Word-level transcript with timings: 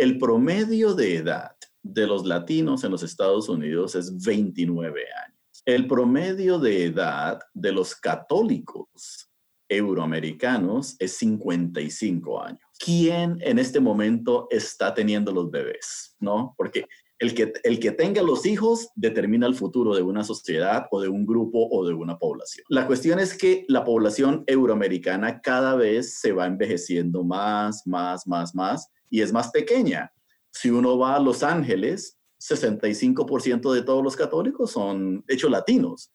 El 0.00 0.16
promedio 0.16 0.94
de 0.94 1.16
edad 1.16 1.54
de 1.82 2.06
los 2.06 2.24
latinos 2.24 2.84
en 2.84 2.90
los 2.90 3.02
Estados 3.02 3.50
Unidos 3.50 3.94
es 3.94 4.24
29 4.24 4.98
años. 5.26 5.62
El 5.66 5.86
promedio 5.86 6.58
de 6.58 6.86
edad 6.86 7.38
de 7.52 7.70
los 7.70 7.94
católicos 7.94 9.30
euroamericanos 9.68 10.96
es 10.98 11.18
55 11.18 12.42
años. 12.42 12.62
¿Quién 12.78 13.36
en 13.42 13.58
este 13.58 13.78
momento 13.78 14.46
está 14.48 14.94
teniendo 14.94 15.32
los 15.32 15.50
bebés? 15.50 16.16
¿No? 16.18 16.54
Porque 16.56 16.86
el 17.20 17.34
que, 17.34 17.52
el 17.64 17.78
que 17.78 17.92
tenga 17.92 18.22
los 18.22 18.46
hijos 18.46 18.88
determina 18.96 19.46
el 19.46 19.54
futuro 19.54 19.94
de 19.94 20.00
una 20.00 20.24
sociedad 20.24 20.86
o 20.90 21.02
de 21.02 21.08
un 21.08 21.26
grupo 21.26 21.68
o 21.70 21.86
de 21.86 21.92
una 21.92 22.18
población. 22.18 22.64
La 22.70 22.86
cuestión 22.86 23.18
es 23.18 23.36
que 23.36 23.66
la 23.68 23.84
población 23.84 24.42
euroamericana 24.46 25.42
cada 25.42 25.74
vez 25.74 26.18
se 26.18 26.32
va 26.32 26.46
envejeciendo 26.46 27.22
más, 27.22 27.86
más, 27.86 28.26
más, 28.26 28.54
más 28.54 28.88
y 29.10 29.20
es 29.20 29.34
más 29.34 29.50
pequeña. 29.50 30.10
Si 30.50 30.70
uno 30.70 30.98
va 30.98 31.16
a 31.16 31.20
Los 31.20 31.42
Ángeles, 31.42 32.18
65% 32.40 33.70
de 33.74 33.82
todos 33.82 34.02
los 34.02 34.16
católicos 34.16 34.72
son 34.72 35.22
hechos 35.28 35.50
latinos. 35.50 36.10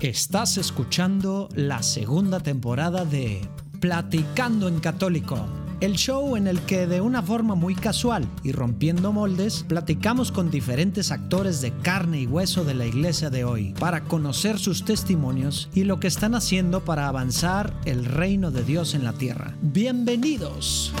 Estás 0.00 0.56
escuchando 0.56 1.50
la 1.54 1.82
segunda 1.82 2.40
temporada 2.40 3.04
de 3.04 3.46
Platicando 3.80 4.66
en 4.68 4.80
Católico 4.80 5.67
el 5.80 5.94
show 5.94 6.36
en 6.36 6.48
el 6.48 6.60
que 6.62 6.86
de 6.88 7.00
una 7.00 7.22
forma 7.22 7.54
muy 7.54 7.74
casual 7.74 8.28
y 8.42 8.50
rompiendo 8.52 9.12
moldes, 9.12 9.64
platicamos 9.68 10.32
con 10.32 10.50
diferentes 10.50 11.12
actores 11.12 11.60
de 11.60 11.72
carne 11.72 12.20
y 12.20 12.26
hueso 12.26 12.64
de 12.64 12.74
la 12.74 12.84
iglesia 12.84 13.30
de 13.30 13.44
hoy 13.44 13.74
para 13.78 14.02
conocer 14.04 14.58
sus 14.58 14.84
testimonios 14.84 15.68
y 15.74 15.84
lo 15.84 16.00
que 16.00 16.08
están 16.08 16.34
haciendo 16.34 16.84
para 16.84 17.06
avanzar 17.06 17.72
el 17.84 18.04
reino 18.04 18.50
de 18.50 18.64
Dios 18.64 18.94
en 18.94 19.04
la 19.04 19.12
tierra. 19.12 19.54
Bienvenidos. 19.62 20.92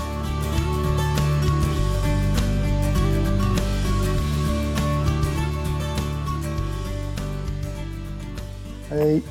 Hey, 8.90 9.22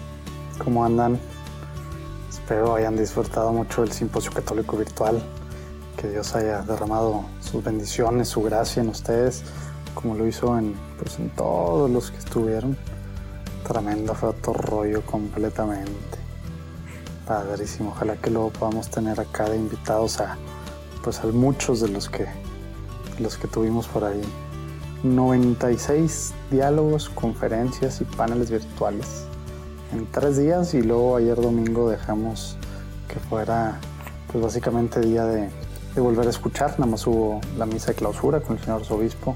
¿cómo 0.58 0.84
andan? 0.84 1.18
Espero 2.30 2.76
hayan 2.76 2.96
disfrutado 2.96 3.52
mucho 3.52 3.84
el 3.84 3.92
simposio 3.92 4.32
católico 4.32 4.78
virtual 4.78 5.22
que 5.98 6.10
Dios 6.10 6.36
haya 6.36 6.62
derramado 6.62 7.26
sus 7.42 7.64
bendiciones, 7.64 8.30
su 8.30 8.44
gracia 8.44 8.82
en 8.82 8.90
ustedes, 8.90 9.44
como 9.96 10.16
lo 10.16 10.28
hizo 10.28 10.58
en, 10.58 10.76
pues, 11.00 11.18
en 11.20 11.30
todos 11.32 11.90
los 11.90 12.12
que 12.12 12.18
estuvieron. 12.18 12.78
Tremendo, 13.68 14.14
fue 14.14 14.30
otro 14.30 14.54
rollo 14.54 15.02
completamente. 15.06 16.20
Padrísimo, 17.26 17.90
ojalá 17.90 18.16
que 18.16 18.30
luego 18.30 18.52
podamos 18.52 18.90
tener 18.90 19.20
acá 19.20 19.50
de 19.50 19.58
invitados 19.58 20.22
a, 20.22 20.38
pues, 21.04 21.20
a 21.20 21.28
muchos 21.28 21.82
de 21.82 21.90
los 21.90 22.08
que, 22.08 22.28
los 23.20 23.36
que 23.38 23.48
tuvimos 23.48 23.88
por 23.88 24.04
ahí. 24.06 24.22
96 25.04 26.34
diálogos, 26.52 27.10
conferencias 27.10 28.02
y 28.02 28.06
paneles 28.06 28.52
virtuales 28.52 29.26
en 29.94 30.06
tres 30.12 30.38
días 30.38 30.74
y 30.74 30.82
luego 30.82 31.18
ayer 31.18 31.36
domingo 31.36 31.90
dejamos 31.90 32.58
que 33.08 33.20
fuera 33.20 33.80
pues 34.32 34.44
básicamente 34.44 35.00
día 35.00 35.26
de 35.26 35.50
de 35.98 36.02
volver 36.02 36.28
a 36.28 36.30
escuchar. 36.30 36.72
Nada 36.78 36.86
más 36.86 37.06
hubo 37.08 37.42
la 37.58 37.66
misa 37.66 37.88
de 37.88 37.96
clausura 37.96 38.40
con 38.40 38.56
el 38.58 38.64
señor 38.64 38.82
arzobispo 38.82 39.36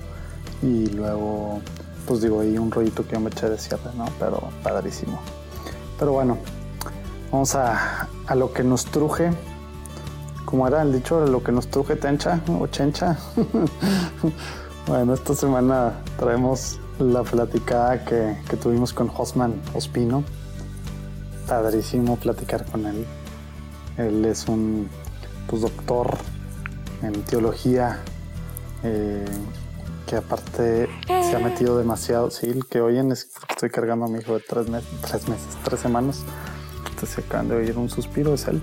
y 0.61 0.85
luego, 0.89 1.59
pues 2.05 2.21
digo, 2.21 2.41
ahí 2.41 2.57
un 2.57 2.71
rollito 2.71 3.05
que 3.05 3.13
yo 3.13 3.19
me 3.19 3.31
eché 3.31 3.49
de 3.49 3.57
cierre, 3.57 3.89
¿no? 3.97 4.05
Pero 4.19 4.43
padrísimo. 4.61 5.19
Pero 5.97 6.13
bueno, 6.13 6.37
vamos 7.31 7.55
a, 7.55 8.07
a 8.27 8.35
lo 8.35 8.53
que 8.53 8.63
nos 8.63 8.85
truje. 8.85 9.31
Como 10.45 10.67
era 10.67 10.83
el 10.83 10.93
dicho, 10.93 11.25
lo 11.25 11.43
que 11.43 11.51
nos 11.51 11.67
truje 11.67 11.95
tencha 11.95 12.41
o 12.47 12.67
chencha. 12.67 13.17
bueno, 14.87 15.15
esta 15.15 15.33
semana 15.33 15.93
traemos 16.19 16.79
la 16.99 17.23
platicada 17.23 18.05
que, 18.05 18.37
que 18.47 18.55
tuvimos 18.55 18.93
con 18.93 19.07
Josman 19.07 19.59
Ospino. 19.73 20.23
Padrísimo 21.47 22.17
platicar 22.17 22.65
con 22.65 22.85
él. 22.85 23.05
Él 23.97 24.25
es 24.25 24.47
un 24.47 24.87
pues, 25.47 25.63
doctor 25.63 26.17
en 27.01 27.23
teología, 27.23 27.99
eh, 28.83 29.25
que 30.05 30.15
aparte 30.15 30.89
se 31.07 31.35
ha 31.35 31.39
metido 31.39 31.77
demasiado. 31.77 32.31
Sí, 32.31 32.47
el 32.47 32.65
que 32.65 32.81
oyen 32.81 33.11
es 33.11 33.25
porque 33.25 33.53
estoy 33.53 33.69
cargando 33.69 34.05
a 34.05 34.09
mi 34.09 34.19
hijo 34.19 34.33
de 34.33 34.41
tres 34.41 34.69
meses, 34.69 34.89
tres 35.01 35.27
meses, 35.27 35.47
tres 35.63 35.79
semanas. 35.79 36.23
Entonces 36.89 37.09
se 37.09 37.21
acaban 37.21 37.47
de 37.47 37.55
oír 37.55 37.77
un 37.77 37.89
suspiro, 37.89 38.33
es 38.33 38.47
él. 38.47 38.61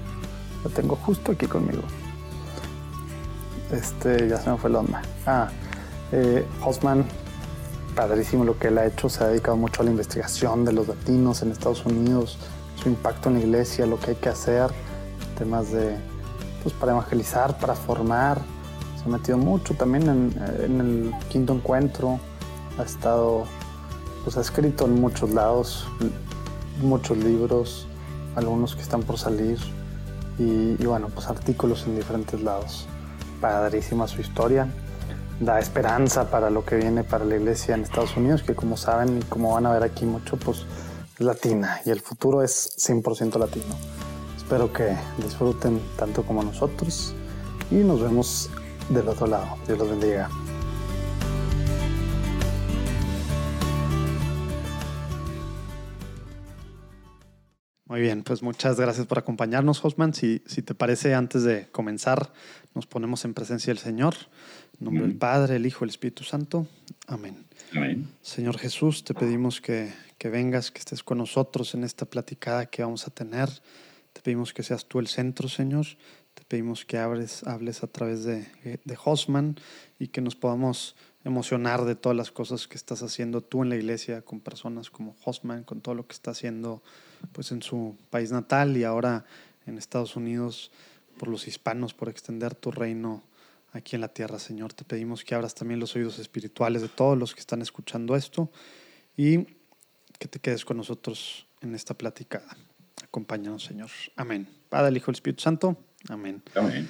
Lo 0.64 0.70
tengo 0.70 0.96
justo 0.96 1.32
aquí 1.32 1.46
conmigo. 1.46 1.82
Este, 3.72 4.28
ya 4.28 4.38
se 4.38 4.50
me 4.50 4.56
fue 4.56 4.70
la 4.70 4.80
onda. 4.80 5.02
Ah, 5.26 5.48
eh, 6.12 6.44
Osman, 6.64 7.04
padrísimo 7.94 8.44
lo 8.44 8.58
que 8.58 8.68
él 8.68 8.78
ha 8.78 8.86
hecho. 8.86 9.08
Se 9.08 9.24
ha 9.24 9.28
dedicado 9.28 9.56
mucho 9.56 9.82
a 9.82 9.84
la 9.84 9.90
investigación 9.90 10.64
de 10.64 10.72
los 10.72 10.88
latinos 10.88 11.42
en 11.42 11.52
Estados 11.52 11.84
Unidos, 11.84 12.38
su 12.76 12.88
impacto 12.88 13.28
en 13.28 13.36
la 13.36 13.40
iglesia, 13.40 13.86
lo 13.86 13.98
que 13.98 14.10
hay 14.10 14.16
que 14.16 14.28
hacer, 14.28 14.70
temas 15.36 15.70
de 15.72 15.96
pues, 16.68 16.80
para 16.80 16.92
evangelizar, 16.92 17.58
para 17.58 17.74
formar. 17.74 18.38
Se 18.98 19.04
ha 19.04 19.08
metido 19.08 19.38
mucho 19.38 19.74
también 19.74 20.08
en, 20.08 20.80
el 20.80 21.14
quinto 21.30 21.54
encuentro. 21.54 22.20
Ha 22.78 22.82
estado, 22.82 23.44
pues 24.22 24.36
ha 24.36 24.42
escrito 24.42 24.84
en 24.84 25.00
muchos 25.00 25.30
lados, 25.30 25.88
muchos 26.82 27.16
libros, 27.16 27.86
algunos 28.36 28.76
que 28.76 28.82
están 28.82 29.02
por 29.02 29.18
salir. 29.18 29.58
Y, 30.38 30.84
bueno, 30.84 31.08
pues 31.08 31.26
artículos 31.28 31.84
en 31.86 31.96
diferentes 31.96 32.40
lados. 32.42 32.86
Padrísima 33.40 34.06
su 34.06 34.20
historia. 34.20 34.68
Da 35.40 35.58
esperanza 35.58 36.30
para 36.30 36.50
lo 36.50 36.66
que 36.66 36.76
viene 36.76 37.02
para 37.02 37.24
la 37.24 37.36
iglesia 37.36 37.76
en 37.76 37.82
Estados 37.82 38.16
Unidos, 38.16 38.42
que 38.42 38.54
como 38.54 38.76
saben 38.76 39.18
y 39.18 39.22
como 39.22 39.54
van 39.54 39.66
a 39.66 39.72
ver 39.72 39.84
aquí 39.84 40.04
mucho, 40.04 40.36
pues 40.36 40.66
es 41.18 41.24
latina 41.24 41.80
y 41.86 41.90
el 41.90 42.00
futuro 42.00 42.42
es 42.42 42.76
100% 42.76 43.38
latino. 43.38 43.74
Espero 44.48 44.72
que 44.72 44.96
disfruten 45.18 45.78
tanto 45.98 46.22
como 46.22 46.42
nosotros 46.42 47.14
y 47.70 47.74
nos 47.74 48.00
vemos 48.00 48.48
del 48.88 49.06
otro 49.06 49.26
lado. 49.26 49.58
Dios 49.66 49.78
los 49.78 49.90
bendiga. 49.90 50.30
Muy 57.84 58.00
bien, 58.00 58.22
pues 58.22 58.42
muchas 58.42 58.80
gracias 58.80 59.06
por 59.06 59.18
acompañarnos, 59.18 59.84
Osman. 59.84 60.14
Si, 60.14 60.42
si 60.46 60.62
te 60.62 60.74
parece, 60.74 61.14
antes 61.14 61.42
de 61.42 61.68
comenzar, 61.70 62.32
nos 62.74 62.86
ponemos 62.86 63.26
en 63.26 63.34
presencia 63.34 63.70
del 63.70 63.78
Señor. 63.82 64.14
En 64.80 64.86
nombre 64.86 65.02
del 65.02 65.16
Padre, 65.16 65.56
el 65.56 65.66
Hijo, 65.66 65.84
el 65.84 65.90
Espíritu 65.90 66.24
Santo. 66.24 66.66
Amén. 67.06 67.44
Amén. 67.74 68.08
Señor 68.22 68.56
Jesús, 68.56 69.04
te 69.04 69.12
pedimos 69.12 69.60
que, 69.60 69.92
que 70.16 70.30
vengas, 70.30 70.70
que 70.70 70.78
estés 70.78 71.02
con 71.02 71.18
nosotros 71.18 71.74
en 71.74 71.84
esta 71.84 72.06
platicada 72.06 72.64
que 72.64 72.82
vamos 72.82 73.06
a 73.06 73.10
tener. 73.10 73.50
Te 74.18 74.22
pedimos 74.22 74.52
que 74.52 74.64
seas 74.64 74.84
tú 74.84 74.98
el 74.98 75.06
centro, 75.06 75.48
Señor. 75.48 75.86
Te 76.34 76.42
pedimos 76.42 76.84
que 76.84 76.98
hables, 76.98 77.44
a 77.44 77.86
través 77.86 78.24
de, 78.24 78.48
de 78.64 78.98
Hosman 79.04 79.54
y 80.00 80.08
que 80.08 80.20
nos 80.20 80.34
podamos 80.34 80.96
emocionar 81.22 81.84
de 81.84 81.94
todas 81.94 82.18
las 82.18 82.32
cosas 82.32 82.66
que 82.66 82.76
estás 82.76 83.04
haciendo 83.04 83.42
tú 83.42 83.62
en 83.62 83.68
la 83.68 83.76
iglesia 83.76 84.22
con 84.22 84.40
personas 84.40 84.90
como 84.90 85.14
Hosman, 85.24 85.62
con 85.62 85.80
todo 85.80 85.94
lo 85.94 86.08
que 86.08 86.14
está 86.14 86.32
haciendo 86.32 86.82
pues 87.30 87.52
en 87.52 87.62
su 87.62 87.96
país 88.10 88.32
natal 88.32 88.76
y 88.76 88.82
ahora 88.82 89.24
en 89.66 89.78
Estados 89.78 90.16
Unidos 90.16 90.72
por 91.16 91.28
los 91.28 91.46
hispanos, 91.46 91.94
por 91.94 92.08
extender 92.08 92.56
tu 92.56 92.72
reino 92.72 93.22
aquí 93.70 93.94
en 93.94 94.00
la 94.00 94.08
tierra, 94.08 94.40
Señor. 94.40 94.72
Te 94.72 94.82
pedimos 94.82 95.22
que 95.22 95.36
abras 95.36 95.54
también 95.54 95.78
los 95.78 95.94
oídos 95.94 96.18
espirituales 96.18 96.82
de 96.82 96.88
todos 96.88 97.16
los 97.16 97.36
que 97.36 97.40
están 97.40 97.62
escuchando 97.62 98.16
esto 98.16 98.50
y 99.16 99.46
que 100.18 100.26
te 100.26 100.40
quedes 100.40 100.64
con 100.64 100.76
nosotros 100.76 101.46
en 101.60 101.76
esta 101.76 101.94
platicada. 101.94 102.56
Acompáñanos, 103.08 103.64
Señor. 103.64 103.90
Amén. 104.16 104.48
Padre, 104.68 104.88
el 104.88 104.96
Hijo, 104.98 105.10
el 105.10 105.16
Espíritu 105.16 105.42
Santo. 105.42 105.76
Amén. 106.08 106.42
Amén. 106.54 106.88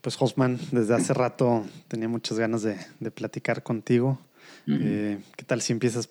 Pues, 0.00 0.16
Josman, 0.16 0.58
desde 0.72 0.94
hace 0.94 1.14
rato 1.14 1.64
tenía 1.88 2.08
muchas 2.08 2.38
ganas 2.38 2.62
de, 2.62 2.76
platicar 3.12 3.62
contigo. 3.62 4.18
Eh, 4.66 5.20
¿Qué 5.36 5.44
tal 5.44 5.62
si 5.62 5.72
empiezas 5.72 6.08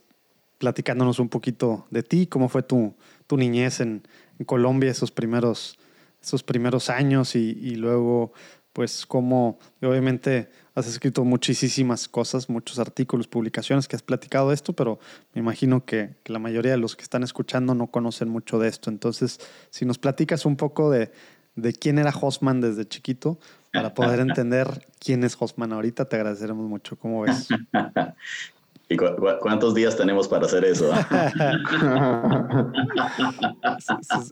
platicándonos 0.58 1.20
un 1.20 1.28
poquito 1.28 1.86
de 1.90 2.02
ti? 2.02 2.28
¿Cómo 2.28 2.48
fue 2.48 2.64
tu, 2.64 2.94
tu 3.28 3.36
niñez 3.36 3.82
en, 3.82 4.04
en, 4.40 4.46
Colombia, 4.46 4.90
esos 4.90 5.12
primeros, 5.12 5.78
esos 6.22 6.44
primeros 6.44 6.90
años? 6.90 7.36
Y, 7.36 7.58
y 7.62 7.76
luego, 7.76 8.32
pues, 8.74 9.06
cómo, 9.06 9.60
obviamente, 9.82 10.50
has 10.76 10.88
escrito 10.88 11.24
muchísimas 11.26 12.08
cosas, 12.08 12.50
muchos 12.50 12.80
artículos, 12.80 13.28
publicaciones 13.28 13.88
que 13.88 13.96
has 13.96 14.02
platicado 14.02 14.50
de 14.50 14.56
esto, 14.56 14.74
pero 14.74 15.00
me 15.34 15.42
imagino 15.42 15.86
que, 15.86 16.16
la 16.26 16.40
mayoría 16.40 16.72
de 16.72 16.78
los 16.78 16.96
que 16.96 17.04
están 17.04 17.24
escuchando 17.24 17.76
no 17.76 17.88
conocen 17.88 18.30
mucho 18.30 18.60
de 18.60 18.70
esto. 18.70 18.90
Entonces, 18.90 19.40
si 19.70 19.86
nos 19.86 19.98
platicas 19.98 20.46
un 20.46 20.56
poco 20.56 20.90
de, 20.90 21.12
quién 21.80 22.00
era 22.00 22.12
Hosman 22.12 22.62
desde 22.62 22.88
chiquito, 22.88 23.38
para 23.74 23.94
poder 23.94 24.20
entender 24.22 24.88
quién 25.00 25.24
es 25.24 25.36
Hosman 25.38 25.74
ahorita, 25.74 26.06
te 26.06 26.16
agradeceremos 26.16 26.68
mucho. 26.68 26.98
¿Cómo 26.98 27.24
ves? 27.24 27.50
¿Y 28.90 28.98
cuántos 28.98 29.74
días 29.74 29.96
tenemos 29.96 30.28
para 30.28 30.46
hacer 30.48 30.66
eso? 30.66 30.92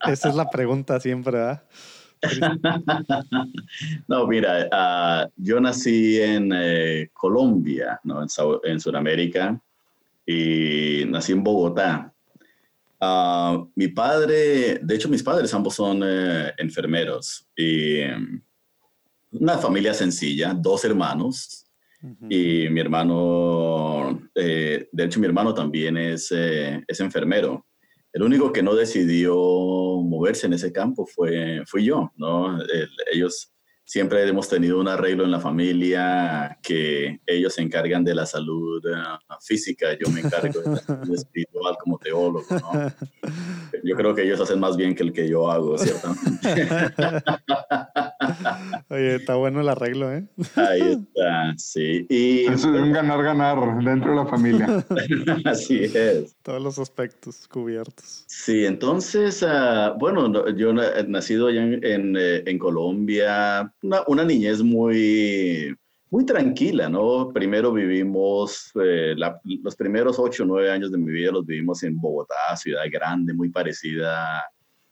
esa 0.08 0.30
es 0.30 0.36
la 0.36 0.50
pregunta 0.50 1.00
siempre, 1.00 1.38
¿verdad? 1.38 1.64
no, 4.08 4.28
mira, 4.28 4.68
uh, 4.72 5.30
yo 5.38 5.60
nací 5.60 6.20
en 6.20 6.52
eh, 6.54 7.10
Colombia, 7.14 8.00
¿no? 8.04 8.22
en, 8.22 8.28
en 8.64 8.80
Sudamérica, 8.80 9.60
y 10.26 11.06
nací 11.08 11.32
en 11.32 11.44
Bogotá. 11.44 12.14
Uh, 13.02 13.70
mi 13.76 13.88
padre, 13.88 14.80
de 14.82 14.96
hecho 14.96 15.08
mis 15.08 15.24
padres 15.24 15.54
ambos 15.54 15.74
son 15.74 16.02
eh, 16.04 16.52
enfermeros 16.58 17.48
y 17.56 18.02
um, 18.04 18.42
una 19.32 19.58
familia 19.58 19.94
sencilla, 19.94 20.54
dos 20.54 20.84
hermanos 20.84 21.66
y 22.30 22.68
mi 22.70 22.80
hermano, 22.80 24.22
eh, 24.36 24.88
de 24.92 25.04
hecho 25.04 25.20
mi 25.20 25.28
hermano 25.28 25.54
también 25.54 25.98
es, 25.98 26.32
es 26.32 27.00
enfermero. 27.00 27.66
El 28.12 28.24
único 28.24 28.52
que 28.52 28.64
no 28.64 28.76
decidió 28.76 29.36
moverse 29.36 30.48
en 30.48 30.54
ese 30.54 30.72
campo 30.72 31.06
fue, 31.06 31.62
fui 31.68 31.86
yo, 31.86 32.12
¿no? 32.18 32.58
ellos 33.12 33.54
siempre 33.90 34.28
hemos 34.28 34.48
tenido 34.48 34.80
un 34.80 34.88
arreglo 34.88 35.24
en 35.24 35.32
la 35.32 35.40
familia 35.40 36.60
que 36.62 37.22
ellos 37.26 37.56
se 37.56 37.64
encargan 37.64 38.04
de 38.04 38.14
la 38.14 38.28
salud 38.28 38.86
uh, 38.86 39.34
física, 39.42 39.98
yo 40.00 40.12
me 40.12 40.20
encargo 40.20 40.62
de 40.62 40.70
la 40.70 40.78
salud 40.78 41.16
espiritual 41.16 41.76
como 41.82 41.98
teólogo, 41.98 42.46
¿no? 42.52 42.94
Yo 43.84 43.96
creo 43.96 44.14
que 44.14 44.22
ellos 44.22 44.40
hacen 44.42 44.60
más 44.60 44.78
bien 44.78 44.94
que 44.94 45.02
el 45.02 45.12
que 45.12 45.28
yo 45.28 45.50
hago, 45.50 45.76
ciertamente. 45.80 46.68
Oye, 48.90 49.16
está 49.16 49.36
bueno 49.36 49.62
el 49.62 49.70
arreglo, 49.70 50.14
¿eh? 50.14 50.28
Ahí 50.56 50.82
está, 50.82 51.54
sí. 51.58 52.06
Y, 52.10 52.46
Eso 52.46 52.76
es 52.76 52.82
un 52.82 52.92
ganar-ganar 52.92 53.84
dentro 53.84 54.12
de 54.12 54.18
la 54.18 54.26
familia. 54.28 54.86
Así 55.46 55.84
es. 55.84 56.36
Todos 56.44 56.62
los 56.62 56.78
aspectos 56.78 57.48
cubiertos. 57.48 58.26
Sí, 58.28 58.66
entonces, 58.66 59.42
uh, 59.42 59.98
bueno, 59.98 60.48
yo 60.56 60.72
he 60.72 61.04
nacido 61.08 61.48
allá 61.48 61.64
en, 61.64 61.84
en, 61.84 62.16
eh, 62.18 62.44
en 62.46 62.60
Colombia, 62.60 63.74
una, 63.84 64.04
una, 64.08 64.24
niñez 64.24 64.62
muy, 64.62 65.76
muy 66.10 66.26
tranquila, 66.26 66.90
¿no? 66.90 67.32
Primero 67.34 67.72
vivimos, 67.72 68.72
eh, 68.82 69.16
los 69.16 69.76
primeros 69.76 70.20
ocho 70.20 70.44
o 70.44 70.46
nueve 70.46 70.72
años 70.72 70.92
de 70.92 70.98
mi 70.98 71.12
vida 71.12 71.32
los 71.32 71.46
vivimos 71.46 71.84
en 71.84 72.00
Bogotá, 72.00 72.56
ciudad 72.56 72.84
grande, 72.92 73.34
muy 73.34 73.50
parecida 73.50 74.44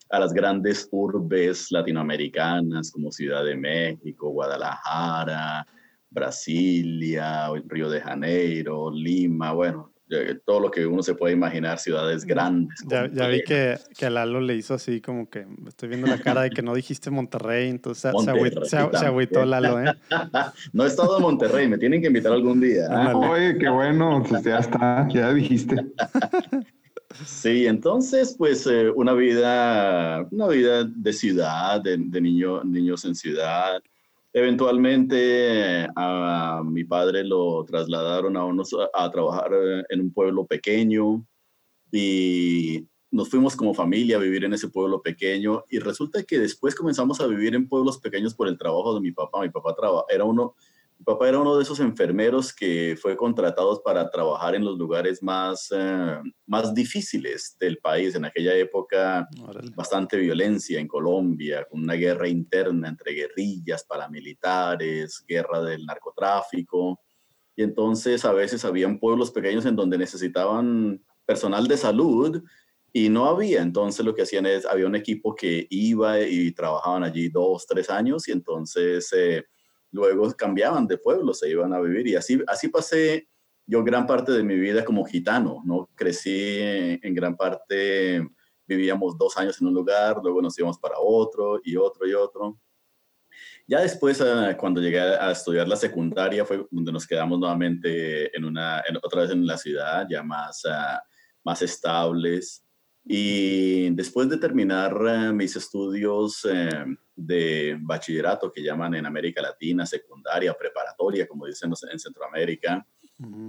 a 0.10 0.20
las 0.20 0.34
grandes 0.34 0.88
urbes 0.92 1.72
latinoamericanas 1.72 2.92
como 2.92 3.12
Ciudad 3.12 3.44
de 3.44 3.58
México, 3.58 4.30
Guadalajara, 4.30 5.68
Brasilia, 6.10 7.50
Río 7.66 7.90
de 7.90 8.02
Janeiro, 8.02 8.90
Lima, 8.90 9.52
bueno, 9.52 9.94
todo 10.46 10.60
lo 10.60 10.72
que 10.72 10.86
uno 10.86 11.04
se 11.04 11.16
puede 11.16 11.34
imaginar, 11.34 11.80
ciudades 11.80 12.26
grandes. 12.26 12.78
Ya, 12.88 13.08
ya 13.08 13.28
vi 13.28 13.44
que, 13.44 13.78
que, 13.98 14.06
a 14.06 14.10
Lalo 14.10 14.40
le 14.40 14.56
hizo 14.56 14.74
así 14.74 15.02
como 15.02 15.30
que 15.30 15.46
estoy 15.68 15.90
viendo 15.90 16.08
la 16.08 16.20
cara 16.20 16.42
de 16.44 16.50
que 16.50 16.62
no 16.62 16.74
dijiste 16.74 17.10
Monterrey, 17.10 17.70
entonces 17.70 18.12
se, 18.64 18.78
agüitó 19.06 19.46
Lalo, 19.46 19.82
¿eh? 19.82 19.94
no 20.74 20.84
he 20.84 20.88
estado 20.88 21.18
en 21.18 21.24
Monterrey, 21.24 21.68
me 21.68 21.78
tienen 21.78 22.02
que 22.02 22.08
invitar 22.08 22.32
algún 22.32 22.60
día. 22.60 22.88
Oye, 23.16 23.58
qué 23.58 23.70
bueno, 23.70 24.24
pues 24.28 24.44
ya 24.44 24.60
está, 24.60 25.08
ya 25.10 25.34
dijiste. 25.34 25.76
Sí, 27.26 27.66
entonces, 27.66 28.36
pues 28.38 28.68
eh, 28.68 28.90
una 28.90 29.14
vida, 29.14 30.28
una 30.32 30.48
vida 30.48 30.84
de 30.84 31.14
ciudad, 31.14 31.82
de, 31.82 31.98
de 31.98 32.22
niño, 32.22 32.64
niños 32.64 33.06
en 33.06 33.16
ciudad, 33.16 33.82
Eventualmente 34.38 35.88
a 35.96 36.62
mi 36.64 36.84
padre 36.84 37.24
lo 37.24 37.66
trasladaron 37.66 38.38
a, 38.38 38.46
unos, 38.46 38.70
a 38.94 39.10
trabajar 39.10 39.50
en 39.90 40.00
un 40.00 40.14
pueblo 40.14 40.46
pequeño 40.46 41.26
y 41.92 42.86
nos 43.10 43.30
fuimos 43.30 43.56
como 43.56 43.74
familia 43.74 44.18
a 44.18 44.20
vivir 44.20 44.44
en 44.44 44.54
ese 44.54 44.68
pueblo 44.68 45.02
pequeño 45.02 45.64
y 45.72 45.80
resulta 45.80 46.22
que 46.22 46.38
después 46.38 46.76
comenzamos 46.76 47.20
a 47.20 47.26
vivir 47.26 47.56
en 47.56 47.68
pueblos 47.68 47.98
pequeños 47.98 48.36
por 48.36 48.48
el 48.48 48.60
trabajo 48.60 48.94
de 48.94 49.02
mi 49.02 49.12
papá. 49.12 49.42
Mi 49.42 49.50
papá 49.50 49.76
era 50.08 50.24
uno, 50.24 50.54
mi 51.00 51.04
papá 51.04 51.30
era 51.30 51.40
uno 51.40 51.56
de 51.56 51.64
esos 51.64 51.80
enfermeros 51.80 52.52
que 52.52 52.98
fue 53.00 53.16
contratado 53.16 53.82
para 53.84 54.10
trabajar 54.10 54.56
en 54.56 54.66
los 54.66 54.78
lugares 54.78 55.22
más, 55.22 55.70
eh, 55.72 56.20
más 56.48 56.74
difíciles 56.74 57.56
del 57.60 57.78
país. 57.78 58.16
En 58.16 58.26
aquella 58.26 58.56
época, 58.56 59.28
bastante 59.76 60.18
violencia 60.18 60.80
en 60.80 60.88
Colombia, 60.88 61.68
con 61.70 61.84
una 61.84 61.94
guerra 61.94 62.28
interna 62.28 62.90
entre 62.90 63.14
guerrillas, 63.14 63.84
paramilitares, 63.84 65.24
guerra 65.28 65.62
del 65.62 65.86
narcotráfico. 65.86 67.00
Y 67.56 67.62
entonces 67.62 68.26
a 68.26 68.34
veces 68.34 68.66
habían 68.66 69.00
pueblos 69.00 69.30
pequeños 69.30 69.66
en 69.68 69.76
donde 69.76 70.00
necesitaban 70.00 71.04
personal 71.26 71.68
de 71.68 71.78
salud 71.78 72.44
y 72.92 73.10
no 73.10 73.28
había. 73.28 73.62
Entonces 73.62 74.04
lo 74.04 74.16
que 74.16 74.24
hacían 74.24 74.48
es, 74.48 74.66
había 74.66 74.88
un 74.88 74.96
equipo 74.96 75.36
que 75.36 75.68
iba 75.70 76.20
y 76.22 76.52
trabajaban 76.54 77.04
allí 77.04 77.30
dos, 77.30 77.68
tres 77.68 77.92
años 77.92 78.28
y 78.28 78.32
entonces... 78.32 79.14
Eh, 79.14 79.46
luego 79.92 80.32
cambiaban 80.34 80.88
de 80.88 80.98
pueblo, 80.98 81.34
se 81.34 81.50
iban 81.50 81.74
a 81.74 81.80
vivir 81.80 82.08
y 82.08 82.16
así, 82.16 82.42
así 82.48 82.68
pasé 82.68 83.28
yo 83.68 83.84
gran 83.84 84.08
parte 84.08 84.32
de 84.32 84.44
mi 84.44 84.56
vida 84.56 84.84
como 84.86 85.04
gitano, 85.04 85.62
¿no? 85.66 85.90
Crecí 85.94 86.58
en, 86.60 87.14
gran 87.14 87.36
parte, 87.36 88.26
vivíamos 88.66 89.18
dos 89.18 89.38
años 89.38 89.60
en 89.60 89.68
un 89.68 89.74
lugar, 89.74 90.18
luego 90.24 90.42
nos 90.42 90.58
íbamos 90.58 90.80
para 90.80 90.96
otro 91.00 91.60
y 91.64 91.76
otro 91.76 92.08
y 92.08 92.14
otro. 92.14 92.58
Ya 93.68 93.82
después, 93.82 94.22
ah, 94.22 94.56
cuando 94.58 94.80
llegué 94.80 95.02
a 95.02 95.32
estudiar 95.32 95.68
la 95.68 95.76
secundaria, 95.76 96.46
fue 96.46 96.66
donde 96.72 96.94
nos 96.94 97.06
quedamos 97.06 97.38
nuevamente 97.38 98.36
en 98.36 98.46
una, 98.46 98.82
otra 99.04 99.24
vez 99.24 99.32
en 99.32 99.46
la 99.46 99.58
ciudad, 99.58 100.08
ya 100.10 100.24
más, 100.24 100.64
uh, 100.64 100.98
más 101.44 101.62
estables. 101.62 102.64
Y 103.04 103.90
después 103.90 104.30
de 104.30 104.38
terminar 104.38 104.96
uh, 104.96 105.34
mis 105.34 105.58
estudios 105.58 106.48
de 107.18 107.78
bachillerato 107.82 108.52
que 108.52 108.62
llaman 108.64 108.94
en 108.94 109.06
América 109.06 109.42
Latina, 109.42 109.86
secundaria, 109.86 110.56
preparatoria, 110.58 111.28
como 111.28 111.48
dicen 111.48 111.74
en 111.92 112.00
Centroamérica. 112.00 112.88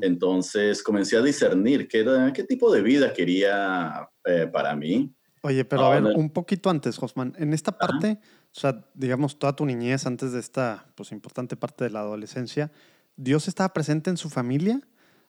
Entonces 0.01 0.83
comencé 0.83 1.19
a 1.19 1.23
discernir 1.23 1.87
qué, 1.87 2.33
qué 2.35 2.45
tipo 2.45 2.73
de 2.73 2.81
vida 2.81 3.13
quería 3.13 4.09
eh, 4.25 4.49
para 4.51 4.75
mí. 4.75 5.13
Oye, 5.43 5.65
pero 5.65 5.85
a 5.85 6.01
ver, 6.01 6.17
un 6.17 6.31
poquito 6.31 6.71
antes, 6.71 6.97
Josman, 6.97 7.35
en 7.39 7.53
esta 7.53 7.73
parte, 7.73 8.19
o 8.23 8.59
sea, 8.59 8.85
digamos, 8.95 9.39
toda 9.39 9.55
tu 9.55 9.67
niñez 9.67 10.07
antes 10.07 10.33
de 10.33 10.41
esta, 10.41 10.87
pues, 10.95 11.13
importante 11.13 11.55
parte 11.57 11.85
de 11.85 11.91
la 11.91 12.01
adolescencia, 12.01 12.73
¿Dios 13.17 13.47
estaba 13.47 13.73
presente 13.73 14.11
en 14.11 14.17
su 14.17 14.31
familia? 14.31 14.81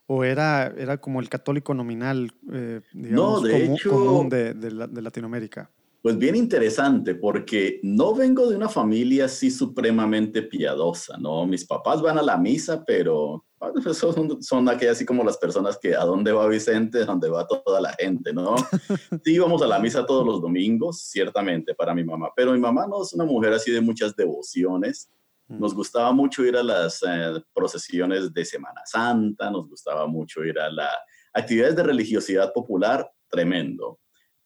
¿O 0.08 0.24
era, 0.24 0.74
era 0.78 1.00
como 1.00 1.20
el 1.20 1.30
católico 1.30 1.74
nominal, 1.76 2.32
eh, 2.52 2.82
digamos, 2.94 3.44
común, 3.88 4.30
de, 4.30 4.54
de 4.54 5.02
Latinoamérica? 5.02 5.70
Pues 6.02 6.18
bien 6.18 6.38
interesante, 6.38 7.14
porque 7.14 7.82
no 7.84 8.16
vengo 8.16 8.50
de 8.50 8.56
una 8.56 8.70
familia 8.70 9.26
así 9.26 9.52
supremamente 9.52 10.42
piadosa, 10.42 11.18
¿no? 11.18 11.46
Mis 11.46 11.66
papás 11.66 12.02
van 12.02 12.18
a 12.18 12.22
la 12.22 12.38
misa, 12.38 12.86
pero 12.86 13.46
pues, 13.58 13.98
son, 13.98 14.42
son 14.42 14.70
aquellas 14.70 14.96
así 14.96 15.06
como 15.06 15.26
las 15.26 15.38
personas 15.38 15.78
que 15.78 15.94
a 15.94 16.06
dónde 16.06 16.32
va 16.32 16.48
Vicente, 16.48 17.04
dónde 17.04 17.28
va 17.30 17.46
toda 17.46 17.82
la 17.82 17.94
gente, 18.00 18.32
¿no? 18.32 18.56
Sí, 19.26 19.34
íbamos 19.34 19.62
a 19.62 19.68
la 19.68 19.80
misa 19.80 20.06
todos 20.06 20.26
los 20.26 20.42
domingos, 20.42 21.02
ciertamente, 21.02 21.76
para 21.76 21.94
mi 21.94 22.06
mamá, 22.06 22.30
pero 22.34 22.54
mi 22.54 22.60
mamá 22.60 22.88
no 22.88 23.04
es 23.04 23.12
una 23.12 23.26
mujer 23.26 23.52
así 23.52 23.72
de 23.72 23.82
muchas 23.82 24.16
devociones. 24.16 25.12
Nos 25.50 25.74
gustaba 25.74 26.14
mucho 26.14 26.46
ir 26.46 26.56
a 26.56 26.64
las 26.64 27.04
eh, 27.06 27.44
procesiones 27.54 28.32
de 28.32 28.46
Semana 28.46 28.82
Santa, 28.86 29.50
nos 29.50 29.68
gustaba 29.68 30.08
mucho 30.08 30.46
ir 30.46 30.60
a 30.60 30.72
las 30.72 30.96
actividades 31.34 31.76
de 31.76 31.84
religiosidad 31.84 32.54
popular, 32.54 33.12
tremendo 33.28 34.00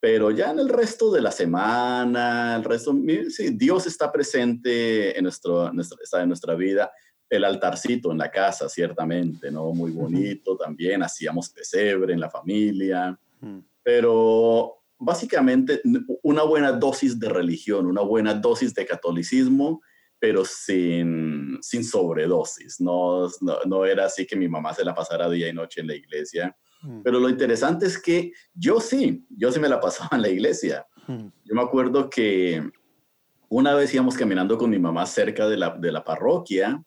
pero 0.04 0.32
ya 0.32 0.52
en 0.52 0.60
el 0.60 0.68
resto 0.68 1.14
de 1.14 1.22
la 1.22 1.32
semana, 1.32 2.58
el 2.58 2.66
resto, 2.66 2.94
sí, 3.30 3.52
Dios 3.52 3.88
está 3.88 4.12
presente 4.12 5.18
en, 5.18 5.24
nuestro, 5.24 5.72
nuestra, 5.72 6.22
en 6.22 6.28
nuestra 6.28 6.56
vida. 6.56 6.92
El 7.30 7.46
altarcito 7.46 8.12
en 8.12 8.18
la 8.18 8.30
casa, 8.30 8.68
ciertamente, 8.68 9.50
¿no? 9.50 9.72
Muy 9.72 9.92
bonito 9.92 10.58
también. 10.58 11.04
Hacíamos 11.04 11.52
pesebre 11.52 12.12
en 12.12 12.20
la 12.20 12.30
familia. 12.30 13.18
Pero 13.82 14.84
básicamente 14.98 15.82
una 16.22 16.44
buena 16.44 16.74
dosis 16.74 17.18
de 17.18 17.30
religión, 17.30 17.86
una 17.86 18.02
buena 18.02 18.34
dosis 18.34 18.74
de 18.74 18.86
catolicismo, 18.86 19.82
pero 20.20 20.44
sin, 20.44 21.60
sin 21.62 21.86
sobredosis. 21.86 22.82
No, 22.82 23.30
no, 23.40 23.60
no, 23.66 23.86
era 23.86 24.08
así 24.08 24.26
que 24.26 24.36
mi 24.36 24.50
mamá 24.50 24.74
se 24.74 24.84
la 24.84 24.94
pasara 24.94 25.30
día 25.30 25.48
y 25.48 25.54
noche 25.54 25.80
en 25.80 25.88
la 25.88 25.96
iglesia. 25.96 26.54
Mm. 26.84 27.02
Pero 27.04 27.20
lo 27.20 27.30
interesante 27.30 27.86
es 27.88 28.00
que 28.00 28.32
yo 28.54 28.80
sí, 28.80 29.26
yo 29.30 29.52
sí 29.52 29.60
me 29.60 29.70
la 29.70 29.80
pasaba 29.80 30.10
en 30.14 30.22
la 30.22 30.30
iglesia. 30.30 30.86
Mm. 31.08 31.28
Yo 31.44 31.56
me 31.56 31.62
acuerdo 31.62 32.10
que 32.10 32.62
una 33.50 33.74
vez 33.74 33.94
íbamos 33.94 34.16
caminando 34.16 34.58
con 34.58 34.70
mi 34.70 34.80
mamá 34.80 35.06
cerca 35.06 35.48
de 35.48 35.58
la, 35.58 35.70
de 35.72 35.92
la 35.92 36.04
parroquia 36.04 36.84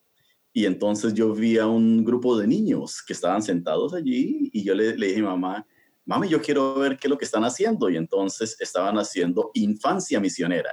y 0.53 0.67
entonces 0.67 1.15
yo 1.15 1.35
vi 1.35 1.59
a 1.59 1.67
un 1.67 2.05
grupo 2.05 2.39
de 2.39 2.47
niños 2.47 3.03
que 3.07 3.13
estaban 3.13 3.43
sentados 3.43 3.95
allí 3.95 4.51
y 4.53 4.65
yo 4.65 4.75
le, 4.75 4.97
le 4.97 5.09
dije 5.09 5.19
a 5.19 5.23
mi 5.23 5.29
mamá, 5.29 5.67
mami, 6.07 6.29
yo 6.29 6.41
quiero 6.41 6.77
ver 6.77 6.97
qué 6.97 7.09
es 7.09 7.11
lo 7.11 7.19
que 7.19 7.25
están 7.25 7.45
haciendo. 7.45 7.91
Y 7.91 7.97
entonces 7.97 8.57
estaban 8.61 8.97
haciendo 8.97 9.51
infancia 9.55 10.19
misionera. 10.21 10.71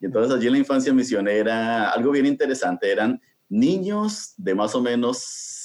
Y 0.00 0.06
entonces 0.06 0.34
allí 0.34 0.46
en 0.46 0.52
la 0.52 0.58
infancia 0.58 0.92
misionera, 0.92 1.90
algo 1.90 2.10
bien 2.10 2.26
interesante, 2.26 2.90
eran 2.90 3.20
niños 3.48 4.34
de 4.36 4.54
más 4.54 4.74
o 4.74 4.82
menos 4.82 5.18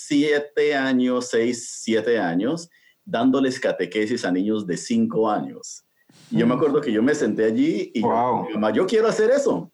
siete 0.09 0.75
años, 0.75 1.29
seis, 1.29 1.79
siete 1.81 2.19
años, 2.19 2.69
dándoles 3.09 3.59
catequesis 3.59 4.23
a 4.25 4.31
niños 4.31 4.65
de 4.67 4.77
cinco 4.77 5.29
años. 5.29 5.83
Y 6.31 6.37
yo 6.37 6.47
me 6.47 6.53
acuerdo 6.55 6.79
que 6.81 6.91
yo 6.91 7.01
me 7.01 7.15
senté 7.15 7.45
allí 7.45 7.91
y 7.93 8.01
yo, 8.01 8.47
mamá, 8.53 8.71
yo 8.71 8.85
quiero 8.85 9.07
hacer 9.07 9.31
eso. 9.31 9.71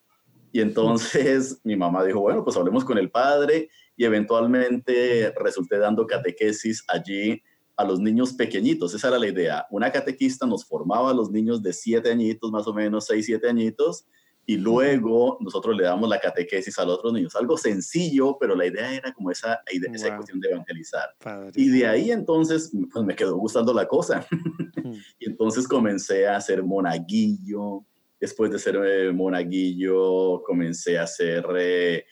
Y 0.52 0.62
entonces 0.62 1.60
mi 1.64 1.76
mamá 1.76 2.04
dijo, 2.04 2.22
bueno, 2.22 2.44
pues 2.44 2.56
hablemos 2.56 2.86
con 2.86 2.98
el 2.98 3.12
padre 3.12 3.70
y 3.98 4.06
eventualmente 4.06 5.34
resulté 5.38 5.78
dando 5.78 6.08
catequesis 6.08 6.84
allí 6.88 7.42
a 7.78 7.84
los 7.84 8.00
niños 8.00 8.34
pequeñitos. 8.34 8.94
Esa 8.94 9.10
era 9.10 9.20
la 9.20 9.28
idea. 9.28 9.66
Una 9.70 9.92
catequista 9.92 10.46
nos 10.46 10.66
formaba 10.66 11.12
a 11.12 11.14
los 11.14 11.30
niños 11.30 11.62
de 11.62 11.74
siete 11.74 12.10
añitos, 12.10 12.52
más 12.52 12.68
o 12.68 12.74
menos 12.74 13.06
seis, 13.06 13.26
siete 13.26 13.50
añitos, 13.50 14.06
y 14.48 14.58
luego 14.58 15.38
nosotros 15.42 15.76
le 15.76 15.84
damos 15.84 16.08
la 16.08 16.20
catequesis 16.20 16.78
a 16.78 16.86
los 16.86 17.00
otros 17.00 17.14
niños. 17.14 17.36
Algo 17.36 17.58
sencillo, 17.58 18.38
pero 18.40 18.56
la 18.56 18.68
idea 18.68 18.94
era 18.94 19.12
como 19.12 19.32
esa, 19.32 19.62
idea, 19.72 19.92
esa 19.92 20.16
cuestión 20.16 20.40
de 20.40 20.50
evangelizar. 20.52 21.10
Y 21.56 21.70
de 21.70 21.88
ahí 21.88 22.12
entonces, 22.12 22.72
pues 22.94 23.04
me 23.04 23.16
quedó 23.16 23.38
gustando 23.38 23.74
la 23.74 23.88
cosa. 23.88 24.26
y 25.20 25.28
entonces 25.28 25.68
comencé 25.68 26.28
a 26.28 26.40
ser 26.40 26.64
monaguillo. 26.64 27.86
Después 28.20 28.52
de 28.52 28.60
ser 28.60 28.80
eh, 28.84 29.12
monaguillo, 29.12 30.44
comencé 30.44 31.00
a 31.00 31.08
ser 31.08 31.46
eh, 31.58 32.06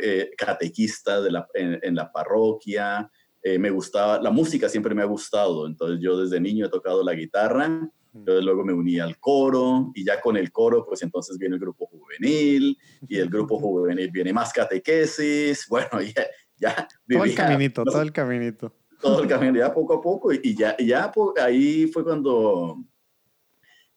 eh, 0.00 0.30
catequista 0.38 1.20
de 1.20 1.32
la, 1.32 1.46
en, 1.52 1.94
la 1.94 2.10
parroquia. 2.10 3.10
me 3.58 3.68
gustaba, 3.68 4.22
la 4.22 4.30
música 4.30 4.70
siempre 4.70 4.94
me 4.94 5.02
ha 5.02 5.06
gustado. 5.06 5.66
Entonces 5.66 5.98
yo 6.00 6.18
desde 6.18 6.40
niño 6.40 6.64
he 6.64 6.70
tocado 6.70 7.04
la 7.04 7.12
guitarra 7.12 7.90
entonces 8.14 8.44
luego 8.44 8.64
me 8.64 8.72
uní 8.72 9.00
al 9.00 9.18
coro 9.18 9.90
y 9.94 10.04
ya 10.04 10.20
con 10.20 10.36
el 10.36 10.52
coro, 10.52 10.86
pues 10.86 11.02
entonces 11.02 11.36
viene 11.36 11.56
el 11.56 11.60
grupo 11.60 11.86
juvenil 11.86 12.78
y 13.08 13.18
el 13.18 13.28
grupo 13.28 13.58
juvenil 13.58 14.10
viene 14.10 14.32
más 14.32 14.52
catequesis. 14.52 15.66
Bueno, 15.74 16.00
ya... 16.00 16.26
ya 16.56 16.88
todo 17.08 17.24
el 17.24 17.34
caminito, 17.34 17.84
todo 17.84 18.02
el 18.02 18.12
caminito. 18.12 18.72
Todo 19.00 19.22
el 19.22 19.28
camino, 19.28 19.58
ya 19.58 19.74
poco 19.74 19.94
a 19.94 20.00
poco 20.00 20.32
y 20.32 20.56
ya, 20.56 20.76
ya 20.78 21.12
ahí 21.42 21.88
fue 21.88 22.04
cuando, 22.04 22.82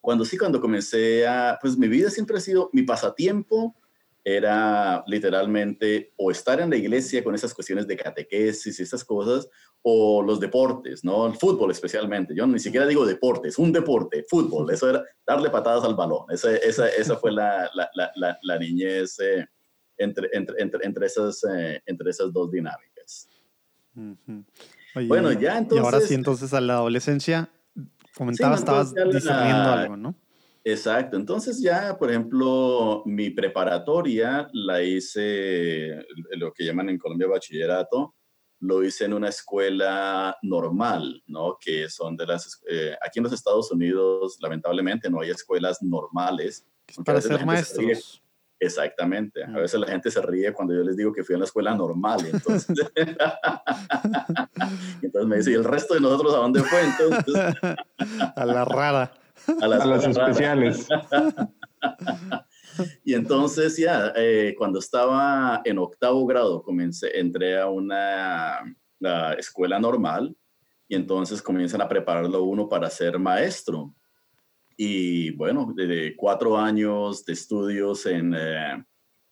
cuando 0.01 0.25
sí, 0.25 0.37
cuando 0.37 0.59
comencé 0.59 1.25
a, 1.27 1.57
pues 1.61 1.77
mi 1.77 1.87
vida 1.87 2.09
siempre 2.09 2.37
ha 2.37 2.41
sido 2.41 2.69
mi 2.73 2.81
pasatiempo 2.81 3.75
era 4.29 5.05
literalmente 5.07 6.11
o 6.17 6.29
estar 6.31 6.59
en 6.59 6.69
la 6.69 6.75
iglesia 6.75 7.23
con 7.23 7.33
esas 7.33 7.53
cuestiones 7.53 7.87
de 7.87 7.95
catequesis 7.95 8.77
y 8.77 8.83
esas 8.83 9.01
cosas, 9.05 9.47
o 9.81 10.21
los 10.21 10.39
deportes, 10.39 11.03
¿no? 11.03 11.27
El 11.27 11.35
fútbol 11.35 11.71
especialmente. 11.71 12.35
Yo 12.35 12.45
ni 12.45 12.59
siquiera 12.59 12.85
digo 12.85 13.05
deportes, 13.05 13.57
un 13.57 13.71
deporte, 13.71 14.25
fútbol. 14.29 14.71
Eso 14.71 14.89
era 14.89 15.03
darle 15.25 15.49
patadas 15.49 15.83
al 15.83 15.95
balón. 15.95 16.25
Esa, 16.29 16.55
esa, 16.55 16.89
esa 16.89 17.15
fue 17.17 17.31
la, 17.31 17.69
la, 17.73 18.37
la, 18.41 18.59
niñez 18.59 19.19
eh, 19.19 19.47
entre, 19.97 20.29
entre, 20.33 20.61
entre, 20.61 20.85
entre, 20.85 21.05
esas, 21.05 21.43
eh, 21.43 21.81
entre 21.85 22.09
esas 22.09 22.33
dos 22.33 22.51
dinámicas. 22.51 23.29
bueno, 25.07 25.31
ya 25.31 25.57
entonces... 25.57 25.83
Y 25.83 25.85
ahora 25.85 26.01
sí, 26.01 26.13
entonces 26.13 26.53
a 26.53 26.59
la 26.59 26.73
adolescencia, 26.73 27.49
comentabas, 28.15 28.59
estabas 28.59 28.93
discerniendo 28.93 29.71
algo, 29.71 29.97
¿no? 29.97 30.15
Exacto. 30.65 31.15
Entonces 31.15 31.61
ya, 31.61 31.97
por 31.97 32.09
ejemplo, 32.09 33.01
mi 33.05 33.29
preparatoria 33.29 34.49
la 34.51 34.83
hice, 34.83 36.05
lo 36.31 36.51
que 36.51 36.65
llaman 36.65 36.89
en 36.89 36.97
Colombia 36.97 37.29
bachillerato, 37.29 38.16
lo 38.59 38.83
hice 38.83 39.05
en 39.05 39.13
una 39.13 39.29
escuela 39.29 40.37
normal, 40.41 41.23
¿no? 41.27 41.57
Que 41.59 41.89
son 41.89 42.17
de 42.17 42.25
las, 42.25 42.61
eh, 42.69 42.95
aquí 43.05 43.19
en 43.19 43.23
los 43.23 43.33
Estados 43.33 43.71
Unidos, 43.71 44.37
lamentablemente, 44.41 45.09
no 45.09 45.21
hay 45.21 45.29
escuelas 45.29 45.81
normales. 45.81 46.65
Para 47.05 47.21
ser 47.21 47.45
maestros. 47.45 48.23
Exactamente. 48.59 49.43
A 49.43 49.47
mm. 49.47 49.55
veces 49.55 49.79
la 49.79 49.87
gente 49.87 50.09
se 50.09 50.21
ríe 50.21 50.51
cuando 50.51 50.73
yo 50.73 50.83
les 50.83 50.97
digo 50.97 51.13
que 51.13 51.23
fui 51.23 51.33
a 51.33 51.37
una 51.37 51.45
escuela 51.45 51.75
normal. 51.75 52.25
Entonces, 52.25 52.75
entonces 55.01 55.27
me 55.27 55.37
dice, 55.37 55.51
¿y 55.51 55.55
el 55.55 55.63
resto 55.63 55.93
de 55.93 55.99
nosotros 55.99 56.33
a 56.33 56.37
dónde 56.37 56.63
fue? 56.63 56.81
Entonces, 56.81 57.35
a 58.35 58.45
la 58.45 58.65
rara 58.65 59.11
a 59.61 59.67
las, 59.67 60.05
especiales. 60.05 60.87
y 63.03 63.13
entonces 63.13 63.77
ya, 63.77 64.13
eh, 64.15 64.55
cuando 64.57 64.79
estaba 64.79 65.61
en 65.63 65.77
octavo 65.77 66.25
grado, 66.25 66.61
comencé, 66.61 67.17
entré 67.19 67.59
a 67.59 67.67
una 67.67 68.75
escuela 69.37 69.79
normal 69.79 70.35
y 70.87 70.95
entonces 70.95 71.41
comienzan 71.41 71.81
a 71.81 71.87
prepararlo 71.87 72.43
uno 72.43 72.67
para 72.67 72.89
ser 72.89 73.19
maestro. 73.19 73.93
Y 74.75 75.31
bueno, 75.31 75.73
de 75.75 76.15
cuatro 76.15 76.57
años 76.57 77.25
de 77.25 77.33
estudios 77.33 78.05
en, 78.05 78.33
eh, 78.35 78.83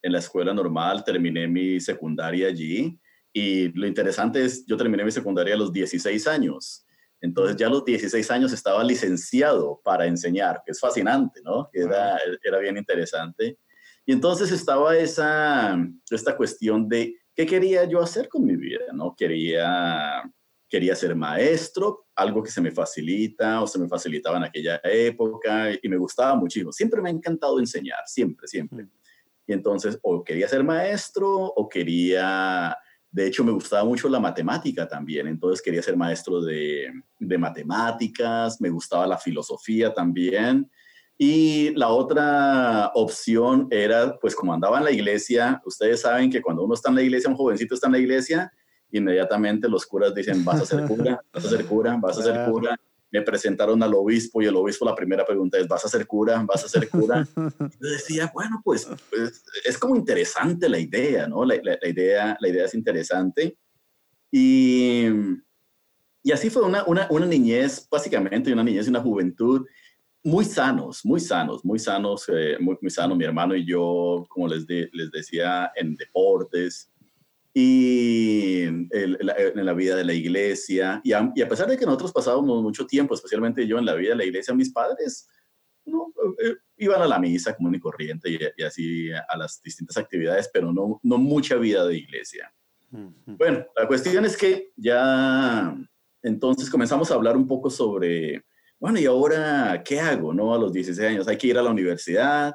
en 0.02 0.12
la 0.12 0.18
escuela 0.18 0.52
normal, 0.52 1.04
terminé 1.04 1.46
mi 1.46 1.80
secundaria 1.80 2.48
allí. 2.48 2.98
Y 3.32 3.68
lo 3.78 3.86
interesante 3.86 4.44
es, 4.44 4.64
yo 4.66 4.76
terminé 4.76 5.04
mi 5.04 5.10
secundaria 5.10 5.54
a 5.54 5.58
los 5.58 5.72
16 5.72 6.26
años. 6.26 6.85
Entonces 7.20 7.56
ya 7.56 7.66
a 7.66 7.70
los 7.70 7.84
16 7.84 8.30
años 8.30 8.52
estaba 8.52 8.84
licenciado 8.84 9.80
para 9.82 10.06
enseñar, 10.06 10.62
que 10.64 10.72
es 10.72 10.80
fascinante, 10.80 11.40
¿no? 11.42 11.68
Que 11.72 11.80
era, 11.80 12.18
era 12.42 12.58
bien 12.58 12.76
interesante. 12.76 13.58
Y 14.04 14.12
entonces 14.12 14.52
estaba 14.52 14.96
esa, 14.96 15.76
esta 16.10 16.36
cuestión 16.36 16.88
de 16.88 17.16
qué 17.34 17.46
quería 17.46 17.84
yo 17.84 18.00
hacer 18.00 18.28
con 18.28 18.44
mi 18.44 18.56
vida, 18.56 18.84
¿no? 18.92 19.14
Quería, 19.16 20.22
quería 20.68 20.94
ser 20.94 21.16
maestro, 21.16 22.06
algo 22.14 22.42
que 22.42 22.50
se 22.50 22.60
me 22.60 22.70
facilita 22.70 23.60
o 23.60 23.66
se 23.66 23.78
me 23.78 23.88
facilitaba 23.88 24.36
en 24.36 24.44
aquella 24.44 24.80
época 24.84 25.70
y 25.82 25.88
me 25.88 25.96
gustaba 25.96 26.36
muchísimo. 26.36 26.72
Siempre 26.72 27.02
me 27.02 27.08
ha 27.08 27.12
encantado 27.12 27.58
enseñar, 27.58 28.00
siempre, 28.06 28.46
siempre. 28.46 28.88
Y 29.46 29.52
entonces 29.52 29.98
o 30.02 30.22
quería 30.22 30.48
ser 30.48 30.64
maestro 30.64 31.28
o 31.28 31.68
quería 31.68 32.76
de 33.16 33.26
hecho, 33.26 33.42
me 33.42 33.50
gustaba 33.50 33.82
mucho 33.82 34.10
la 34.10 34.20
matemática 34.20 34.86
también, 34.86 35.26
entonces 35.26 35.62
quería 35.62 35.80
ser 35.80 35.96
maestro 35.96 36.42
de, 36.42 36.92
matemáticas, 37.18 38.60
me 38.60 38.68
gustaba 38.68 39.06
la 39.06 39.16
filosofía 39.16 39.94
también. 39.94 40.70
Y 41.16 41.70
la 41.76 41.88
otra 41.88 42.90
opción 42.94 43.68
era, 43.70 44.18
pues 44.20 44.36
como 44.36 44.52
andaba 44.52 44.76
en 44.76 44.84
la 44.84 44.90
iglesia, 44.90 45.62
ustedes 45.64 46.02
saben 46.02 46.30
que 46.30 46.42
cuando 46.42 46.62
uno 46.62 46.74
está 46.74 46.90
en 46.90 46.96
la 46.96 47.02
iglesia, 47.04 47.30
un 47.30 47.36
jovencito 47.36 47.74
está 47.74 47.86
en 47.86 47.94
la 47.94 48.00
iglesia, 48.00 48.52
inmediatamente 48.92 49.66
los 49.66 49.86
curas 49.86 50.14
dicen, 50.14 50.44
vas 50.44 50.60
a 50.60 50.66
ser 50.66 50.84
cura, 50.84 51.18
vas 51.32 51.46
a 51.46 51.48
ser 51.48 51.64
cura, 51.64 51.96
vas 51.98 52.18
a 52.18 52.22
ser 52.22 52.44
cura 52.50 52.78
me 53.10 53.22
presentaron 53.22 53.82
al 53.82 53.94
obispo 53.94 54.42
y 54.42 54.46
el 54.46 54.56
obispo 54.56 54.84
la 54.84 54.94
primera 54.94 55.24
pregunta 55.24 55.58
es, 55.58 55.68
¿vas 55.68 55.84
a 55.84 55.88
ser 55.88 56.06
cura? 56.06 56.42
¿Vas 56.46 56.64
a 56.64 56.68
ser 56.68 56.88
cura? 56.88 57.26
Y 57.36 57.84
yo 57.84 57.90
decía, 57.90 58.30
bueno, 58.34 58.60
pues, 58.64 58.86
pues, 59.10 59.44
es 59.64 59.78
como 59.78 59.96
interesante 59.96 60.68
la 60.68 60.78
idea, 60.78 61.26
¿no? 61.26 61.44
La, 61.44 61.56
idea, 61.56 62.36
la 62.40 62.48
idea 62.48 62.64
es 62.64 62.74
interesante. 62.74 63.56
Y, 64.30 65.06
y 66.22 66.32
así 66.32 66.50
fue 66.50 66.62
una, 66.62 66.84
una, 66.84 67.06
una, 67.10 67.26
niñez, 67.26 67.86
básicamente, 67.90 68.52
una 68.52 68.64
niñez 68.64 68.86
y 68.86 68.90
una 68.90 69.00
juventud 69.00 69.64
muy 70.24 70.44
sanos, 70.44 71.04
muy 71.04 71.20
sanos, 71.20 71.64
muy 71.64 71.78
sanos, 71.78 72.28
eh, 72.28 72.56
muy, 72.58 72.76
muy 72.80 72.90
sanos. 72.90 73.16
Mi 73.16 73.24
hermano 73.24 73.54
y 73.54 73.64
yo, 73.64 74.26
como 74.28 74.48
les, 74.48 74.66
les 74.68 75.10
decía, 75.12 75.70
en 75.76 75.94
deportes, 75.94 76.90
y 77.58 78.64
en, 78.64 78.86
la 79.54 79.72
vida 79.72 79.96
de 79.96 80.04
la 80.04 80.12
iglesia. 80.12 81.00
Y 81.02 81.12
a, 81.14 81.32
pesar 81.48 81.66
de 81.66 81.78
que 81.78 81.86
nosotros 81.86 82.12
pasábamos 82.12 82.62
mucho 82.62 82.86
tiempo, 82.86 83.14
especialmente 83.14 83.66
yo 83.66 83.78
en 83.78 83.86
la 83.86 83.94
vida 83.94 84.10
de 84.10 84.16
la 84.16 84.24
iglesia, 84.26 84.52
mis 84.52 84.70
padres 84.70 85.26
no, 85.86 86.12
eh, 86.44 86.56
iban 86.76 87.00
a 87.00 87.06
la 87.06 87.18
misa 87.18 87.56
común 87.56 87.74
y 87.74 87.80
corriente 87.80 88.28
y, 88.28 88.62
así 88.62 89.10
a 89.10 89.38
las 89.38 89.62
distintas 89.62 89.96
actividades, 89.96 90.50
pero 90.52 90.70
no, 90.70 91.00
no 91.02 91.16
mucha 91.16 91.56
vida 91.56 91.86
de 91.86 91.96
iglesia. 91.96 92.52
Bueno, 92.90 93.64
la 93.74 93.86
cuestión 93.88 94.26
es 94.26 94.36
que 94.36 94.72
ya 94.76 95.74
entonces 96.22 96.68
comenzamos 96.68 97.10
a 97.10 97.14
hablar 97.14 97.38
un 97.38 97.46
poco 97.46 97.70
sobre, 97.70 98.44
bueno, 98.78 99.00
¿y 99.00 99.06
ahora 99.06 99.82
qué 99.82 99.98
hago? 99.98 100.34
¿No? 100.34 100.54
A 100.54 100.58
los 100.58 100.74
16 100.74 101.08
años 101.08 101.26
hay 101.26 101.38
que 101.38 101.46
ir 101.46 101.56
a 101.56 101.62
la 101.62 101.70
universidad. 101.70 102.54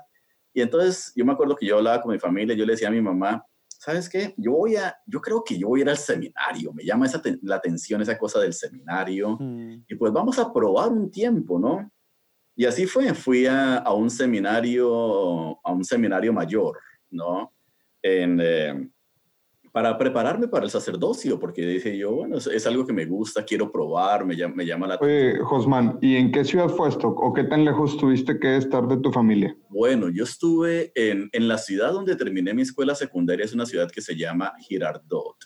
Y 0.53 0.62
entonces 0.62 1.12
yo 1.15 1.25
me 1.25 1.34
acuerdo 1.34 1.55
que 1.55 1.65
yo 1.65 1.77
hablaba 1.77 2.03
con 2.03 2.12
mi 2.12 2.20
familia, 2.20 2.55
yo 2.55 2.67
le 2.67 2.74
decía 2.74 2.89
a 2.89 2.91
mi 2.91 3.01
mamá, 3.01 3.43
¿sabes 3.81 4.07
qué? 4.07 4.35
Yo 4.38 4.51
voy 4.51 4.75
a, 4.75 4.95
yo 5.07 5.19
creo 5.19 5.43
que 5.43 5.57
yo 5.57 5.69
voy 5.69 5.79
a 5.79 5.83
ir 5.83 5.89
al 5.89 5.97
seminario, 5.97 6.71
me 6.71 6.85
llama 6.85 7.07
esa 7.07 7.19
la 7.41 7.55
atención 7.55 8.00
esa 8.00 8.15
cosa 8.15 8.39
del 8.39 8.53
seminario, 8.53 9.38
mm. 9.39 9.85
y 9.88 9.95
pues 9.95 10.13
vamos 10.13 10.38
a 10.38 10.53
probar 10.53 10.89
un 10.89 11.09
tiempo, 11.09 11.57
¿no? 11.57 11.91
Y 12.55 12.65
así 12.65 12.85
fue, 12.85 13.11
fui 13.15 13.47
a, 13.47 13.77
a 13.77 13.91
un 13.93 14.11
seminario, 14.11 15.59
a 15.65 15.71
un 15.71 15.83
seminario 15.83 16.31
mayor, 16.31 16.77
¿no? 17.09 17.55
En, 18.03 18.39
eh, 18.39 18.90
para 19.71 19.97
prepararme 19.97 20.47
para 20.47 20.65
el 20.65 20.71
sacerdocio, 20.71 21.39
porque 21.39 21.65
dije 21.65 21.97
yo, 21.97 22.11
bueno, 22.11 22.37
es, 22.37 22.67
algo 22.67 22.85
que 22.85 22.91
me 22.91 23.05
gusta, 23.05 23.45
quiero 23.45 23.71
probar, 23.71 24.25
me, 24.25 24.35
me 24.49 24.65
llama 24.65 24.87
la 24.87 24.95
atención. 24.95 25.31
Oye, 25.31 25.39
Josman, 25.43 25.97
¿y 26.01 26.17
en 26.17 26.31
qué 26.31 26.43
ciudad 26.43 26.67
fue 26.69 26.89
esto? 26.89 27.07
¿O 27.07 27.33
qué 27.33 27.45
tan 27.45 27.63
lejos 27.63 27.97
tuviste 27.97 28.37
que 28.37 28.57
estar 28.57 28.85
de 28.87 28.97
tu 28.97 29.11
familia? 29.11 29.55
Bueno, 29.69 30.09
yo 30.09 30.25
estuve 30.25 30.91
en, 30.95 31.29
en 31.31 31.47
la 31.47 31.57
ciudad 31.57 31.93
donde 31.93 32.17
terminé 32.17 32.53
mi 32.53 32.63
escuela 32.63 32.95
secundaria, 32.95 33.45
es 33.45 33.53
una 33.53 33.65
ciudad 33.65 33.89
que 33.89 34.01
se 34.01 34.15
llama 34.15 34.53
Girardot. 34.59 35.37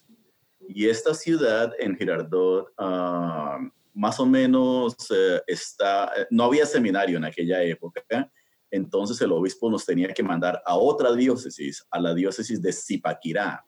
Y 0.67 0.87
esta 0.87 1.13
ciudad 1.13 1.73
en 1.77 1.95
Girardot, 1.95 2.73
ah, 2.79 3.59
más 3.93 4.19
o 4.19 4.25
menos 4.25 4.95
eh, 5.11 5.41
está, 5.45 6.11
no 6.31 6.45
había 6.45 6.65
seminario 6.65 7.17
en 7.17 7.25
aquella 7.25 7.61
época, 7.61 8.01
entonces 8.71 9.21
el 9.21 9.31
obispo 9.31 9.69
nos 9.69 9.85
tenía 9.85 10.07
que 10.07 10.23
mandar 10.23 10.61
a 10.65 10.75
otra 10.75 11.13
diócesis, 11.13 11.85
a 11.91 11.99
la 11.99 12.15
diócesis 12.15 12.59
de 12.59 12.73
Zipaquirá 12.73 13.63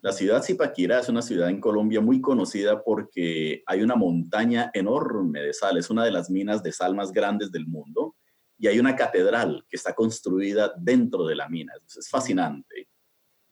la 0.00 0.12
ciudad 0.12 0.42
Zipaquirá 0.42 1.00
es 1.00 1.08
una 1.08 1.22
ciudad 1.22 1.48
en 1.48 1.60
Colombia 1.60 2.00
muy 2.00 2.20
conocida 2.20 2.82
porque 2.82 3.62
hay 3.66 3.82
una 3.82 3.96
montaña 3.96 4.70
enorme 4.72 5.42
de 5.42 5.52
sal, 5.52 5.76
es 5.76 5.90
una 5.90 6.04
de 6.04 6.12
las 6.12 6.30
minas 6.30 6.62
de 6.62 6.72
sal 6.72 6.94
más 6.94 7.12
grandes 7.12 7.50
del 7.50 7.66
mundo 7.66 8.14
y 8.58 8.68
hay 8.68 8.78
una 8.78 8.94
catedral 8.94 9.64
que 9.68 9.76
está 9.76 9.94
construida 9.94 10.72
dentro 10.78 11.26
de 11.26 11.36
la 11.36 11.48
mina. 11.48 11.72
Es 11.86 12.08
fascinante. 12.08 12.88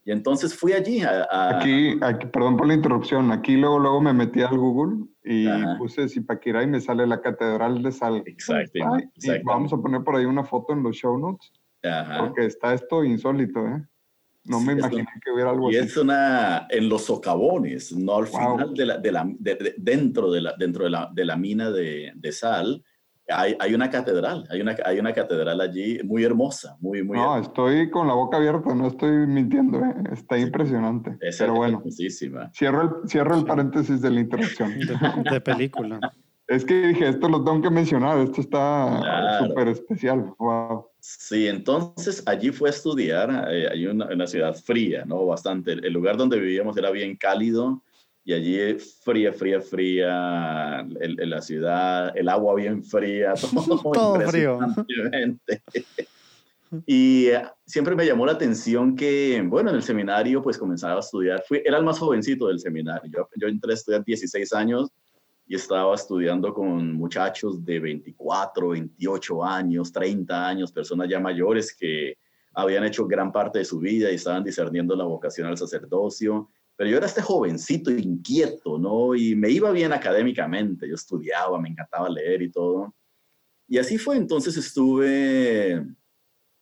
Y 0.05 0.13
entonces 0.13 0.55
fui 0.55 0.73
allí 0.73 1.03
a, 1.03 1.27
Aquí, 1.59 1.99
aquí, 2.01 2.27
perdón 2.27 2.57
por 2.57 2.69
la 2.69 2.75
interrupción, 2.75 3.33
aquí 3.33 3.57
luego, 3.57 3.81
luego 3.81 4.01
me 4.01 4.13
metí 4.13 4.41
al 4.41 4.57
Google 4.57 5.05
y 5.25 5.49
puse 5.79 6.09
Zipaquirá 6.09 6.63
y 6.63 6.69
me 6.69 6.81
sale 6.81 7.09
la 7.09 7.21
Catedral 7.21 7.83
de 7.83 7.91
Sal. 7.91 8.23
Exacto. 8.25 8.79
vamos 9.45 9.73
a 9.73 9.79
poner 9.79 10.05
por 10.05 10.15
ahí 10.15 10.25
una 10.25 10.45
foto 10.45 10.73
en 10.73 10.85
los 10.85 10.95
show 10.95 11.19
notes. 11.19 11.53
Porque 12.21 12.47
está 12.47 12.73
esto 12.75 13.03
insólito, 13.03 13.67
¿eh? 13.67 13.85
No 14.47 14.61
me 14.61 14.73
imaginé 14.73 15.07
que 15.25 15.33
hubiera 15.33 15.51
algo 15.51 15.71
y 15.71 15.77
así. 15.77 15.85
Y 15.85 15.89
es 15.89 15.97
una, 15.97 16.67
en 16.71 16.89
los 16.89 17.05
socavones, 17.05 17.95
no 17.97 18.17
al 18.17 18.27
final 18.27 18.75
de 18.75 18.87
la, 18.87 18.99
de 18.99 19.13
la 19.13 19.29
dentro, 19.77 20.31
de 20.31 20.41
la, 20.41 20.55
dentro 20.59 20.85
de 20.85 20.91
la, 20.91 21.11
de 21.13 21.25
la 21.25 21.37
mina 21.37 21.71
de, 21.71 22.13
de 22.15 22.33
sal, 22.33 22.83
hay, 23.29 23.57
hay, 23.59 23.75
una 23.75 23.91
catedral, 23.91 24.47
hay 24.51 24.61
una, 24.61 24.77
hay 24.85 24.99
una 24.99 25.13
catedral 25.13 25.61
allí 25.61 25.99
muy 26.05 26.23
hermosa, 26.25 26.77
muy, 26.81 27.03
muy 27.03 27.19
No, 27.19 27.39
estoy 27.39 27.91
con 27.91 28.07
la 28.07 28.15
boca 28.15 28.37
abierta, 28.37 28.75
no 28.75 28.87
estoy 28.87 29.27
mintiendo, 29.27 29.79
¿eh? 29.81 29.95
está 30.13 30.39
impresionante. 30.39 31.19
pero 31.39 31.55
bueno, 31.55 31.83
cierro 32.53 32.83
el, 32.83 33.09
cierro 33.09 33.37
el 33.37 33.45
paréntesis 33.45 34.01
de 34.01 34.11
la 34.11 34.21
interacción. 34.21 34.75
De, 35.31 35.41
película. 35.41 36.01
Es 36.49 36.65
que 36.65 36.75
dije, 36.75 37.09
esto 37.09 37.29
lo 37.29 37.43
tengo 37.43 37.61
que 37.61 37.71
mencionar, 37.71 38.19
esto 38.19 38.41
está 38.41 39.41
súper 39.41 39.67
especial. 39.67 40.33
Wow. 40.39 40.87
Sí, 41.09 41.47
entonces 41.47 42.23
allí 42.27 42.51
fue 42.51 42.69
a 42.69 42.73
estudiar, 42.73 43.49
eh, 43.53 43.69
hay 43.71 43.87
una, 43.87 44.07
una, 44.07 44.27
ciudad 44.27 44.55
fría, 44.55 45.05
¿no? 45.05 45.25
Bastante. 45.25 45.73
El 45.73 45.93
lugar 45.93 46.17
donde 46.17 46.41
vivíamos 46.41 46.77
era 46.77 46.91
bien 46.91 47.17
cálido, 47.17 47.81
y 48.25 48.33
allí 48.33 48.77
fría, 49.05 49.33
fría, 49.33 49.61
fría, 49.61 50.81
en 50.81 51.31
la 51.31 51.41
ciudad, 51.41 52.13
el 52.17 52.29
agua 52.29 52.57
bien 52.57 52.83
fría, 52.83 53.35
todo, 53.55 53.81
todo 53.93 54.21
frío. 54.23 54.59
Y 56.85 57.27
eh, 57.29 57.45
siempre 57.65 57.95
me 57.95 58.05
llamó 58.05 58.27
la 58.27 58.33
atención 58.33 58.97
que, 58.97 59.41
bueno, 59.47 59.71
en 59.71 59.77
el 59.77 59.85
seminario 59.85 60.43
pues 60.43 60.59
comenzaba 60.59 60.97
a 60.97 61.01
estudiar, 61.01 61.45
fui, 61.47 61.63
era 61.65 61.79
el 61.79 61.85
más 61.85 62.01
jovencito 62.01 62.49
del 62.49 62.59
seminario, 62.59 63.09
yo, 63.09 63.29
yo 63.37 63.47
entré 63.47 63.71
a 63.71 63.75
estudiar 63.75 64.05
16 64.05 64.53
años 64.53 64.91
y 65.47 65.55
estaba 65.55 65.95
estudiando 65.95 66.53
con 66.53 66.93
muchachos 66.93 67.65
de 67.65 67.79
24, 67.79 68.71
28 68.71 69.45
años, 69.45 69.93
30 69.93 70.49
años, 70.49 70.73
personas 70.73 71.09
ya 71.09 71.21
mayores 71.21 71.75
que 71.75 72.19
habían 72.55 72.85
hecho 72.85 73.07
gran 73.07 73.31
parte 73.31 73.61
de 73.61 73.65
su 73.65 73.79
vida 73.79 74.11
y 74.11 74.17
estaban 74.17 74.43
discerniendo 74.43 74.97
la 74.97 75.05
vocación 75.05 75.47
al 75.47 75.57
sacerdocio 75.57 76.51
pero 76.77 76.91
yo 76.91 76.99
era 76.99 77.07
este 77.07 77.23
jovencito 77.23 77.91
inquieto, 77.91 78.79
¿no? 78.79 79.15
Y 79.15 79.35
me 79.35 79.51
iba 79.51 79.71
bien 79.73 79.93
académicamente, 79.93 80.87
yo 80.87 80.95
estudiaba, 80.95 81.59
me 81.59 81.71
encantaba 81.71 82.09
leer 82.11 82.43
y 82.43 82.51
todo. 82.51 82.95
Y 83.67 83.79
así 83.79 83.97
fue, 83.97 84.17
entonces 84.17 84.57
estuve, 84.59 85.85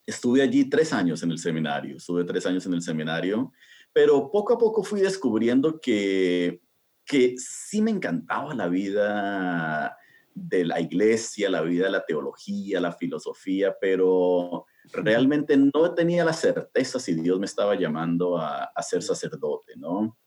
estuve 0.06 0.40
allí 0.40 0.66
tres 0.70 0.92
años 0.92 1.22
en 1.24 1.32
el 1.32 1.38
seminario, 1.38 1.96
estuve 1.96 2.24
tres 2.24 2.46
años 2.46 2.64
en 2.64 2.74
el 2.74 2.82
seminario, 2.82 3.52
pero 3.92 4.30
poco 4.30 4.54
a 4.54 4.58
poco 4.58 4.84
fui 4.84 5.00
descubriendo 5.00 5.80
que, 5.80 6.60
que 7.04 7.34
sí 7.38 7.82
me 7.82 7.90
encantaba 7.90 8.54
la 8.54 8.68
vida 8.68 9.96
de 10.34 10.64
la 10.64 10.80
iglesia, 10.80 11.48
la 11.48 11.62
vida 11.62 11.84
de 11.84 11.92
la 11.92 12.04
teología, 12.04 12.80
la 12.80 12.92
filosofía, 12.92 13.76
pero 13.80 14.66
realmente 14.92 15.56
no 15.56 15.94
tenía 15.94 16.24
la 16.24 16.32
certeza 16.32 16.98
si 16.98 17.14
Dios 17.14 17.38
me 17.38 17.46
estaba 17.46 17.76
llamando 17.76 18.36
a, 18.38 18.70
ser 18.82 19.02
sacerdote, 19.02 19.74
¿no? 19.76 20.18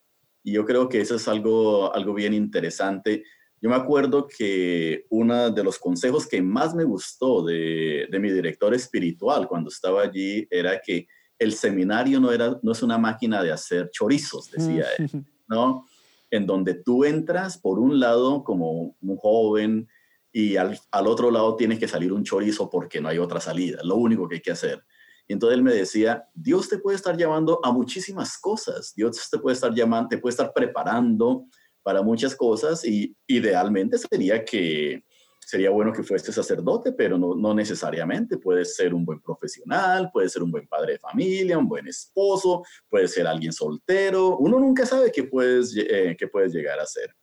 Y 0.43 0.53
yo 0.53 0.65
creo 0.65 0.87
que 0.87 1.01
eso 1.01 1.15
es 1.15 1.27
algo, 1.27 1.93
algo 1.93 2.13
bien 2.13 2.33
interesante. 2.33 3.23
Yo 3.59 3.69
me 3.69 3.75
acuerdo 3.75 4.27
que 4.27 5.05
uno 5.09 5.51
de 5.51 5.63
los 5.63 5.77
consejos 5.77 6.25
que 6.25 6.41
más 6.41 6.73
me 6.73 6.85
gustó 6.85 7.43
de, 7.43 8.07
mi 8.21 8.31
director 8.31 8.73
espiritual 8.73 9.47
cuando 9.47 9.69
estaba 9.69 10.03
allí 10.03 10.47
era 10.49 10.79
que 10.79 11.07
el 11.37 11.53
seminario 11.53 12.19
no, 12.19 12.31
era, 12.31 12.57
no 12.63 12.71
es 12.71 12.81
una 12.81 12.97
máquina 12.97 13.43
de 13.43 13.51
hacer 13.51 13.89
chorizos, 13.91 14.49
decía 14.49 14.85
él, 14.97 15.25
¿no? 15.47 15.85
En 16.31 16.45
donde 16.45 16.73
tú 16.73 17.05
entras, 17.05 17.57
por 17.57 17.79
un 17.79 17.99
lado, 17.99 18.43
como 18.43 18.95
un 18.99 19.17
joven, 19.17 19.87
y 20.31 20.55
al, 20.57 20.79
otro 20.91 21.31
lado 21.31 21.55
tiene 21.55 21.79
que 21.79 21.87
salir 21.87 22.13
un 22.13 22.23
chorizo 22.23 22.69
porque 22.69 23.01
no 23.01 23.09
hay 23.09 23.17
otra 23.17 23.39
salida, 23.39 23.79
lo 23.83 23.95
único 23.95 24.27
que 24.27 24.35
hay 24.35 24.41
que 24.41 24.51
hacer. 24.51 24.83
Y 25.27 25.33
entonces 25.33 25.57
él 25.57 25.63
me 25.63 25.73
decía, 25.73 26.25
Dios 26.33 26.69
te 26.69 26.77
puede 26.77 26.95
estar 26.95 27.17
llamando 27.17 27.59
a 27.63 27.71
muchísimas 27.71 28.37
cosas, 28.37 28.93
Dios 28.95 29.29
te 29.31 29.39
puede 29.39 29.55
estar 29.55 29.73
llamando, 29.73 30.09
te 30.09 30.19
puede 30.19 30.31
estar 30.31 30.53
preparando 30.53 31.45
para 31.81 32.03
muchas 32.03 32.35
cosas 32.35 32.85
y 32.85 33.15
idealmente 33.25 33.97
sería 33.97 34.45
que 34.45 35.03
sería 35.47 35.69
bueno 35.69 35.93
que 35.93 36.03
fuese 36.03 36.33
sacerdote, 36.33 36.91
pero 36.91 37.17
no, 37.17 37.33
no 37.33 37.53
necesariamente. 37.53 38.37
Puedes 38.37 38.75
ser 38.75 38.93
un 38.93 39.05
buen 39.05 39.21
profesional, 39.21 40.09
puedes 40.11 40.33
ser 40.33 40.43
un 40.43 40.51
buen 40.51 40.67
padre 40.67 40.93
de 40.93 40.99
familia, 40.99 41.57
un 41.57 41.69
buen 41.69 41.87
esposo, 41.87 42.65
puedes 42.89 43.13
ser 43.13 43.25
alguien 43.25 43.53
soltero. 43.53 44.37
Uno 44.39 44.59
nunca 44.59 44.85
sabe 44.85 45.09
qué 45.09 45.23
puedes, 45.23 45.73
eh, 45.77 46.17
qué 46.19 46.27
puedes 46.27 46.53
llegar 46.53 46.81
a 46.81 46.85
ser. 46.85 47.15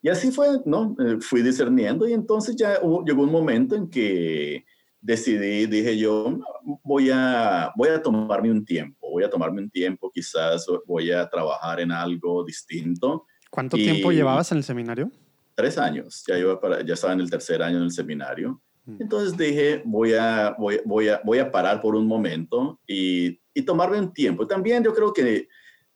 Y 0.00 0.08
así 0.08 0.30
fue, 0.32 0.48
¿no? 0.64 0.96
Eh, 1.00 1.18
fui 1.20 1.42
discerniendo 1.42 2.08
y 2.08 2.14
entonces 2.14 2.56
ya 2.56 2.80
llegó 2.80 3.24
un 3.24 3.30
momento 3.30 3.76
en 3.76 3.90
que 3.90 4.64
decidí, 4.98 5.66
dije 5.66 5.98
yo, 5.98 6.40
voy 6.82 7.10
a, 7.12 7.74
voy 7.76 7.90
a 7.90 8.00
tomarme 8.00 8.50
un 8.50 8.64
tiempo, 8.64 9.10
voy 9.10 9.24
a 9.24 9.28
tomarme 9.28 9.60
un 9.60 9.68
tiempo, 9.68 10.10
quizás 10.10 10.64
voy 10.86 11.10
a 11.10 11.28
trabajar 11.28 11.78
en 11.80 11.92
algo 11.92 12.42
distinto. 12.42 13.26
¿Cuánto 13.50 13.76
tiempo 13.76 14.12
llevabas 14.12 14.50
en 14.50 14.58
el 14.58 14.64
seminario? 14.64 15.10
Tres 15.54 15.78
años, 15.78 16.24
ya, 16.26 16.38
iba 16.38 16.60
para, 16.60 16.84
ya 16.84 16.94
estaba 16.94 17.12
en 17.12 17.20
el 17.20 17.30
tercer 17.30 17.62
año 17.62 17.78
en 17.78 17.84
el 17.84 17.90
seminario. 17.90 18.62
Mm. 18.84 18.96
Entonces 19.00 19.36
dije, 19.36 19.82
voy 19.84 20.14
a, 20.14 20.54
voy, 20.58 20.80
voy, 20.84 21.08
a, 21.08 21.20
voy 21.24 21.38
a 21.38 21.50
parar 21.50 21.80
por 21.80 21.94
un 21.94 22.06
momento 22.06 22.80
y, 22.86 23.40
y 23.54 23.62
tomarme 23.62 23.98
un 23.98 24.12
tiempo. 24.12 24.46
También 24.46 24.82
yo 24.82 24.94
creo 24.94 25.12
que 25.12 25.48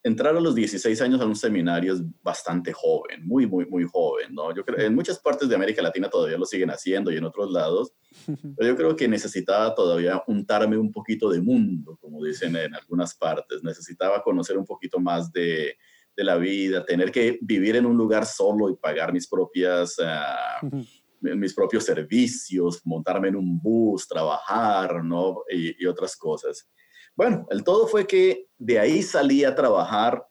entrar 0.07 0.37
a 0.37 0.41
los 0.41 0.55
16 0.55 1.01
años 1.01 1.21
a 1.21 1.27
un 1.27 1.35
seminario 1.35 1.93
es 1.93 2.01
bastante 2.23 2.73
joven, 2.73 3.27
muy, 3.27 3.45
muy, 3.45 3.67
muy 3.67 3.85
joven, 3.85 4.33
¿no? 4.33 4.55
Yo 4.55 4.65
creo, 4.65 4.87
en 4.87 4.95
muchas 4.95 5.19
partes 5.19 5.49
de 5.49 5.57
América 5.57 5.83
Latina 5.83 6.09
todavía 6.09 6.39
lo 6.39 6.47
siguen 6.47 6.71
haciendo 6.71 7.11
y 7.11 7.17
en 7.17 7.25
otros 7.25 7.51
lados, 7.51 7.93
pero 8.57 8.69
yo 8.69 8.77
creo 8.77 8.95
que 8.95 9.09
necesitaba 9.09 9.75
todavía 9.75 10.23
untarme 10.29 10.79
un 10.79 10.93
poquito 10.93 11.29
de 11.29 11.41
mundo, 11.41 11.99
como 12.01 12.23
dicen 12.25 12.55
en 12.55 12.73
algunas 12.77 13.17
partes, 13.17 13.65
necesitaba 13.65 14.23
conocer 14.23 14.57
un 14.57 14.65
poquito 14.65 15.01
más 15.01 15.33
de, 15.33 15.77
de 16.17 16.25
la 16.25 16.37
vida, 16.37 16.85
tener 16.85 17.13
que 17.13 17.39
vivir 17.43 17.77
en 17.77 17.87
un 17.87 17.97
lugar 17.97 18.27
solo 18.27 18.71
y 18.71 18.77
pagar 18.77 19.13
mis 19.13 19.29
propias... 19.29 19.97
Uh, 19.99 20.83
mis 21.19 21.55
propios 21.55 21.83
servicios, 21.83 22.83
montarme 22.85 23.29
en 23.29 23.37
un 23.37 23.59
bus, 23.59 24.07
trabajar, 24.07 25.03
¿no? 25.03 25.39
Y, 25.51 25.83
y 25.83 25.87
otras 25.87 26.15
cosas. 26.15 26.69
Bueno, 27.17 27.47
el 27.51 27.65
todo 27.65 27.89
fue 27.89 28.07
que 28.07 28.49
de 28.59 28.79
ahí 28.79 29.03
salí 29.03 29.43
a 29.43 29.55
trabajar 29.55 30.25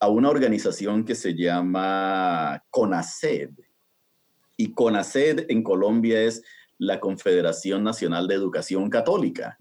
a 0.00 0.08
una 0.08 0.30
organización 0.30 1.04
que 1.04 1.14
se 1.14 1.34
llama 1.34 2.64
CONACED. 2.70 3.50
Y 4.56 4.72
CONACED 4.72 5.44
en 5.50 5.62
Colombia 5.62 6.22
es 6.22 6.42
la 6.78 6.98
Confederación 6.98 7.84
Nacional 7.84 8.26
de 8.26 8.34
Educación 8.34 8.88
Católica. 8.88 9.58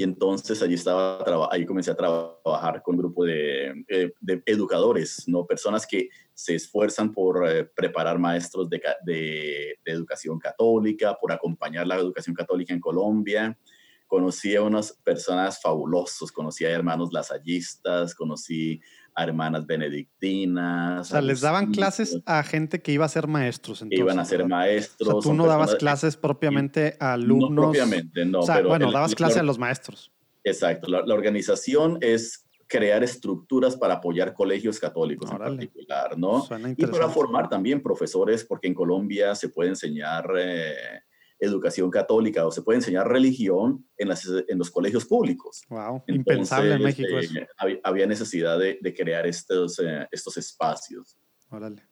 Y 0.00 0.02
entonces 0.02 0.62
allí, 0.62 0.76
estaba, 0.76 1.22
ahí 1.52 1.66
comencé 1.66 1.90
a 1.90 1.94
trabajar 1.94 2.82
con 2.82 2.94
un 2.94 3.02
grupo 3.02 3.22
de, 3.22 3.84
eh, 3.86 4.10
educadores, 4.46 5.24
¿no? 5.26 5.44
personas 5.44 5.86
que 5.86 6.08
se 6.32 6.54
esfuerzan 6.54 7.12
por 7.12 7.46
eh, 7.46 7.64
preparar 7.66 8.18
maestros 8.18 8.70
de, 8.70 8.80
de, 9.04 9.78
educación 9.84 10.38
católica, 10.38 11.18
por 11.20 11.32
acompañar 11.32 11.86
la 11.86 11.96
educación 11.96 12.34
católica 12.34 12.72
en 12.72 12.80
Colombia 12.80 13.58
conocí 14.06 14.56
a 14.56 14.62
unas 14.62 14.92
personas 15.04 15.60
fabulosos, 15.60 16.32
conocí 16.32 16.64
a 16.64 16.70
hermanos 16.70 17.12
lasallistas, 17.12 18.12
conocí 18.12 18.80
a 19.20 19.24
hermanas 19.24 19.66
benedictinas. 19.66 21.08
O 21.08 21.10
sea, 21.12 21.20
les 21.20 21.40
daban 21.40 21.72
clases 21.72 22.20
a 22.26 22.42
gente 22.42 22.80
que 22.80 22.92
iba 22.92 23.04
a 23.04 23.08
ser 23.08 23.26
maestros. 23.26 23.82
Entonces, 23.82 24.00
iban 24.00 24.18
a 24.18 24.24
ser 24.24 24.46
maestros. 24.46 25.08
O 25.08 25.22
sea, 25.22 25.30
tú 25.30 25.36
no 25.36 25.46
dabas 25.46 25.74
clases 25.76 26.16
propiamente 26.16 26.96
a 27.00 27.12
alumnos. 27.14 27.50
No 27.50 27.62
propiamente, 27.62 28.24
no. 28.24 28.40
O 28.40 28.42
sea, 28.42 28.62
bueno, 28.62 28.90
dabas 28.90 29.14
clases 29.14 29.38
a 29.38 29.42
los 29.42 29.58
maestros. 29.58 30.10
Exacto. 30.44 30.88
La, 30.88 31.14
organización 31.14 31.98
es 32.00 32.46
crear 32.66 33.02
estructuras 33.02 33.76
para 33.76 33.94
apoyar 33.94 34.32
colegios 34.32 34.78
católicos 34.78 35.30
en 35.30 35.38
particular, 35.38 36.16
¿no? 36.16 36.46
Y 36.76 36.86
para 36.86 37.08
formar 37.08 37.48
también 37.48 37.82
profesores, 37.82 38.44
porque 38.44 38.68
en 38.68 38.74
Colombia 38.74 39.34
se 39.34 39.48
puede 39.48 39.70
enseñar 39.70 40.24
eh, 40.38 41.02
educación 41.40 41.90
católica 41.90 42.46
o 42.46 42.50
se 42.50 42.62
puede 42.62 42.78
enseñar 42.78 43.08
religión 43.08 43.84
en, 43.96 44.08
las, 44.08 44.26
en 44.46 44.58
los 44.58 44.70
colegios 44.70 45.04
públicos. 45.06 45.62
Wow, 45.68 46.02
impensable 46.06 46.74
en 46.74 46.82
México. 46.82 47.08
Eh, 47.18 47.80
había, 47.82 48.06
necesidad 48.06 48.58
de, 48.58 48.78
de 48.80 48.94
crear 48.94 49.26
estos, 49.26 49.78
eh, 49.78 50.06
estos 50.12 50.36
espacios. 50.36 51.18
Órale. 51.50 51.82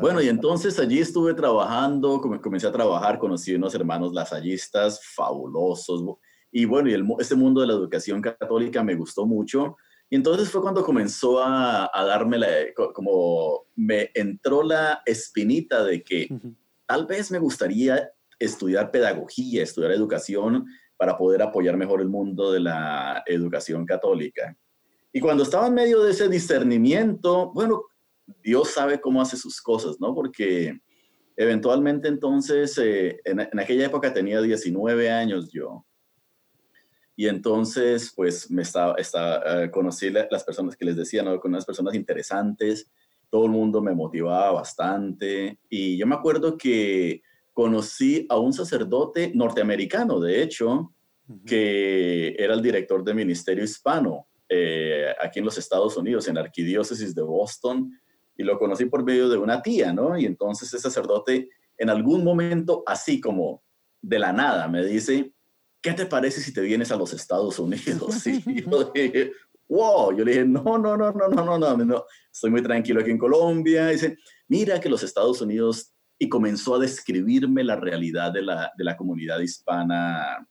Bueno, 0.00 0.22
y 0.22 0.28
entonces 0.28 0.78
allí 0.78 1.00
estuve 1.00 1.34
trabajando, 1.34 2.20
comencé 2.40 2.66
a 2.66 2.72
trabajar, 2.72 3.18
conocí 3.18 3.54
unos 3.54 3.74
hermanos 3.74 4.14
lasallistas 4.14 5.00
fabulosos. 5.04 6.02
Y 6.50 6.64
bueno, 6.64 6.88
y 6.88 6.94
el, 6.94 7.06
este 7.18 7.34
mundo 7.34 7.60
de 7.60 7.66
la 7.66 7.74
educación 7.74 8.22
católica 8.22 8.82
me 8.82 8.94
gustó 8.94 9.26
mucho. 9.26 9.76
Y 10.08 10.16
entonces 10.16 10.50
fue 10.50 10.62
cuando 10.62 10.82
comenzó 10.82 11.42
a, 11.42 11.90
a 11.92 12.04
darme 12.04 12.38
la, 12.38 12.48
como 12.94 13.66
me 13.74 14.10
entró 14.14 14.62
la 14.62 15.02
espinita 15.04 15.84
de 15.84 16.02
que 16.02 16.28
tal 16.86 17.06
vez 17.06 17.30
me 17.30 17.38
gustaría 17.38 18.10
estudiar 18.44 18.90
pedagogía, 18.90 19.62
estudiar 19.62 19.92
educación 19.92 20.66
para 20.96 21.16
poder 21.16 21.42
apoyar 21.42 21.76
mejor 21.76 22.00
el 22.00 22.08
mundo 22.08 22.52
de 22.52 22.60
la 22.60 23.22
educación 23.26 23.84
católica. 23.84 24.56
Y 25.12 25.20
cuando 25.20 25.42
estaba 25.42 25.66
en 25.66 25.74
medio 25.74 26.02
de 26.02 26.12
ese 26.12 26.28
discernimiento, 26.28 27.52
bueno, 27.52 27.84
Dios 28.42 28.70
sabe 28.70 29.00
cómo 29.00 29.20
hace 29.20 29.36
sus 29.36 29.60
cosas, 29.60 30.00
¿no? 30.00 30.14
Porque 30.14 30.80
eventualmente 31.36 32.08
entonces, 32.08 32.78
eh, 32.78 33.20
en, 33.24 33.40
aquella 33.40 33.86
época 33.86 34.12
tenía 34.12 34.40
19 34.40 35.10
años 35.10 35.50
yo. 35.50 35.84
Y 37.14 37.28
entonces, 37.28 38.12
pues, 38.16 38.50
me 38.50 38.62
estaba, 38.62 38.94
estaba 38.94 39.64
eh, 39.64 39.70
conocí 39.70 40.10
las 40.10 40.44
personas 40.44 40.76
que 40.76 40.84
les 40.84 40.96
decía, 40.96 41.22
¿no? 41.22 41.38
Con 41.38 41.50
unas 41.50 41.66
personas 41.66 41.94
interesantes, 41.94 42.88
todo 43.28 43.46
el 43.46 43.50
mundo 43.50 43.82
me 43.82 43.94
motivaba 43.94 44.52
bastante. 44.52 45.58
Y 45.68 45.98
yo 45.98 46.06
me 46.06 46.14
acuerdo 46.14 46.56
que 46.56 47.22
conocí 47.52 48.26
a 48.28 48.38
un 48.38 48.52
sacerdote 48.52 49.32
norteamericano, 49.34 50.20
de 50.20 50.42
hecho, 50.42 50.92
que 51.46 52.34
era 52.38 52.54
el 52.54 52.62
director 52.62 53.04
del 53.04 53.14
Ministerio 53.14 53.64
Hispano 53.64 54.28
eh, 54.48 55.14
aquí 55.20 55.38
en 55.38 55.44
los 55.44 55.56
Estados 55.56 55.96
Unidos, 55.96 56.28
en 56.28 56.34
la 56.34 56.42
Arquidiócesis 56.42 57.14
de 57.14 57.22
Boston, 57.22 57.90
y 58.36 58.42
lo 58.42 58.58
conocí 58.58 58.86
por 58.86 59.04
medio 59.04 59.28
de 59.28 59.38
una 59.38 59.62
tía, 59.62 59.92
¿no? 59.92 60.18
Y 60.18 60.26
entonces 60.26 60.68
ese 60.68 60.82
sacerdote, 60.82 61.48
en 61.78 61.90
algún 61.90 62.24
momento, 62.24 62.82
así 62.86 63.20
como 63.20 63.62
de 64.00 64.18
la 64.18 64.32
nada, 64.32 64.68
me 64.68 64.84
dice, 64.84 65.32
¿qué 65.80 65.92
te 65.92 66.06
parece 66.06 66.40
si 66.40 66.52
te 66.52 66.60
vienes 66.60 66.90
a 66.92 66.96
los 66.96 67.12
Estados 67.12 67.58
Unidos? 67.58 68.26
Y 68.26 68.62
yo 68.62 68.92
dije, 68.94 69.32
wow, 69.68 70.14
yo 70.16 70.24
le 70.24 70.32
dije, 70.32 70.44
no, 70.44 70.62
no, 70.62 70.96
no, 70.96 71.12
no, 71.12 71.28
no, 71.28 71.44
no, 71.44 71.58
no, 71.58 71.76
no, 71.76 72.04
estoy 72.30 72.50
muy 72.50 72.62
tranquilo 72.62 73.00
aquí 73.00 73.10
en 73.10 73.18
Colombia. 73.18 73.88
dice, 73.88 74.18
mira 74.48 74.80
que 74.80 74.88
los 74.88 75.02
Estados 75.02 75.40
Unidos, 75.40 75.91
y 76.22 76.28
comenzó 76.28 76.76
a 76.76 76.78
describirme 76.78 77.64
la 77.64 77.74
realidad 77.74 78.30
de 78.30 78.42
la, 78.42 78.70
de 78.78 78.84
la 78.84 78.96
comunidad 78.96 79.40
hispana 79.40 80.46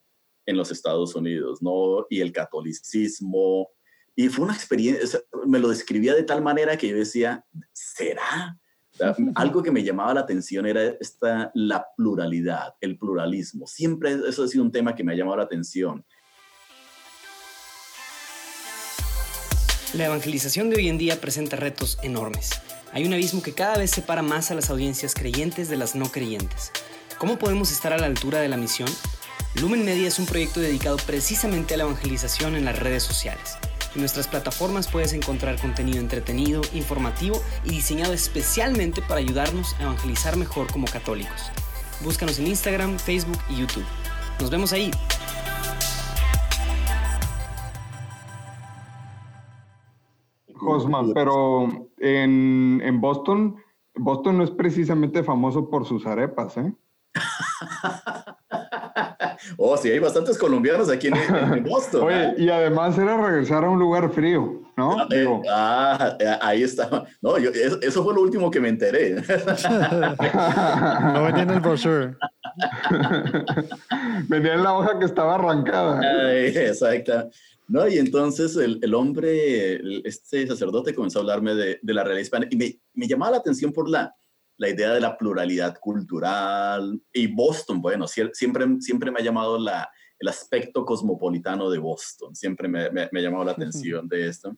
en 0.45 0.57
los 0.57 0.69
Estados 0.69 1.15
Unidos, 1.15 1.61
¿no? 1.61 2.05
Y 2.09 2.19
el 2.19 2.33
catolicismo. 2.33 3.69
Y 4.13 4.27
fue 4.27 4.43
una 4.43 4.53
experiencia, 4.53 5.21
me 5.47 5.59
lo 5.59 5.69
describía 5.69 6.13
de 6.13 6.23
tal 6.23 6.41
manera 6.41 6.75
que 6.75 6.89
yo 6.89 6.97
decía, 6.97 7.45
¿será? 7.71 8.59
algo 9.35 9.63
que 9.63 9.71
me 9.71 9.81
llamaba 9.81 10.15
la 10.15 10.19
atención 10.19 10.65
era 10.65 10.83
esta, 10.99 11.51
la 11.53 11.87
pluralidad, 11.95 12.75
el 12.81 12.97
pluralismo. 12.97 13.65
Siempre 13.65 14.19
eso 14.27 14.43
ha 14.43 14.49
sido 14.49 14.65
un 14.65 14.73
tema 14.73 14.93
que 14.93 15.05
me 15.05 15.13
ha 15.13 15.15
llamado 15.15 15.37
la 15.37 15.43
atención. 15.43 16.05
La 19.93 20.07
evangelización 20.07 20.69
de 20.69 20.75
hoy 20.75 20.89
en 20.89 20.97
día 20.97 21.21
presenta 21.21 21.55
retos 21.55 21.97
enormes. 22.03 22.61
Hay 22.93 23.05
un 23.05 23.13
abismo 23.13 23.41
que 23.41 23.53
cada 23.53 23.77
vez 23.77 23.89
separa 23.89 24.21
más 24.21 24.51
a 24.51 24.55
las 24.55 24.69
audiencias 24.69 25.13
creyentes 25.13 25.69
de 25.69 25.77
las 25.77 25.95
no 25.95 26.11
creyentes. 26.11 26.71
¿Cómo 27.17 27.39
podemos 27.39 27.71
estar 27.71 27.93
a 27.93 27.97
la 27.97 28.05
altura 28.05 28.39
de 28.39 28.49
la 28.49 28.57
misión? 28.57 28.89
Lumen 29.55 29.85
Media 29.85 30.09
es 30.09 30.19
un 30.19 30.25
proyecto 30.25 30.59
dedicado 30.59 30.97
precisamente 30.97 31.73
a 31.73 31.77
la 31.77 31.83
evangelización 31.83 32.55
en 32.55 32.65
las 32.65 32.77
redes 32.77 33.03
sociales. 33.03 33.57
En 33.95 34.01
nuestras 34.01 34.27
plataformas 34.27 34.89
puedes 34.89 35.13
encontrar 35.13 35.59
contenido 35.59 35.99
entretenido, 35.99 36.61
informativo 36.73 37.41
y 37.63 37.69
diseñado 37.69 38.11
especialmente 38.11 39.01
para 39.01 39.21
ayudarnos 39.21 39.73
a 39.75 39.83
evangelizar 39.83 40.35
mejor 40.35 40.69
como 40.69 40.87
católicos. 40.87 41.43
Búscanos 42.01 42.39
en 42.39 42.47
Instagram, 42.47 42.99
Facebook 42.99 43.39
y 43.49 43.57
YouTube. 43.57 43.85
Nos 44.39 44.49
vemos 44.49 44.73
ahí. 44.73 44.91
Cosma, 50.61 51.03
pero 51.13 51.67
en, 51.97 52.81
en 52.83 53.01
Boston, 53.01 53.57
Boston 53.95 54.37
no 54.37 54.43
es 54.43 54.51
precisamente 54.51 55.23
famoso 55.23 55.69
por 55.69 55.85
sus 55.85 56.05
arepas, 56.05 56.57
¿eh? 56.57 56.73
oh, 59.57 59.77
sí, 59.77 59.89
hay 59.89 59.99
bastantes 59.99 60.37
colombianos 60.37 60.89
aquí 60.89 61.07
en, 61.07 61.63
Boston. 61.63 62.03
Oye, 62.03 62.23
¿eh? 62.23 62.33
y 62.37 62.49
además 62.49 62.97
era 62.97 63.17
regresar 63.17 63.63
a 63.63 63.69
un 63.69 63.79
lugar 63.79 64.11
frío, 64.11 64.61
¿no? 64.77 64.99
ah, 64.99 65.07
eh, 65.11 65.41
ah 65.49 66.17
eh, 66.19 66.37
ahí 66.41 66.63
está. 66.63 67.05
No, 67.21 67.37
yo, 67.37 67.51
eso, 67.51 68.03
fue 68.03 68.13
lo 68.13 68.21
último 68.21 68.51
que 68.51 68.59
me 68.59 68.69
enteré. 68.69 69.15
no 69.15 71.23
venía 71.23 71.43
en 71.43 71.49
el 71.49 71.59
brochure. 71.59 72.15
venía 74.27 74.55
en 74.55 74.63
la 74.63 74.73
hoja 74.73 74.99
que 74.99 75.05
estaba 75.05 75.35
arrancada. 75.35 76.01
exacto. 76.43 77.29
No, 77.71 77.87
y 77.87 77.97
entonces 77.99 78.57
el, 78.57 78.79
el, 78.81 78.93
hombre, 78.93 79.79
este 80.05 80.45
sacerdote 80.45 80.93
comenzó 80.93 81.19
a 81.19 81.21
hablarme 81.21 81.55
de, 81.55 81.79
de 81.81 81.93
la 81.93 82.03
realidad 82.03 82.23
hispana 82.23 82.47
y 82.49 82.57
me, 82.57 82.81
me 82.93 83.07
llamaba 83.07 83.31
la 83.31 83.37
atención 83.37 83.71
por 83.71 83.89
la, 83.89 84.13
la 84.57 84.67
idea 84.67 84.93
de 84.93 84.99
la 84.99 85.17
pluralidad 85.17 85.77
cultural 85.79 87.01
y 87.13 87.27
Boston, 87.27 87.81
bueno, 87.81 88.09
siempre, 88.09 88.65
siempre 88.81 89.09
me 89.09 89.21
ha 89.21 89.23
llamado 89.23 89.57
la, 89.57 89.89
el 90.19 90.27
aspecto 90.27 90.83
cosmopolitano 90.83 91.69
de 91.69 91.79
Boston, 91.79 92.35
siempre 92.35 92.67
me, 92.67 92.89
me, 92.91 93.03
ha 93.03 93.21
llamado 93.21 93.45
la 93.45 93.53
atención 93.53 94.05
de 94.09 94.27
esto. 94.27 94.53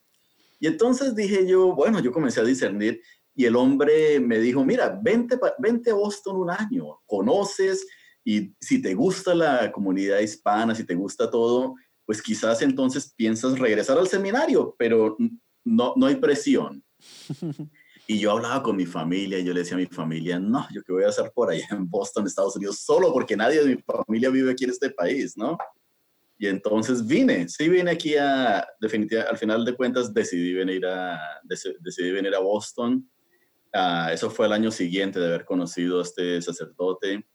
Y 0.60 0.66
entonces 0.66 1.16
dije 1.16 1.46
yo, 1.46 1.76
bueno, 1.76 2.00
yo 2.00 2.12
comencé 2.12 2.40
a 2.40 2.46
discernir 2.46 3.00
y 3.36 3.46
el 3.46 3.56
hombre 3.56 4.20
me 4.20 4.40
dijo, 4.40 4.66
mira, 4.66 5.00
vente, 5.04 5.38
vente 5.60 5.92
a 5.92 5.94
Boston 5.94 6.38
un 6.38 6.50
año, 6.50 7.00
conoces 7.06 7.86
y 8.26 8.56
si 8.60 8.82
te 8.82 8.96
gusta 8.96 9.36
la 9.36 9.72
comunidad 9.72 10.18
hispana, 10.18 10.74
si 10.74 10.84
te 10.84 10.96
gusta 10.96 11.30
todo, 11.30 11.76
pues 12.06 12.22
quizás 12.22 12.62
entonces 12.62 13.14
piensas 13.16 13.60
regresar 13.60 13.98
al 13.98 14.08
seminario, 14.08 14.76
pero 14.78 15.18
no, 15.64 15.94
no 15.96 16.06
hay 16.06 16.16
presión. 16.16 16.84
Y 18.06 18.20
yo 18.20 18.32
hablaba 18.32 18.62
con 18.62 18.76
mi 18.76 18.86
familia 18.86 19.40
y 19.40 19.46
yo 19.46 19.54
le 19.54 19.62
decía 19.62 19.76
a 19.76 19.80
mi 19.80 19.86
familia, 19.86 20.38
no, 20.38 20.68
yo 20.74 20.84
qué 20.84 20.92
voy 20.92 21.04
a 21.06 21.08
hacer 21.08 21.32
por 21.34 21.50
allá 21.50 21.66
en 21.72 21.90
Boston, 21.90 22.28
Estados 22.28 22.56
Unidos, 22.58 22.80
solo 22.80 23.14
porque 23.14 23.38
nadie 23.38 23.64
de 23.64 23.76
mi 23.76 23.82
familia 23.82 24.30
vive 24.30 24.52
aquí 24.52 24.66
en 24.66 24.72
este 24.72 24.90
país, 24.90 25.38
¿no? 25.38 25.58
Y 26.38 26.48
entonces 26.48 27.06
vine, 27.06 27.48
sí 27.48 27.70
vine 27.70 27.92
aquí 27.92 28.18
a, 28.18 28.68
definitivamente, 28.82 29.32
al 29.32 29.38
final 29.38 29.64
de 29.64 29.76
cuentas 29.76 30.14
decidí 30.14 30.54
venir 30.54 30.86
a, 30.86 31.18
decidí 31.44 32.12
venir 32.12 32.36
a 32.36 32.40
Boston. 32.40 33.10
Uh, 33.74 34.10
eso 34.12 34.30
fue 34.30 34.48
el 34.48 34.52
año 34.52 34.70
siguiente 34.70 35.22
de 35.22 35.28
haber 35.28 35.46
conocido 35.46 36.00
a 36.00 36.04
este 36.04 36.42
sacerdote. 36.42 37.26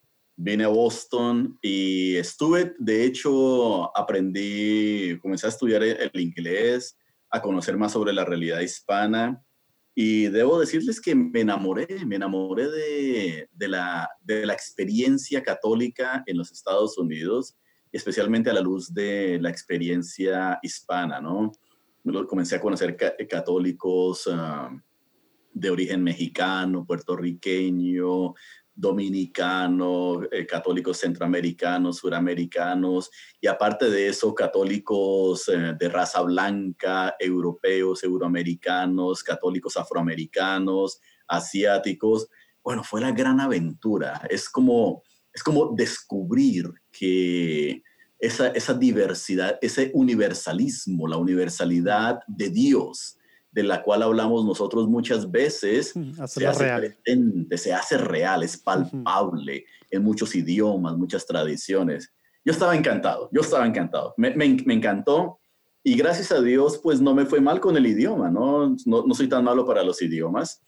Vine 0.41 0.65
a 0.65 0.69
Boston 0.69 1.59
y 1.61 2.15
estuve, 2.15 2.77
de 2.79 3.05
hecho, 3.05 3.97
aprendí, 3.97 5.19
comencé 5.21 5.47
a 5.47 5.51
estudiar 5.51 5.83
el 5.83 6.21
inglés, 6.21 6.97
a 7.29 7.43
conocer 7.43 7.77
más 7.77 7.91
sobre 7.91 8.13
la 8.13 8.25
realidad 8.25 8.61
hispana 8.61 9.43
y 10.01 10.29
debo 10.29 10.61
decirles 10.61 11.01
que 11.01 11.13
me 11.17 11.41
enamoré, 11.41 11.89
me 12.07 12.15
enamoré 12.15 12.71
de, 12.71 13.49
de, 13.53 13.69
la, 13.69 14.09
de 14.23 14.47
la 14.47 14.53
experiencia 14.53 15.43
católica 15.43 16.23
en 16.25 16.37
los 16.39 16.53
Estados 16.53 16.97
Unidos, 16.99 17.57
especialmente 17.91 18.49
a 18.49 18.53
la 18.53 18.61
luz 18.61 18.95
de 18.95 19.41
la 19.41 19.51
experiencia 19.51 20.61
hispana, 20.63 21.21
¿no? 21.21 21.51
Comencé 22.29 22.55
a 22.55 22.61
conocer 22.61 22.97
católicos 23.29 24.29
ah, 24.33 24.71
de 25.53 25.71
origen 25.71 26.05
mexicano, 26.05 26.87
puertorriqueño, 26.87 28.35
dominicanos, 28.79 30.29
eh, 30.31 30.47
católicos 30.47 30.99
centroamericanos, 30.99 31.97
suramericanos, 31.97 33.11
y 33.41 33.49
aparte 33.49 33.91
de 33.91 34.09
eso, 34.09 34.33
católicos 34.33 35.49
eh, 35.49 35.75
de 35.77 35.89
raza 35.89 36.23
blanca, 36.23 37.17
europeos, 37.19 38.05
euroamericanos, 38.05 39.25
católicos 39.25 39.77
afroamericanos, 39.77 41.01
asiáticos. 41.27 42.29
Bueno, 42.63 42.85
fue 42.85 43.01
la 43.01 43.11
gran 43.11 43.41
aventura. 43.41 44.23
Es 44.31 44.49
como, 44.49 45.03
es 45.33 45.43
como 45.43 45.75
descubrir 45.75 46.73
que 46.93 47.83
esa, 48.21 48.49
esa 48.49 48.75
diversidad, 48.75 49.59
ese 49.61 49.91
universalismo, 49.93 51.09
la 51.09 51.17
universalidad 51.17 52.21
de 52.29 52.51
Dios, 52.51 53.18
de 53.59 53.65
la 53.65 53.83
cual 53.83 54.05
hablamos 54.05 54.45
nosotros 54.45 54.87
muchas 54.87 55.33
veces, 55.33 55.93
se 56.27 56.47
hace 56.47 56.65
real. 56.65 56.97
se 57.57 57.75
hace 57.75 57.99
real, 57.99 58.45
es 58.45 58.57
palpable 58.57 59.65
en 59.91 60.05
muchos 60.05 60.37
idiomas, 60.37 60.97
muchas 60.97 61.27
tradiciones. 61.27 62.15
Yo 62.45 62.53
estaba 62.53 62.77
encantado, 62.77 63.29
yo 63.33 63.41
estaba 63.41 63.67
encantado, 63.67 64.15
me, 64.17 64.31
me, 64.37 64.45
encantó 64.73 65.41
y 65.83 65.97
gracias 65.97 66.31
a 66.31 66.41
Dios 66.41 66.79
pues 66.81 67.01
no 67.01 67.17
me 67.17 67.27
fue 67.27 67.41
mal 67.41 67.59
con 67.59 67.77
el 67.77 67.89
idioma, 67.89 68.31
¿no? 68.31 68.77
No, 68.87 69.05
no 69.05 69.13
soy 69.13 69.29
tan 69.29 69.43
malo 69.43 69.67
para 69.67 69.83
los 69.83 70.01
idiomas. 70.03 70.63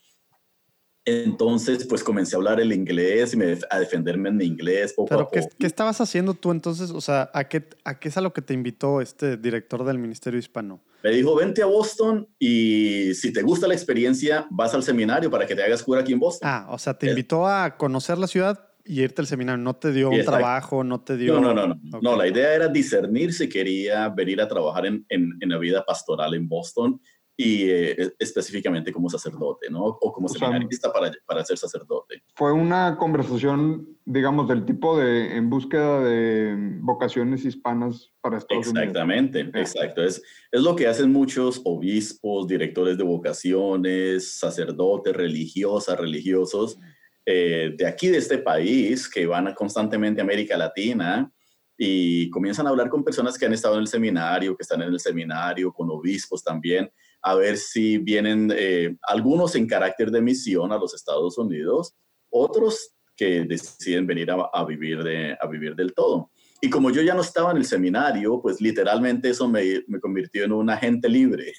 Entonces, 1.04 1.86
pues 1.86 2.04
comencé 2.04 2.36
a 2.36 2.38
hablar 2.38 2.60
el 2.60 2.72
inglés 2.72 3.32
y 3.32 3.36
me, 3.36 3.58
a 3.70 3.78
defenderme 3.78 4.28
en 4.28 4.36
mi 4.36 4.44
inglés 4.44 4.92
poco 4.92 5.14
a 5.14 5.18
poco. 5.18 5.30
¿qué, 5.32 5.48
¿qué, 5.58 5.66
estabas 5.66 6.00
haciendo 6.00 6.34
tú 6.34 6.50
entonces? 6.50 6.90
O 6.90 7.00
sea, 7.00 7.30
¿a 7.32 7.48
qué, 7.48 7.68
¿a 7.84 7.98
qué 7.98 8.08
es 8.08 8.16
a 8.16 8.20
lo 8.20 8.32
que 8.32 8.42
te 8.42 8.52
invitó 8.52 9.00
este 9.00 9.36
director 9.36 9.84
del 9.84 9.98
Ministerio 9.98 10.38
Hispano? 10.38 10.80
Me 11.02 11.10
dijo, 11.10 11.34
vente 11.34 11.62
a 11.62 11.66
Boston 11.66 12.28
y 12.38 13.14
si 13.14 13.32
te 13.32 13.40
gusta 13.42 13.66
la 13.66 13.74
experiencia, 13.74 14.46
vas 14.50 14.74
al 14.74 14.82
seminario 14.82 15.30
para 15.30 15.46
que 15.46 15.54
te 15.54 15.62
hagas 15.62 15.82
cura 15.82 16.02
aquí 16.02 16.12
en 16.12 16.20
Boston. 16.20 16.46
Ah, 16.48 16.66
o 16.70 16.78
sea, 16.78 16.94
te 16.94 17.08
invitó 17.08 17.46
a 17.46 17.76
conocer 17.78 18.18
la 18.18 18.26
ciudad 18.26 18.68
y 18.84 19.00
irte 19.00 19.22
al 19.22 19.26
seminario. 19.26 19.62
No 19.62 19.76
te 19.76 19.92
dio 19.92 20.10
un 20.10 20.22
trabajo, 20.24 20.84
no 20.84 21.00
te 21.00 21.16
dio... 21.16 21.40
No, 21.40 21.54
no, 21.54 21.66
no. 21.66 21.80
No. 21.82 22.00
no, 22.02 22.16
la 22.16 22.28
idea 22.28 22.54
era 22.54 22.68
discernir 22.68 23.32
si 23.32 23.48
quería 23.48 24.10
venir 24.10 24.42
a 24.42 24.48
trabajar 24.48 24.84
en, 24.84 25.06
en, 25.08 25.30
en 25.40 25.48
la 25.48 25.56
vida 25.56 25.82
pastoral 25.86 26.34
en 26.34 26.46
Boston 26.46 27.00
y 27.42 27.70
eh, 27.70 28.12
específicamente 28.18 28.92
como 28.92 29.08
sacerdote, 29.08 29.70
¿no? 29.70 29.82
O 29.82 30.12
como 30.12 30.28
seminarista 30.28 30.92
para, 30.92 31.10
para 31.24 31.42
ser 31.42 31.56
sacerdote. 31.56 32.22
Fue 32.34 32.52
una 32.52 32.98
conversación, 32.98 33.96
digamos, 34.04 34.46
del 34.46 34.66
tipo 34.66 34.98
de 34.98 35.38
en 35.38 35.48
búsqueda 35.48 36.04
de 36.04 36.54
vocaciones 36.82 37.46
hispanas 37.46 38.12
para 38.20 38.36
Estados 38.36 38.66
Exactamente, 38.66 39.40
exacto. 39.54 40.04
Es, 40.04 40.22
es 40.52 40.60
lo 40.60 40.76
que 40.76 40.86
hacen 40.86 41.10
muchos 41.12 41.62
obispos, 41.64 42.46
directores 42.46 42.98
de 42.98 43.04
vocaciones, 43.04 44.38
sacerdotes, 44.38 45.16
religiosas, 45.16 45.98
religiosos 45.98 46.78
eh, 47.24 47.72
de 47.74 47.86
aquí, 47.86 48.08
de 48.08 48.18
este 48.18 48.36
país, 48.36 49.08
que 49.08 49.24
van 49.24 49.54
constantemente 49.54 50.20
a 50.20 50.24
América 50.24 50.58
Latina 50.58 51.32
y 51.78 52.28
comienzan 52.28 52.66
a 52.66 52.68
hablar 52.68 52.90
con 52.90 53.02
personas 53.02 53.38
que 53.38 53.46
han 53.46 53.54
estado 53.54 53.76
en 53.76 53.80
el 53.80 53.86
seminario, 53.86 54.54
que 54.54 54.62
están 54.62 54.82
en 54.82 54.88
el 54.88 55.00
seminario, 55.00 55.72
con 55.72 55.88
obispos 55.88 56.44
también, 56.44 56.92
a 57.22 57.34
ver 57.34 57.56
si 57.56 57.98
vienen 57.98 58.52
eh, 58.56 58.96
algunos 59.02 59.54
en 59.54 59.66
carácter 59.66 60.10
de 60.10 60.22
misión 60.22 60.72
a 60.72 60.78
los 60.78 60.94
Estados 60.94 61.36
Unidos, 61.38 61.94
otros 62.30 62.94
que 63.16 63.44
deciden 63.44 64.06
venir 64.06 64.30
a, 64.30 64.64
vivir, 64.64 65.02
de, 65.02 65.36
a 65.38 65.46
vivir 65.46 65.74
del 65.74 65.92
todo. 65.92 66.30
Y 66.62 66.70
como 66.70 66.90
yo 66.90 67.02
ya 67.02 67.14
no 67.14 67.20
estaba 67.20 67.50
en 67.50 67.58
el 67.58 67.64
seminario, 67.64 68.40
pues 68.40 68.60
literalmente 68.60 69.30
eso 69.30 69.48
me, 69.48 69.82
me 69.86 70.00
convirtió 70.00 70.44
en 70.44 70.52
un 70.52 70.70
agente 70.70 71.08
libre. 71.08 71.52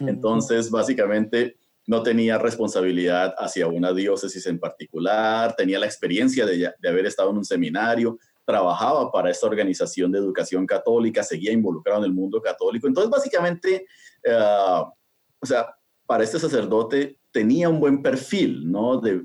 Entonces, 0.00 0.70
básicamente, 0.70 1.56
no 1.86 2.02
tenía 2.02 2.38
responsabilidad 2.38 3.34
hacia 3.38 3.68
una 3.68 3.92
diócesis 3.92 4.46
en 4.46 4.58
particular, 4.58 5.54
tenía 5.56 5.78
la 5.78 5.86
experiencia 5.86 6.44
de, 6.44 6.72
haber 6.86 7.06
estado 7.06 7.30
en 7.30 7.38
un 7.38 7.44
seminario, 7.44 8.18
trabajaba 8.46 9.10
para 9.10 9.30
esta 9.30 9.46
organización 9.46 10.12
de 10.12 10.18
educación 10.18 10.66
católica, 10.66 11.22
seguía 11.22 11.52
involucrado 11.52 11.98
en 11.98 12.06
el 12.06 12.14
mundo 12.14 12.40
católico. 12.40 12.86
Entonces, 12.86 13.10
básicamente, 13.10 13.86
eh, 14.22 14.82
o 15.40 15.46
sea, 15.46 15.76
para 16.06 16.24
este 16.24 16.38
sacerdote 16.38 17.18
tenía 17.32 17.68
un 17.68 17.80
buen 17.80 18.02
perfil, 18.02 18.70
¿no? 18.70 19.00
De, 19.00 19.22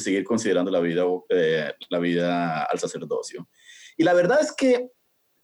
seguir 0.00 0.24
considerando 0.24 0.70
la 0.70 0.80
vida, 0.80 1.04
eh, 1.28 1.72
la 1.90 1.98
vida 1.98 2.64
al 2.64 2.78
sacerdocio. 2.78 3.48
Y 3.96 4.04
la 4.04 4.14
verdad 4.14 4.40
es 4.40 4.52
que 4.52 4.90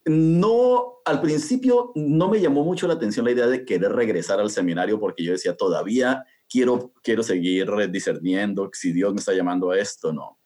no, 0.05 1.01
al 1.05 1.21
principio 1.21 1.93
no 1.95 2.29
me 2.29 2.41
llamó 2.41 2.65
mucho 2.65 2.89
la 2.89 2.95
atención 2.95 3.25
la 3.25 3.33
idea 3.33 3.47
de 3.47 3.65
querer 3.65 3.93
regresar 3.93 4.41
al 4.41 4.51
seminario 4.51 4.99
porque 4.99 5.23
yo 5.23 5.33
decía, 5.33 5.57
todavía 5.57 6.25
quiero, 6.49 6.93
quiero 7.03 7.23
seguir 7.23 7.69
discerniendo 7.91 8.69
si 8.73 8.93
Dios 8.93 9.13
me 9.13 9.21
está 9.21 9.33
llamando 9.33 9.71
a 9.71 9.79
esto, 9.79 10.13
no. 10.13 10.41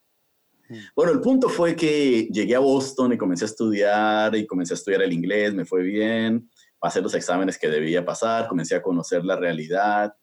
Bueno, 0.94 1.12
el 1.12 1.20
punto 1.20 1.48
fue 1.48 1.76
que 1.76 2.28
llegué 2.32 2.54
a 2.54 2.60
Boston 2.60 3.12
y 3.12 3.18
comencé 3.18 3.44
a 3.44 3.48
estudiar 3.48 4.34
y 4.34 4.46
comencé 4.46 4.74
a 4.74 4.76
estudiar 4.76 5.02
el 5.02 5.12
inglés, 5.12 5.54
me 5.54 5.64
fue 5.64 5.82
bien, 5.82 6.48
pasé 6.78 7.00
los 7.00 7.14
exámenes 7.14 7.58
que 7.58 7.68
debía 7.68 8.04
pasar, 8.04 8.48
comencé 8.48 8.74
a 8.74 8.82
conocer 8.82 9.24
la 9.24 9.36
realidad 9.36 10.14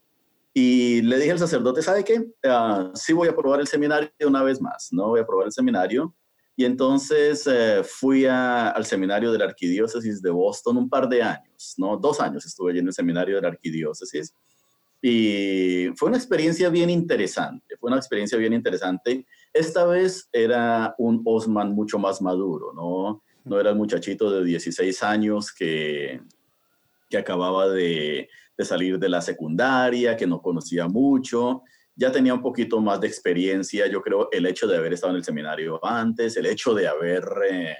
y 0.53 1.01
le 1.01 1.17
dije 1.17 1.31
al 1.31 1.39
sacerdote, 1.39 1.81
¿sabe 1.81 2.03
qué? 2.03 2.19
Uh, 2.19 2.91
sí 2.93 3.11
voy 3.11 3.27
a 3.27 3.35
probar 3.35 3.59
el 3.59 3.67
seminario 3.67 4.11
una 4.27 4.43
vez 4.43 4.61
más, 4.61 4.89
¿no? 4.91 5.07
Voy 5.07 5.19
a 5.19 5.25
probar 5.25 5.47
el 5.47 5.51
seminario. 5.51 6.15
Y 6.55 6.65
entonces 6.65 7.47
eh, 7.47 7.81
fui 7.83 8.27
al 8.27 8.85
seminario 8.85 9.31
de 9.31 9.39
la 9.39 9.45
arquidiócesis 9.45 10.21
de 10.21 10.29
Boston 10.29 10.77
un 10.77 10.87
par 10.87 11.09
de 11.09 11.23
años, 11.23 11.73
¿no? 11.77 11.97
Dos 11.97 12.19
años 12.19 12.45
estuve 12.45 12.71
allí 12.71 12.79
en 12.79 12.87
el 12.87 12.93
seminario 12.93 13.37
de 13.37 13.41
la 13.41 13.47
arquidiócesis. 13.47 14.35
Y 15.01 15.87
fue 15.95 16.09
una 16.09 16.17
experiencia 16.17 16.69
bien 16.69 16.91
interesante, 16.91 17.75
fue 17.79 17.89
una 17.89 17.97
experiencia 17.97 18.37
bien 18.37 18.53
interesante. 18.53 19.25
Esta 19.53 19.85
vez 19.85 20.29
era 20.31 20.95
un 20.97 21.21
Osman 21.25 21.73
mucho 21.73 21.99
más 21.99 22.21
maduro, 22.21 22.73
¿no? 22.73 23.23
No 23.45 23.59
era 23.59 23.69
el 23.69 23.75
muchachito 23.75 24.31
de 24.31 24.43
16 24.43 25.03
años 25.03 25.51
que, 25.51 26.19
que 27.13 27.17
acababa 27.19 27.69
de, 27.69 28.27
salir 28.57 28.97
de 28.97 29.07
la 29.07 29.21
secundaria, 29.21 30.17
que 30.17 30.25
no 30.25 30.41
conocía 30.41 30.87
mucho, 30.87 31.61
ya 31.95 32.11
tenía 32.11 32.33
un 32.33 32.41
poquito 32.41 32.81
más 32.81 32.99
de 33.01 33.07
experiencia, 33.07 33.85
yo 33.85 34.01
creo, 34.01 34.29
el 34.31 34.47
hecho 34.47 34.65
de 34.65 34.77
haber 34.77 34.93
estado 34.93 35.11
en 35.11 35.17
el 35.17 35.23
seminario 35.23 35.79
antes, 35.85 36.35
el 36.37 36.47
hecho 36.47 36.73
de 36.73 36.87
haber, 36.87 37.23
eh, 37.47 37.75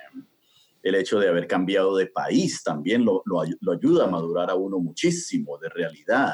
el 0.84 0.94
hecho 0.94 1.20
de 1.20 1.30
haber 1.30 1.48
cambiado 1.48 1.96
de 1.96 2.06
país 2.06 2.62
también 2.62 3.04
lo, 3.04 3.24
ayuda 3.72 4.04
a 4.04 4.12
madurar 4.12 4.52
a 4.52 4.56
uno 4.56 4.78
muchísimo 4.78 5.58
de 5.58 5.70
realidad 5.70 6.34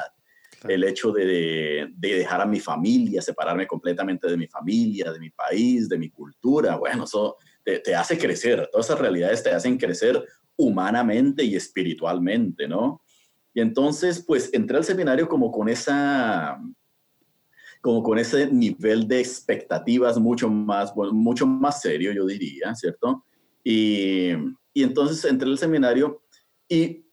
el 0.68 0.84
hecho 0.84 1.12
de, 1.12 1.92
dejar 1.96 2.40
a 2.40 2.46
mi 2.46 2.60
familia, 2.60 3.22
separarme 3.22 3.66
completamente 3.66 4.28
de 4.28 4.36
mi 4.36 4.46
familia, 4.46 5.12
de 5.12 5.18
mi 5.18 5.30
país, 5.30 5.88
de 5.88 5.98
mi 5.98 6.10
cultura, 6.10 6.76
bueno, 6.76 7.04
eso 7.04 7.36
te, 7.64 7.94
hace 7.94 8.18
crecer, 8.18 8.68
todas 8.70 8.86
esas 8.86 8.98
realidades 8.98 9.42
te 9.42 9.50
hacen 9.50 9.78
crecer 9.78 10.22
humanamente 10.56 11.42
y 11.44 11.56
espiritualmente, 11.56 12.68
¿no? 12.68 13.02
Y 13.54 13.60
entonces, 13.60 14.22
pues 14.26 14.50
entré 14.52 14.76
al 14.76 14.84
seminario 14.84 15.28
como 15.28 15.50
con 15.50 15.68
esa, 15.68 16.60
como 17.80 18.02
con 18.02 18.18
ese 18.18 18.50
nivel 18.50 19.08
de 19.08 19.20
expectativas 19.20 20.18
mucho 20.18 20.48
más, 20.48 20.94
mucho 20.94 21.46
más 21.46 21.80
serio, 21.80 22.12
yo 22.12 22.26
diría, 22.26 22.74
¿cierto? 22.74 23.24
Y, 23.64 24.30
y 24.72 24.82
entonces 24.82 25.24
entré 25.24 25.48
al 25.48 25.58
seminario 25.58 26.22
y 26.68 27.09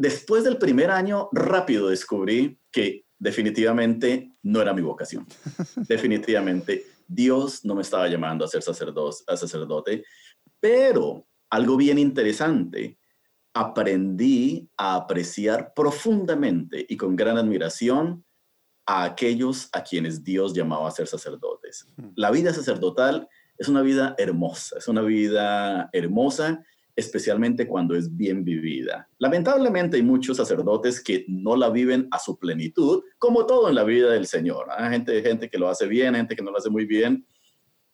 después 0.00 0.44
del 0.44 0.56
primer 0.56 0.90
año 0.90 1.28
rápido 1.32 1.88
descubrí 1.88 2.58
que 2.72 3.04
definitivamente 3.18 4.32
no 4.42 4.62
era 4.62 4.72
mi 4.72 4.80
vocación. 4.80 5.26
definitivamente 5.88 6.86
Dios 7.06 7.64
no 7.64 7.74
me 7.74 7.82
estaba 7.82 8.08
llamando 8.08 8.44
a 8.44 8.48
ser 8.48 8.62
sacerdote, 8.62 9.24
a 9.26 9.36
sacerdote, 9.36 10.04
pero 10.58 11.26
algo 11.50 11.76
bien 11.76 11.98
interesante, 11.98 12.98
aprendí 13.52 14.70
a 14.76 14.94
apreciar 14.94 15.72
profundamente 15.74 16.86
y 16.88 16.96
con 16.96 17.16
gran 17.16 17.36
admiración 17.36 18.24
a 18.86 19.04
aquellos 19.04 19.68
a 19.72 19.82
quienes 19.82 20.24
Dios 20.24 20.54
llamaba 20.54 20.88
a 20.88 20.92
ser 20.92 21.08
sacerdotes. 21.08 21.86
Hmm. 21.96 22.10
La 22.14 22.30
vida 22.30 22.54
sacerdotal 22.54 23.28
es 23.58 23.68
una 23.68 23.82
vida 23.82 24.14
hermosa, 24.16 24.78
es 24.78 24.88
una 24.88 25.02
vida 25.02 25.90
hermosa 25.92 26.64
especialmente 27.00 27.66
cuando 27.66 27.96
es 27.96 28.14
bien 28.16 28.44
vivida. 28.44 29.08
Lamentablemente 29.18 29.96
hay 29.96 30.02
muchos 30.02 30.36
sacerdotes 30.36 31.02
que 31.02 31.24
no 31.28 31.56
la 31.56 31.70
viven 31.70 32.06
a 32.10 32.18
su 32.18 32.38
plenitud, 32.38 33.02
como 33.18 33.46
todo 33.46 33.68
en 33.68 33.74
la 33.74 33.84
vida 33.84 34.10
del 34.12 34.26
Señor. 34.26 34.66
Hay 34.76 34.90
gente, 34.90 35.22
gente 35.22 35.50
que 35.50 35.58
lo 35.58 35.68
hace 35.68 35.86
bien, 35.86 36.14
gente 36.14 36.36
que 36.36 36.42
no 36.42 36.50
lo 36.50 36.58
hace 36.58 36.70
muy 36.70 36.86
bien, 36.86 37.26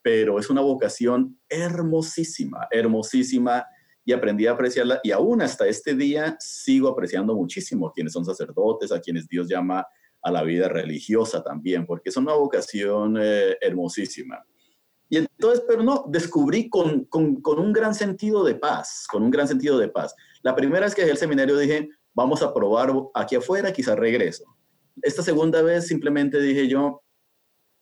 pero 0.02 0.38
es 0.38 0.50
una 0.50 0.60
vocación 0.60 1.38
hermosísima, 1.48 2.68
hermosísima 2.70 3.64
y 4.04 4.12
aprendí 4.12 4.46
a 4.46 4.52
apreciarla 4.52 5.00
y 5.02 5.10
aún 5.10 5.42
hasta 5.42 5.66
este 5.66 5.94
día 5.94 6.36
sigo 6.38 6.88
apreciando 6.88 7.34
muchísimo 7.34 7.88
a 7.88 7.92
quienes 7.92 8.12
son 8.12 8.24
sacerdotes, 8.24 8.92
a 8.92 9.00
quienes 9.00 9.26
Dios 9.26 9.48
llama 9.48 9.84
a 10.22 10.30
la 10.30 10.42
vida 10.42 10.68
religiosa 10.68 11.42
también, 11.42 11.86
porque 11.86 12.10
es 12.10 12.16
una 12.16 12.34
vocación 12.34 13.16
eh, 13.20 13.56
hermosísima. 13.60 14.44
Y 15.08 15.18
entonces, 15.18 15.64
pero 15.68 15.82
no, 15.82 16.04
descubrí 16.08 16.68
con, 16.68 17.04
con, 17.04 17.40
con, 17.40 17.58
un 17.58 17.72
gran 17.72 17.94
sentido 17.94 18.44
de 18.44 18.56
paz, 18.56 19.06
con 19.08 19.22
un 19.22 19.30
gran 19.30 19.46
sentido 19.46 19.78
de 19.78 19.88
paz. 19.88 20.14
La 20.42 20.54
primera 20.54 20.86
vez 20.86 20.94
que 20.94 21.02
dejé 21.02 21.12
el 21.12 21.18
seminario 21.18 21.56
dije, 21.56 21.88
vamos 22.12 22.42
a 22.42 22.52
probar 22.52 22.92
aquí 23.14 23.36
afuera, 23.36 23.72
quizás 23.72 23.96
regreso. 23.96 24.44
Esta 25.02 25.22
segunda 25.22 25.62
vez 25.62 25.86
simplemente 25.86 26.40
dije 26.40 26.66
yo, 26.66 27.02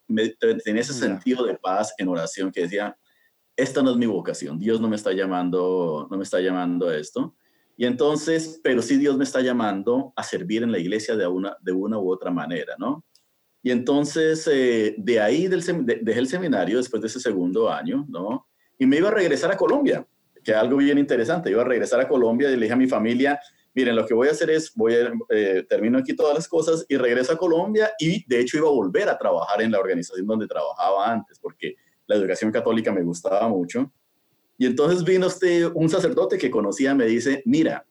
me, 0.08 0.30
tenía 0.64 0.82
ese 0.82 0.92
sentido 0.92 1.46
de 1.46 1.56
paz 1.56 1.94
en 1.98 2.08
oración 2.08 2.50
que 2.50 2.62
decía, 2.62 2.96
esta 3.56 3.82
no 3.82 3.92
es 3.92 3.96
mi 3.96 4.06
vocación, 4.06 4.58
Dios 4.58 4.80
no 4.80 4.88
me 4.88 4.96
está 4.96 5.12
llamando, 5.12 6.08
no 6.10 6.16
me 6.16 6.24
está 6.24 6.40
llamando 6.40 6.88
a 6.88 6.96
esto. 6.96 7.37
Y 7.76 7.87
entonces, 7.87 8.60
pero 8.62 8.82
sí 8.82 8.96
Dios 8.96 9.16
me 9.16 9.24
está 9.24 9.40
llamando 9.40 10.12
a 10.16 10.22
servir 10.22 10.62
en 10.62 10.72
la 10.72 10.78
iglesia 10.78 11.16
de 11.16 11.26
una, 11.26 11.56
de 11.60 11.72
una 11.72 11.98
u 11.98 12.12
otra 12.12 12.30
manera, 12.30 12.74
¿no? 12.78 13.04
Y 13.64 13.70
entonces, 13.70 14.46
eh, 14.46 14.94
de 14.98 15.20
ahí 15.20 15.48
del 15.48 15.64
dejé 16.03 16.18
el 16.20 16.29
seminario 16.29 16.77
después 16.77 17.00
de 17.00 17.09
ese 17.09 17.18
segundo 17.18 17.72
año, 17.72 18.05
¿no? 18.11 18.46
Y 18.79 18.85
me 18.85 18.98
iba 18.98 19.09
a 19.09 19.11
regresar 19.11 19.50
a 19.50 19.57
Colombia, 19.57 20.07
que 20.44 20.50
es 20.50 20.57
algo 20.59 20.77
bien 20.77 20.98
interesante. 20.98 21.50
Iba 21.50 21.62
a 21.62 21.64
regresar 21.64 21.98
a 21.98 22.07
Colombia 22.07 22.50
y 22.50 22.57
le 22.57 22.61
dije 22.61 22.74
a 22.74 22.77
mi 22.77 22.87
familia, 22.87 23.40
miren, 23.74 23.96
lo 23.96 24.05
que 24.05 24.12
voy 24.12 24.29
a 24.29 24.33
hacer 24.33 24.50
es, 24.50 24.70
voy 24.74 24.94
eh, 25.31 25.64
termino 25.66 25.96
aquí 25.96 26.14
todas 26.14 26.35
las 26.35 26.46
cosas 26.46 26.85
y 26.90 26.98
regreso 26.98 27.33
a 27.33 27.38
Colombia 27.38 27.90
y 27.98 28.22
de 28.29 28.40
hecho 28.40 28.59
iba 28.59 28.68
a 28.68 28.70
volver 28.70 29.09
a 29.09 29.16
trabajar 29.16 29.62
en 29.62 29.72
la 29.72 29.81
organización 29.81 30.27
donde 30.27 30.46
trabajaba 30.46 31.11
antes, 31.11 31.38
porque 31.38 31.74
la 32.07 32.16
educación 32.16 32.53
católica 32.53 32.92
me 32.92 33.03
gustaba 33.03 33.48
mucho. 33.48 33.90
Y 34.59 34.66
entonces 34.66 35.03
vino 35.05 35.27
este, 35.27 35.66
un 35.68 35.88
sacerdote 35.88 36.37
que 36.37 36.50
conocía, 36.50 36.94
me 36.94 37.07
dice, 37.07 37.42
mira, 37.46 37.87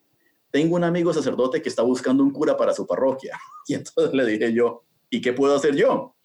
tengo 0.51 0.75
un 0.75 0.83
amigo 0.83 1.11
sacerdote 1.11 1.63
que 1.63 1.69
está 1.69 1.81
buscando 1.81 2.23
un 2.23 2.29
cura 2.29 2.55
para 2.55 2.75
su 2.75 2.85
parroquia. 2.85 3.39
Y 3.67 3.75
entonces 3.75 4.13
le 4.13 4.25
dije 4.25 4.53
yo, 4.53 4.83
¿y 5.13 5.21
qué 5.21 5.31
puedo 5.31 5.55
hacer 5.55 5.75
yo? 5.75 6.15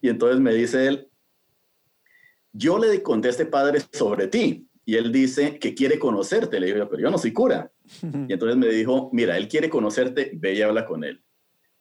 Y 0.00 0.08
entonces 0.08 0.40
me 0.40 0.54
dice 0.54 0.86
él, 0.86 1.08
yo 2.50 2.78
le 2.78 3.02
conté 3.02 3.28
a 3.28 3.30
este 3.30 3.44
padre 3.44 3.80
sobre 3.92 4.26
ti. 4.26 4.66
Y 4.86 4.96
él 4.96 5.12
dice 5.12 5.58
que 5.58 5.74
quiere 5.74 5.98
conocerte. 5.98 6.58
Le 6.58 6.72
digo, 6.72 6.88
pero 6.88 7.02
yo 7.02 7.10
no 7.10 7.18
soy 7.18 7.32
cura. 7.32 7.70
Y 8.28 8.32
entonces 8.32 8.56
me 8.56 8.68
dijo, 8.68 9.10
mira, 9.12 9.36
él 9.36 9.48
quiere 9.48 9.68
conocerte, 9.68 10.32
ve 10.34 10.54
y 10.54 10.62
habla 10.62 10.86
con 10.86 11.04
él. 11.04 11.22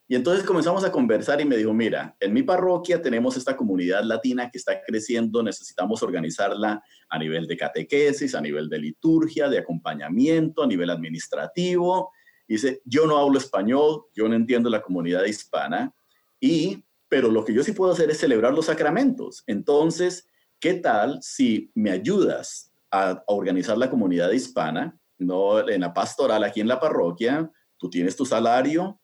Y 0.09 0.15
entonces 0.15 0.43
comenzamos 0.43 0.83
a 0.83 0.91
conversar 0.91 1.39
y 1.39 1.45
me 1.45 1.55
dijo, 1.55 1.73
mira, 1.73 2.17
en 2.19 2.33
mi 2.33 2.43
parroquia 2.43 3.01
tenemos 3.01 3.37
esta 3.37 3.55
comunidad 3.55 4.03
latina 4.03 4.49
que 4.51 4.57
está 4.57 4.81
creciendo, 4.85 5.41
necesitamos 5.41 6.03
organizarla 6.03 6.83
a 7.09 7.17
nivel 7.17 7.47
de 7.47 7.55
catequesis, 7.55 8.35
a 8.35 8.41
nivel 8.41 8.67
de 8.67 8.79
liturgia, 8.79 9.47
de 9.47 9.59
acompañamiento, 9.59 10.63
a 10.63 10.67
nivel 10.67 10.89
administrativo 10.89 12.11
dice, 12.53 12.81
yo 12.83 13.07
no 13.07 13.17
hablo 13.17 13.37
español, 13.37 14.03
yo 14.13 14.27
no 14.27 14.35
entiendo 14.35 14.69
la 14.69 14.81
comunidad 14.81 15.23
hispana, 15.23 15.93
y, 16.41 16.84
pero 17.08 17.30
lo 17.30 17.45
que 17.45 17.54
yo 17.54 17.63
sí 17.63 17.71
puedo 17.71 17.93
hacer 17.93 18.10
es 18.10 18.17
celebrar 18.17 18.54
los 18.54 18.65
sacramentos. 18.65 19.43
Entonces, 19.47 20.27
¿qué 20.60 20.73
tal 20.73 21.19
si 21.21 21.71
me 21.75 21.91
ayudas 21.91 22.73
a, 22.89 23.23
organizar 23.27 23.77
la 23.77 23.89
comunidad 23.89 24.32
hispana, 24.32 24.97
no 25.19 25.69
en 25.69 25.82
la 25.82 25.93
pastoral 25.93 26.43
aquí 26.43 26.60
en 26.60 26.67
la 26.67 26.80
parroquia? 26.80 27.49
Tú 27.77 27.89
tienes 27.89 28.15
tu 28.15 28.25
salario, 28.25 28.97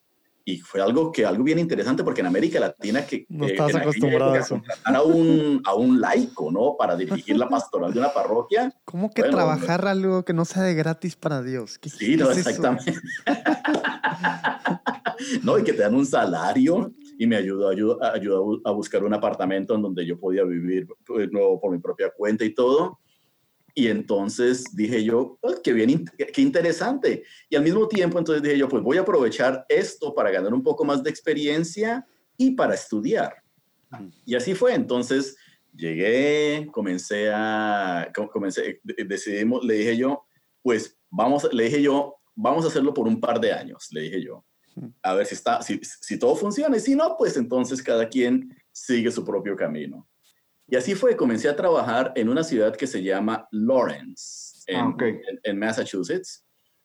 y 0.43 0.59
fue 0.59 0.81
algo 0.81 1.11
que 1.11 1.25
algo 1.25 1.43
bien 1.43 1.59
interesante 1.59 2.05
porque 2.05 2.21
en 2.21 2.27
América 2.27 2.57
Latina 2.57 3.05
que, 3.05 3.25
no 3.27 3.47
estás 3.47 3.75
acostumbrado 3.75 4.31
a 4.31 4.39
eso. 4.39 4.61
a 4.85 5.01
un, 5.01 5.61
a 5.65 5.75
un 5.75 5.99
laico 5.99 6.49
no 6.49 6.77
para 6.79 6.95
dirigir 6.95 7.37
la 7.37 7.49
pastoral 7.49 7.91
de 7.91 7.99
una 7.99 8.13
parroquia 8.13 8.73
cómo 8.85 9.11
que 9.11 9.23
trabajar 9.23 9.85
algo 9.85 10.23
que 10.23 10.31
no 10.31 10.45
sea 10.45 10.63
de 10.63 10.73
gratis 10.73 11.17
para 11.17 11.41
Dios 11.41 11.77
sí 11.83 12.15
no 12.15 12.31
exactamente. 12.31 12.95
No 15.43 15.57
y 15.57 15.63
que 15.63 15.73
te 15.73 15.81
dan 15.81 15.95
un 15.95 16.05
salario 16.05 16.93
y 17.17 17.27
me 17.27 17.35
ayudó, 17.35 17.69
ayudó, 17.69 18.03
ayudó 18.03 18.61
a 18.63 18.71
buscar 18.71 19.03
un 19.03 19.13
apartamento 19.13 19.75
en 19.75 19.81
donde 19.81 20.05
yo 20.05 20.19
podía 20.19 20.43
vivir 20.43 20.87
pues, 21.05 21.31
no, 21.31 21.59
por 21.59 21.71
mi 21.71 21.79
propia 21.79 22.11
cuenta 22.15 22.45
y 22.45 22.53
todo 22.53 22.99
y 23.77 23.89
entonces 23.89 24.75
dije 24.75 25.03
yo, 25.03 25.37
oh, 25.39 25.53
qué 25.63 25.71
bien, 25.71 26.03
qué 26.33 26.41
interesante. 26.41 27.23
Y 27.47 27.55
al 27.55 27.61
mismo 27.61 27.87
tiempo, 27.87 28.17
entonces 28.17 28.41
dije 28.41 28.57
yo, 28.57 28.67
pues 28.67 28.81
voy 28.81 28.97
a 28.97 29.01
aprovechar 29.01 29.67
esto 29.69 30.15
para 30.15 30.31
ganar 30.31 30.51
un 30.51 30.63
poco 30.63 30.83
más 30.83 31.03
de 31.03 31.11
experiencia 31.11 32.03
y 32.37 32.55
para 32.55 32.73
estudiar. 32.73 33.35
Y 34.25 34.33
así 34.33 34.55
fue. 34.55 34.73
Entonces 34.73 35.37
llegué, 35.75 36.67
comencé 36.71 37.29
a, 37.31 38.11
comencé, 38.33 38.81
decidimos, 38.83 39.63
le 39.63 39.75
dije 39.75 39.95
yo, 39.95 40.25
pues 40.63 40.97
vamos, 41.11 41.47
le 41.53 41.65
dije 41.65 41.83
yo, 41.83 42.15
vamos 42.33 42.65
a 42.65 42.69
hacerlo 42.69 42.95
por 42.95 43.07
un 43.07 43.21
par 43.21 43.39
de 43.39 43.53
años, 43.53 43.89
le 43.91 44.01
dije 44.01 44.23
yo. 44.23 44.43
A 45.01 45.13
ver 45.13 45.25
si, 45.25 45.35
está, 45.35 45.61
si, 45.61 45.79
si 45.83 46.19
todo 46.19 46.35
funciona. 46.35 46.77
Y 46.77 46.79
si 46.79 46.95
no, 46.95 47.15
pues 47.17 47.37
entonces 47.37 47.81
cada 47.81 48.07
quien 48.07 48.55
sigue 48.71 49.11
su 49.11 49.25
propio 49.25 49.55
camino. 49.55 50.07
Y 50.69 50.75
así 50.75 50.95
fue, 50.95 51.15
comencé 51.15 51.47
a 51.47 51.55
trabajar 51.55 52.11
en 52.15 52.27
una 52.27 52.43
ciudad 52.43 52.75
que 52.75 52.87
se 52.87 53.01
llama 53.01 53.47
Lawrence, 53.51 54.63
en, 54.67 54.79
ah, 54.79 54.97
en, 55.43 55.57
Massachusetts. 55.57 56.43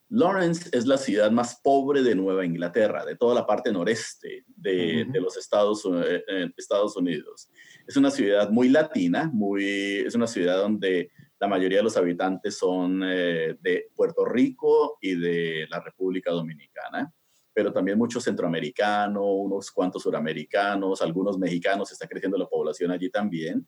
Lawrence 0.08 0.68
es 0.72 0.86
la 0.86 0.96
ciudad 0.96 1.30
más 1.32 1.60
pobre 1.62 2.02
de 2.02 2.14
Nueva 2.14 2.44
Inglaterra, 2.44 3.04
de 3.04 3.16
toda 3.16 3.34
la 3.34 3.46
parte 3.46 3.72
noreste 3.72 4.44
de, 4.46 5.06
de 5.10 5.20
los 5.20 5.36
Estados, 5.36 5.84
eh, 5.86 6.22
eh, 6.28 6.50
Estados 6.56 6.96
Unidos. 6.96 7.50
Es 7.86 7.96
una 7.96 8.10
ciudad 8.10 8.50
muy 8.50 8.68
latina, 8.68 9.28
muy, 9.32 9.64
es 10.06 10.14
una 10.14 10.28
ciudad 10.28 10.58
donde 10.58 11.10
la 11.40 11.48
mayoría 11.48 11.78
de 11.78 11.84
los 11.84 11.96
habitantes 11.96 12.56
son 12.56 13.02
eh, 13.04 13.56
de 13.60 13.90
Puerto 13.96 14.24
Rico 14.24 14.98
y 15.00 15.16
de 15.16 15.66
la 15.68 15.80
República 15.80 16.30
Dominicana 16.30 17.12
pero 17.54 17.72
también 17.72 17.98
muchos 17.98 18.24
centroamericanos, 18.24 19.22
unos 19.24 19.70
cuantos 19.70 20.02
suramericanos, 20.02 21.02
algunos 21.02 21.38
mexicanos, 21.38 21.92
está 21.92 22.06
creciendo 22.06 22.38
la 22.38 22.46
población 22.46 22.90
allí 22.90 23.10
también. 23.10 23.66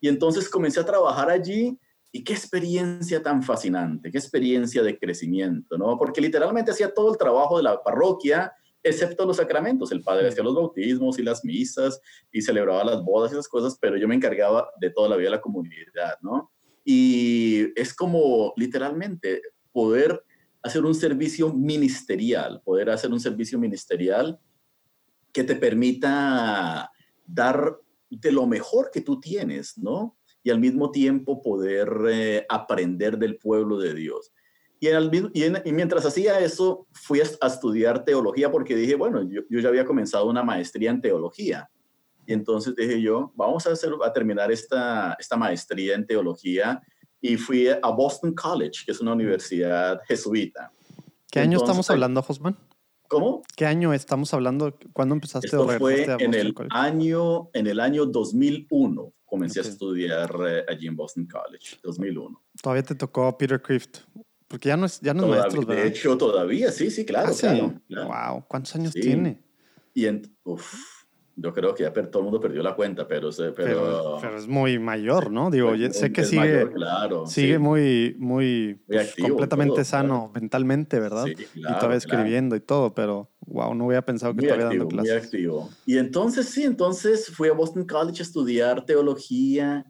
Y 0.00 0.08
entonces 0.08 0.48
comencé 0.48 0.80
a 0.80 0.84
trabajar 0.84 1.30
allí 1.30 1.78
y 2.10 2.22
qué 2.24 2.34
experiencia 2.34 3.22
tan 3.22 3.42
fascinante, 3.42 4.10
qué 4.10 4.18
experiencia 4.18 4.82
de 4.82 4.98
crecimiento, 4.98 5.78
¿no? 5.78 5.96
Porque 5.96 6.20
literalmente 6.20 6.70
hacía 6.70 6.92
todo 6.92 7.10
el 7.12 7.18
trabajo 7.18 7.56
de 7.56 7.62
la 7.62 7.82
parroquia, 7.82 8.52
excepto 8.82 9.24
los 9.24 9.38
sacramentos. 9.38 9.92
El 9.92 10.02
padre 10.02 10.28
hacía 10.28 10.44
los 10.44 10.54
bautismos 10.54 11.18
y 11.18 11.22
las 11.22 11.44
misas 11.44 12.00
y 12.30 12.42
celebraba 12.42 12.84
las 12.84 13.02
bodas 13.02 13.32
y 13.32 13.34
esas 13.34 13.48
cosas, 13.48 13.78
pero 13.80 13.96
yo 13.96 14.06
me 14.08 14.14
encargaba 14.14 14.68
de 14.80 14.90
toda 14.90 15.08
la 15.08 15.16
vida 15.16 15.30
de 15.30 15.36
la 15.36 15.40
comunidad, 15.40 16.18
¿no? 16.20 16.52
Y 16.84 17.68
es 17.80 17.94
como 17.94 18.52
literalmente 18.56 19.40
poder 19.72 20.22
hacer 20.62 20.84
un 20.84 20.94
servicio 20.94 21.52
ministerial, 21.52 22.62
poder 22.64 22.90
hacer 22.90 23.10
un 23.10 23.20
servicio 23.20 23.58
ministerial 23.58 24.38
que 25.32 25.44
te 25.44 25.56
permita 25.56 26.90
dar 27.26 27.76
de 28.10 28.32
lo 28.32 28.46
mejor 28.46 28.90
que 28.92 29.00
tú 29.00 29.18
tienes, 29.20 29.78
¿no? 29.78 30.18
Y 30.42 30.50
al 30.50 30.60
mismo 30.60 30.90
tiempo 30.90 31.40
poder 31.40 31.88
eh, 32.10 32.46
aprender 32.48 33.18
del 33.18 33.38
pueblo 33.38 33.78
de 33.78 33.94
Dios. 33.94 34.32
Y, 34.80 35.72
mientras 35.72 36.04
hacía 36.04 36.40
eso, 36.40 36.88
fui 36.90 37.20
a, 37.20 37.46
estudiar 37.46 38.04
teología 38.04 38.50
porque 38.50 38.74
dije, 38.74 38.96
bueno, 38.96 39.22
yo, 39.22 39.42
yo, 39.48 39.60
ya 39.60 39.68
había 39.68 39.84
comenzado 39.84 40.28
una 40.28 40.42
maestría 40.42 40.90
en 40.90 41.00
teología. 41.00 41.70
Y 42.26 42.32
entonces 42.32 42.74
dije 42.74 43.00
yo, 43.00 43.32
vamos 43.36 43.66
a, 43.66 43.72
hacer, 43.72 43.92
a 44.04 44.12
terminar 44.12 44.50
esta, 44.50 45.16
esta 45.18 45.36
maestría 45.36 45.94
en 45.94 46.06
teología 46.06 46.82
y 47.22 47.36
fui 47.36 47.68
a 47.68 47.88
Boston 47.88 48.34
College, 48.34 48.84
que 48.84 48.92
es 48.92 49.00
una 49.00 49.12
universidad 49.12 50.00
jesuita. 50.06 50.70
¿Qué 51.30 51.40
año 51.40 51.56
estamos 51.56 51.88
hablando, 51.88 52.20
Josman? 52.20 52.58
¿Cómo? 53.08 53.42
¿Qué 53.56 53.64
año 53.64 53.94
estamos 53.94 54.34
hablando? 54.34 54.76
¿Cuándo 54.92 55.14
empezaste 55.14 55.46
Esto 55.46 55.66
fue 55.78 56.04
en 56.18 56.34
el, 56.34 56.54
año, 56.70 57.48
en 57.54 57.66
el 57.68 57.78
año 57.78 58.06
2001. 58.06 59.12
Comencé 59.24 59.60
a 59.60 59.62
estudiar 59.62 60.30
eh, 60.46 60.64
allí 60.68 60.88
en 60.88 60.96
Boston 60.96 61.26
College, 61.26 61.78
2001. 61.82 62.42
Todavía 62.60 62.82
te 62.82 62.94
tocó 62.96 63.38
Peter 63.38 63.62
Crift, 63.62 63.98
porque 64.48 64.68
ya 64.68 64.76
no 64.76 64.86
es, 64.86 65.00
ya 65.00 65.14
no 65.14 65.24
es 65.24 65.40
maestro, 65.40 65.62
¿verdad? 65.64 65.82
De 65.84 65.88
hecho, 65.88 66.18
todavía, 66.18 66.72
sí, 66.72 66.90
sí, 66.90 67.06
claro. 67.06 67.32
Ah, 67.42 68.32
Wow, 68.34 68.44
¿cuántos 68.48 68.74
años 68.74 68.92
tiene? 68.92 69.40
Y 69.94 70.06
en, 70.06 70.36
uf, 70.42 70.74
yo 71.36 71.52
creo 71.52 71.74
que 71.74 71.84
ya 71.84 71.92
todo 71.92 72.18
el 72.18 72.24
mundo 72.24 72.40
perdió 72.40 72.62
la 72.62 72.74
cuenta, 72.74 73.08
pero... 73.08 73.30
Pero, 73.56 74.18
pero, 74.20 74.36
es 74.36 74.46
muy 74.46 74.78
mayor, 74.78 75.30
¿no? 75.30 75.50
Digo, 75.50 75.72
sé 75.90 76.12
que 76.12 76.24
sigue, 76.24 76.68
sigue 77.26 77.58
muy, 77.58 78.14
muy, 78.18 78.80
pues, 78.86 79.14
completamente 79.20 79.84
sano 79.84 80.30
mentalmente, 80.34 81.00
¿verdad? 81.00 81.24
Sí, 81.24 81.46
y 81.54 81.62
todavía 81.62 81.96
escribiendo 81.96 82.54
y 82.56 82.60
todo, 82.60 82.94
pero 82.94 83.30
wow, 83.46 83.74
no 83.74 83.86
había 83.86 84.02
pensado 84.02 84.34
que 84.34 84.46
estaba 84.46 84.64
dando 84.64 84.88
clases. 84.88 85.12
Muy 85.12 85.22
activo. 85.22 85.70
Y 85.86 85.98
entonces, 85.98 86.48
sí, 86.48 86.64
entonces 86.64 87.28
fui 87.34 87.48
a 87.48 87.52
Boston 87.52 87.86
College 87.86 88.20
a 88.20 88.24
estudiar 88.24 88.84
teología 88.84 89.86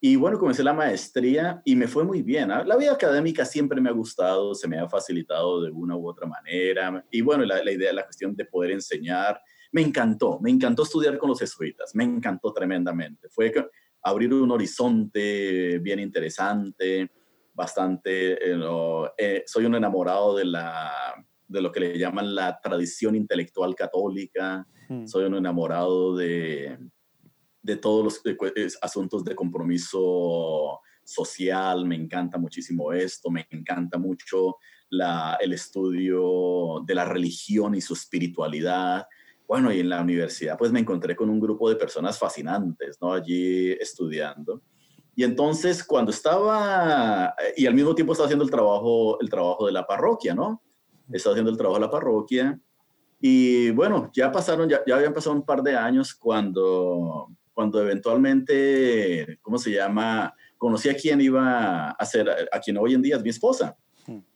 y 0.00 0.16
bueno, 0.16 0.38
comencé 0.38 0.62
la 0.62 0.74
maestría 0.74 1.60
y 1.64 1.74
me 1.74 1.88
fue 1.88 2.04
muy 2.04 2.22
bien. 2.22 2.50
¿ah? 2.50 2.64
La 2.64 2.76
vida 2.76 2.92
académica 2.92 3.44
siempre 3.44 3.80
me 3.80 3.88
ha 3.88 3.92
gustado, 3.92 4.54
se 4.54 4.68
me 4.68 4.78
ha 4.78 4.88
facilitado 4.88 5.62
de 5.62 5.70
una 5.70 5.96
u 5.96 6.08
otra 6.08 6.26
manera. 6.26 7.04
Y 7.10 7.22
bueno, 7.22 7.44
la, 7.44 7.62
la 7.64 7.72
idea, 7.72 7.92
la 7.92 8.04
cuestión 8.04 8.36
de 8.36 8.44
poder 8.44 8.72
enseñar 8.72 9.40
me 9.72 9.82
encantó, 9.82 10.38
me 10.40 10.50
encantó 10.50 10.82
estudiar 10.82 11.18
con 11.18 11.30
los 11.30 11.38
jesuitas, 11.38 11.94
me 11.94 12.04
encantó 12.04 12.52
tremendamente. 12.52 13.28
Fue 13.28 13.52
abrir 14.02 14.32
un 14.32 14.50
horizonte 14.50 15.78
bien 15.78 16.00
interesante, 16.00 17.10
bastante, 17.52 18.34
eh, 18.34 18.60
eh, 19.18 19.42
soy 19.46 19.64
un 19.64 19.74
enamorado 19.74 20.36
de, 20.36 20.44
la, 20.44 20.92
de 21.48 21.60
lo 21.60 21.72
que 21.72 21.80
le 21.80 21.98
llaman 21.98 22.34
la 22.34 22.60
tradición 22.60 23.16
intelectual 23.16 23.74
católica, 23.74 24.66
hmm. 24.88 25.06
soy 25.06 25.24
un 25.24 25.36
enamorado 25.36 26.14
de, 26.14 26.78
de 27.62 27.76
todos 27.76 28.04
los 28.04 28.22
asuntos 28.82 29.24
de 29.24 29.34
compromiso 29.34 30.80
social, 31.02 31.84
me 31.86 31.96
encanta 31.96 32.38
muchísimo 32.38 32.92
esto, 32.92 33.30
me 33.30 33.46
encanta 33.50 33.98
mucho 33.98 34.56
la, 34.90 35.36
el 35.40 35.52
estudio 35.52 36.82
de 36.86 36.94
la 36.94 37.04
religión 37.04 37.74
y 37.74 37.80
su 37.80 37.94
espiritualidad, 37.94 39.06
bueno, 39.46 39.72
y 39.72 39.80
en 39.80 39.88
la 39.88 40.00
universidad 40.00 40.58
pues 40.58 40.72
me 40.72 40.80
encontré 40.80 41.14
con 41.14 41.30
un 41.30 41.40
grupo 41.40 41.68
de 41.68 41.76
personas 41.76 42.18
fascinantes, 42.18 42.98
¿no? 43.00 43.12
Allí 43.12 43.72
estudiando. 43.72 44.62
Y 45.14 45.24
entonces 45.24 45.82
cuando 45.82 46.10
estaba, 46.10 47.34
y 47.56 47.66
al 47.66 47.74
mismo 47.74 47.94
tiempo 47.94 48.12
estaba 48.12 48.26
haciendo 48.26 48.44
el 48.44 48.50
trabajo, 48.50 49.18
el 49.20 49.30
trabajo 49.30 49.66
de 49.66 49.72
la 49.72 49.86
parroquia, 49.86 50.34
¿no? 50.34 50.62
Estaba 51.10 51.34
haciendo 51.34 51.50
el 51.50 51.56
trabajo 51.56 51.78
de 51.80 51.86
la 51.86 51.90
parroquia. 51.90 52.60
Y 53.20 53.70
bueno, 53.70 54.10
ya 54.12 54.30
pasaron, 54.30 54.68
ya, 54.68 54.82
ya 54.86 54.96
habían 54.96 55.14
pasado 55.14 55.34
un 55.34 55.46
par 55.46 55.62
de 55.62 55.74
años 55.74 56.14
cuando, 56.14 57.28
cuando 57.54 57.80
eventualmente, 57.80 59.38
¿cómo 59.40 59.56
se 59.56 59.70
llama? 59.70 60.34
Conocí 60.58 60.90
a 60.90 60.96
quien 60.96 61.20
iba 61.22 61.90
a 61.92 62.04
ser, 62.04 62.28
a 62.52 62.60
quien 62.60 62.76
hoy 62.76 62.92
en 62.92 63.00
día 63.00 63.16
es 63.16 63.22
mi 63.22 63.30
esposa. 63.30 63.74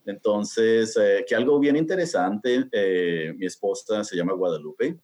Entonces, 0.04 0.96
eh, 0.96 1.24
que 1.26 1.34
algo 1.34 1.58
bien 1.58 1.76
interesante, 1.76 2.68
eh, 2.72 3.32
mi 3.36 3.46
esposa 3.46 4.02
se 4.04 4.16
llama 4.16 4.32
Guadalupe 4.32 4.98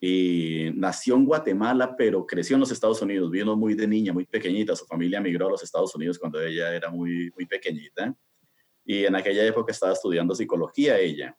y 0.00 0.70
nació 0.74 1.16
en 1.16 1.26
Guatemala, 1.26 1.94
pero 1.96 2.26
creció 2.26 2.56
en 2.56 2.60
los 2.60 2.70
Estados 2.70 3.02
Unidos, 3.02 3.30
vino 3.30 3.54
muy 3.56 3.74
de 3.74 3.86
niña, 3.86 4.12
muy 4.12 4.24
pequeñita, 4.24 4.74
su 4.74 4.86
familia 4.86 5.20
migró 5.20 5.48
a 5.48 5.50
los 5.50 5.62
Estados 5.62 5.94
Unidos 5.94 6.18
cuando 6.18 6.40
ella 6.40 6.74
era 6.74 6.90
muy, 6.90 7.30
muy 7.36 7.44
pequeñita 7.46 8.16
y 8.84 9.04
en 9.04 9.14
aquella 9.14 9.44
época 9.44 9.72
estaba 9.72 9.92
estudiando 9.92 10.34
psicología 10.34 10.98
ella. 10.98 11.36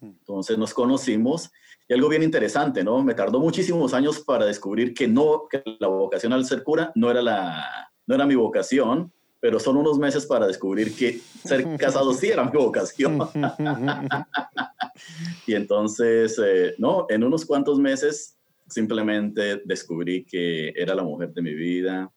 Entonces 0.00 0.56
nos 0.56 0.72
conocimos 0.72 1.50
y 1.88 1.94
algo 1.94 2.08
bien 2.08 2.22
interesante, 2.22 2.84
¿no? 2.84 3.02
Me 3.02 3.14
tardó 3.14 3.40
muchísimos 3.40 3.92
años 3.94 4.20
para 4.20 4.46
descubrir 4.46 4.94
que 4.94 5.08
no, 5.08 5.48
que 5.50 5.62
la 5.80 5.88
vocación 5.88 6.32
al 6.32 6.44
ser 6.44 6.62
cura 6.62 6.92
no 6.94 7.10
era 7.10 7.20
la, 7.20 7.90
no 8.06 8.14
era 8.14 8.26
mi 8.26 8.36
vocación, 8.36 9.12
pero 9.40 9.60
son 9.60 9.76
unos 9.76 9.98
meses 9.98 10.26
para 10.26 10.46
descubrir 10.46 10.94
que 10.94 11.20
ser 11.44 11.64
casado 11.78 12.12
sí 12.12 12.28
era 12.28 12.44
mi 12.44 12.52
vocación. 12.52 13.18
y 15.46 15.54
entonces, 15.54 16.40
eh, 16.44 16.74
no, 16.78 17.06
en 17.08 17.24
unos 17.24 17.44
cuantos 17.44 17.78
meses 17.78 18.36
simplemente 18.68 19.62
descubrí 19.64 20.24
que 20.24 20.70
era 20.76 20.94
la 20.94 21.02
mujer 21.02 21.32
de 21.32 21.42
mi 21.42 21.54
vida, 21.54 22.10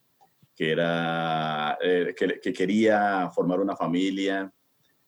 que, 0.54 0.72
era, 0.72 1.78
eh, 1.82 2.14
que, 2.16 2.52
quería 2.52 3.30
formar 3.34 3.60
una 3.60 3.76
familia. 3.76 4.52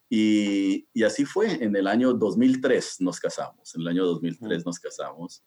Y, 0.08 0.86
y, 0.92 1.02
así 1.02 1.24
fue, 1.24 1.62
en 1.62 1.74
el 1.76 1.86
año 1.86 2.12
2003 2.12 3.00
nos 3.00 3.18
casamos, 3.18 3.74
en 3.74 3.82
el 3.82 3.88
año 3.88 4.04
2003 4.04 4.64
nos 4.64 4.78
casamos. 4.78 5.42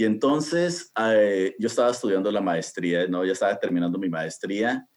Y 0.00 0.04
entonces 0.04 0.90
eh, 0.98 1.54
yo 1.58 1.66
estaba 1.66 1.90
estudiando 1.90 2.32
la 2.32 2.40
maestría, 2.40 3.06
¿no? 3.06 3.22
Ya 3.22 3.32
estaba 3.32 3.58
terminando 3.58 3.98
mi 3.98 4.08
maestría. 4.08 4.88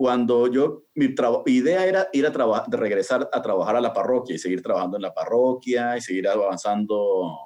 Cuando 0.00 0.46
yo, 0.46 0.84
mi 0.94 1.14
idea 1.44 1.84
era 1.84 2.08
ir 2.14 2.24
a 2.24 2.32
trabajar, 2.32 2.64
regresar 2.70 3.28
a 3.30 3.42
trabajar 3.42 3.76
a 3.76 3.82
la 3.82 3.92
parroquia 3.92 4.34
y 4.34 4.38
seguir 4.38 4.62
trabajando 4.62 4.96
en 4.96 5.02
la 5.02 5.12
parroquia 5.12 5.94
y 5.94 6.00
seguir 6.00 6.26
avanzando, 6.26 7.36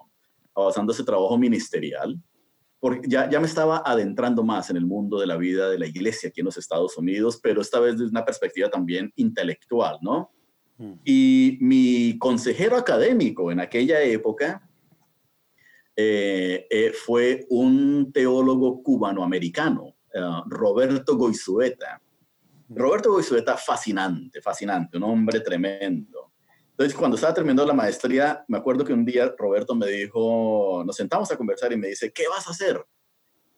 avanzando 0.55 0.93
ese 0.93 1.03
trabajo 1.03 1.37
ministerial. 1.37 2.17
Porque 2.79 3.09
ya, 3.09 3.29
ya 3.29 3.41
me 3.41 3.49
estaba 3.49 3.83
adentrando 3.85 4.45
más 4.45 4.71
en 4.71 4.77
el 4.77 4.87
mundo 4.87 5.19
de 5.19 5.27
la 5.27 5.37
vida 5.37 5.69
de 5.69 5.81
la 5.81 5.89
iglesia 5.89 6.29
aquí 6.29 6.43
en 6.43 6.45
los 6.45 6.57
Estados 6.57 6.97
Unidos, 6.97 7.41
pero 7.43 7.61
esta 7.61 7.81
vez 7.81 7.99
desde 7.99 8.13
una 8.13 8.25
perspectiva 8.25 8.71
también 8.71 9.13
intelectual, 9.17 9.99
¿no? 10.01 10.31
Mm. 10.79 10.93
Y 11.05 11.59
mi 11.61 12.17
consejero 12.21 12.77
académico 12.77 13.51
en 13.51 13.59
aquella 13.59 14.01
época 14.01 14.63
eh, 15.97 16.69
eh, 16.71 16.93
fue 16.93 17.47
un 17.49 18.13
teólogo 18.13 18.81
cubanoamericano, 18.81 19.87
uh, 19.87 20.49
Roberto 20.49 21.17
Goizueta. 21.17 22.01
Roberto 22.69 23.13
Goizueta, 23.13 23.57
fascinante, 23.57 24.41
fascinante, 24.41 24.97
un 24.97 25.05
hombre 25.05 25.41
tremendo. 25.41 26.33
Entonces, 26.71 26.95
cuando 26.97 27.15
estaba 27.15 27.35
terminando 27.35 27.65
la 27.65 27.73
maestría, 27.73 28.45
me 28.49 28.59
acuerdo 28.59 28.85
que 28.85 28.93
un 28.93 29.05
día 29.05 29.33
Roberto 29.39 29.75
me 29.75 29.87
dijo, 29.87 30.83
nos 30.85 30.97
sentamos 30.97 31.31
a 31.31 31.37
conversar 31.37 31.73
y 31.73 31.77
me 31.77 31.89
dice, 31.89 32.13
¿qué 32.13 32.25
vas 32.29 32.49
a 32.49 32.51
hacer? 32.51 32.85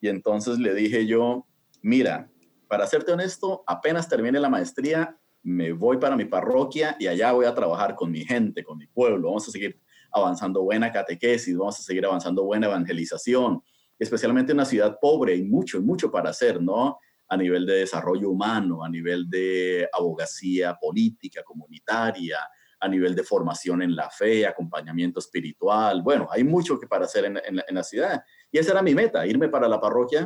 Y 0.01 0.09
entonces 0.09 0.59
le 0.59 0.75
dije 0.75 1.07
yo, 1.07 1.47
mira, 1.83 2.31
para 2.69 2.87
serte 2.87 3.13
honesto, 3.13 3.65
apenas 3.67 4.09
termine 4.09 4.39
la 4.39 4.51
maestría, 4.51 5.19
me 5.43 5.73
voy 5.73 5.97
para 5.99 6.17
mi 6.17 6.25
parroquia 6.25 6.97
y 6.99 7.07
allá 7.07 7.33
voy 7.33 7.47
a 7.47 7.55
trabajar 7.55 7.95
con 7.95 8.11
mi 8.11 8.25
gente, 8.25 8.65
con 8.65 8.77
mi 8.77 8.87
pueblo. 8.87 9.29
Vamos 9.29 9.49
a 9.49 9.53
seguir 9.53 9.81
avanzando 10.13 10.63
buena 10.63 10.93
catequesis, 10.93 11.57
vamos 11.57 11.79
a 11.79 11.83
seguir 11.83 12.05
avanzando 12.05 12.45
buena 12.45 12.67
evangelización, 12.67 13.63
especialmente 13.99 14.53
en 14.53 14.59
una 14.59 14.65
ciudad 14.65 14.99
pobre, 15.01 15.35
hay 15.35 15.43
mucho, 15.43 15.81
mucho 15.81 16.11
para 16.11 16.31
hacer, 16.31 16.61
¿no? 16.61 16.99
A 17.29 17.37
nivel 17.37 17.67
de 17.67 17.79
desarrollo 17.79 18.31
humano, 18.31 18.85
a 18.85 18.89
nivel 18.89 19.29
de 19.29 19.89
abogacía 19.93 20.77
política, 20.81 21.43
comunitaria, 21.43 22.39
a 22.79 22.89
nivel 22.89 23.15
de 23.15 23.25
formación 23.25 23.83
en 23.83 23.97
la 23.97 24.11
fe, 24.11 24.47
acompañamiento 24.47 25.19
espiritual. 25.19 26.03
Bueno, 26.03 26.29
hay 26.31 26.45
mucho 26.45 26.79
que 26.79 26.87
para 26.87 27.07
hacer 27.07 27.25
en, 27.25 27.37
en 27.47 27.75
la 27.75 27.83
ciudad. 27.83 28.23
Y 28.53 28.59
esa 28.59 28.73
era 28.73 28.83
mi 28.83 28.95
meta, 28.95 29.27
irme 29.27 29.49
para 29.49 29.69
la 29.69 29.81
parroquia. 29.81 30.25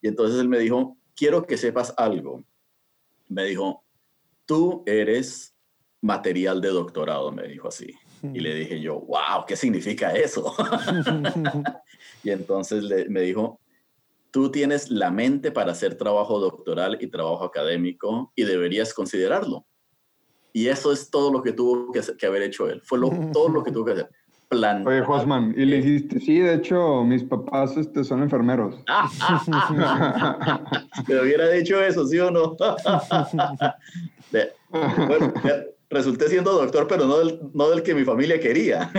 Y 0.00 0.08
entonces 0.08 0.40
él 0.40 0.48
me 0.48 0.58
dijo, 0.58 0.96
quiero 1.14 1.46
que 1.46 1.56
sepas 1.56 1.94
algo. 1.96 2.44
Me 3.28 3.44
dijo, 3.44 3.84
tú 4.46 4.82
eres 4.86 5.54
material 6.00 6.60
de 6.60 6.68
doctorado, 6.68 7.32
me 7.32 7.46
dijo 7.46 7.68
así. 7.68 7.94
Y 8.22 8.40
le 8.40 8.54
dije 8.54 8.80
yo, 8.80 9.00
wow, 9.00 9.44
¿qué 9.46 9.56
significa 9.56 10.12
eso? 10.12 10.54
y 12.24 12.30
entonces 12.30 12.84
me 13.08 13.20
dijo, 13.20 13.60
tú 14.32 14.50
tienes 14.50 14.90
la 14.90 15.12
mente 15.12 15.52
para 15.52 15.72
hacer 15.72 15.94
trabajo 15.94 16.40
doctoral 16.40 16.98
y 17.00 17.06
trabajo 17.06 17.44
académico 17.44 18.32
y 18.34 18.44
deberías 18.44 18.92
considerarlo. 18.92 19.66
Y 20.52 20.68
eso 20.68 20.92
es 20.92 21.10
todo 21.10 21.32
lo 21.32 21.42
que 21.42 21.52
tuvo 21.52 21.92
que, 21.92 22.26
haber 22.26 22.42
hecho 22.42 22.68
él. 22.68 22.82
Fue 22.82 22.98
todo 23.32 23.48
lo 23.48 23.62
que 23.62 23.70
tuvo 23.72 23.84
que 23.84 23.92
hacer. 23.92 24.10
Plan. 24.48 24.84
Oye, 24.86 25.00
Josman, 25.00 25.54
y 25.56 25.64
le 25.64 25.80
dijiste, 25.80 26.20
sí, 26.20 26.38
de 26.38 26.56
hecho, 26.56 27.04
mis 27.04 27.24
papás 27.24 27.74
este, 27.78 28.04
son 28.04 28.22
enfermeros. 28.22 28.74
Me 31.08 31.20
hubiera 31.22 31.48
dicho 31.48 31.82
eso, 31.82 32.06
¿sí 32.06 32.18
o 32.18 32.30
no? 32.30 32.54
bueno, 34.70 35.32
resulté 35.88 36.28
siendo 36.28 36.52
doctor, 36.52 36.86
pero 36.86 37.06
no 37.06 37.20
del, 37.20 37.40
no 37.54 37.70
del 37.70 37.82
que 37.82 37.94
mi 37.94 38.04
familia 38.04 38.38
quería. 38.38 38.90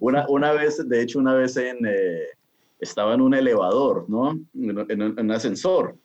una, 0.00 0.24
una 0.26 0.52
vez, 0.52 0.88
de 0.88 1.02
hecho, 1.02 1.18
una 1.18 1.34
vez 1.34 1.58
en, 1.58 1.76
eh, 1.86 2.28
estaba 2.78 3.14
en 3.14 3.20
un 3.20 3.34
elevador, 3.34 4.08
¿no? 4.08 4.32
En, 4.54 5.02
un 5.02 5.30
ascensor. 5.30 5.98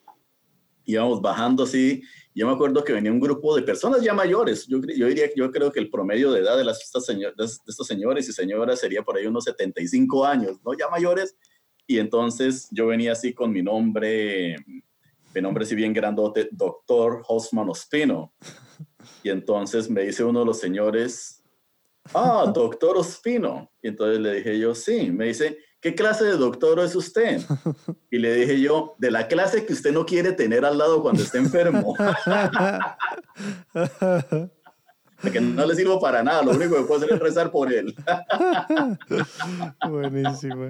Íbamos 0.86 1.22
bajando 1.22 1.64
así. 1.64 2.02
Yo 2.34 2.48
me 2.48 2.54
acuerdo 2.54 2.84
que 2.84 2.94
venía 2.94 3.12
un 3.12 3.20
grupo 3.20 3.56
de 3.56 3.62
personas 3.62 4.02
ya 4.02 4.14
mayores. 4.14 4.68
Yo, 4.68 4.80
yo 4.82 5.08
diría 5.08 5.30
yo 5.36 5.52
creo 5.52 5.72
que 5.72 5.80
el 5.80 5.90
promedio 5.90 6.32
de 6.32 6.40
edad 6.40 6.58
de, 6.58 6.64
las, 6.64 6.82
estas 6.82 7.06
de 7.06 7.44
estos 7.68 7.88
señores 7.88 8.28
y 8.30 8.34
señoras 8.34 8.80
sería 8.80 9.04
por 9.04 9.18
ahí 9.18 9.28
unos 9.28 9.44
75 9.44 10.26
años, 10.26 10.58
¿no? 10.64 10.74
Ya 10.74 10.88
mayores. 10.90 11.36
Y 11.88 12.00
entonces 12.00 12.68
yo 12.72 12.88
venía 12.88 13.12
así 13.12 13.34
con 13.34 13.52
mi 13.52 13.62
nombre, 13.62 14.56
mi 15.36 15.42
nombre 15.42 15.66
si 15.66 15.76
bien 15.76 15.94
grandote, 15.94 16.48
doctor 16.52 17.24
Hosman 17.28 17.70
Ospino. 17.70 18.34
Y 19.24 19.30
entonces 19.30 19.90
me 19.90 20.04
dice 20.04 20.24
uno 20.24 20.40
de 20.40 20.46
los 20.46 20.60
señores, 20.60 21.44
ah, 22.14 22.52
doctor 22.54 22.98
Ospino. 22.98 23.70
Y 23.82 23.90
entonces 23.90 24.20
le 24.20 24.36
dije 24.36 24.60
yo, 24.60 24.74
sí. 24.74 25.12
Me 25.12 25.28
dice, 25.28 25.58
¿qué 25.82 25.96
clase 25.96 26.26
de 26.26 26.38
doctor 26.38 26.80
es 26.80 26.96
usted? 26.96 27.42
Y 28.10 28.20
le 28.20 28.34
dije 28.36 28.60
yo, 28.60 28.96
de 29.00 29.10
la 29.12 29.28
clase 29.28 29.66
que 29.66 29.74
usted 29.74 29.92
no 29.92 30.06
quiere 30.06 30.32
tener 30.34 30.64
al 30.66 30.78
lado 30.78 31.02
cuando 31.02 31.24
esté 31.24 31.40
enfermo. 31.40 31.96
que 35.32 35.42
no 35.42 35.66
le 35.66 35.76
sirvo 35.76 36.00
para 36.00 36.24
nada, 36.24 36.44
lo 36.44 36.52
único 36.52 36.76
que 36.76 36.84
puedo 36.84 37.02
hacer 37.02 37.14
es 37.14 37.20
rezar 37.20 37.52
por 37.52 37.72
él. 37.72 37.96
Buenísimo. 39.90 40.70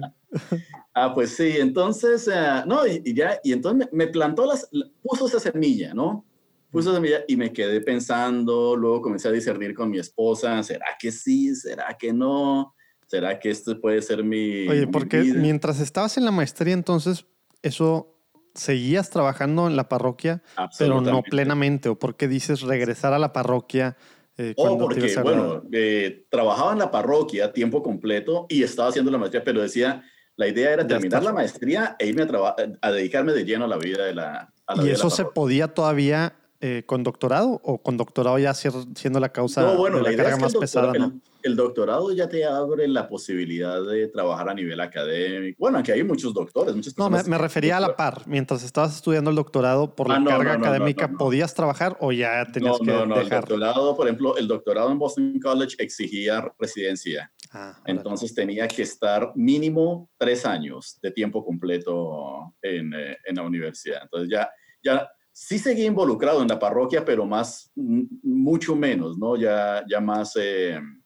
Ah, 0.94 1.14
pues 1.14 1.34
sí, 1.36 1.56
entonces, 1.58 2.28
eh, 2.28 2.62
no, 2.66 2.86
y, 2.86 3.14
ya, 3.14 3.40
y 3.42 3.52
entonces 3.52 3.88
me, 3.92 4.06
me, 4.06 4.12
plantó 4.12 4.46
las, 4.46 4.68
puso 5.02 5.26
esa 5.26 5.40
semilla, 5.40 5.94
¿no? 5.94 6.24
puso 6.72 6.94
semilla 6.94 7.22
y 7.28 7.36
me 7.36 7.52
quedé 7.52 7.82
pensando, 7.82 8.74
luego 8.74 9.02
comencé 9.02 9.28
a 9.28 9.32
discernir 9.32 9.74
con 9.74 9.90
mi 9.90 9.98
esposa, 9.98 10.62
¿será 10.62 10.86
que 10.98 11.12
sí? 11.12 11.54
¿Será 11.54 11.94
que 11.98 12.12
no? 12.14 12.74
¿Será 13.12 13.38
que 13.38 13.50
esto 13.50 13.78
puede 13.78 14.00
ser 14.00 14.24
mi... 14.24 14.66
Oye, 14.66 14.86
porque 14.86 15.22
mientras 15.22 15.80
estabas 15.80 16.16
en 16.16 16.24
la 16.24 16.30
maestría 16.30 16.72
entonces, 16.72 17.26
eso 17.60 18.16
seguías 18.54 19.10
trabajando 19.10 19.66
en 19.66 19.76
la 19.76 19.86
parroquia, 19.86 20.42
pero 20.78 21.02
no 21.02 21.22
plenamente, 21.22 21.90
o 21.90 21.98
por 21.98 22.16
qué 22.16 22.26
dices 22.26 22.62
regresar 22.62 23.12
a 23.12 23.18
la 23.18 23.34
parroquia. 23.34 23.98
Eh, 24.38 24.54
oh, 24.56 24.78
porque, 24.78 25.14
bueno, 25.22 25.62
eh, 25.72 26.24
trabajaba 26.30 26.72
en 26.72 26.78
la 26.78 26.90
parroquia 26.90 27.44
a 27.44 27.52
tiempo 27.52 27.82
completo 27.82 28.46
y 28.48 28.62
estaba 28.62 28.88
haciendo 28.88 29.10
la 29.10 29.18
maestría, 29.18 29.44
pero 29.44 29.60
decía, 29.60 30.02
la 30.36 30.48
idea 30.48 30.72
era 30.72 30.86
terminar 30.86 31.22
la 31.22 31.34
maestría 31.34 31.96
e 31.98 32.06
irme 32.06 32.22
a, 32.22 32.56
a, 32.80 32.92
dedicarme 32.92 33.34
de 33.34 33.44
lleno 33.44 33.66
a 33.66 33.68
la 33.68 33.76
vida 33.76 34.06
de 34.06 34.14
la... 34.14 34.54
¿Y 34.82 34.88
eso 34.88 35.10
se 35.10 35.26
podía 35.26 35.68
todavía 35.68 36.34
eh, 36.62 36.84
con 36.86 37.02
doctorado 37.02 37.60
o 37.62 37.82
con 37.82 37.98
doctorado 37.98 38.38
ya 38.38 38.54
siendo 38.54 39.20
la 39.20 39.28
causa 39.32 39.60
no, 39.60 39.76
bueno, 39.76 40.00
la, 40.00 40.16
carga 40.16 40.38
más 40.38 40.54
pesada? 40.54 40.94
El, 40.94 41.20
doctorado 41.56 42.12
ya 42.12 42.28
te 42.28 42.44
abre 42.44 42.86
la 42.88 43.08
posibilidad 43.08 43.82
de 43.84 44.08
trabajar 44.08 44.48
a 44.48 44.54
nivel 44.54 44.80
académico. 44.80 45.56
Bueno, 45.58 45.78
aquí 45.78 45.92
hay 45.92 46.04
muchos 46.04 46.32
doctores, 46.32 46.74
muchas 46.74 46.96
No, 46.96 47.10
me, 47.10 47.38
refería 47.38 47.76
a 47.76 47.80
la 47.80 47.96
par. 47.96 48.22
Mientras 48.26 48.62
estabas 48.62 48.94
estudiando 48.94 49.30
el 49.30 49.36
doctorado, 49.36 49.94
por 49.94 50.08
la 50.08 50.16
ah, 50.16 50.24
carga 50.24 50.54
académica, 50.54 51.08
¿podías 51.08 51.54
trabajar 51.54 51.96
o 52.00 52.12
ya 52.12 52.46
tenías 52.52 52.78
que 52.78 52.90
dejar? 52.90 53.08
No, 53.08 53.14
no, 53.14 53.20
el 53.20 53.28
doctorado, 53.28 53.96
por 53.96 54.06
ejemplo, 54.06 54.36
el 54.36 54.48
doctorado 54.48 54.90
en 54.90 54.98
Boston 54.98 55.38
College 55.40 55.76
exigía 55.78 56.52
residencia. 56.58 57.32
Ah, 57.52 57.80
Entonces 57.86 58.34
tenía 58.34 58.66
que 58.68 58.82
estar 58.82 59.32
mínimo 59.34 60.10
tres 60.16 60.46
años 60.46 60.98
de 61.02 61.10
tiempo 61.10 61.44
completo 61.44 62.54
en, 62.62 62.94
eh, 62.94 63.18
en 63.24 63.36
la 63.36 63.42
universidad. 63.42 64.02
Entonces 64.02 64.30
ya, 64.30 64.50
ya 64.82 65.08
sí 65.32 65.58
seguí 65.58 65.86
involucrado 65.86 66.42
en 66.42 66.48
la 66.48 66.58
parroquia, 66.58 67.04
pero 67.04 67.26
más, 67.26 67.72
mucho 67.74 68.76
menos, 68.76 69.18
¿no? 69.18 69.36
Ya, 69.36 69.82
ya 69.88 70.00
más 70.00 70.34
eh, 70.36 70.78
mm. 70.80 71.01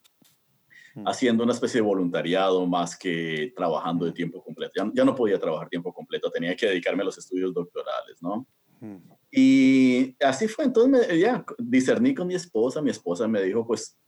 Haciendo 1.04 1.44
una 1.44 1.52
especie 1.52 1.80
de 1.80 1.86
voluntariado 1.86 2.66
más 2.66 2.96
que 2.96 3.52
trabajando 3.54 4.06
de 4.06 4.12
tiempo 4.12 4.42
completo. 4.42 4.72
Ya, 4.94 5.04
no 5.04 5.14
podía 5.14 5.38
trabajar 5.38 5.68
tiempo 5.68 5.92
completo, 5.92 6.30
tenía 6.30 6.56
que 6.56 6.66
dedicarme 6.66 7.02
a 7.02 7.06
los 7.06 7.18
estudios 7.18 7.52
doctorales, 7.52 8.22
¿no? 8.22 8.46
Mm. 8.80 8.96
Y 9.30 10.16
así 10.24 10.48
fue, 10.48 10.64
entonces 10.64 11.08
me, 11.08 11.18
ya 11.18 11.44
discerní 11.58 12.14
con 12.14 12.26
mi 12.26 12.34
esposa, 12.34 12.80
mi 12.80 12.90
esposa 12.90 13.28
me 13.28 13.42
dijo, 13.42 13.66
pues, 13.66 13.98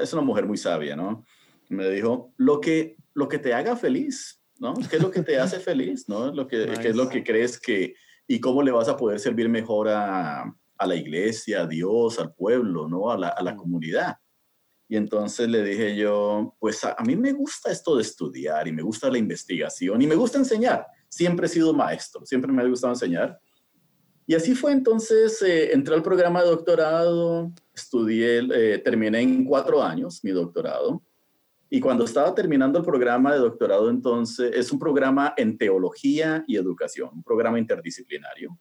es 0.00 0.12
una 0.12 0.22
mujer 0.22 0.46
muy 0.46 0.56
sabia, 0.56 0.96
¿no? 0.96 1.24
Me 1.68 1.88
dijo, 1.88 2.32
lo 2.36 2.60
que, 2.60 2.96
lo 3.14 3.28
que 3.28 3.38
te 3.38 3.54
haga 3.54 3.76
feliz, 3.76 4.42
¿no? 4.58 4.74
¿Qué 4.74 4.96
es 4.96 5.02
lo 5.02 5.10
que 5.10 5.22
te 5.22 5.38
hace 5.38 5.60
feliz, 5.60 6.08
¿no? 6.08 6.32
Lo 6.32 6.46
que, 6.46 6.66
¿Qué 6.82 6.88
es 6.88 6.96
lo 6.96 7.08
que 7.08 7.24
crees 7.24 7.58
que, 7.58 7.94
y 8.26 8.40
cómo 8.40 8.62
le 8.62 8.72
vas 8.72 8.88
a 8.88 8.96
poder 8.96 9.20
servir 9.20 9.48
mejor 9.48 9.88
a, 9.88 10.44
a 10.78 10.86
la 10.86 10.96
iglesia, 10.96 11.62
a 11.62 11.66
Dios, 11.66 12.18
al 12.18 12.34
pueblo, 12.34 12.88
¿no? 12.88 13.10
A 13.10 13.18
la, 13.18 13.28
a 13.28 13.42
la, 13.42 13.56
comunidad. 13.56 14.16
Y 14.88 14.96
entonces 14.96 15.48
le 15.48 15.62
dije 15.62 15.96
yo, 15.96 16.54
pues 16.58 16.84
a, 16.84 16.96
mí 17.04 17.16
me 17.16 17.32
gusta 17.32 17.70
esto 17.70 17.96
de 17.96 18.02
estudiar 18.02 18.68
y 18.68 18.72
me 18.72 18.82
gusta 18.82 19.10
la 19.10 19.18
investigación 19.18 20.00
y 20.02 20.06
me 20.06 20.14
gusta 20.14 20.38
enseñar. 20.38 20.86
Siempre 21.08 21.46
he 21.46 21.48
sido 21.48 21.72
maestro, 21.72 22.24
siempre 22.26 22.52
me 22.52 22.62
ha 22.62 22.66
gustado 22.66 22.92
enseñar. 22.92 23.38
Y 24.26 24.34
así 24.34 24.54
fue 24.54 24.72
entonces, 24.72 25.40
eh, 25.42 25.72
entré 25.72 25.94
al 25.94 26.02
programa 26.02 26.42
de 26.42 26.48
doctorado, 26.50 27.52
estudié, 27.74 28.40
eh, 28.54 28.78
terminé 28.78 29.20
en 29.20 29.44
cuatro 29.44 29.82
años 29.82 30.20
mi 30.22 30.30
doctorado. 30.30 31.02
Y 31.68 31.80
cuando 31.80 32.04
estaba 32.04 32.34
terminando 32.34 32.78
el 32.78 32.84
programa 32.84 33.32
de 33.32 33.40
doctorado, 33.40 33.90
entonces, 33.90 34.52
es 34.54 34.70
un 34.70 34.78
programa 34.78 35.34
en 35.36 35.58
teología 35.58 36.44
y 36.46 36.56
educación, 36.56 37.10
un 37.12 37.22
programa 37.22 37.58
interdisciplinario. 37.58 38.56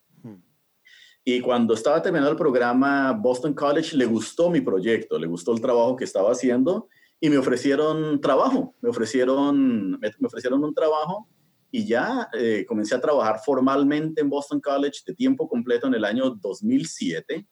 Y 1.25 1.39
cuando 1.39 1.73
estaba 1.73 2.01
terminando 2.01 2.31
el 2.31 2.37
programa, 2.37 3.13
Boston 3.13 3.53
College 3.53 3.95
le 3.95 4.05
gustó 4.05 4.49
mi 4.49 4.59
proyecto, 4.59 5.17
le 5.17 5.27
gustó 5.27 5.53
el 5.53 5.61
trabajo 5.61 5.95
que 5.95 6.03
estaba 6.03 6.31
haciendo 6.31 6.89
y 7.19 7.29
me 7.29 7.37
ofrecieron 7.37 8.19
trabajo, 8.19 8.75
me 8.81 8.89
ofrecieron, 8.89 9.91
me, 9.91 10.11
ofrecieron 10.25 10.61
un 10.61 10.73
trabajo 10.73 11.29
y 11.71 11.87
ya 11.87 12.29
eh, 12.33 12.65
comencé 12.67 12.95
a 12.95 13.01
trabajar 13.01 13.39
formalmente 13.39 14.21
en 14.21 14.29
Boston 14.29 14.59
College 14.59 14.99
de 15.07 15.15
tiempo 15.15 15.47
completo 15.47 15.87
en 15.87 15.93
el 15.93 16.03
año 16.03 16.31
2007. 16.31 17.47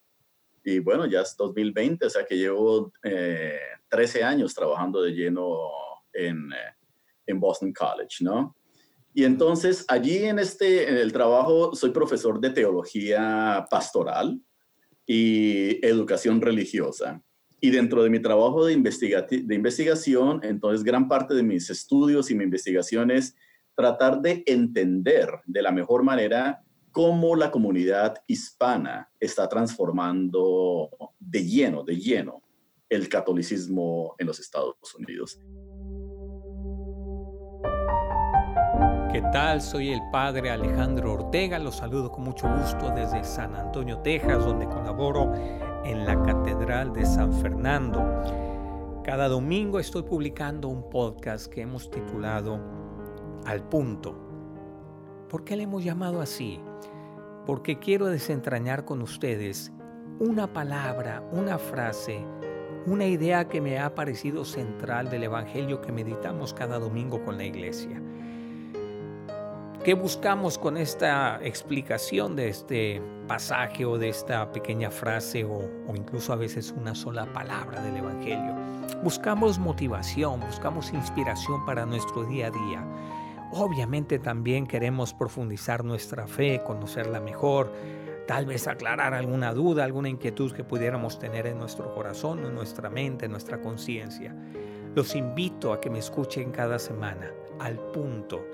Y 0.64 0.78
bueno, 0.78 1.06
ya 1.06 1.22
es 1.22 1.34
2020, 1.36 2.06
o 2.06 2.10
sea 2.10 2.26
que 2.26 2.36
llevo 2.36 2.92
13 3.00 4.20
eh, 4.20 4.22
años 4.22 4.54
trabajando 4.54 5.00
de 5.00 5.12
lleno 5.12 5.56
en, 6.12 6.52
eh, 6.52 6.76
en 7.26 7.40
Boston 7.40 7.72
College, 7.72 8.22
¿no? 8.22 8.54
Y 9.14 9.24
entonces 9.24 9.84
allí 9.88 10.24
en, 10.24 10.38
este, 10.38 11.00
el 11.00 11.12
trabajo 11.12 11.74
soy 11.74 11.90
profesor 11.90 12.40
de 12.40 12.50
teología 12.50 13.66
pastoral 13.70 14.40
y 15.06 15.84
educación 15.86 16.40
religiosa. 16.40 17.22
Y 17.60 17.70
dentro 17.70 18.02
de 18.02 18.10
mi 18.10 18.20
trabajo 18.20 18.64
de, 18.64 18.74
de 18.74 19.54
investigación, 19.54 20.40
entonces 20.42 20.82
gran 20.82 21.08
parte 21.08 21.34
de 21.34 21.42
mis 21.42 21.70
estudios 21.70 22.30
y 22.30 22.34
mi 22.34 22.44
investigación 22.44 23.10
es 23.10 23.36
tratar 23.74 24.20
de 24.20 24.42
entender 24.46 25.28
de 25.46 25.62
la 25.62 25.72
mejor 25.72 26.02
manera 26.02 26.62
cómo 26.90 27.36
la 27.36 27.50
comunidad 27.50 28.16
hispana 28.26 29.10
está 29.18 29.48
transformando 29.48 30.90
de 31.18 31.44
lleno, 31.44 31.82
de 31.82 31.96
lleno, 31.96 32.42
el 32.88 33.08
catolicismo 33.08 34.14
en 34.18 34.26
los 34.26 34.38
Estados 34.40 34.76
Unidos. 34.98 35.40
¿Qué 39.12 39.20
tal? 39.20 39.60
Soy 39.60 39.92
el 39.92 40.00
padre 40.10 40.50
Alejandro 40.50 41.12
Ortega, 41.12 41.58
los 41.58 41.76
saludo 41.76 42.10
con 42.10 42.24
mucho 42.24 42.48
gusto 42.48 42.88
desde 42.94 43.22
San 43.24 43.54
Antonio, 43.54 43.98
Texas, 43.98 44.42
donde 44.42 44.64
colaboro 44.64 45.34
en 45.84 46.06
la 46.06 46.22
Catedral 46.22 46.94
de 46.94 47.04
San 47.04 47.30
Fernando. 47.30 48.02
Cada 49.04 49.28
domingo 49.28 49.78
estoy 49.78 50.04
publicando 50.04 50.68
un 50.68 50.88
podcast 50.88 51.52
que 51.52 51.60
hemos 51.60 51.90
titulado 51.90 52.58
Al 53.44 53.62
punto. 53.68 54.16
¿Por 55.28 55.44
qué 55.44 55.56
le 55.56 55.64
hemos 55.64 55.84
llamado 55.84 56.22
así? 56.22 56.58
Porque 57.44 57.78
quiero 57.78 58.06
desentrañar 58.06 58.86
con 58.86 59.02
ustedes 59.02 59.74
una 60.20 60.54
palabra, 60.54 61.22
una 61.32 61.58
frase, 61.58 62.24
una 62.86 63.04
idea 63.04 63.46
que 63.46 63.60
me 63.60 63.78
ha 63.78 63.94
parecido 63.94 64.46
central 64.46 65.10
del 65.10 65.24
Evangelio 65.24 65.82
que 65.82 65.92
meditamos 65.92 66.54
cada 66.54 66.78
domingo 66.78 67.22
con 67.22 67.36
la 67.36 67.44
iglesia. 67.44 68.00
¿Qué 69.84 69.94
buscamos 69.94 70.58
con 70.58 70.76
esta 70.76 71.40
explicación 71.42 72.36
de 72.36 72.48
este 72.48 73.02
pasaje 73.26 73.84
o 73.84 73.98
de 73.98 74.10
esta 74.10 74.52
pequeña 74.52 74.92
frase 74.92 75.44
o, 75.44 75.68
incluso 75.92 76.32
a 76.32 76.36
veces 76.36 76.72
una 76.78 76.94
sola 76.94 77.26
palabra 77.32 77.82
del 77.82 77.96
Evangelio? 77.96 78.54
Buscamos 79.02 79.58
motivación, 79.58 80.38
buscamos 80.38 80.92
inspiración 80.92 81.66
para 81.66 81.84
nuestro 81.84 82.22
día 82.22 82.46
a 82.46 82.50
día. 82.52 82.86
Obviamente 83.50 84.20
también 84.20 84.68
queremos 84.68 85.14
profundizar 85.14 85.84
nuestra 85.84 86.28
fe, 86.28 86.62
conocerla 86.64 87.18
mejor, 87.18 87.72
tal 88.28 88.46
vez 88.46 88.68
aclarar 88.68 89.14
alguna 89.14 89.52
duda, 89.52 89.82
alguna 89.82 90.08
inquietud 90.08 90.52
que 90.52 90.62
pudiéramos 90.62 91.18
tener 91.18 91.48
en 91.48 91.58
nuestro 91.58 91.92
corazón, 91.92 92.46
en 92.46 92.54
nuestra 92.54 92.88
mente, 92.88 93.24
en 93.24 93.32
nuestra 93.32 93.60
conciencia. 93.60 94.32
Los 94.94 95.16
invito 95.16 95.72
a 95.72 95.80
que 95.80 95.90
me 95.90 95.98
escuchen 95.98 96.52
cada 96.52 96.78
semana, 96.78 97.32
al 97.58 97.80
punto 97.90 98.44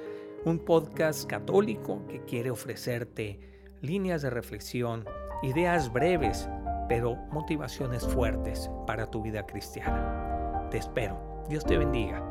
un 0.45 0.59
podcast 0.61 1.29
católico 1.29 2.07
que 2.09 2.21
quiere 2.21 2.51
ofrecerte 2.51 3.41
líneas 3.81 4.23
de 4.23 4.31
reflexión, 4.31 5.05
ideas 5.43 5.93
breves, 5.93 6.49
pero 6.89 7.17
motivaciones 7.33 8.07
fuertes 8.07 8.71
para 8.87 9.11
tu 9.11 9.23
vida 9.23 9.47
cristiana. 9.47 10.69
Te 10.71 10.79
espero. 10.79 11.45
Dios 11.49 11.65
te 11.65 11.79
bendiga. 11.79 12.23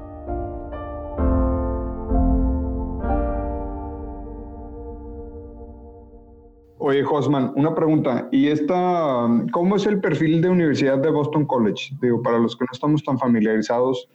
Oye, 6.79 7.03
Josman, 7.03 7.51
una 7.55 7.75
pregunta. 7.75 8.29
¿Y 8.31 8.47
esta, 8.47 9.27
cómo 9.51 9.75
es 9.75 9.85
el 9.85 9.99
perfil 9.99 10.41
de 10.41 10.49
Universidad 10.49 10.99
de 10.99 11.09
Boston 11.09 11.45
College? 11.45 11.95
Digo, 12.01 12.21
para 12.21 12.37
los 12.37 12.55
que 12.55 12.63
no 12.63 12.69
estamos 12.71 13.03
tan 13.03 13.17
familiarizados, 13.17 14.09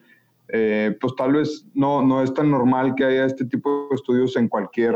eh, 0.54 0.94
pues 1.00 1.14
tal 1.16 1.32
vez 1.32 1.66
no, 1.72 2.02
no 2.02 2.22
es 2.22 2.32
tan 2.34 2.50
normal 2.50 2.94
que 2.94 3.06
haya 3.06 3.24
este 3.24 3.46
tipo 3.46 3.88
de 3.88 3.94
estudios 3.94 4.36
en 4.36 4.48
cualquier 4.48 4.94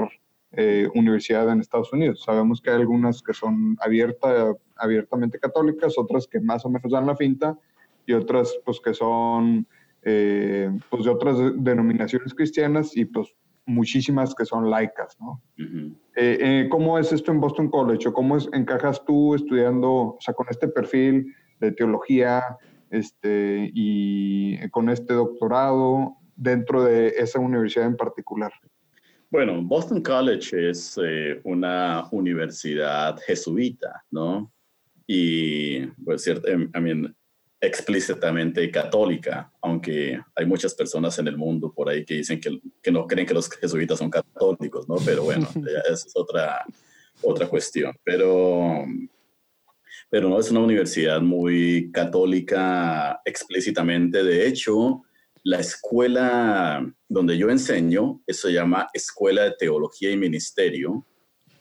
eh, 0.52 0.86
universidad 0.94 1.50
en 1.50 1.60
Estados 1.60 1.90
Unidos. 1.94 2.22
Sabemos 2.22 2.60
que 2.60 2.68
hay 2.68 2.76
algunas 2.76 3.22
que 3.22 3.32
son 3.32 3.74
abierta, 3.80 4.52
abiertamente 4.76 5.38
católicas, 5.38 5.94
otras 5.96 6.26
que 6.26 6.40
más 6.40 6.66
o 6.66 6.68
menos 6.68 6.92
dan 6.92 7.06
la 7.06 7.16
finta 7.16 7.58
y 8.04 8.12
otras 8.12 8.54
pues 8.66 8.80
que 8.80 8.92
son 8.92 9.66
eh, 10.02 10.70
pues 10.90 11.04
de 11.04 11.10
otras 11.10 11.38
denominaciones 11.56 12.34
cristianas 12.34 12.94
y 12.94 13.06
pues 13.06 13.34
muchísimas 13.64 14.34
que 14.34 14.44
son 14.44 14.68
laicas, 14.68 15.16
¿no? 15.18 15.42
¿Cómo 16.68 16.98
es 16.98 17.12
esto 17.12 17.32
en 17.32 17.40
Boston 17.40 17.70
College? 17.70 18.08
¿O 18.08 18.12
cómo 18.12 18.36
es, 18.36 18.46
encajas 18.52 19.02
tú 19.06 19.34
estudiando, 19.34 19.90
o 19.90 20.18
sea, 20.20 20.34
con 20.34 20.46
este 20.50 20.68
perfil 20.68 21.34
de 21.60 21.72
teología, 21.72 22.42
este, 22.90 23.70
y 23.74 24.68
con 24.70 24.88
este 24.90 25.14
doctorado 25.14 26.16
dentro 26.34 26.84
de 26.84 27.08
esa 27.16 27.38
universidad 27.38 27.86
en 27.86 27.96
particular? 27.96 28.52
Bueno, 29.30 29.60
Boston 29.62 30.02
College 30.02 30.70
es 30.70 30.98
eh, 31.02 31.40
una 31.44 32.08
universidad 32.12 33.18
jesuita, 33.26 34.04
¿no? 34.10 34.52
Y, 35.06 35.86
pues, 36.04 36.22
cierto, 36.22 36.48
también 36.72 37.14
explícitamente 37.60 38.70
católica, 38.70 39.50
aunque 39.62 40.20
hay 40.34 40.46
muchas 40.46 40.74
personas 40.74 41.18
en 41.18 41.26
el 41.26 41.36
mundo 41.36 41.72
por 41.72 41.88
ahí 41.88 42.04
que 42.04 42.14
dicen 42.14 42.40
que, 42.40 42.60
que 42.82 42.92
no 42.92 43.06
creen 43.06 43.26
que 43.26 43.34
los 43.34 43.48
jesuitas 43.50 43.98
son 43.98 44.10
católicos, 44.10 44.88
¿no? 44.88 44.96
Pero 45.04 45.24
bueno, 45.24 45.48
esa 45.90 46.06
es 46.06 46.12
otra, 46.14 46.64
otra 47.22 47.48
cuestión. 47.48 47.94
Pero 48.04 48.84
pero 50.08 50.28
no 50.28 50.38
es 50.38 50.50
una 50.50 50.60
universidad 50.60 51.20
muy 51.20 51.90
católica 51.92 53.20
explícitamente. 53.24 54.22
De 54.22 54.46
hecho, 54.46 55.02
la 55.42 55.60
escuela 55.60 56.84
donde 57.08 57.38
yo 57.38 57.50
enseño, 57.50 58.20
se 58.26 58.52
llama 58.52 58.88
Escuela 58.92 59.44
de 59.44 59.52
Teología 59.52 60.10
y 60.10 60.16
Ministerio. 60.16 61.06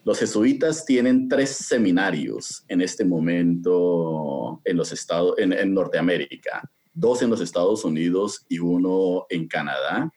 Los 0.04 0.20
jesuitas 0.20 0.86
tienen 0.86 1.28
tres 1.28 1.52
seminarios 1.52 2.64
en 2.68 2.82
este 2.82 3.06
momento 3.06 4.62
en 4.64 4.78
los 4.78 4.92
estados, 4.92 5.36
en, 5.38 5.74
Norteamérica, 5.74 6.68
dos 6.94 7.22
en 7.22 7.30
los 7.30 7.42
Estados 7.42 7.86
Unidos 7.86 8.46
y 8.50 8.60
uno 8.60 9.26
en 9.30 9.48
Canadá. 9.48 10.12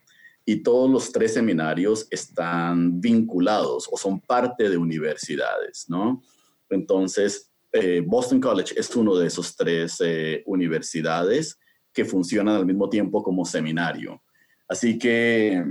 Y 0.45 0.63
todos 0.63 0.91
los 0.91 1.13
tres 1.13 1.35
seminarios 1.35 2.07
están 2.11 3.01
vinculados 3.03 3.87
o 3.91 3.99
son 3.99 4.19
parte 4.21 4.71
de 4.71 4.79
universidades, 4.79 5.87
¿no? 5.89 6.23
Entonces, 6.71 7.48
eh, 7.73 8.03
Boston 8.05 8.41
College 8.41 8.75
es 8.77 8.95
uno 8.97 9.17
de 9.17 9.27
esos 9.27 9.55
tres 9.55 9.97
eh, 10.01 10.43
universidades 10.47 11.59
que 11.93 12.05
funcionan 12.05 12.57
al 12.57 12.67
mismo 12.67 12.89
tiempo 12.89 13.23
como 13.23 13.45
seminario. 13.45 14.23
Así 14.69 14.99
que 14.99 15.63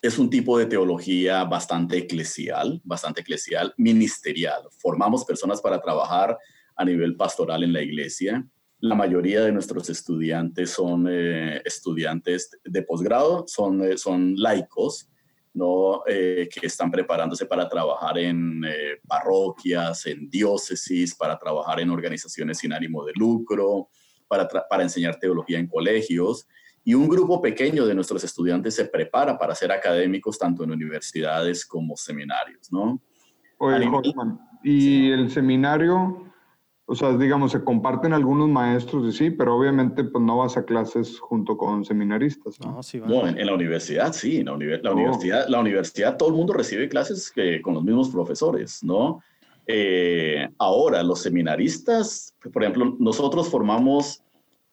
es 0.00 0.18
un 0.18 0.30
tipo 0.30 0.58
de 0.58 0.66
teología 0.66 1.44
bastante 1.44 1.98
eclesial, 1.98 2.80
bastante 2.84 3.20
eclesial, 3.20 3.72
ministerial. 3.76 4.62
Formamos 4.78 5.24
personas 5.24 5.60
para 5.60 5.80
trabajar 5.80 6.36
a 6.76 6.84
nivel 6.84 7.16
pastoral 7.16 7.62
en 7.62 7.72
la 7.72 7.82
iglesia. 7.82 8.46
La 8.80 8.94
mayoría 8.94 9.42
de 9.42 9.52
nuestros 9.52 9.88
estudiantes 9.90 10.70
son 10.70 11.06
eh, 11.08 11.62
estudiantes 11.64 12.50
de 12.64 12.82
posgrado, 12.82 13.44
son, 13.46 13.96
son 13.96 14.34
laicos, 14.36 15.08
¿no? 15.54 16.02
Eh, 16.06 16.48
que 16.48 16.66
están 16.66 16.90
preparándose 16.90 17.46
para 17.46 17.68
trabajar 17.68 18.18
en 18.18 18.64
eh, 18.64 19.00
parroquias, 19.06 20.06
en 20.06 20.28
diócesis, 20.30 21.14
para 21.14 21.38
trabajar 21.38 21.80
en 21.80 21.90
organizaciones 21.90 22.58
sin 22.58 22.72
ánimo 22.72 23.04
de 23.04 23.12
lucro, 23.14 23.88
para, 24.28 24.48
para 24.48 24.82
enseñar 24.82 25.18
teología 25.18 25.58
en 25.58 25.66
colegios. 25.66 26.46
Y 26.84 26.94
un 26.94 27.08
grupo 27.08 27.40
pequeño 27.40 27.86
de 27.86 27.94
nuestros 27.94 28.24
estudiantes 28.24 28.74
se 28.74 28.86
prepara 28.86 29.38
para 29.38 29.54
ser 29.54 29.70
académicos 29.70 30.38
tanto 30.38 30.64
en 30.64 30.72
universidades 30.72 31.64
como 31.64 31.96
seminarios, 31.96 32.72
¿no? 32.72 33.00
Oye, 33.58 33.88
¿y 34.64 35.12
el 35.12 35.30
seminario 35.30 36.31
o 36.92 36.94
sea, 36.94 37.16
digamos, 37.16 37.52
se 37.52 37.64
comparten 37.64 38.12
algunos 38.12 38.50
maestros 38.50 39.08
y 39.08 39.16
sí, 39.16 39.30
pero 39.30 39.56
obviamente 39.56 40.04
pues 40.04 40.22
no 40.22 40.36
vas 40.36 40.58
a 40.58 40.66
clases 40.66 41.18
junto 41.18 41.56
con 41.56 41.86
seminaristas. 41.86 42.60
No, 42.60 42.82
sí, 42.82 43.00
en, 43.02 43.46
la 43.46 43.54
universidad 43.54 44.12
sí, 44.12 44.40
en 44.40 44.44
la, 44.44 44.52
universidad, 44.52 45.48
la 45.48 45.60
universidad 45.60 46.18
todo 46.18 46.28
el 46.28 46.34
mundo 46.34 46.52
recibe 46.52 46.90
clases 46.90 47.32
que, 47.32 47.62
con 47.62 47.72
los 47.72 47.82
mismos 47.82 48.10
profesores, 48.10 48.84
¿no? 48.84 49.22
Eh, 49.66 50.46
ahora, 50.58 51.02
los 51.02 51.22
seminaristas, 51.22 52.34
por 52.52 52.62
ejemplo, 52.62 52.94
nosotros 52.98 53.48
formamos 53.48 54.22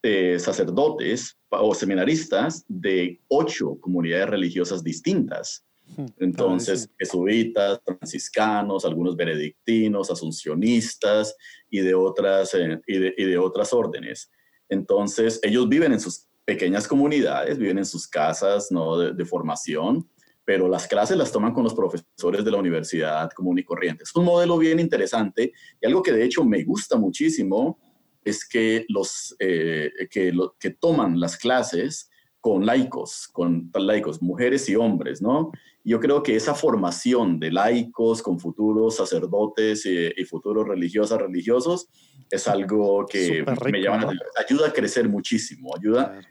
eh, 0.03 0.39
sacerdotes 0.39 1.37
o 1.47 1.73
seminaristas 1.73 2.65
de 2.67 3.21
ocho 3.29 3.77
comunidades 3.79 4.29
religiosas 4.29 4.83
distintas. 4.83 5.63
Hmm, 5.95 6.05
Entonces, 6.19 6.89
jesuitas, 6.97 7.81
franciscanos, 7.85 8.85
algunos 8.85 9.15
benedictinos, 9.15 10.11
asuncionistas 10.11 11.35
y 11.69 11.79
de 11.79 11.93
otras, 11.93 12.53
eh, 12.53 12.79
y, 12.87 12.97
de, 12.97 13.37
otras 13.37 13.73
órdenes. 13.73 14.31
Entonces, 14.69 15.39
ellos 15.43 15.67
viven 15.67 15.93
en 15.93 15.99
sus 15.99 16.27
pequeñas 16.45 16.87
comunidades, 16.87 17.57
viven 17.57 17.79
en 17.79 17.85
sus 17.85 18.07
casas 18.07 18.71
¿no? 18.71 18.97
de, 18.97 19.25
formación, 19.25 20.07
pero 20.45 20.67
las 20.67 20.87
clases 20.87 21.17
las 21.17 21.31
toman 21.31 21.53
con 21.53 21.63
los 21.63 21.75
profesores 21.75 22.43
de 22.43 22.51
la 22.51 22.57
universidad 22.57 23.29
común 23.31 23.59
y 23.59 23.63
corriente. 23.63 24.03
Es 24.03 24.15
un 24.15 24.25
modelo 24.25 24.57
bien 24.57 24.79
interesante 24.79 25.53
y 25.79 25.85
algo 25.85 26.01
que 26.01 26.11
de 26.11 26.23
hecho 26.23 26.43
me 26.43 26.63
gusta 26.63 26.97
muchísimo 26.97 27.79
es 28.23 28.47
que 28.47 28.85
los 28.89 29.35
eh, 29.39 29.91
que, 30.09 30.31
lo, 30.31 30.55
que 30.59 30.71
toman 30.71 31.19
las 31.19 31.37
clases 31.37 32.09
con 32.41 32.65
laicos, 32.65 33.27
con 33.27 33.69
laicos, 33.73 34.21
mujeres 34.21 34.69
y 34.69 34.75
hombres, 34.75 35.21
¿no? 35.21 35.51
Yo 35.89 35.99
creo 35.99 36.21
que 36.21 36.35
esa 36.35 36.53
formación 36.53 37.39
de 37.39 37.51
laicos 37.51 38.21
con 38.21 38.39
futuros 38.39 38.97
sacerdotes 38.97 39.87
y, 39.87 40.23
futuros 40.25 40.67
religiosas, 40.67 41.19
religiosos, 41.19 41.87
es 42.29 42.47
algo 42.47 43.07
que 43.07 43.43
me 43.71 43.81
llama, 43.81 44.13
ayuda 44.37 44.67
a 44.67 44.71
crecer 44.71 45.09
muchísimo, 45.09 45.75
ayuda, 45.75 46.21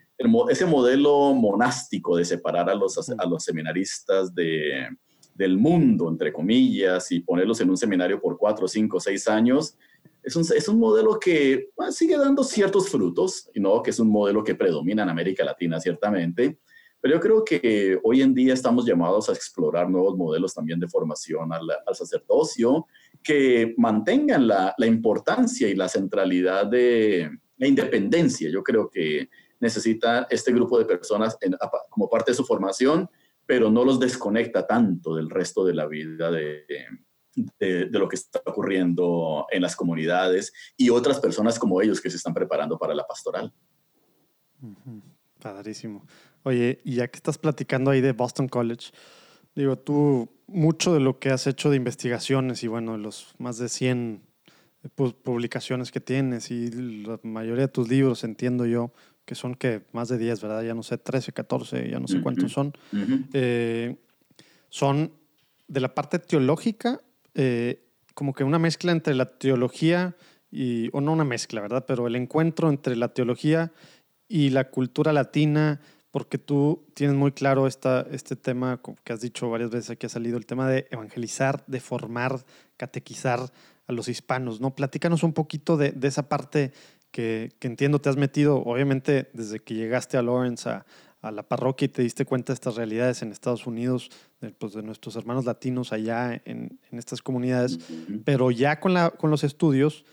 ese 0.48 0.64
modelo 0.64 1.34
monástico 1.34 2.16
de 2.16 2.24
separar 2.24 2.70
a 2.70 2.74
los, 2.76 3.10
a 3.18 3.26
los 3.26 3.42
seminaristas 3.42 4.32
de, 4.32 4.90
del 5.34 5.58
mundo, 5.58 6.08
entre 6.08 6.32
comillas, 6.32 7.10
y 7.10 7.18
ponerlos 7.18 7.60
en 7.60 7.70
un 7.70 7.76
seminario 7.76 8.20
por 8.20 8.38
cuatro, 8.38 8.68
cinco, 8.68 9.00
seis 9.00 9.26
años, 9.26 9.76
es 10.22 10.36
un, 10.36 10.44
es 10.56 10.68
un 10.68 10.78
modelo 10.78 11.18
que 11.18 11.70
sigue 11.90 12.16
dando 12.16 12.44
ciertos 12.44 12.90
frutos, 12.90 13.50
y 13.52 13.58
no 13.58 13.82
que 13.82 13.90
es 13.90 13.98
un 13.98 14.08
modelo 14.08 14.44
que 14.44 14.54
predomina 14.54 15.02
en 15.02 15.08
América 15.08 15.44
Latina, 15.44 15.80
ciertamente, 15.80 16.58
pero 17.00 17.14
yo 17.14 17.20
creo 17.20 17.44
que 17.44 17.98
hoy 18.02 18.22
en 18.22 18.34
día 18.34 18.54
estamos 18.54 18.84
llamados 18.84 19.28
a 19.28 19.32
explorar 19.32 19.88
nuevos 19.88 20.16
modelos 20.16 20.54
también 20.54 20.80
de 20.80 20.88
formación 20.88 21.52
al, 21.52 21.68
sacerdocio 21.94 22.86
que 23.22 23.74
mantengan 23.76 24.46
la, 24.46 24.74
la, 24.76 24.86
importancia 24.86 25.68
y 25.68 25.74
la 25.74 25.88
centralidad 25.88 26.66
de 26.66 27.30
la 27.56 27.66
independencia. 27.66 28.50
Yo 28.50 28.62
creo 28.62 28.88
que 28.90 29.28
necesita 29.60 30.26
este 30.30 30.52
grupo 30.52 30.78
de 30.78 30.84
personas 30.84 31.36
como 31.90 32.08
parte 32.08 32.32
de 32.32 32.36
su 32.36 32.44
formación, 32.44 33.08
pero 33.46 33.70
no 33.70 33.84
los 33.84 33.98
desconecta 33.98 34.66
tanto 34.66 35.14
del 35.14 35.30
resto 35.30 35.64
de 35.64 35.74
la 35.74 35.86
vida 35.86 36.30
de, 36.30 36.64
de, 37.58 37.88
lo 37.90 38.08
que 38.08 38.16
está 38.16 38.42
ocurriendo 38.46 39.46
en 39.50 39.62
las 39.62 39.76
comunidades 39.76 40.52
y 40.76 40.90
otras 40.90 41.20
personas 41.20 41.58
como 41.58 41.80
ellos 41.80 42.00
que 42.00 42.10
se 42.10 42.16
están 42.16 42.34
preparando 42.34 42.78
para 42.78 42.94
la 42.94 43.06
pastoral. 43.06 43.52
Padrísimo. 45.40 46.04
Oye, 46.48 46.80
y 46.82 46.94
ya 46.94 47.08
que 47.08 47.16
estás 47.16 47.36
platicando 47.36 47.90
ahí 47.90 48.00
de 48.00 48.12
Boston 48.12 48.48
College, 48.48 48.90
digo, 49.54 49.76
tú, 49.76 50.30
mucho 50.46 50.94
de 50.94 51.00
lo 51.00 51.18
que 51.18 51.28
has 51.28 51.46
hecho 51.46 51.68
de 51.68 51.76
investigaciones 51.76 52.62
y 52.62 52.68
bueno, 52.68 52.96
los 52.96 53.34
más 53.36 53.58
de 53.58 53.68
100 53.68 54.22
publicaciones 55.22 55.92
que 55.92 56.00
tienes 56.00 56.50
y 56.50 56.70
la 57.04 57.20
mayoría 57.22 57.66
de 57.66 57.72
tus 57.72 57.90
libros, 57.90 58.24
entiendo 58.24 58.64
yo, 58.64 58.92
que 59.26 59.34
son 59.34 59.56
que 59.56 59.82
más 59.92 60.08
de 60.08 60.16
10, 60.16 60.40
¿verdad? 60.40 60.62
Ya 60.62 60.72
no 60.72 60.82
sé, 60.82 60.96
13, 60.96 61.32
14, 61.32 61.90
ya 61.90 62.00
no 62.00 62.08
sé 62.08 62.22
cuántos 62.22 62.50
son. 62.50 62.72
Eh, 63.34 63.96
son 64.70 65.12
de 65.66 65.80
la 65.80 65.94
parte 65.94 66.18
teológica 66.18 67.02
eh, 67.34 67.84
como 68.14 68.32
que 68.32 68.42
una 68.42 68.58
mezcla 68.58 68.90
entre 68.90 69.14
la 69.14 69.26
teología 69.26 70.16
y, 70.50 70.88
o 70.94 71.02
no 71.02 71.12
una 71.12 71.24
mezcla, 71.24 71.60
¿verdad? 71.60 71.84
Pero 71.86 72.06
el 72.06 72.16
encuentro 72.16 72.70
entre 72.70 72.96
la 72.96 73.12
teología 73.12 73.70
y 74.28 74.48
la 74.48 74.70
cultura 74.70 75.12
latina, 75.12 75.80
porque 76.18 76.36
tú 76.36 76.84
tienes 76.94 77.14
muy 77.14 77.30
claro 77.30 77.68
esta, 77.68 78.04
este 78.10 78.34
tema 78.34 78.80
que 79.04 79.12
has 79.12 79.20
dicho 79.20 79.48
varias 79.48 79.70
veces 79.70 79.90
aquí 79.90 80.06
ha 80.06 80.08
salido, 80.08 80.36
el 80.36 80.46
tema 80.46 80.68
de 80.68 80.88
evangelizar, 80.90 81.64
de 81.68 81.78
formar, 81.78 82.44
catequizar 82.76 83.52
a 83.86 83.92
los 83.92 84.08
hispanos, 84.08 84.60
¿no? 84.60 84.74
Platícanos 84.74 85.22
un 85.22 85.32
poquito 85.32 85.76
de, 85.76 85.92
de 85.92 86.08
esa 86.08 86.28
parte 86.28 86.72
que, 87.12 87.52
que, 87.60 87.68
entiendo 87.68 88.00
te 88.00 88.08
has 88.08 88.16
metido, 88.16 88.56
obviamente, 88.64 89.30
desde 89.32 89.60
que 89.60 89.74
llegaste 89.74 90.16
a 90.16 90.22
Lawrence 90.22 90.68
a, 90.68 90.86
a 91.22 91.30
la 91.30 91.44
parroquia 91.44 91.86
y 91.86 91.90
te 91.90 92.02
diste 92.02 92.24
cuenta 92.24 92.52
de 92.52 92.54
estas 92.54 92.74
realidades 92.74 93.22
en 93.22 93.30
Estados 93.30 93.68
Unidos, 93.68 94.10
de, 94.40 94.50
pues, 94.50 94.72
de 94.72 94.82
nuestros 94.82 95.14
hermanos 95.14 95.44
latinos 95.44 95.92
allá 95.92 96.34
en, 96.44 96.80
en 96.90 96.98
estas 96.98 97.22
comunidades, 97.22 97.78
pero 98.24 98.50
ya 98.50 98.80
con, 98.80 98.92
la, 98.92 99.10
con 99.10 99.30
los 99.30 99.44
estudios 99.44 100.04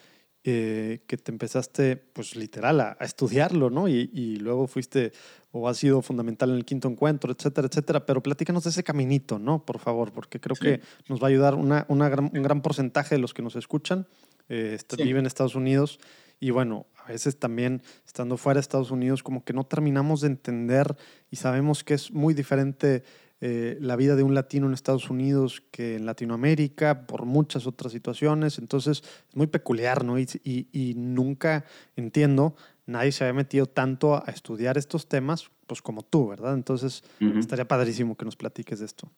eh, 0.48 1.02
que 1.08 1.18
te 1.18 1.32
empezaste, 1.32 1.96
pues 1.98 2.36
literal, 2.36 2.80
a, 2.80 2.98
estudiarlo, 3.00 3.72
¿no? 3.72 3.88
Y, 3.88 4.12
y, 4.14 4.36
luego 4.36 4.68
fuiste 4.68 5.12
o 5.52 5.68
has 5.68 5.78
sido 5.78 6.04
fundamental 6.04 6.52
en 6.52 6.58
el 6.58 6.66
quinto 6.66 6.88
encuentro, 6.88 7.32
etcétera, 7.32 7.68
etcétera, 7.68 8.06
pero 8.06 8.22
platícanos 8.22 8.64
de 8.64 8.70
ese 8.70 8.84
caminito, 8.84 9.40
¿no? 9.40 9.66
Por 9.66 9.80
favor, 9.80 10.12
porque 10.12 10.40
creo 10.40 10.56
que 10.56 10.82
nos 11.10 11.20
va 11.20 11.26
a 11.26 11.30
ayudar 11.30 11.56
una, 11.56 11.88
una 11.90 12.10
gran, 12.10 12.30
un 12.32 12.44
gran 12.44 12.62
porcentaje 12.62 13.16
de 13.16 13.22
los 13.22 13.34
que 13.34 13.42
nos 13.42 13.56
escuchan, 13.56 14.08
eh, 14.48 14.78
viven 15.00 15.22
en 15.22 15.26
Estados 15.26 15.56
Unidos 15.56 16.00
y 16.40 16.52
bueno, 16.52 16.86
a 17.04 17.12
veces 17.12 17.40
también 17.40 17.82
estando 18.06 18.38
fuera 18.38 18.60
de 18.60 18.62
Estados 18.62 18.92
Unidos 18.92 19.24
como 19.24 19.44
que 19.44 19.54
no 19.54 19.64
terminamos 19.64 20.22
de 20.22 20.28
entender 20.28 20.96
y 21.32 21.38
sabemos 21.38 21.84
que 21.84 21.96
es 21.96 22.12
muy 22.12 22.36
diferente 22.36 23.04
eh, 23.42 23.78
la 23.82 23.96
vida 23.96 24.16
de 24.16 24.24
un 24.24 24.34
latino 24.34 24.68
en 24.68 24.74
Estados 24.74 25.10
Unidos 25.10 25.62
que 25.72 25.96
en 25.96 26.06
Latinoamérica 26.06 27.06
por 27.06 27.26
muchas 27.26 27.68
otras 27.68 27.92
situaciones. 27.92 28.60
Entonces 28.60 29.04
es 29.30 29.36
muy 29.36 29.48
peculiar, 29.48 30.04
¿no? 30.04 30.18
Y, 30.20 30.28
y, 30.44 30.94
nunca 30.96 31.66
entiendo, 31.96 32.56
nadie 32.86 33.12
se 33.12 33.24
había 33.24 33.34
metido 33.34 33.66
tanto 33.66 34.16
a 34.16 34.32
estudiar 34.32 34.78
estos 34.78 35.08
temas 35.08 35.50
pues 35.68 35.82
como 35.82 36.04
tú, 36.04 36.28
¿verdad? 36.28 36.54
Entonces 36.54 37.04
estaría 37.40 37.68
padrísimo 37.68 38.16
que 38.16 38.26
nos 38.26 38.36
platiques 38.36 38.80
de 38.80 38.86
esto. 38.86 39.12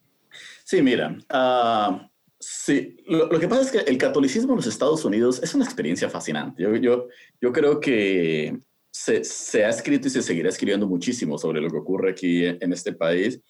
Sí, 0.63 0.81
mira, 0.81 1.17
uh, 1.33 2.07
Sí, 2.39 2.97
lo, 3.07 3.29
que 3.39 3.47
pasa 3.47 3.61
es 3.63 3.71
que 3.71 3.89
el 3.89 3.97
catolicismo 3.97 4.51
en 4.51 4.57
los 4.57 4.67
Estados 4.67 5.03
Unidos 5.03 5.41
es 5.41 5.55
una 5.55 5.65
experiencia 5.65 6.07
fascinante. 6.09 6.61
Yo, 6.61 6.75
yo, 6.75 7.07
yo 7.41 7.51
creo 7.51 7.79
que 7.79 8.59
se, 8.91 9.23
se, 9.23 9.65
ha 9.65 9.69
escrito 9.69 10.07
y 10.07 10.11
se 10.11 10.21
seguirá 10.21 10.49
escribiendo 10.49 10.87
muchísimo 10.87 11.39
sobre 11.39 11.61
lo 11.61 11.69
que 11.69 11.77
ocurre 11.77 12.11
aquí 12.11 12.45
en 12.45 12.73
este 12.73 12.93
país, 12.93 13.41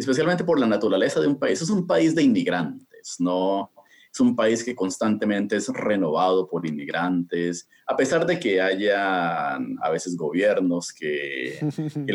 especialmente 0.00 0.44
por 0.44 0.58
la 0.58 0.66
naturaleza 0.66 1.20
de 1.20 1.26
un 1.26 1.38
país. 1.38 1.60
Es 1.60 1.70
un 1.70 1.86
país 1.86 2.14
de 2.14 2.22
inmigrantes, 2.22 3.16
¿no? 3.18 3.70
Es 4.12 4.18
un 4.18 4.34
país 4.34 4.64
que 4.64 4.74
constantemente 4.74 5.56
es 5.56 5.68
renovado 5.68 6.48
por 6.48 6.66
inmigrantes, 6.66 7.68
a 7.86 7.96
pesar 7.96 8.26
de 8.26 8.40
que 8.40 8.60
haya 8.60 9.54
a 9.54 9.90
veces 9.92 10.16
gobiernos 10.16 10.92
que, 10.92 11.60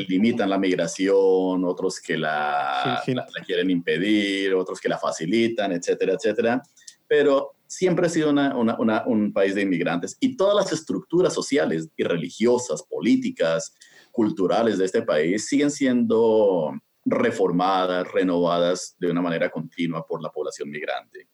limitan 0.10 0.50
la 0.50 0.58
migración, 0.58 1.64
otros 1.64 2.02
que 2.02 2.18
la, 2.18 3.02
quieren 3.46 3.70
impedir, 3.70 4.54
otros 4.56 4.82
que 4.82 4.90
la 4.90 4.98
facilitan, 4.98 5.72
etcétera, 5.72 6.14
etcétera. 6.14 6.62
Pero 7.08 7.56
siempre 7.68 8.08
ha 8.08 8.10
sido 8.10 8.32
un 8.32 9.32
país 9.32 9.56
de 9.56 9.62
inmigrantes 9.62 10.18
y 10.20 10.36
todas 10.36 10.56
las 10.56 10.74
estructuras 10.74 11.34
sociales 11.34 11.88
y 11.96 12.04
religiosas, 12.04 12.84
políticas, 12.84 13.74
culturales 14.12 14.78
de 14.78 14.86
este 14.86 15.02
país 15.02 15.46
siguen 15.46 15.70
siendo 15.70 16.72
reformadas, 17.06 18.12
renovadas 18.12 18.96
de 19.00 19.12
una 19.12 19.22
manera 19.22 19.50
continua 19.50 20.06
por 20.06 20.22
la 20.22 20.32
población 20.32 20.70
migrante. 20.70 21.30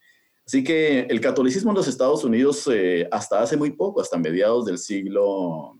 Así 0.46 0.62
que 0.62 1.00
el 1.00 1.20
catolicismo 1.20 1.70
en 1.70 1.76
los 1.76 1.88
Estados 1.88 2.24
Unidos 2.24 2.68
eh, 2.70 3.08
hasta 3.10 3.40
hace 3.40 3.56
muy 3.56 3.70
poco, 3.70 4.00
hasta 4.00 4.18
mediados 4.18 4.66
del 4.66 4.76
siglo, 4.76 5.78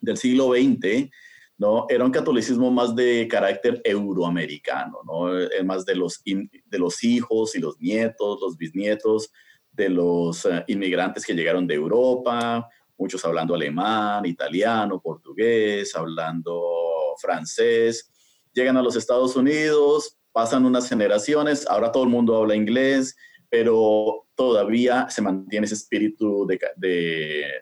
del 0.00 0.16
siglo 0.16 0.52
XX, 0.52 1.10
¿no? 1.58 1.86
era 1.88 2.04
un 2.04 2.10
catolicismo 2.10 2.70
más 2.70 2.94
de 2.96 3.28
carácter 3.28 3.80
euroamericano, 3.84 4.98
¿no? 5.04 5.38
Eh, 5.38 5.62
más 5.62 5.84
de 5.84 5.94
los, 5.94 6.20
de 6.24 6.78
los 6.78 7.04
hijos 7.04 7.54
y 7.54 7.60
los 7.60 7.78
nietos, 7.78 8.40
los 8.40 8.56
bisnietos 8.56 9.30
de 9.70 9.88
los 9.90 10.44
eh, 10.46 10.64
inmigrantes 10.68 11.24
que 11.24 11.34
llegaron 11.34 11.66
de 11.66 11.74
Europa, 11.74 12.68
muchos 12.96 13.24
hablando 13.24 13.54
alemán, 13.54 14.24
italiano, 14.26 15.00
portugués, 15.00 15.94
hablando 15.94 17.14
francés, 17.20 18.10
llegan 18.54 18.76
a 18.76 18.82
los 18.82 18.96
Estados 18.96 19.36
Unidos, 19.36 20.16
pasan 20.32 20.64
unas 20.64 20.88
generaciones, 20.88 21.66
ahora 21.66 21.92
todo 21.92 22.04
el 22.04 22.10
mundo 22.10 22.36
habla 22.36 22.54
inglés, 22.54 23.16
pero 23.50 24.26
todavía 24.34 25.08
se 25.10 25.22
mantiene 25.22 25.66
ese 25.66 25.74
espíritu 25.74 26.46
de, 26.46 26.58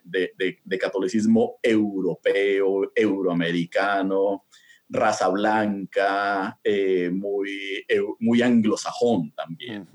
de, 0.05 0.59
de, 0.65 0.79
catolicismo 0.79 1.59
europeo, 1.63 2.91
euroamericano, 2.95 4.45
raza 4.89 5.29
blanca, 5.29 6.59
eh, 6.65 7.11
muy, 7.11 7.85
muy 8.21 8.41
anglosajón 8.43 9.33
también. 9.35 9.87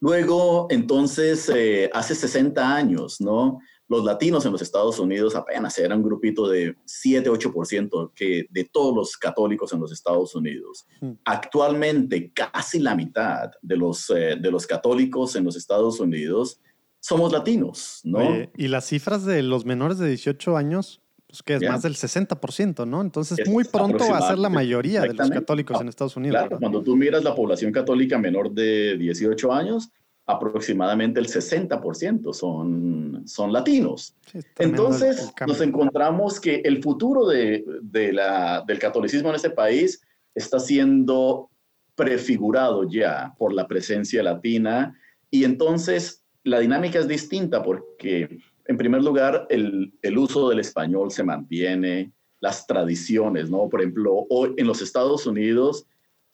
Luego, 0.00 0.66
entonces, 0.68 1.48
eh, 1.54 1.88
hace 1.94 2.14
60 2.14 2.74
años, 2.74 3.20
¿no? 3.20 3.60
Los 3.92 4.04
latinos 4.04 4.44
en 4.46 4.52
los 4.52 4.62
Estados 4.62 4.98
Unidos 4.98 5.36
apenas 5.36 5.78
eran 5.78 5.98
un 5.98 6.04
grupito 6.04 6.48
de 6.48 6.74
7-8% 6.86 8.12
que 8.14 8.46
de 8.48 8.64
todos 8.64 8.96
los 8.96 9.16
católicos 9.18 9.72
en 9.74 9.80
los 9.80 9.92
Estados 9.92 10.34
Unidos. 10.34 10.86
Actualmente 11.24 12.32
casi 12.32 12.78
la 12.78 12.94
mitad 12.96 13.50
de 13.60 13.76
los, 13.76 14.08
eh, 14.10 14.36
de 14.40 14.50
los 14.50 14.66
católicos 14.66 15.36
en 15.36 15.44
los 15.44 15.56
Estados 15.56 16.00
Unidos 16.00 16.58
somos 17.00 17.32
latinos, 17.32 18.00
¿no? 18.04 18.20
y 18.56 18.68
las 18.68 18.86
cifras 18.86 19.24
de 19.24 19.42
los 19.42 19.66
menores 19.66 19.98
de 19.98 20.08
18 20.08 20.56
años 20.56 21.02
pues 21.26 21.42
que 21.42 21.54
es 21.54 21.62
más 21.62 21.80
del 21.80 21.94
60%, 21.94 22.86
¿no? 22.86 23.00
Entonces 23.00 23.48
muy 23.48 23.64
pronto 23.64 24.06
va 24.06 24.18
a 24.18 24.28
ser 24.28 24.38
la 24.38 24.50
mayoría 24.50 25.00
de 25.00 25.14
los 25.14 25.30
católicos 25.30 25.80
en 25.80 25.88
Estados 25.88 26.14
Unidos. 26.14 26.38
Claro, 26.38 26.58
cuando 26.58 26.82
tú 26.82 26.94
miras 26.94 27.24
la 27.24 27.34
población 27.34 27.72
católica 27.72 28.18
menor 28.18 28.52
de 28.52 28.98
18 28.98 29.50
años, 29.50 29.90
aproximadamente 30.26 31.20
el 31.20 31.26
60% 31.26 32.32
son, 32.32 33.22
son 33.26 33.52
latinos. 33.52 34.14
Entonces 34.58 35.32
nos 35.46 35.60
encontramos 35.60 36.40
que 36.40 36.62
el 36.64 36.82
futuro 36.82 37.26
de, 37.26 37.64
de 37.82 38.12
la, 38.12 38.62
del 38.66 38.78
catolicismo 38.78 39.30
en 39.30 39.36
este 39.36 39.50
país 39.50 40.00
está 40.34 40.60
siendo 40.60 41.50
prefigurado 41.94 42.88
ya 42.88 43.34
por 43.36 43.52
la 43.52 43.66
presencia 43.66 44.22
latina 44.22 44.98
y 45.30 45.44
entonces 45.44 46.24
la 46.44 46.60
dinámica 46.60 46.98
es 46.98 47.08
distinta 47.08 47.62
porque 47.62 48.40
en 48.66 48.76
primer 48.76 49.02
lugar, 49.02 49.46
el, 49.50 49.92
uso 50.16 50.48
del 50.48 50.60
español 50.60 51.10
se 51.10 51.24
mantiene, 51.24 52.12
las 52.40 52.66
tradiciones, 52.66 53.50
¿no? 53.50 53.68
Por 53.68 53.80
ejemplo, 53.80 54.26
hoy 54.28 54.54
en 54.56 54.66
los 54.66 54.82
Estados 54.82 55.26
Unidos, 55.26 55.86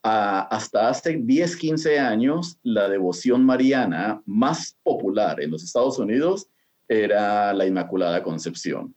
hasta 0.02 0.88
hace 0.88 1.16
10, 1.16 1.56
15 1.56 1.98
años, 1.98 2.58
la 2.62 2.88
devoción 2.88 3.44
mariana 3.44 4.22
más 4.26 4.76
popular 4.82 5.40
en 5.40 5.50
los 5.50 5.62
Estados 5.62 5.98
Unidos 5.98 6.48
era 6.88 7.52
la 7.52 7.66
Inmaculada 7.66 8.22
Concepción 8.22 8.94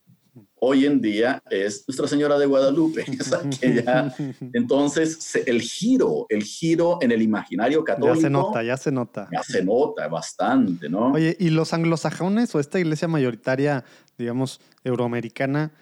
hoy 0.64 0.86
en 0.86 1.00
día 1.00 1.42
es 1.50 1.84
Nuestra 1.88 2.06
Señora 2.06 2.38
de 2.38 2.46
Guadalupe. 2.46 3.04
entonces, 4.52 5.34
el 5.44 5.60
giro, 5.60 6.26
el 6.28 6.44
giro 6.44 6.98
en 7.00 7.10
el 7.10 7.20
imaginario 7.20 7.82
católico. 7.82 8.14
Ya 8.14 8.20
se 8.20 8.30
nota, 8.30 8.62
ya 8.62 8.76
se 8.76 8.92
nota. 8.92 9.28
Ya 9.32 9.42
se 9.42 9.64
nota 9.64 10.06
bastante, 10.06 10.88
¿no? 10.88 11.12
Oye, 11.12 11.36
¿y 11.38 11.50
los 11.50 11.74
anglosajones 11.74 12.54
o 12.54 12.60
esta 12.60 12.78
iglesia 12.78 13.08
mayoritaria, 13.08 13.84
digamos, 14.16 14.60
euroamericana, 14.84 15.72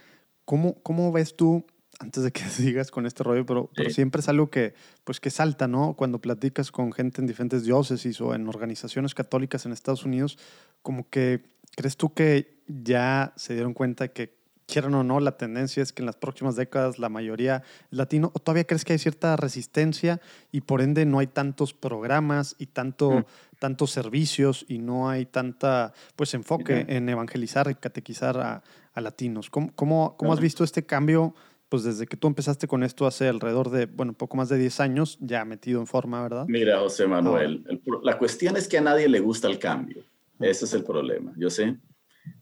cómo, 0.47 0.81
cómo 0.83 1.13
ves 1.13 1.37
tú 1.37 1.67
antes 2.01 2.25
de 2.25 2.33
que 2.33 2.43
sigas 2.49 2.91
con 2.91 3.07
este 3.07 3.23
rollo, 3.23 3.47
pero, 3.47 3.71
pero, 3.77 3.91
siempre 3.91 4.21
es 4.21 4.29
algo 4.29 4.51
que, 4.51 4.75
pues, 5.05 5.21
que 5.21 5.31
salta, 5.31 5.69
¿no? 5.69 5.95
Cuando 5.95 6.21
platicas 6.21 6.73
con 6.73 6.93
gente 6.93 7.21
en 7.21 7.27
diferentes 7.27 7.65
diócesis 7.65 8.21
o 8.21 8.35
en 8.35 8.49
organizaciones 8.49 9.15
católicas 9.15 9.67
en 9.67 9.73
Estados 9.73 10.05
Unidos, 10.05 10.39
como 10.83 11.09
que, 11.09 11.45
¿crees 11.77 11.97
tú 11.97 12.13
que 12.13 12.59
ya 12.67 13.33
se 13.37 13.55
dieron 13.55 13.75
cuenta 13.75 14.09
que 14.09 14.41
quieran 14.71 14.95
o 14.95 15.05
no, 15.05 15.21
la 15.21 15.37
tendencia 15.37 15.83
es 15.83 15.93
que 15.93 16.01
en 16.01 16.07
las 16.07 16.17
próximas 16.17 16.57
décadas 16.57 16.99
la 16.99 17.09
mayoría 17.09 17.65
es 17.91 17.99
latino, 17.99 18.31
o 18.35 18.39
todavía 18.39 18.65
crees 18.65 18.85
que 18.85 18.93
hay 18.95 18.99
cierta 18.99 19.37
resistencia 19.37 20.21
y 20.53 20.63
por 20.63 20.81
ende 20.81 21.05
no 21.05 21.19
hay 21.19 21.27
tantos 21.27 21.75
programas 21.75 22.55
y 22.59 22.67
tanto, 22.67 23.11
mm. 23.11 23.25
tantos 23.59 23.91
servicios 23.91 24.65
y 24.69 24.79
no 24.79 25.11
hay 25.11 25.27
tanta 25.27 25.93
pues 26.17 26.33
enfoque 26.35 26.87
en 26.89 27.09
evangelizar 27.09 27.69
y 27.71 27.75
catequizar 27.75 28.39
a, 28.39 28.63
latinos. 29.01 29.49
¿Cómo, 29.49 29.73
cómo, 29.75 30.33
has 30.35 30.41
visto 30.41 30.63
este 30.63 30.85
cambio? 30.85 31.35
Pues 31.71 31.85
desde 31.85 32.07
que 32.07 32.17
tú 32.17 32.27
empezaste 32.27 32.67
con 32.67 32.83
esto 32.83 33.07
hace 33.07 33.29
alrededor 33.29 33.71
de, 33.71 33.87
bueno, 33.87 34.13
poco 34.13 34.37
más 34.37 34.49
de 34.49 34.59
10 34.59 34.81
años, 34.81 35.17
ya 35.21 35.45
metido 35.45 35.81
en 35.81 35.87
forma, 35.87 36.21
¿verdad? 36.21 36.45
Mira, 36.49 36.81
José 36.81 37.07
Manuel, 37.07 37.65
la 38.03 38.19
cuestión 38.19 38.57
es 38.57 38.67
que 38.67 38.79
a 38.79 38.81
nadie 38.81 39.09
le 39.09 39.21
gusta 39.21 39.47
el 39.47 39.61
cambio. 39.61 40.03
Ese 40.41 40.65
es 40.65 40.75
el 40.75 40.83
problema, 40.83 41.33
yo 41.37 41.49
sé. 41.49 41.77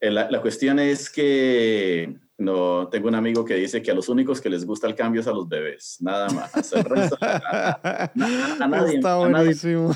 Eh, 0.00 0.10
la, 0.10 0.40
cuestión 0.40 0.78
es 0.78 1.10
que 1.10 2.16
no 2.38 2.88
tengo 2.88 3.08
un 3.08 3.16
amigo 3.16 3.44
que 3.44 3.56
dice 3.56 3.82
que 3.82 3.90
a 3.90 3.94
los 3.94 4.08
únicos 4.08 4.40
que 4.40 4.48
les 4.48 4.64
gusta 4.64 4.86
el 4.86 4.94
cambio 4.94 5.20
es 5.20 5.26
a 5.26 5.32
los 5.32 5.46
bebés, 5.46 5.98
nada 6.00 6.30
más. 6.30 6.72
a, 7.20 8.10
nadie, 8.66 8.94
Está 8.96 9.16
buenísimo. 9.18 9.94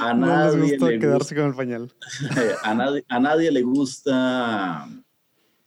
A, 0.00 0.12
nadie, 0.12 0.58
les 0.58 0.70
gusta 0.72 0.98
quedarse 0.98 1.34
con 1.34 1.46
el 1.46 1.54
pañal. 1.54 1.90
a, 2.62 2.74
nadie, 2.74 3.02
a 3.08 3.18
nadie 3.18 3.50
le 3.50 3.62
gusta 3.62 4.86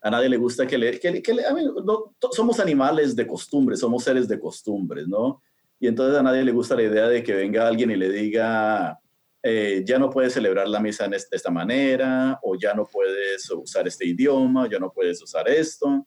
a 0.09 0.11
nadie 0.11 0.29
le 0.29 0.37
gusta 0.37 0.65
que 0.65 0.77
le... 0.77 0.99
Que, 0.99 1.23
somos 2.31 2.59
animales 2.59 3.15
de 3.15 3.27
costumbre, 3.27 3.77
somos 3.77 4.03
seres 4.03 4.27
de 4.27 4.39
costumbres, 4.39 5.07
¿no? 5.07 5.41
Y 5.79 5.87
entonces 5.87 6.19
a 6.19 6.23
nadie 6.23 6.43
le 6.43 6.51
gusta 6.51 6.75
la 6.75 6.83
idea 6.83 7.07
de 7.07 7.23
que 7.23 7.33
venga 7.33 7.67
alguien 7.67 7.91
y 7.91 7.95
le 7.95 8.09
diga, 8.09 8.99
eh, 9.41 9.83
ya 9.85 9.97
no 9.97 10.09
puedes 10.09 10.33
celebrar 10.33 10.67
la 10.67 10.79
misa 10.79 11.07
de 11.07 11.17
esta 11.31 11.51
manera, 11.51 12.39
o 12.43 12.55
ya 12.55 12.73
no 12.73 12.85
puedes 12.85 13.49
usar 13.51 13.87
este 13.87 14.05
idioma, 14.07 14.67
ya 14.69 14.79
no 14.79 14.91
puedes 14.91 15.21
usar 15.21 15.47
esto. 15.47 16.05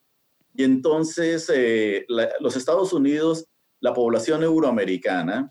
Y 0.54 0.64
entonces 0.64 1.50
eh, 1.54 2.04
los 2.40 2.56
Estados 2.56 2.92
Unidos, 2.92 3.46
la 3.80 3.94
población 3.94 4.42
euroamericana, 4.42 5.50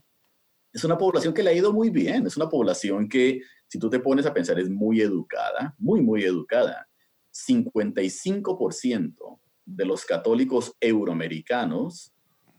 es 0.74 0.84
una 0.84 0.98
población 0.98 1.34
que 1.34 1.42
le 1.42 1.50
ha 1.50 1.54
ido 1.54 1.74
muy 1.74 1.90
bien, 1.90 2.28
es 2.28 2.38
una 2.38 2.50
población 2.50 3.10
que, 3.10 3.42
si 3.68 3.80
tú 3.80 3.90
te 3.90 4.00
pones 4.00 4.26
a 4.26 4.34
pensar, 4.34 4.60
es 4.60 4.70
muy 4.70 5.02
educada, 5.02 5.74
muy, 5.80 6.02
muy 6.02 6.24
educada. 6.24 6.88
55% 7.34 9.40
de 9.66 9.86
los 9.86 10.06
católicos 10.06 10.76
euroamericanos 10.80 12.14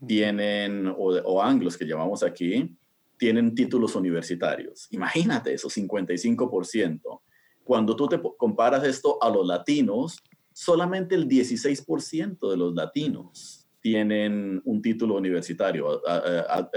tienen, 0.07 0.89
o, 0.89 1.13
o 1.25 1.43
anglos 1.43 1.77
que 1.77 1.87
llamamos 1.87 2.23
aquí, 2.23 2.77
tienen 3.19 3.55
títulos 3.55 3.95
universitarios. 3.95 4.89
Imagínate 4.91 5.55
eso, 5.55 5.69
55%. 5.69 7.21
Cuando 7.63 7.95
tú 7.95 8.09
te 8.09 8.21
comparas 8.37 8.85
esto 8.85 9.23
a 9.23 9.31
los 9.31 9.47
latinos, 9.47 10.19
solamente 10.53 11.15
el 11.15 11.29
16% 11.29 12.51
de 12.51 12.57
los 12.57 12.75
latinos 12.75 13.69
tienen 13.81 14.61
un 14.65 14.81
título 14.81 15.17
universitario, 15.17 16.01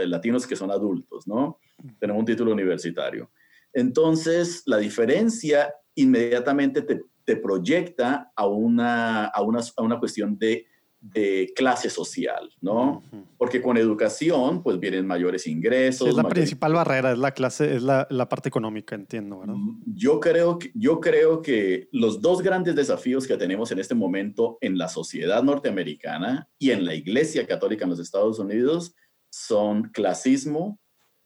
latinos 0.06 0.48
que 0.48 0.56
son 0.56 0.72
adultos, 0.72 1.28
¿no? 1.28 1.60
Tenemos 2.00 2.20
un 2.20 2.26
título 2.26 2.52
universitario. 2.52 3.32
Entonces, 3.74 4.64
la 4.66 4.78
diferencia 4.78 5.72
inmediatamente 5.94 6.82
te, 6.82 7.04
te 7.26 7.36
proyecta 7.36 8.32
a 8.36 8.48
una, 8.48 9.26
a, 9.26 9.42
una, 9.42 9.60
a 9.76 9.82
una 9.82 10.00
cuestión 10.00 10.38
de 10.38 10.68
de 11.14 11.54
clase 11.56 11.90
social, 11.92 12.52
¿no? 12.62 13.04
Porque 13.38 13.62
con 13.62 13.78
educación, 13.78 14.64
pues 14.64 14.80
vienen 14.80 15.06
mayores 15.06 15.46
ingresos. 15.46 16.08
es 16.08 16.16
la 16.16 16.28
principal 16.28 16.74
barrera, 16.74 17.12
es 17.12 17.20
la 17.20 17.32
clase, 17.32 17.76
es 17.76 17.84
la, 17.84 18.08
parte 18.28 18.50
económica, 18.50 18.96
entiendo, 18.96 19.40
¿verdad? 19.40 19.54
Mm, 19.56 19.84
yo 19.86 20.20
creo, 20.20 20.58
que, 20.58 20.72
yo 20.74 21.00
creo 21.00 21.44
que 21.44 21.90
los 21.92 22.22
dos 22.22 22.42
grandes 22.42 22.76
desafíos 22.76 23.28
que 23.28 23.38
tenemos 23.38 23.72
en 23.72 23.80
este 23.80 23.94
momento 23.94 24.58
en 24.62 24.80
la 24.80 24.88
sociedad 24.88 25.44
norteamericana 25.44 26.50
y 26.58 26.72
en 26.72 26.86
la 26.86 26.96
Iglesia 26.96 27.46
Católica 27.46 27.84
en 27.84 27.92
los 27.92 28.00
Estados 28.00 28.40
Unidos 28.40 28.96
son 29.30 29.84
clasismo 29.90 30.80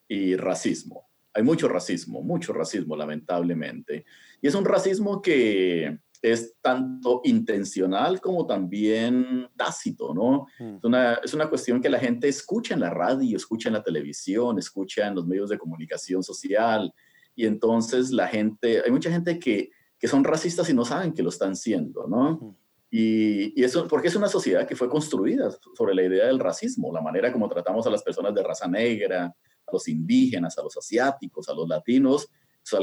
y 0.09 0.35
racismo. 0.35 1.07
Hay 1.33 1.43
mucho 1.43 1.69
racismo, 1.69 2.21
mucho 2.21 2.51
racismo, 2.51 2.97
lamentablemente. 2.97 4.03
Y 4.41 4.47
es 4.47 4.55
un 4.55 4.65
racismo 4.65 5.21
que 5.21 5.99
es 6.21 6.55
tanto 6.61 7.21
intencional 7.23 8.19
como 8.19 8.45
también 8.45 9.47
tácito, 9.55 10.13
¿no? 10.13 10.47
Mm. 10.59 10.77
Es, 10.77 10.83
una, 10.83 11.13
es, 11.15 11.33
una, 11.33 11.49
cuestión 11.49 11.81
que 11.81 11.89
la 11.89 11.99
gente 11.99 12.27
escucha 12.27 12.73
en 12.73 12.81
la 12.81 12.89
radio, 12.89 13.37
escucha 13.37 13.69
en 13.69 13.73
la 13.73 13.83
televisión, 13.83 14.59
escucha 14.59 15.07
en 15.07 15.15
los 15.15 15.25
medios 15.25 15.49
de 15.49 15.57
comunicación 15.57 16.23
social, 16.23 16.93
y 17.35 17.45
entonces 17.45 18.11
la 18.11 18.27
gente, 18.27 18.81
hay 18.83 18.91
mucha 18.91 19.09
gente 19.09 19.39
que, 19.39 19.69
que 19.97 20.07
son 20.07 20.23
racistas 20.23 20.69
y 20.69 20.73
no 20.73 20.83
saben 20.83 21.13
que 21.13 21.23
lo 21.23 21.29
están 21.29 21.55
siendo, 21.55 22.07
¿no? 22.07 22.31
Mm. 22.33 22.55
Y, 22.91 23.61
y, 23.61 23.63
eso, 23.63 23.87
porque 23.87 24.07
es 24.07 24.15
una 24.15 24.27
sociedad 24.27 24.67
que 24.67 24.75
fue 24.75 24.89
construida 24.89 25.49
sobre 25.77 25.93
la 25.93 26.03
idea 26.03 26.25
del 26.25 26.39
racismo, 26.39 26.91
la 26.91 27.01
manera 27.01 27.31
como 27.31 27.47
tratamos 27.47 27.85
a 27.85 27.91
las 27.91 28.03
personas 28.03 28.33
de 28.33 28.43
raza 28.43 28.67
negra, 28.67 29.25
a 29.25 29.71
los 29.71 29.87
indígenas, 29.87 30.57
a 30.57 30.63
los 30.63 30.75
asiáticos, 30.75 31.47
a 31.47 31.53
los 31.53 31.67
latinos, 31.67 32.27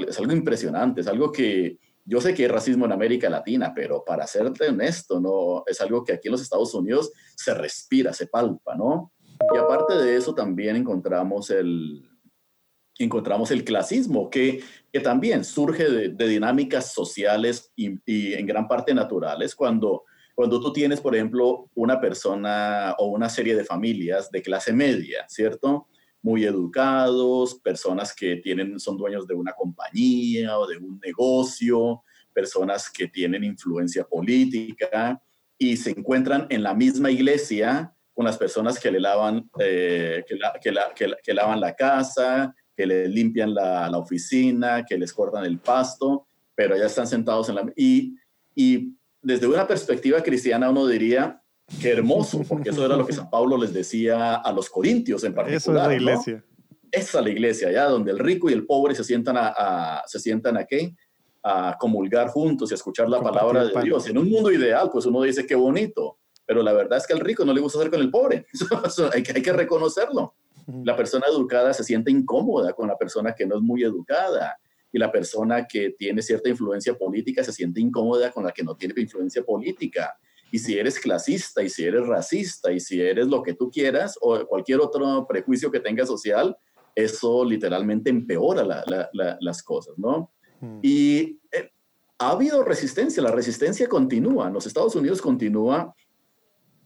es 0.08 0.18
algo 0.18 0.32
impresionante, 0.32 1.00
es 1.00 1.06
algo 1.06 1.32
que, 1.32 1.78
yo 2.04 2.20
sé 2.20 2.34
que 2.34 2.42
hay 2.42 2.48
racismo 2.48 2.84
en 2.84 2.92
América 2.92 3.28
Latina, 3.28 3.72
pero 3.74 4.04
para 4.04 4.26
serte 4.26 4.68
honesto, 4.68 5.20
no 5.20 5.64
es 5.66 5.80
algo 5.80 6.04
que 6.04 6.12
aquí 6.12 6.28
en 6.28 6.32
los 6.32 6.42
Estados 6.42 6.72
Unidos 6.74 7.10
se 7.34 7.52
respira, 7.52 8.12
se 8.12 8.28
palpa, 8.28 8.76
¿no? 8.76 9.12
Y 9.54 9.58
aparte 9.58 9.96
de 9.96 10.16
eso 10.16 10.34
también 10.34 10.76
encontramos 10.76 11.50
el, 11.50 12.08
encontramos 12.98 13.50
el 13.50 13.64
clasismo, 13.64 14.30
que, 14.30 14.62
que 14.92 15.00
también 15.00 15.44
surge 15.44 15.90
de, 15.90 16.28
dinámicas 16.28 16.92
sociales 16.92 17.72
y, 17.76 17.98
y, 18.06 18.34
en 18.34 18.46
gran 18.46 18.68
parte 18.68 18.94
naturales, 18.94 19.54
cuando, 19.54 20.04
cuando 20.34 20.60
tú 20.60 20.72
tienes, 20.72 21.00
por 21.00 21.14
ejemplo, 21.14 21.70
una 21.74 22.00
persona 22.00 22.94
o 22.98 23.06
una 23.06 23.28
serie 23.28 23.56
de 23.56 23.64
familias 23.64 24.30
de 24.30 24.42
clase 24.42 24.72
media, 24.72 25.26
¿cierto? 25.28 25.88
Muy 26.26 26.44
educados, 26.44 27.54
personas 27.54 28.12
que 28.12 28.34
tienen, 28.38 28.80
son 28.80 28.96
dueños 28.96 29.28
de 29.28 29.34
una 29.34 29.52
compañía 29.52 30.58
o 30.58 30.66
de 30.66 30.76
un 30.76 30.98
negocio, 30.98 32.02
personas 32.32 32.90
que 32.90 33.06
tienen 33.06 33.44
influencia 33.44 34.02
política 34.02 35.22
y 35.56 35.76
se 35.76 35.90
encuentran 35.90 36.48
en 36.50 36.64
la 36.64 36.74
misma 36.74 37.12
iglesia 37.12 37.94
con 38.12 38.24
las 38.24 38.36
personas 38.36 38.80
que 38.80 38.90
le 38.90 38.98
lavan, 38.98 39.48
eh, 39.60 40.24
que, 40.26 40.36
que, 41.22 41.32
lavan 41.32 41.60
la 41.60 41.76
casa, 41.76 42.52
que 42.76 42.86
le 42.86 43.06
limpian 43.06 43.54
la, 43.54 43.88
la, 43.88 43.98
oficina, 43.98 44.84
que 44.84 44.98
les 44.98 45.12
cortan 45.12 45.44
el 45.44 45.60
pasto, 45.60 46.26
pero 46.56 46.76
ya 46.76 46.86
están 46.86 47.06
sentados 47.06 47.48
en 47.50 47.54
la... 47.54 47.72
Y, 47.76 48.16
y 48.52 48.96
desde 49.22 49.46
una 49.46 49.64
perspectiva 49.64 50.20
cristiana 50.24 50.70
uno 50.70 50.88
diría, 50.88 51.40
Qué 51.80 51.90
hermoso, 51.90 52.42
porque 52.48 52.70
eso 52.70 52.84
era 52.84 52.96
lo 52.96 53.06
que 53.06 53.12
San 53.12 53.28
Pablo 53.28 53.56
les 53.56 53.72
decía 53.72 54.36
a 54.36 54.52
los 54.52 54.70
corintios 54.70 55.24
en 55.24 55.34
particular. 55.34 55.56
Eso 55.56 55.72
es 55.72 55.88
la 55.88 55.94
iglesia. 55.94 56.44
Esa 56.92 57.18
es 57.18 57.24
la 57.24 57.30
iglesia, 57.30 57.72
ya 57.72 57.84
donde 57.86 58.12
el 58.12 58.18
rico 58.18 58.48
y 58.48 58.52
el 58.52 58.64
pobre 58.64 58.94
se 58.94 59.04
sientan 59.04 59.36
a, 59.38 60.02
se 60.06 60.18
sientan 60.20 60.56
a 60.56 60.64
qué? 60.64 60.94
a 61.48 61.76
comulgar 61.78 62.28
juntos 62.28 62.70
y 62.70 62.74
a 62.74 62.76
escuchar 62.76 63.08
la 63.08 63.22
palabra 63.22 63.64
de 63.64 63.82
Dios. 63.82 64.08
En 64.08 64.18
un 64.18 64.28
mundo 64.28 64.50
ideal, 64.50 64.90
pues 64.92 65.06
uno 65.06 65.22
dice 65.22 65.46
qué 65.46 65.54
bonito, 65.54 66.18
pero 66.44 66.60
la 66.60 66.72
verdad 66.72 66.98
es 66.98 67.06
que 67.06 67.12
al 67.12 67.20
rico 67.20 67.44
no 67.44 67.52
le 67.52 67.60
gusta 67.60 67.78
estar 67.78 67.90
con 67.90 68.00
el 68.00 68.10
pobre. 68.10 68.46
hay, 69.14 69.22
que, 69.22 69.32
hay 69.32 69.42
que 69.42 69.52
reconocerlo. 69.52 70.34
La 70.82 70.96
persona 70.96 71.26
educada 71.30 71.72
se 71.72 71.84
siente 71.84 72.10
incómoda 72.10 72.72
con 72.72 72.88
la 72.88 72.98
persona 72.98 73.32
que 73.32 73.46
no 73.46 73.56
es 73.56 73.62
muy 73.62 73.84
educada 73.84 74.58
y 74.90 74.98
la 74.98 75.12
persona 75.12 75.66
que 75.68 75.90
tiene 75.90 76.20
cierta 76.20 76.48
influencia 76.48 76.94
política 76.98 77.44
se 77.44 77.52
siente 77.52 77.80
incómoda 77.80 78.32
con 78.32 78.42
la 78.42 78.50
que 78.50 78.64
no 78.64 78.74
tiene 78.74 78.94
influencia 79.00 79.44
política. 79.44 80.18
Y 80.50 80.58
si 80.58 80.78
eres 80.78 80.98
clasista, 80.98 81.62
y 81.62 81.68
si 81.68 81.84
eres 81.84 82.06
racista, 82.06 82.72
y 82.72 82.80
si 82.80 83.00
eres 83.00 83.26
lo 83.26 83.42
que 83.42 83.54
tú 83.54 83.70
quieras, 83.70 84.16
o 84.20 84.46
cualquier 84.46 84.80
otro 84.80 85.26
prejuicio 85.28 85.70
que 85.70 85.80
tenga 85.80 86.06
social, 86.06 86.56
eso 86.94 87.44
literalmente 87.44 88.10
empeora 88.10 88.64
las 89.40 89.62
cosas, 89.62 89.94
¿no? 89.98 90.32
Y 90.82 91.38
eh, 91.52 91.70
ha 92.18 92.30
habido 92.30 92.62
resistencia, 92.62 93.22
la 93.22 93.30
resistencia 93.30 93.88
continúa, 93.88 94.46
en 94.46 94.54
los 94.54 94.66
Estados 94.66 94.96
Unidos 94.96 95.20
continúa 95.20 95.94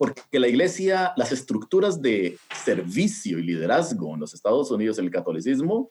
porque 0.01 0.41
la 0.41 0.49
iglesia, 0.49 1.13
las 1.17 1.31
estructuras 1.31 2.01
de 2.01 2.39
servicio 2.65 3.39
y 3.39 3.43
liderazgo 3.43 4.15
en 4.15 4.21
los 4.21 4.33
Estados 4.33 4.71
Unidos, 4.71 4.99
en 4.99 5.05
el 5.05 5.11
catolicismo, 5.11 5.91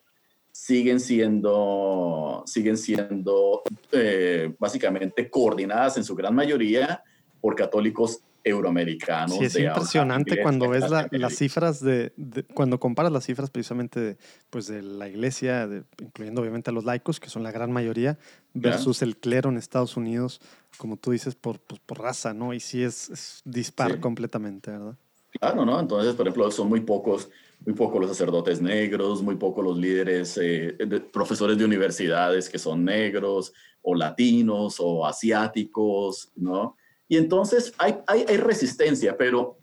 siguen 0.50 0.98
siendo, 0.98 2.42
siguen 2.44 2.76
siendo 2.76 3.62
eh, 3.92 4.52
básicamente 4.58 5.30
coordinadas 5.30 5.96
en 5.96 6.02
su 6.02 6.16
gran 6.16 6.34
mayoría 6.34 7.04
por 7.40 7.54
católicos 7.56 8.20
euroamericanos. 8.44 9.36
Sí, 9.36 9.44
es 9.44 9.56
impresionante 9.58 10.42
cuando 10.42 10.68
ves 10.68 10.84
las 11.10 11.34
cifras 11.36 11.80
de, 11.80 12.12
cuando 12.54 12.80
comparas 12.80 13.12
las 13.12 13.24
cifras 13.24 13.50
precisamente 13.50 14.00
de, 14.00 14.16
pues 14.48 14.66
de 14.66 14.82
la 14.82 15.08
iglesia, 15.08 15.68
incluyendo 16.00 16.40
obviamente 16.40 16.70
a 16.70 16.72
los 16.72 16.84
laicos, 16.84 17.20
que 17.20 17.28
son 17.28 17.42
la 17.42 17.52
gran 17.52 17.70
mayoría, 17.72 18.18
versus 18.54 19.02
el 19.02 19.16
clero 19.16 19.50
en 19.50 19.56
Estados 19.56 19.96
Unidos, 19.96 20.40
como 20.78 20.96
tú 20.96 21.10
dices, 21.10 21.34
por, 21.34 21.60
pues, 21.60 21.80
por 21.84 22.00
raza, 22.00 22.32
¿no? 22.32 22.54
Y 22.54 22.60
sí 22.60 22.82
es, 22.82 23.42
dispar 23.44 24.00
completamente, 24.00 24.70
¿verdad? 24.70 24.96
Claro, 25.38 25.64
¿no? 25.64 25.78
Entonces, 25.78 26.14
por 26.14 26.26
ejemplo, 26.26 26.50
son 26.50 26.68
muy 26.68 26.80
pocos, 26.80 27.30
muy 27.64 27.74
pocos 27.74 28.00
los 28.00 28.10
sacerdotes 28.10 28.60
negros, 28.60 29.22
muy 29.22 29.36
pocos 29.36 29.62
los 29.64 29.78
líderes, 29.78 30.38
eh, 30.42 30.76
profesores 31.12 31.56
de 31.56 31.64
universidades 31.64 32.48
que 32.48 32.58
son 32.58 32.84
negros 32.84 33.52
o 33.82 33.94
latinos 33.94 34.76
o 34.80 35.06
asiáticos, 35.06 36.32
¿no? 36.34 36.76
Y 37.10 37.16
entonces 37.16 37.74
hay, 37.76 37.96
hay, 38.06 38.24
hay 38.28 38.36
resistencia, 38.36 39.18
pero 39.18 39.58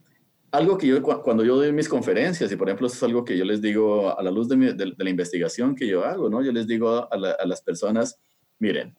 algo 0.52 0.78
que 0.78 0.88
yo, 0.88 1.02
cuando 1.02 1.46
yo 1.46 1.56
doy 1.56 1.72
mis 1.72 1.88
conferencias, 1.88 2.52
y 2.52 2.58
por 2.58 2.68
ejemplo, 2.68 2.88
eso 2.88 2.98
es 2.98 3.04
algo 3.04 3.24
que 3.24 3.38
yo 3.38 3.46
les 3.46 3.62
digo 3.62 4.20
a 4.20 4.22
la 4.22 4.30
luz 4.30 4.50
de, 4.50 4.74
de, 4.74 4.94
la 4.98 5.10
investigación 5.10 5.74
que 5.74 5.88
yo 5.88 6.04
hago, 6.04 6.30
¿no? 6.30 6.44
Yo 6.44 6.52
les 6.52 6.68
digo 6.68 6.90
a, 6.90 7.08
a, 7.10 7.46
las 7.46 7.62
personas, 7.62 8.20
miren, 8.60 8.98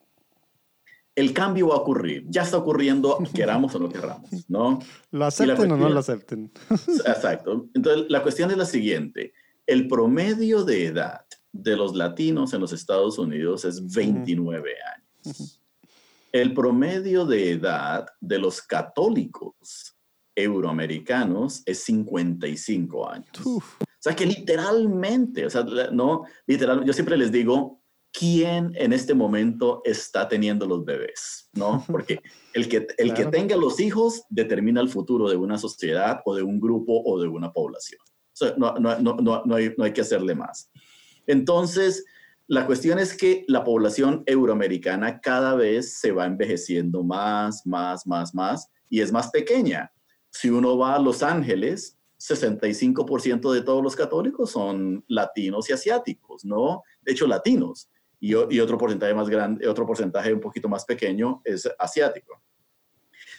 el 1.15 1.35
cambio 1.35 1.69
va 1.69 1.75
a 1.75 1.79
ocurrir, 1.81 2.25
ya 2.31 2.41
está 2.41 2.57
ocurriendo, 2.57 3.19
queramos 3.35 3.75
o 3.75 3.81
no 3.81 3.91
queramos, 3.91 4.31
¿no? 4.49 4.79
Lo 5.11 5.27
acepten 5.27 5.71
o 5.71 5.77
no 5.77 5.91
lo 5.91 5.99
acepten. 5.99 6.51
Exacto. 6.71 7.69
Entonces, 7.75 8.07
la 8.09 8.23
cuestión 8.23 8.51
es 8.51 8.57
la 8.57 8.65
siguiente, 8.65 9.35
el 9.67 9.89
promedio 9.89 10.65
de 10.65 10.87
edad 10.87 11.27
de 11.53 11.77
los 11.77 11.95
latinos 11.95 12.55
en 12.55 12.63
los 12.63 12.73
Estados 12.73 13.19
Unidos 13.19 13.67
es 13.67 13.95
29 13.95 14.71
años. 14.97 15.58
El 16.33 16.53
promedio 16.55 17.25
de 17.25 17.53
edad 17.53 18.07
de 18.21 18.39
los 18.39 18.61
católicos 18.63 19.97
euroamericanos 20.35 21.63
es 21.67 21.83
55 21.85 23.11
años. 23.11 23.47
O 23.47 23.63
sea 23.99 24.15
que 24.15 24.27
literalmente, 24.27 25.47
o 25.47 25.51
sea, 25.51 25.65
no, 25.91 26.25
literal, 26.47 26.85
yo 26.85 26.93
siempre 26.93 27.17
les 27.17 27.33
digo, 27.33 27.83
¿quién 28.13 28.73
en 28.77 28.93
este 28.93 29.15
momento 29.15 29.83
está 29.85 30.29
teniendo 30.29 30.67
los 30.67 30.85
bebés? 30.85 31.49
¿No? 31.55 31.85
Porque 31.91 32.21
el 32.55 32.69
que, 32.69 32.87
el 32.99 33.15
que 33.15 33.27
tenga 33.27 33.57
los 33.57 33.81
hijos 33.81 34.23
determina 34.29 34.81
el 34.81 34.89
futuro 34.89 35.29
de 35.29 35.37
una 35.37 35.59
sociedad 35.59 36.21
o 36.25 36.35
de 36.37 36.43
un 36.43 36.61
grupo 36.61 37.03
o 37.05 37.21
de 37.21 37.29
una 37.29 37.53
población. 37.53 38.01
O 38.05 38.37
sea, 38.39 38.55
no, 38.57 38.75
no, 38.75 38.99
no, 39.01 39.43
no, 39.45 39.55
hay, 39.55 39.75
no 39.77 39.85
hay 39.85 39.93
que 39.93 40.03
hacerle 40.03 40.35
más. 40.35 40.71
Entonces, 41.27 42.05
la 42.49 42.65
cuestión 42.65 42.99
es 42.99 43.15
que 43.15 43.45
la 43.47 43.63
población 43.63 44.23
euroamericana 44.25 45.21
cada 45.21 45.55
vez 45.55 45.99
se 45.99 46.13
va 46.13 46.25
envejeciendo 46.25 47.05
más, 47.05 47.67
más, 47.67 48.07
más, 48.07 48.35
más 48.35 48.71
y 48.89 49.03
es 49.03 49.13
más 49.13 49.31
pequeña. 49.31 49.93
Si 50.31 50.49
uno 50.49 50.79
va 50.79 50.95
a 50.95 50.99
Los 50.99 51.23
Ángeles, 51.23 51.99
65% 52.19 53.53
de 53.53 53.61
todos 53.61 53.83
los 53.83 53.95
católicos 53.95 54.51
son 54.51 55.05
latinos 55.09 55.69
y 55.69 55.75
asiáticos, 55.75 56.43
¿no? 56.47 56.83
De 57.03 57.13
hecho, 57.13 57.27
latinos. 57.27 57.91
Y, 58.19 58.31
y, 58.33 58.61
otro 58.61 58.79
porcentaje 58.79 59.15
más 59.15 59.29
grande, 59.29 59.69
otro 59.69 59.87
porcentaje 59.87 60.33
un 60.33 60.41
poquito 60.41 60.71
más 60.71 60.87
pequeño 60.87 61.43
es 61.45 61.69
asiático. 61.79 62.43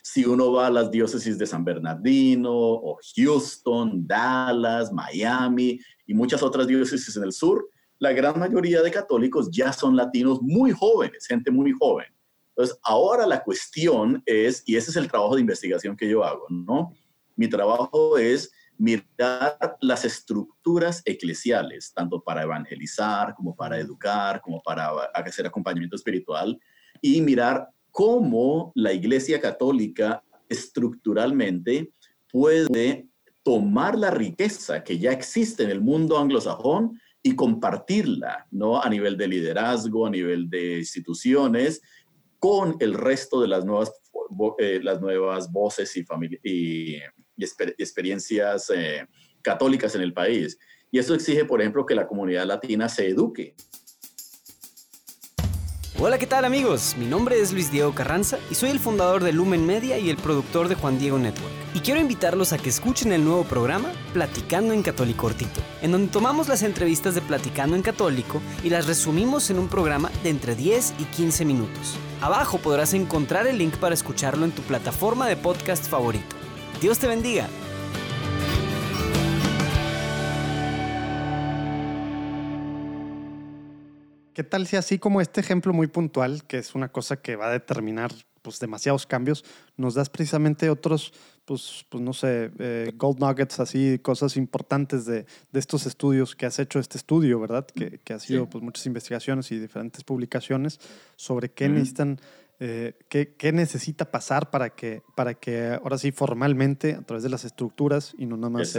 Si 0.03 0.23
uno 0.23 0.53
va 0.53 0.67
a 0.67 0.71
las 0.71 0.91
diócesis 0.91 1.37
de 1.37 1.47
San 1.47 1.65
Bernardino 1.65 2.53
o 2.53 2.99
Houston, 3.15 4.05
Dallas, 4.07 4.93
Miami 4.93 5.79
y 6.05 6.13
muchas 6.13 6.43
otras 6.43 6.67
diócesis 6.67 7.17
en 7.17 7.23
el 7.23 7.33
sur, 7.33 7.67
la 7.99 8.13
gran 8.13 8.39
mayoría 8.39 8.81
de 8.81 8.91
católicos 8.91 9.49
ya 9.51 9.71
son 9.73 9.95
latinos 9.95 10.41
muy 10.41 10.71
jóvenes, 10.71 11.27
gente 11.27 11.51
muy 11.51 11.71
joven. 11.73 12.07
Entonces, 12.49 12.77
ahora 12.83 13.27
la 13.27 13.43
cuestión 13.43 14.23
es, 14.25 14.63
y 14.65 14.75
ese 14.75 14.91
es 14.91 14.97
el 14.97 15.09
trabajo 15.09 15.35
de 15.35 15.41
investigación 15.41 15.95
que 15.95 16.09
yo 16.09 16.23
hago, 16.23 16.45
¿no? 16.49 16.93
Mi 17.35 17.47
trabajo 17.47 18.17
es 18.17 18.51
mirar 18.77 19.57
las 19.81 20.05
estructuras 20.05 21.01
eclesiales, 21.05 21.93
tanto 21.93 22.23
para 22.23 22.43
evangelizar, 22.43 23.35
como 23.35 23.55
para 23.55 23.77
educar, 23.77 24.41
como 24.41 24.61
para 24.61 24.89
hacer 25.13 25.45
acompañamiento 25.45 25.97
espiritual, 25.97 26.57
y 27.01 27.21
mirar 27.21 27.69
cómo 27.91 28.71
la 28.75 28.93
Iglesia 28.93 29.41
Católica 29.41 30.23
estructuralmente 30.47 31.91
puede 32.31 33.07
tomar 33.43 33.97
la 33.97 34.11
riqueza 34.11 34.83
que 34.83 34.97
ya 34.97 35.11
existe 35.11 35.63
en 35.63 35.69
el 35.69 35.81
mundo 35.81 36.17
anglosajón 36.17 36.99
y 37.21 37.35
compartirla, 37.35 38.47
¿no? 38.51 38.81
A 38.81 38.89
nivel 38.89 39.17
de 39.17 39.27
liderazgo, 39.27 40.07
a 40.07 40.09
nivel 40.09 40.49
de 40.49 40.79
instituciones, 40.79 41.81
con 42.39 42.77
el 42.79 42.93
resto 42.93 43.41
de 43.41 43.49
las 43.49 43.65
nuevas, 43.65 43.91
eh, 44.59 44.79
las 44.81 45.01
nuevas 45.01 45.51
voces 45.51 45.95
y, 45.97 46.05
y, 46.43 47.01
experiencias 47.77 48.71
eh, 48.73 49.05
católicas 49.41 49.95
en 49.95 50.01
el 50.01 50.13
país. 50.13 50.57
Y 50.91 50.99
eso 50.99 51.13
exige, 51.13 51.45
por 51.45 51.61
ejemplo, 51.61 51.85
que 51.85 51.95
la 51.95 52.07
comunidad 52.07 52.45
latina 52.45 52.89
se 52.89 53.07
eduque. 53.07 53.55
Hola, 56.01 56.17
¿qué 56.17 56.27
tal 56.27 56.45
amigos? 56.45 56.95
Mi 56.97 57.05
nombre 57.05 57.41
es 57.41 57.51
Luis 57.51 57.73
Diego 57.73 57.93
Carranza 57.93 58.39
y 58.49 58.55
soy 58.55 58.69
el 58.69 58.79
fundador 58.79 59.21
de 59.21 59.33
Lumen 59.33 59.65
Media 59.65 59.97
y 59.97 60.09
el 60.09 60.15
productor 60.15 60.69
de 60.69 60.75
Juan 60.75 60.97
Diego 60.97 61.19
Network. 61.19 61.51
Y 61.73 61.81
quiero 61.81 61.99
invitarlos 61.99 62.53
a 62.53 62.57
que 62.57 62.69
escuchen 62.69 63.11
el 63.11 63.25
nuevo 63.25 63.43
programa 63.43 63.91
Platicando 64.13 64.73
en 64.73 64.81
Católico 64.81 65.23
Cortito, 65.23 65.59
en 65.81 65.91
donde 65.91 66.09
tomamos 66.09 66.47
las 66.47 66.63
entrevistas 66.63 67.15
de 67.15 67.21
Platicando 67.21 67.75
en 67.75 67.81
Católico 67.81 68.41
y 68.63 68.69
las 68.69 68.87
resumimos 68.87 69.49
en 69.49 69.59
un 69.59 69.67
programa 69.67 70.09
de 70.23 70.29
entre 70.29 70.55
10 70.55 70.93
y 70.99 71.03
15 71.03 71.43
minutos. 71.43 71.97
Abajo 72.21 72.59
podrás 72.59 72.93
encontrar 72.93 73.45
el 73.45 73.57
link 73.57 73.75
para 73.75 73.93
escucharlo 73.93 74.45
en 74.45 74.51
tu 74.51 74.61
plataforma 74.61 75.27
de 75.27 75.35
podcast 75.35 75.85
favorito. 75.85 76.37
Dios 76.79 76.97
te 76.99 77.07
bendiga. 77.07 77.49
¿Qué 84.39 84.45
tal 84.45 84.65
si 84.67 84.77
así 84.77 84.99
como 84.99 85.19
este 85.19 85.41
ejemplo 85.41 85.73
muy 85.73 85.87
puntual, 85.87 86.45
que 86.45 86.59
es 86.59 86.73
una 86.73 86.87
cosa 86.87 87.17
que 87.17 87.35
va 87.35 87.47
a 87.47 87.51
determinar 87.51 88.13
pues, 88.41 88.57
demasiados 88.61 89.05
cambios, 89.05 89.43
nos 89.75 89.95
das 89.95 90.09
precisamente 90.09 90.69
otros, 90.69 91.11
pues, 91.43 91.85
pues 91.89 92.01
no 92.01 92.13
sé, 92.13 92.49
eh, 92.57 92.93
gold 92.95 93.19
nuggets, 93.19 93.59
así, 93.59 93.99
cosas 93.99 94.37
importantes 94.37 95.03
de, 95.03 95.25
de, 95.51 95.59
estos 95.59 95.85
estudios 95.85 96.37
que 96.37 96.45
has 96.45 96.57
hecho, 96.57 96.79
este 96.79 96.97
estudio, 96.97 97.37
¿verdad? 97.41 97.67
Que, 97.67 97.99
que 98.01 98.13
ha 98.13 98.19
sido 98.19 98.49
pues, 98.49 98.63
muchas 98.63 98.85
investigaciones 98.85 99.51
y 99.51 99.59
diferentes 99.59 100.05
publicaciones 100.05 100.79
sobre 101.17 101.51
qué 101.51 101.67
necesitan 101.67 102.21
eh, 102.61 102.93
¿qué, 103.07 103.51
necesita 103.53 104.11
pasar 104.11 104.49
para 104.49 104.71
que, 104.71 105.01
para 105.15 105.33
que 105.33 105.67
ahora 105.81 105.97
sí 105.97 106.11
formalmente, 106.11 106.93
a 106.93 107.01
través 107.01 107.23
de 107.23 107.29
las 107.29 107.45
estructuras 107.45 108.13
y 108.17 108.25
no 108.25 108.35
nada 108.35 108.49
más 108.49 108.77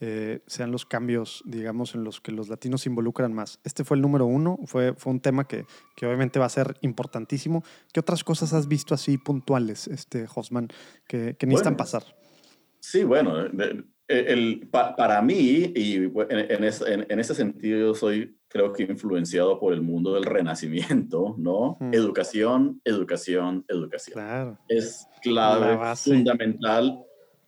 eh, 0.00 0.40
sean 0.46 0.72
los 0.72 0.86
cambios, 0.86 1.42
digamos, 1.44 1.94
en 1.94 2.04
los 2.04 2.22
que 2.22 2.32
los 2.32 2.48
latinos 2.48 2.82
se 2.82 2.88
involucran 2.88 3.34
más? 3.34 3.60
Este 3.64 3.84
fue 3.84 3.98
el 3.98 4.00
número 4.00 4.24
uno, 4.24 4.58
fue, 4.64 4.94
fue 4.94 5.12
un 5.12 5.20
tema 5.20 5.46
que, 5.46 5.66
que 5.94 6.06
obviamente 6.06 6.38
va 6.38 6.46
a 6.46 6.50
ser 6.50 6.76
importantísimo. 6.80 7.62
¿Qué 7.92 8.00
otras 8.00 8.24
cosas 8.24 8.54
has 8.54 8.66
visto 8.66 8.94
así 8.94 9.18
puntuales, 9.18 9.88
este, 9.88 10.26
Hosman, 10.34 10.68
que, 11.06 11.36
que 11.36 11.46
necesitan 11.46 11.76
pasar? 11.76 12.04
Sí, 12.80 13.04
bueno, 13.04 13.36
el, 14.12 14.68
para 14.70 15.22
mí, 15.22 15.72
y 15.74 15.96
en, 15.96 16.64
en, 16.64 17.06
en, 17.08 17.20
ese 17.20 17.34
sentido 17.34 17.78
yo 17.78 17.94
soy 17.94 18.36
creo 18.52 18.72
que 18.72 18.82
influenciado 18.82 19.58
por 19.58 19.72
el 19.72 19.80
mundo 19.80 20.12
del 20.12 20.24
renacimiento, 20.24 21.34
¿no? 21.38 21.78
Educación, 21.90 22.82
educación, 22.84 23.64
educación. 23.66 24.58
Es 24.68 25.08
clave 25.22 25.78
fundamental, 25.96 27.02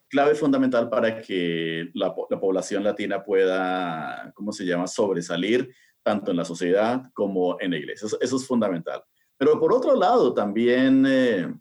clave 0.08 0.34
fundamental 0.34 0.88
para 0.88 1.20
que 1.20 1.90
la, 1.92 2.14
población 2.14 2.82
latina 2.82 3.22
pueda, 3.22 4.32
¿cómo 4.34 4.50
se 4.50 4.64
llama?, 4.64 4.86
sobresalir 4.86 5.74
tanto 6.02 6.30
en 6.30 6.38
la 6.38 6.44
sociedad 6.44 7.02
como 7.12 7.60
en 7.60 7.72
la 7.72 7.76
iglesia. 7.76 8.06
Eso, 8.06 8.36
es 8.36 8.46
fundamental. 8.46 9.02
Pero 9.36 9.60
por 9.60 9.74
otro 9.74 9.94
lado, 9.94 10.32
también 10.32 11.04
eh, 11.06 11.54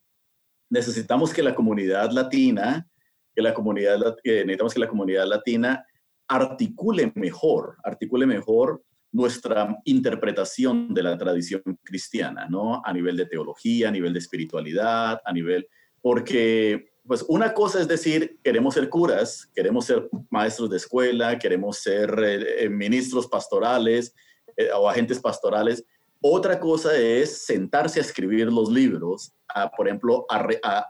necesitamos 0.70 1.34
que 1.34 1.44
la 1.44 1.54
comunidad 1.54 2.12
latina, 2.12 2.88
que 3.36 3.42
la 3.42 3.54
comunidad, 3.54 4.00
necesitamos 4.24 4.74
que 4.74 4.80
la 4.80 4.88
comunidad 4.88 5.28
latina 5.28 5.86
articule 6.28 7.12
mejor, 7.16 7.78
articule 7.84 8.26
mejor 8.26 8.84
nuestra 9.12 9.78
interpretación 9.86 10.94
de 10.94 11.04
la 11.04 11.18
tradición 11.18 11.62
cristiana, 11.84 12.48
¿no? 12.50 12.82
A 12.84 12.92
nivel 12.92 13.16
de 13.16 13.28
teología, 13.28 13.90
a 13.90 13.92
nivel 13.92 14.12
de 14.12 14.20
espiritualidad, 14.20 15.22
a 15.24 15.32
nivel, 15.32 15.68
porque 16.02 16.94
pues 17.06 17.26
una 17.28 17.54
cosa 17.54 17.82
es 17.82 17.88
decir, 17.88 18.40
queremos 18.44 18.76
ser 18.76 18.90
curas, 18.90 19.50
queremos 19.54 19.86
ser 19.86 20.10
maestros 20.30 20.70
de 20.70 20.78
escuela, 20.78 21.38
queremos 21.38 21.78
ser 21.78 22.18
eh, 22.24 22.64
eh, 22.64 22.70
ministros 22.70 23.28
pastorales 23.28 24.16
eh, 24.56 24.70
o 24.74 24.90
agentes 24.90 25.20
pastorales. 25.20 25.86
Otra 26.22 26.60
cosa 26.60 26.96
es 26.96 27.46
sentarse 27.46 28.00
a 28.00 28.04
escribir 28.04 28.52
los 28.52 28.72
libros, 28.72 29.34
por 29.76 29.88
ejemplo, 29.88 30.26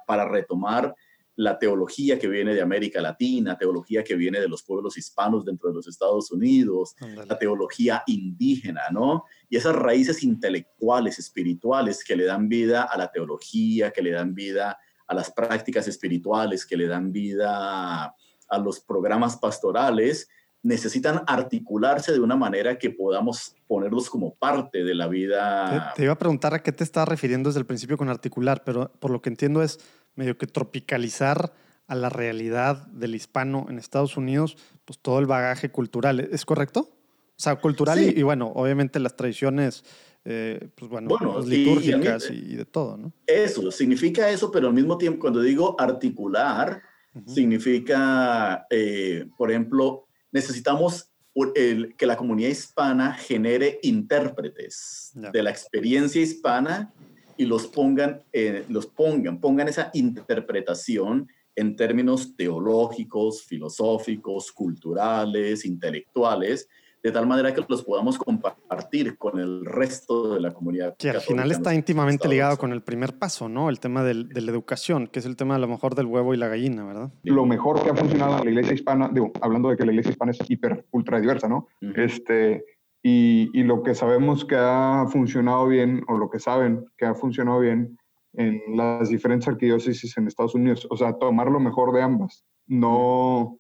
para 0.06 0.30
retomar 0.30 0.94
la 1.36 1.58
teología 1.58 2.20
que 2.20 2.28
viene 2.28 2.54
de 2.54 2.62
América 2.62 3.02
Latina, 3.02 3.58
teología 3.58 4.04
que 4.04 4.16
viene 4.16 4.40
de 4.40 4.48
los 4.48 4.64
pueblos 4.64 4.98
hispanos 4.98 5.44
dentro 5.44 5.70
de 5.70 5.76
los 5.76 5.88
Estados 5.88 6.32
Unidos, 6.32 6.96
la 7.28 7.38
teología 7.38 8.04
indígena, 8.06 8.82
¿no? 8.92 9.26
Y 9.50 9.58
esas 9.58 9.76
raíces 9.76 10.24
intelectuales, 10.24 11.18
espirituales 11.18 12.04
que 12.04 12.16
le 12.16 12.26
dan 12.26 12.50
vida 12.50 12.84
a 12.84 12.98
la 12.98 13.12
teología, 13.12 13.92
que 13.92 14.04
le 14.04 14.12
dan 14.12 14.36
vida 14.36 14.78
a 15.08 15.16
las 15.16 15.32
prácticas 15.32 15.88
espirituales, 15.88 16.66
que 16.66 16.78
le 16.78 16.88
dan 16.88 17.12
vida 17.12 18.16
a 18.50 18.58
los 18.60 18.80
programas 18.80 19.38
pastorales, 19.38 20.30
necesitan 20.64 21.24
articularse 21.28 22.14
de 22.14 22.22
una 22.22 22.38
manera 22.38 22.78
que 22.78 22.90
podamos 22.90 23.56
ponerlos 23.68 24.10
como 24.10 24.34
parte 24.36 24.84
de 24.84 24.96
la 24.96 25.08
vida. 25.08 25.94
Te, 25.96 26.04
iba 26.04 26.14
a 26.14 26.18
preguntar 26.18 26.54
a 26.54 26.64
qué 26.64 26.72
te 26.72 26.86
estás 26.86 27.08
refiriendo 27.08 27.50
desde 27.50 27.60
el 27.60 27.66
principio 27.66 27.98
con 27.98 28.08
articular, 28.08 28.64
pero 28.64 28.92
por 29.00 29.12
lo 29.12 29.22
que 29.22 29.30
entiendo 29.30 29.62
es 29.62 29.80
medio 30.16 30.38
que 30.38 30.48
tropicalizar 30.48 31.54
a 31.88 31.96
la 31.96 32.10
realidad 32.10 32.88
del 32.88 33.16
hispano 33.16 33.68
en 33.70 33.78
Estados 33.78 34.18
Unidos, 34.18 34.58
pues 34.86 35.00
todo 35.00 35.20
el 35.20 35.26
bagaje 35.26 35.70
cultural, 35.70 36.20
¿es 36.20 36.46
correcto? 36.46 36.90
O 37.36 37.42
sea, 37.44 37.56
cultural 37.56 38.00
y, 38.00 38.22
bueno, 38.22 38.52
obviamente 38.56 39.00
las 39.00 39.16
tradiciones, 39.16 39.84
eh, 40.24 40.70
pues 40.76 40.90
bueno, 40.90 41.10
pues 41.10 41.46
litúrgicas 41.48 42.30
y, 42.30 42.56
de 42.56 42.66
todo, 42.66 42.98
¿no? 42.98 43.14
Eso, 43.26 43.72
significa 43.72 44.30
eso, 44.30 44.52
pero 44.52 44.68
al 44.68 44.74
mismo 44.74 44.98
tiempo, 44.98 45.20
cuando 45.20 45.42
digo 45.42 45.76
articular, 45.80 46.82
significa, 47.28 48.66
eh, 48.70 49.28
por 49.38 49.52
ejemplo, 49.52 50.08
necesitamos 50.32 51.10
que 51.56 52.06
la 52.06 52.16
comunidad 52.16 52.50
hispana 52.50 53.14
genere 53.14 53.80
intérpretes 53.82 55.12
de 55.16 55.44
la 55.44 55.50
experiencia 55.50 56.22
hispana 56.22 56.94
y 57.38 57.46
los 57.46 57.68
pongan, 57.68 58.22
eh, 58.32 58.66
los 58.70 58.88
pongan, 58.88 59.40
pongan 59.40 59.68
esa 59.68 59.90
interpretación 59.94 61.28
en 61.56 61.76
términos 61.76 62.36
teológicos, 62.36 63.44
filosóficos, 63.44 64.52
culturales, 64.52 65.66
intelectuales, 65.66 66.68
de 67.04 67.12
tal 67.12 67.28
manera 67.28 67.54
que 67.54 67.62
los 67.68 67.84
podamos 67.84 68.18
compartir 68.18 69.18
con 69.18 69.38
el 69.38 69.66
resto 69.66 70.34
de 70.34 70.40
la 70.40 70.52
comunidad. 70.52 70.96
Que 70.98 71.10
al 71.10 71.20
final 71.20 71.52
está 71.52 71.76
íntimamente 71.76 72.30
ligado 72.30 72.58
con 72.58 72.72
el 72.72 72.82
primer 72.82 73.20
paso, 73.20 73.50
¿no? 73.50 73.70
El 73.70 73.82
tema 73.82 74.04
de 74.04 74.14
la 74.14 74.52
educación, 74.52 75.08
que 75.08 75.20
es 75.20 75.26
el 75.26 75.36
tema 75.36 75.56
a 75.56 75.60
lo 75.60 75.68
mejor 75.68 75.96
del 75.96 76.06
huevo 76.06 76.34
y 76.34 76.38
la 76.38 76.48
gallina, 76.48 76.86
¿verdad? 76.86 77.12
Lo 77.24 77.46
mejor 77.46 77.84
que 77.84 77.90
ha 77.90 77.96
funcionado 77.96 78.40
en 78.40 78.46
la 78.46 78.52
iglesia 78.52 78.74
hispana, 78.74 79.10
digo, 79.12 79.34
hablando 79.42 79.70
de 79.70 79.76
que 79.76 79.86
la 79.86 79.92
iglesia 79.92 80.12
hispana 80.12 80.32
es 80.32 80.40
hiper, 80.50 80.86
ultra 80.92 81.20
diversa, 81.20 81.50
¿no? 81.50 81.68
Este, 81.82 82.64
y, 83.04 83.50
y, 83.54 83.64
lo 83.64 83.84
que 83.84 83.94
sabemos 83.94 84.46
que 84.46 84.56
ha 84.58 85.06
funcionado 85.12 85.68
bien, 85.68 86.04
o 86.08 86.18
lo 86.18 86.30
que 86.30 86.40
saben 86.40 86.86
que 86.98 87.06
ha 87.06 87.14
funcionado 87.14 87.60
bien 87.60 88.00
en 88.34 88.62
las 88.76 89.10
diferentes 89.10 89.48
arquidiócesis 89.48 90.18
en 90.18 90.28
Estados 90.28 90.56
Unidos, 90.56 90.88
o 90.90 90.98
sea, 90.98 91.14
tomar 91.14 91.52
lo 91.52 91.60
mejor 91.60 91.94
de 91.94 92.02
ambas, 92.02 92.46
no, 92.66 93.60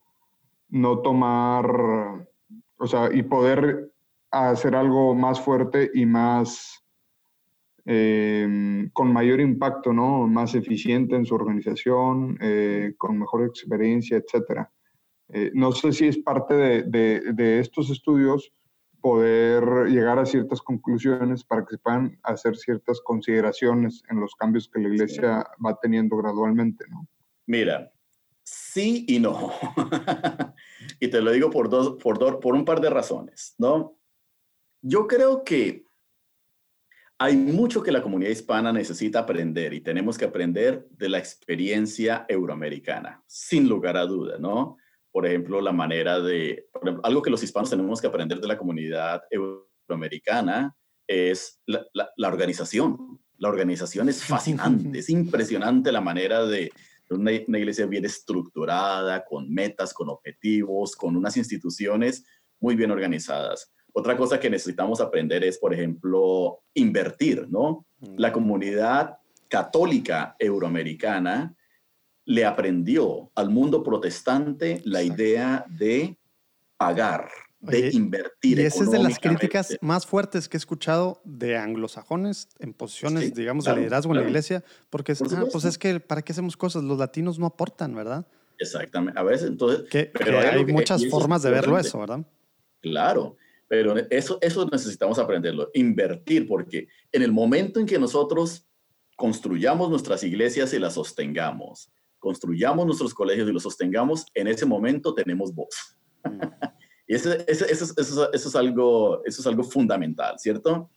no 0.69 0.99
tomar 0.99 2.25
o 2.83 2.87
sea, 2.87 3.09
y 3.13 3.23
poder 3.23 3.93
hacer 4.29 4.75
algo 4.75 5.15
más 5.15 5.39
fuerte 5.39 5.89
y 5.93 6.05
más, 6.05 6.83
eh, 7.85 8.89
con 8.91 9.13
mayor 9.13 9.39
impacto, 9.39 9.93
¿no? 9.93 10.27
Más 10.27 10.53
eficiente 10.53 11.15
en 11.15 11.25
su 11.25 11.33
organización, 11.33 12.37
eh, 12.41 12.93
con 12.97 13.17
mejor 13.17 13.45
experiencia, 13.45 14.17
etcétera. 14.17 14.69
Eh, 15.29 15.51
no 15.53 15.71
sé 15.71 15.93
si 15.93 16.07
es 16.07 16.17
parte 16.17 16.55
de, 16.55 17.21
de, 17.33 17.59
estos 17.59 17.89
estudios 17.89 18.51
poder 19.03 19.89
llegar 19.89 20.17
a 20.17 20.25
ciertas 20.25 20.61
conclusiones 20.61 21.43
para 21.43 21.65
que 21.65 21.71
se 21.71 21.77
puedan 21.77 22.17
hacer 22.23 22.55
ciertas 22.55 23.01
consideraciones 23.01 24.01
en 24.09 24.21
los 24.21 24.33
cambios 24.33 24.69
que 24.69 24.79
la 24.79 24.87
iglesia 24.87 25.45
va 25.63 25.77
teniendo 25.81 26.15
gradualmente, 26.15 26.85
¿no? 26.89 27.05
Mira, 27.45 27.91
sí 28.43 29.03
y 29.09 29.19
no. 29.19 29.51
y 31.01 31.09
te 31.09 31.19
lo 31.19 31.31
digo 31.31 31.49
por, 31.49 31.69
dos, 31.69 32.01
por, 32.01 32.39
por 32.39 32.55
un 32.55 32.63
par 32.63 32.79
de 32.79 32.89
razones, 32.89 33.55
¿no? 33.57 33.97
Yo 34.81 35.05
creo 35.05 35.43
que 35.43 35.85
hay 37.17 37.35
mucho 37.35 37.83
que 37.83 37.91
la 37.91 38.01
comunidad 38.01 38.31
hispana 38.31 38.71
necesita 38.71 39.19
aprender 39.19 39.73
y 39.73 39.81
tenemos 39.81 40.17
que 40.17 40.23
aprender 40.23 40.87
de 40.91 41.09
la 41.09 41.17
experiencia 41.19 42.25
euroamericana, 42.29 43.21
sin 43.27 43.67
lugar 43.67 43.97
a 43.97 44.05
duda, 44.05 44.37
¿no? 44.39 44.77
Por 45.13 45.25
ejemplo, 45.25 45.61
la 45.61 45.71
manera 45.71 46.19
de, 46.19 46.65
algo 47.03 47.21
que 47.21 47.29
los 47.29 47.41
hispanos 47.41 47.69
tenemos 47.69 48.01
que 48.01 48.07
aprender 48.07 48.41
de 48.41 48.47
la 48.47 48.57
comunidad 48.57 49.21
euroamericana 49.31 50.75
es 51.07 51.61
la, 51.65 51.85
la 52.17 52.27
organización. 52.27 53.21
La 53.37 53.47
organización 53.47 54.09
es 54.09 54.21
fascinante, 54.25 54.99
es 54.99 55.09
impresionante 55.09 55.93
la 55.93 56.01
manera 56.01 56.45
de, 56.45 56.69
una, 57.13 57.31
iglesia 57.31 57.85
bien 57.85 58.05
estructurada, 58.05 59.23
con 59.25 59.51
metas, 59.53 59.93
con 59.93 60.09
objetivos, 60.09 60.95
con 60.95 61.15
unas 61.15 61.37
instituciones 61.37 62.25
muy 62.59 62.75
bien 62.75 62.91
organizadas. 62.91 63.71
Otra 63.93 64.17
cosa 64.17 64.39
que 64.39 64.49
necesitamos 64.49 65.01
aprender 65.01 65.43
es, 65.43 65.57
por 65.57 65.73
ejemplo, 65.73 66.63
invertir, 66.73 67.47
¿no? 67.49 67.85
Mm. 67.99 68.15
La 68.17 68.31
comunidad 68.31 69.17
católica 69.47 70.35
euroamericana 70.39 71.55
le 72.25 72.45
aprendió 72.45 73.31
al 73.35 73.49
mundo 73.49 73.83
protestante 73.83 74.81
la 74.85 75.03
idea 75.03 75.65
de 75.69 76.17
pagar, 76.77 77.29
de 77.59 77.89
invertir. 77.91 78.59
Y 78.59 78.61
esa 78.63 78.83
es 78.83 78.91
de 78.91 78.99
las 78.99 79.19
críticas 79.19 79.77
más 79.81 80.05
fuertes 80.05 80.47
que 80.47 80.57
he 80.57 80.59
escuchado 80.59 81.21
de 81.23 81.57
anglosajones 81.57 82.49
en 82.59 82.73
posiciones, 82.73 83.33
digamos, 83.33 83.65
de 83.65 83.75
liderazgo 83.75 84.13
en 84.13 84.21
la 84.21 84.27
iglesia, 84.27 84.63
porque 84.89 85.13
es, 85.13 85.21
ah, 85.21 85.45
pues 85.51 85.65
es 85.65 85.77
que, 85.77 85.99
¿para 85.99 86.21
qué 86.21 86.31
hacemos 86.31 86.57
cosas? 86.57 86.83
Los 86.83 86.97
latinos 86.97 87.39
no 87.39 87.45
aportan, 87.45 87.95
¿verdad? 87.95 88.27
Exactamente. 88.57 89.19
A 89.19 89.23
veces, 89.23 89.49
entonces... 89.49 89.85
pero 90.13 90.39
hay, 90.39 90.65
muchas 90.65 91.05
formas 91.07 91.43
de 91.43 91.51
verlo 91.51 91.77
eso, 91.77 91.99
¿verdad? 91.99 92.25
Claro, 92.81 93.37
pero 93.67 93.95
eso, 94.09 94.37
eso 94.41 94.67
necesitamos 94.71 95.17
aprenderlo, 95.19 95.69
invertir, 95.73 96.47
porque 96.47 96.87
en 97.11 97.21
el 97.21 97.31
momento 97.31 97.79
en 97.79 97.85
que 97.85 97.97
nosotros 97.97 98.67
construyamos 99.15 99.89
nuestras 99.89 100.23
iglesias 100.23 100.73
y 100.73 100.79
las 100.79 100.93
sostengamos, 100.95 101.91
construyamos 102.23 102.85
nuestros 102.85 103.13
colegios 103.13 103.49
y 103.49 103.51
los 103.51 103.63
sostengamos, 103.63 104.25
en 104.33 104.47
ese 104.47 104.65
momento 104.65 105.13
tenemos 105.13 105.53
voz. 105.53 105.97
Mm. 106.23 106.39
Y 107.05 107.15
eso, 107.15 107.33
eso, 107.47 107.65
eso, 107.65 108.31
es 108.31 108.55
algo, 108.55 109.21
eso 109.25 109.41
es 109.41 109.45
algo 109.45 109.61
fundamental, 109.65 110.39
¿cierto? 110.39 110.89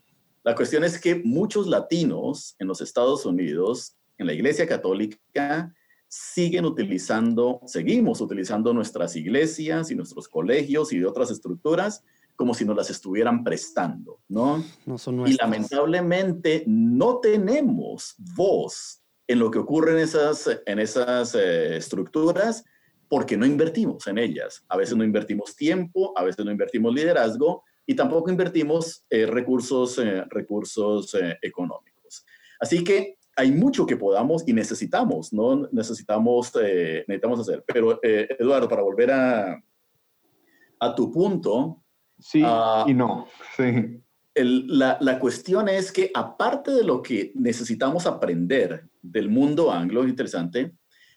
La 0.45 0.55
cuestión 0.55 0.85
es 0.85 1.01
que 1.01 1.17
muchos 1.17 1.67
latinos 1.67 2.55
en 2.61 2.69
los 2.69 2.81
Estados 2.81 3.27
Unidos, 3.27 3.97
en 4.17 4.29
la 4.29 4.33
Iglesia 4.33 4.69
Católica, 4.69 5.75
siguen 6.07 6.65
utilizando, 6.65 7.61
seguimos 7.67 8.21
utilizando 8.21 8.73
nuestras 8.73 9.17
iglesias 9.17 9.91
y 9.91 9.97
nuestros 9.97 10.29
colegios 10.29 10.93
y 10.93 11.03
otras 11.03 11.33
estructuras 11.33 12.05
como 12.37 12.55
si 12.55 12.65
nos 12.65 12.77
las 12.77 12.89
estuvieran 12.89 13.43
prestando, 13.43 14.21
¿no? 14.29 14.63
no 14.85 14.99
son 14.99 15.27
y 15.27 15.33
lamentablemente 15.33 16.63
no 16.69 17.19
tenemos 17.19 18.15
voz 18.37 19.03
en 19.29 19.39
lo 19.39 19.51
que 19.51 19.59
ocurre 19.59 19.93
en 19.93 19.99
esas, 19.99 20.61
en 20.67 20.79
esas 20.79 21.35
eh, 21.35 21.77
estructuras 21.77 22.65
porque 23.09 23.37
no 23.37 23.47
invertimos 23.47 24.07
en 24.07 24.19
ellas. 24.19 24.65
A 24.69 24.77
veces 24.77 24.97
no 24.97 25.05
invertimos 25.05 25.55
tiempo, 25.57 26.13
a 26.17 26.25
veces 26.25 26.45
no 26.45 26.51
invertimos 26.51 26.95
liderazgo 26.95 27.65
y 27.87 27.95
tampoco 27.95 28.31
invertimos 28.31 29.05
eh, 29.11 29.27
recursos, 29.27 29.99
eh, 29.99 30.25
recursos 30.29 31.15
eh, 31.15 31.39
económicos. 31.43 32.25
Así 32.59 32.83
que 32.83 33.19
hay 33.37 33.53
mucho 33.53 33.87
que 33.87 33.97
podamos 33.97 34.43
y 34.47 34.53
necesitamos, 34.53 35.33
¿no? 35.33 35.69
Necesitamos, 35.71 36.53
necesitamos 37.07 37.41
hacer. 37.41 37.63
Pero, 37.67 38.01
Eduardo, 38.03 38.67
para 38.67 38.83
volver 38.83 39.11
a, 39.11 39.63
a 40.81 40.95
tu 40.95 41.13
punto. 41.13 41.83
Sí 42.19 42.41
ah, 42.43 42.87
y 42.89 42.95
no. 42.95 43.27
Sí. 43.57 44.03
La, 44.37 44.99
la, 45.01 45.19
cuestión 45.19 45.69
es 45.69 45.91
que 45.91 46.11
aparte 46.15 46.71
de 46.71 46.85
lo 46.85 47.03
que 47.03 47.33
necesitamos 47.35 48.07
aprender 48.07 48.87
del 49.03 49.29
mundo 49.29 49.73
anglo, 49.73 50.07
interesante, 50.07 50.75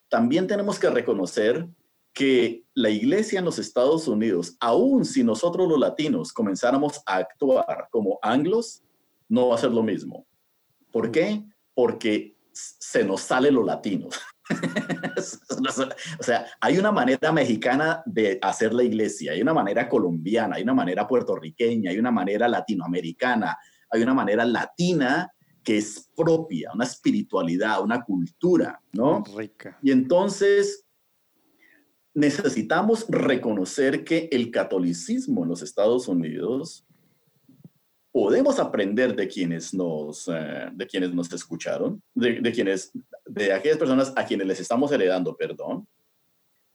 también 0.07 0.47
tenemos 0.47 0.79
que 0.79 0.89
reconocer 0.89 1.67
que 2.13 2.65
la 2.73 2.89
iglesia 2.89 3.39
en 3.39 3.45
los 3.45 3.59
Estados 3.59 4.07
Unidos, 4.07 4.55
aun 4.59 5.05
si 5.05 5.23
nosotros 5.23 5.67
los 5.67 5.79
latinos 5.79 6.33
comenzáramos 6.33 7.01
a 7.05 7.17
actuar 7.17 7.87
como 7.91 8.19
anglos, 8.21 8.83
no 9.27 9.49
va 9.49 9.55
a 9.55 9.59
ser 9.59 9.71
lo 9.71 9.83
mismo. 9.83 10.25
¿Por 10.91 11.11
qué? 11.11 11.43
Porque 11.73 12.35
se 12.51 13.03
nos 13.03 13.21
sale 13.21 13.51
lo 13.51 13.63
latino. 13.63 14.09
o 16.19 16.23
sea, 16.23 16.45
hay 16.59 16.77
una 16.77 16.91
manera 16.91 17.31
mexicana 17.31 18.01
de 18.05 18.39
hacer 18.41 18.73
la 18.73 18.83
iglesia, 18.83 19.33
hay 19.33 19.41
una 19.41 19.53
manera 19.53 19.87
colombiana, 19.87 20.55
hay 20.55 20.63
una 20.63 20.73
manera 20.73 21.07
puertorriqueña, 21.07 21.91
hay 21.91 21.99
una 21.99 22.11
manera 22.11 22.47
latinoamericana, 22.47 23.57
hay 23.89 24.01
una 24.01 24.13
manera 24.13 24.45
latina 24.45 25.31
que 25.63 25.77
es 25.77 26.09
propia, 26.15 26.71
una 26.73 26.85
espiritualidad, 26.85 27.81
una 27.83 28.03
cultura, 28.03 28.81
¿no? 28.93 29.23
Rica. 29.35 29.77
Y 29.81 29.91
entonces 29.91 30.85
necesitamos 32.13 33.05
reconocer 33.07 34.03
que 34.03 34.29
el 34.31 34.51
catolicismo 34.51 35.43
en 35.43 35.49
los 35.49 35.61
Estados 35.61 36.07
Unidos 36.07 36.85
podemos 38.11 38.59
aprender 38.59 39.15
de 39.15 39.27
quienes 39.27 39.73
nos, 39.73 40.27
eh, 40.27 40.69
de 40.73 40.87
quienes 40.87 41.13
nos 41.13 41.31
escucharon, 41.31 42.01
de, 42.13 42.41
de, 42.41 42.51
quienes, 42.51 42.91
de 43.29 43.53
aquellas 43.53 43.77
personas 43.77 44.11
a 44.15 44.25
quienes 44.25 44.47
les 44.47 44.59
estamos 44.59 44.91
heredando 44.91 45.35
perdón, 45.35 45.87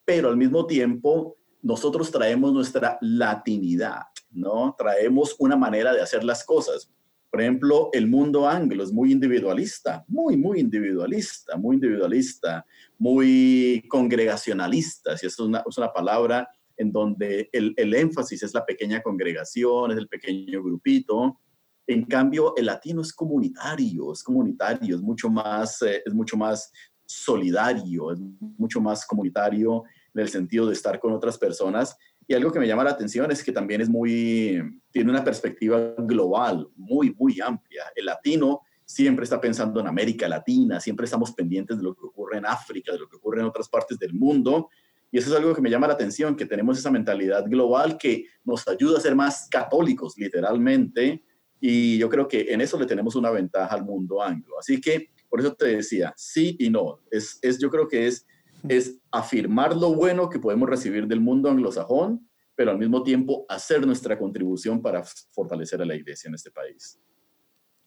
pero 0.05 0.29
al 0.29 0.37
mismo 0.37 0.67
tiempo 0.67 1.37
nosotros 1.63 2.11
traemos 2.11 2.53
nuestra 2.53 2.99
latinidad, 3.01 4.03
¿no? 4.31 4.75
Traemos 4.77 5.35
una 5.39 5.57
manera 5.57 5.93
de 5.95 6.03
hacer 6.03 6.23
las 6.23 6.45
cosas. 6.45 6.91
Por 7.31 7.41
ejemplo, 7.41 7.89
el 7.93 8.07
mundo 8.07 8.47
anglo 8.47 8.85
es 8.85 8.93
muy 8.93 9.11
individualista, 9.11 10.05
muy, 10.07 10.37
muy 10.37 10.61
individualista, 10.61 11.57
muy 11.57 11.77
individualista, 11.77 12.65
muy 12.99 13.85
congregacionalista, 13.89 15.17
si 15.17 15.27
es 15.27 15.39
una, 15.41 15.65
es 15.69 15.77
una 15.79 15.93
palabra 15.93 16.49
en 16.77 16.93
donde 16.93 17.49
el, 17.53 17.73
el, 17.77 17.95
énfasis 17.95 18.43
es 18.43 18.55
la 18.55 18.65
pequeña 18.65 19.03
congregación, 19.03 19.91
es 19.91 19.99
el 19.99 20.09
pequeño 20.09 20.63
grupito. 20.63 21.41
En 21.87 22.05
cambio, 22.05 22.55
el 22.57 22.67
latino 22.67 23.03
es 23.03 23.13
comunitario, 23.13 24.13
es 24.13 24.23
comunitario, 24.23 24.97
es 24.97 25.03
mucho 25.03 25.29
más, 25.29 25.83
eh, 25.83 26.03
es 26.05 26.15
mucho 26.15 26.37
más 26.37 26.73
solidario, 27.05 28.13
es 28.13 28.19
mucho 28.41 28.81
más 28.81 29.07
comunitario 29.07 29.85
en 30.15 30.21
el 30.23 30.29
sentido 30.29 30.67
de 30.67 30.73
estar 30.73 30.99
con 30.99 31.13
otras 31.13 31.37
personas. 31.37 31.97
Y 32.27 32.35
algo 32.35 32.51
que 32.51 32.59
me 32.59 32.67
llama 32.67 32.85
la 32.85 32.91
atención 32.91 33.31
es 33.31 33.45
que 33.45 33.53
también 33.53 33.83
es 33.83 33.89
muy, 33.89 34.81
tiene 34.91 35.11
una 35.11 35.23
perspectiva 35.23 35.95
global, 35.99 36.69
muy, 36.75 37.15
muy 37.15 37.39
amplia. 37.41 37.85
El 37.95 38.07
latino 38.07 38.63
siempre 38.87 39.25
está 39.25 39.41
pensando 39.41 39.81
en 39.81 39.87
América 39.87 40.27
Latina, 40.27 40.81
siempre 40.81 41.05
estamos 41.05 41.33
pendientes 41.33 41.77
de 41.77 41.83
lo 41.83 41.95
que 41.95 42.07
ocurre 42.07 42.39
en 42.39 42.47
África, 42.47 42.93
de 42.93 42.99
lo 42.99 43.09
que 43.09 43.17
ocurre 43.17 43.41
en 43.41 43.47
otras 43.47 43.69
partes 43.69 43.99
del 43.99 44.15
mundo, 44.15 44.69
y 45.15 45.19
eso 45.19 45.31
es 45.31 45.37
algo 45.37 45.55
que 45.55 45.61
me 45.61 45.71
llama 45.71 45.87
la 45.87 45.93
atención, 45.93 46.35
que 46.35 46.45
tenemos 46.45 46.77
esa 46.77 46.91
mentalidad 46.91 47.45
global 47.47 47.97
que 47.97 48.27
nos 48.43 48.67
ayuda 48.67 48.99
a 48.99 49.01
ser 49.01 49.15
más 49.15 49.47
católicos, 49.49 50.15
literalmente. 50.19 51.23
Y 51.61 51.99
yo 51.99 52.09
creo 52.09 52.29
que 52.29 52.53
en 52.53 52.61
eso 52.61 52.79
le 52.79 52.87
tenemos 52.87 53.17
una 53.17 53.31
ventaja 53.31 53.75
al 53.75 53.85
mundo 53.85 54.23
anglo. 54.23 54.59
Así 54.59 54.81
que 54.81 55.11
por 55.29 55.41
eso 55.41 55.55
te 55.55 55.77
decía, 55.77 56.13
sí 56.17 56.57
y 56.59 56.71
no. 56.71 57.01
Es, 57.11 57.39
es, 57.43 57.59
yo 57.59 57.71
creo 57.71 57.89
que 57.89 58.07
es, 58.07 58.27
es 58.69 59.01
afirmar 59.11 59.77
lo 59.77 59.95
bueno 59.95 60.29
que 60.29 60.39
podemos 60.39 60.69
recibir 60.69 61.07
del 61.07 61.21
mundo 61.21 61.51
anglosajón, 61.51 62.29
pero 62.55 62.71
al 62.71 62.79
mismo 62.79 63.03
tiempo 63.03 63.45
hacer 63.49 63.87
nuestra 63.87 64.19
contribución 64.19 64.81
para 64.81 65.03
fortalecer 65.33 65.83
a 65.83 65.87
la 65.87 65.97
iglesia 65.97 66.29
en 66.29 66.35
este 66.35 66.51
país. 66.51 67.01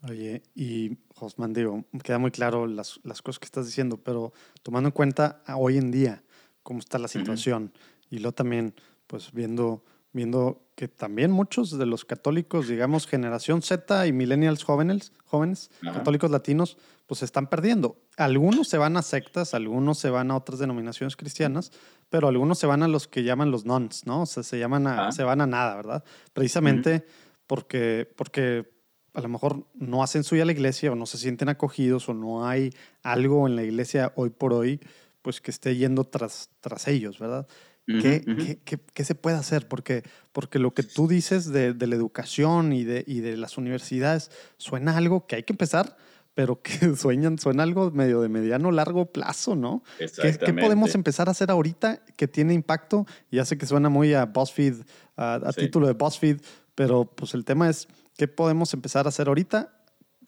Oye, 0.03 0.43
y 0.53 0.97
Josman, 1.15 1.53
digo, 1.53 1.85
queda 2.03 2.19
muy 2.19 2.31
claro 2.31 2.67
las, 2.67 2.99
las 3.03 3.21
cosas 3.21 3.39
que 3.39 3.45
estás 3.45 3.65
diciendo, 3.65 3.97
pero 3.97 4.31
tomando 4.61 4.89
en 4.89 4.93
cuenta 4.93 5.41
hoy 5.55 5.77
en 5.77 5.89
día, 5.89 6.23
cómo 6.63 6.79
está 6.79 6.99
la 6.99 7.07
situación. 7.07 7.71
Y 8.09 8.19
luego 8.19 8.33
también, 8.33 8.75
pues 9.07 9.31
viendo, 9.31 9.83
viendo 10.13 10.67
que 10.75 10.87
también 10.87 11.31
muchos 11.31 11.77
de 11.77 11.85
los 11.85 12.05
católicos, 12.05 12.67
digamos, 12.67 13.07
generación 13.07 13.61
Z 13.61 14.07
y 14.07 14.13
millennials 14.13 14.63
jóvenes, 14.63 15.11
jóvenes 15.25 15.71
católicos 15.81 16.29
latinos, 16.29 16.77
pues 17.07 17.19
se 17.19 17.25
están 17.25 17.47
perdiendo. 17.47 17.97
Algunos 18.17 18.67
se 18.67 18.77
van 18.77 18.97
a 18.97 19.01
sectas, 19.01 19.53
algunos 19.53 19.97
se 19.97 20.09
van 20.09 20.29
a 20.29 20.35
otras 20.35 20.59
denominaciones 20.59 21.15
cristianas, 21.15 21.71
pero 22.09 22.27
algunos 22.27 22.59
se 22.59 22.67
van 22.67 22.83
a 22.83 22.87
los 22.87 23.07
que 23.07 23.23
llaman 23.23 23.49
los 23.49 23.65
nuns, 23.65 24.05
¿no? 24.05 24.23
O 24.23 24.25
sea, 24.25 24.43
se, 24.43 24.59
llaman 24.59 24.87
a, 24.87 25.11
se 25.11 25.23
van 25.23 25.41
a 25.41 25.47
nada, 25.47 25.75
¿verdad? 25.75 26.03
Precisamente 26.33 27.05
porque, 27.47 28.07
porque 28.15 28.69
a 29.13 29.21
lo 29.21 29.29
mejor 29.29 29.65
no 29.73 30.03
hacen 30.03 30.23
suya 30.23 30.45
la 30.45 30.51
iglesia 30.51 30.91
o 30.91 30.95
no 30.95 31.05
se 31.05 31.17
sienten 31.17 31.49
acogidos 31.49 32.07
o 32.09 32.13
no 32.13 32.47
hay 32.47 32.71
algo 33.01 33.47
en 33.47 33.55
la 33.55 33.63
iglesia 33.63 34.13
hoy 34.15 34.29
por 34.29 34.53
hoy 34.53 34.79
pues 35.23 35.41
que 35.41 35.51
esté 35.51 35.75
yendo 35.75 36.03
tras, 36.03 36.49
tras 36.61 36.87
ellos, 36.87 37.19
¿verdad? 37.19 37.47
¿Qué, 37.87 38.59
¿qué, 38.65 38.79
qué, 38.93 39.03
se 39.05 39.15
puede 39.15 39.37
hacer? 39.37 39.69
Porque, 39.69 40.03
porque 40.33 40.59
lo 40.59 40.73
que 40.73 40.83
tú 40.83 41.07
dices 41.07 41.47
de, 41.47 41.73
de, 41.73 41.87
la 41.87 41.95
educación 41.95 42.73
y 42.73 42.83
de, 42.83 43.05
y 43.07 43.21
de 43.21 43.37
las 43.37 43.57
universidades 43.57 44.29
suena 44.57 44.97
algo 44.97 45.25
que 45.25 45.37
hay 45.37 45.43
que 45.43 45.53
empezar, 45.53 45.95
pero 46.33 46.61
que 46.61 46.69
sueñan, 46.97 47.39
suena 47.39 47.63
algo 47.63 47.89
medio 47.91 48.21
de 48.21 48.27
mediano, 48.27 48.71
largo 48.71 49.05
plazo, 49.05 49.55
¿no? 49.55 49.83
¿Qué, 49.97 50.37
¿Qué, 50.37 50.53
podemos 50.53 50.95
empezar 50.95 51.29
a 51.29 51.31
hacer 51.31 51.49
ahorita 51.49 52.03
que 52.17 52.27
tiene 52.27 52.53
impacto? 52.53 53.05
Ya 53.31 53.45
sé 53.45 53.57
que 53.57 53.65
suena 53.65 53.87
muy 53.87 54.13
a 54.13 54.25
BuzzFeed, 54.25 54.75
a, 55.15 55.35
a 55.35 55.53
sí. 55.53 55.61
título 55.61 55.87
de 55.87 55.93
BuzzFeed, 55.93 56.41
pero 56.75 57.05
pues 57.05 57.33
el 57.35 57.45
tema 57.45 57.69
es, 57.69 57.87
¿qué 58.17 58.27
podemos 58.27 58.73
empezar 58.73 59.05
a 59.05 59.09
hacer 59.09 59.29
ahorita 59.29 59.77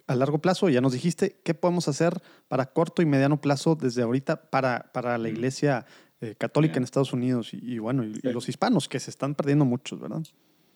a 0.09 0.15
largo 0.15 0.39
plazo, 0.39 0.69
ya 0.69 0.81
nos 0.81 0.93
dijiste, 0.93 1.39
¿qué 1.43 1.53
podemos 1.53 1.87
hacer 1.87 2.19
para 2.47 2.65
corto 2.65 3.03
y 3.03 3.05
mediano 3.05 3.39
plazo 3.41 3.75
desde 3.75 4.01
ahorita 4.01 4.49
para, 4.49 4.89
para 4.91 5.19
la 5.19 5.29
iglesia 5.29 5.85
eh, 6.21 6.35
católica 6.37 6.77
en 6.77 6.83
Estados 6.83 7.13
Unidos 7.13 7.53
y, 7.53 7.59
y 7.61 7.79
bueno, 7.79 8.03
y, 8.03 8.13
sí. 8.15 8.21
y, 8.23 8.31
los 8.31 8.49
hispanos, 8.49 8.89
que 8.89 8.99
se 8.99 9.09
están 9.09 9.35
perdiendo 9.35 9.65
muchos, 9.65 9.99
¿verdad? 9.99 10.23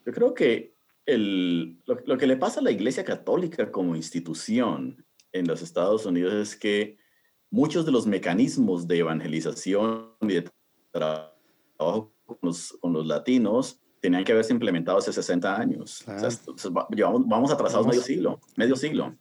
Yo 0.06 0.14
creo 0.14 0.34
que 0.34 0.76
el, 1.06 1.82
lo, 1.86 1.98
lo, 2.06 2.18
que 2.18 2.28
le 2.28 2.38
pasa 2.38 2.60
a 2.60 2.64
la 2.64 2.72
iglesia 2.72 3.04
católica 3.04 3.72
como 3.72 3.96
institución 3.96 5.06
en 5.32 5.48
los 5.48 5.62
Estados 5.62 6.06
Unidos 6.06 6.34
es 6.34 6.56
que 6.56 6.98
muchos 7.50 7.86
de 7.86 7.92
los 7.92 8.08
mecanismos 8.08 8.88
de 8.88 9.00
evangelización 9.00 10.14
y 10.22 10.28
de 10.28 10.50
trabajo 10.92 12.14
con 12.26 12.38
los, 12.42 12.78
con 12.80 12.94
los 12.94 13.06
latinos 13.06 13.80
tenían 14.00 14.24
que 14.24 14.32
haberse 14.32 14.54
implementado 14.54 14.98
hace 14.98 15.14
60 15.14 15.60
años. 15.60 16.02
Claro. 16.04 16.28
O 16.28 16.58
sea, 16.58 16.72
vamos 16.72 17.52
atrasados 17.52 17.86
vamos. 17.86 17.96
medio 17.96 18.02
siglo, 18.02 18.40
medio 18.56 18.76
siglo. 18.76 19.16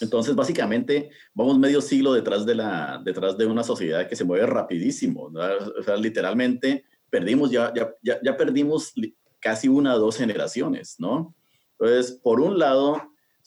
Entonces, 0.00 0.34
básicamente, 0.34 1.10
vamos 1.32 1.58
medio 1.58 1.80
siglo 1.80 2.12
detrás 2.12 2.44
de, 2.46 2.54
la, 2.54 3.00
detrás 3.04 3.36
de 3.38 3.46
una 3.46 3.62
sociedad 3.62 4.08
que 4.08 4.16
se 4.16 4.24
mueve 4.24 4.46
rapidísimo. 4.46 5.30
¿no? 5.30 5.40
O 5.78 5.82
sea, 5.82 5.96
literalmente, 5.96 6.84
perdimos 7.10 7.50
ya, 7.50 7.72
ya, 7.74 7.94
ya, 8.02 8.18
ya 8.22 8.36
perdimos 8.36 8.92
casi 9.40 9.68
una 9.68 9.94
o 9.94 9.98
dos 9.98 10.16
generaciones, 10.16 10.96
¿no? 10.98 11.34
Entonces, 11.78 12.18
por 12.22 12.40
un 12.40 12.58
lado, 12.58 13.00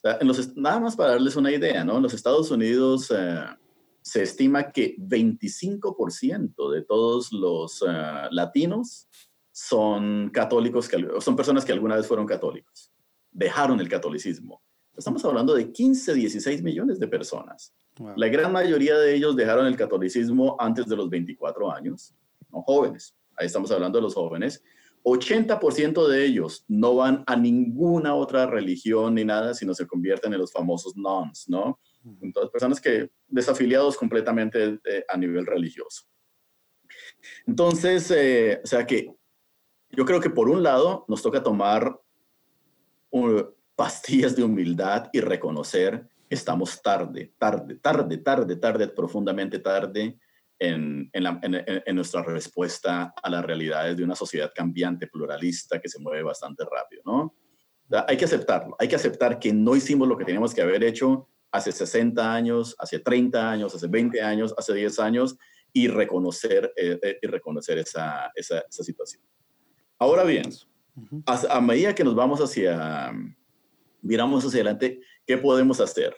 en 0.04 0.28
los, 0.28 0.56
nada 0.56 0.80
más 0.80 0.96
para 0.96 1.12
darles 1.12 1.36
una 1.36 1.52
idea, 1.52 1.84
¿no? 1.84 1.98
En 1.98 2.04
los 2.04 2.14
Estados 2.14 2.52
Unidos 2.52 3.12
eh, 3.16 3.46
se 4.02 4.24
estima 4.24 4.72
que 4.72 4.96
25% 4.98 6.72
de 6.72 6.82
todos 6.84 7.34
los 7.34 7.82
uh, 7.82 8.30
latinos 8.32 9.08
son 9.52 10.30
católicos, 10.30 10.90
son 11.20 11.36
personas 11.36 11.66
que 11.66 11.72
alguna 11.72 11.96
vez 11.96 12.08
fueron 12.08 12.26
católicos, 12.26 12.94
dejaron 13.32 13.80
el 13.80 13.90
catolicismo. 13.90 14.62
Estamos 14.98 15.24
hablando 15.26 15.54
de 15.54 15.72
15, 15.72 16.14
16 16.14 16.64
millones 16.64 17.00
de 17.00 17.08
personas. 17.08 17.74
Wow. 18.00 18.14
La 18.16 18.28
gran 18.28 18.52
mayoría 18.52 18.98
de 18.98 19.16
ellos 19.16 19.36
dejaron 19.36 19.68
el 19.68 19.78
catolicismo 19.78 20.56
antes 20.60 20.88
de 20.88 20.96
los 20.96 21.10
24 21.10 21.72
años, 21.72 22.16
no 22.52 22.62
jóvenes. 22.64 23.16
Ahí 23.36 23.46
estamos 23.46 23.72
hablando 23.72 24.00
de 24.00 24.04
los 24.04 24.16
jóvenes. 24.16 24.64
80% 25.04 26.08
de 26.08 26.26
ellos 26.26 26.66
no 26.68 26.96
van 26.96 27.24
a 27.28 27.36
ninguna 27.36 28.14
otra 28.16 28.46
religión 28.46 29.16
ni 29.16 29.24
nada, 29.24 29.54
sino 29.54 29.74
se 29.74 29.88
convierten 29.88 30.34
en 30.34 30.40
los 30.40 30.52
famosos 30.52 30.98
nuns, 30.98 31.48
¿no? 31.48 31.80
Entonces, 32.22 32.52
personas 32.52 32.82
que 32.82 33.10
desafiliados 33.28 33.98
completamente 33.98 34.80
eh, 34.84 35.06
a 35.08 35.18
nivel 35.18 35.46
religioso. 35.46 36.04
Entonces, 37.46 38.10
eh, 38.12 38.60
o 38.64 38.68
sea 38.68 38.86
que 38.86 39.14
yo 39.92 40.06
creo 40.06 40.20
que 40.20 40.30
por 40.30 40.50
un 40.50 40.64
lado 40.64 41.06
nos 41.08 41.22
toca 41.22 41.44
tomar 41.44 42.00
uh, 43.12 43.44
pastillas 43.78 44.36
de 44.36 44.44
humildad 44.44 45.08
y 45.14 45.22
reconocer 45.22 46.10
estamos 46.30 46.82
tarde, 46.82 47.34
tarde, 47.38 47.76
tarde, 47.76 48.18
tarde, 48.18 48.56
tarde, 48.56 48.88
profundamente 48.90 49.60
tarde 49.60 50.18
en, 50.60 51.08
en, 51.14 51.24
la, 51.24 51.40
en, 51.44 51.64
en, 51.86 51.96
nuestra 51.96 52.24
respuesta 52.24 53.14
a 53.22 53.30
las 53.30 53.46
realidades 53.46 53.96
de 53.96 54.04
una 54.04 54.16
sociedad 54.16 54.52
cambiante, 54.54 55.06
pluralista, 55.06 55.80
que 55.80 55.88
se 55.88 56.00
mueve 56.00 56.24
bastante 56.24 56.66
rápido, 56.66 57.04
¿no? 57.06 57.36
Hay 58.08 58.18
que 58.18 58.26
aceptarlo, 58.26 58.76
hay 58.80 58.88
que 58.88 58.96
aceptar 58.96 59.40
que 59.40 59.54
no 59.54 59.76
hicimos 59.76 60.08
lo 60.08 60.18
que 60.18 60.26
teníamos 60.26 60.54
que 60.54 60.64
haber 60.64 60.84
hecho 60.84 61.30
hace 61.52 61.72
60 61.72 62.34
años, 62.34 62.76
hace 62.80 63.00
30 63.00 63.50
años, 63.50 63.76
hace 63.76 63.88
20 63.88 64.22
años, 64.22 64.56
hace 64.58 64.74
10 64.74 65.00
años, 65.00 65.38
y 65.72 65.88
reconocer, 65.88 66.74
eh, 66.76 67.00
eh, 67.02 67.20
y 67.22 67.28
reconocer 67.28 67.78
esa, 67.78 68.32
esa, 68.36 68.60
esa, 68.68 68.84
situación. 68.84 69.22
Ahora 70.00 70.24
bien, 70.24 70.50
a, 71.28 71.58
a 71.58 71.62
medida 71.62 71.94
que 71.94 72.04
nos 72.04 72.16
vamos 72.16 72.42
hacia, 72.42 73.14
miramos 74.02 74.46
hacia 74.46 74.58
adelante, 74.58 75.02
¿qué 75.26 75.38
podemos 75.38 75.80
hacer? 75.80 76.16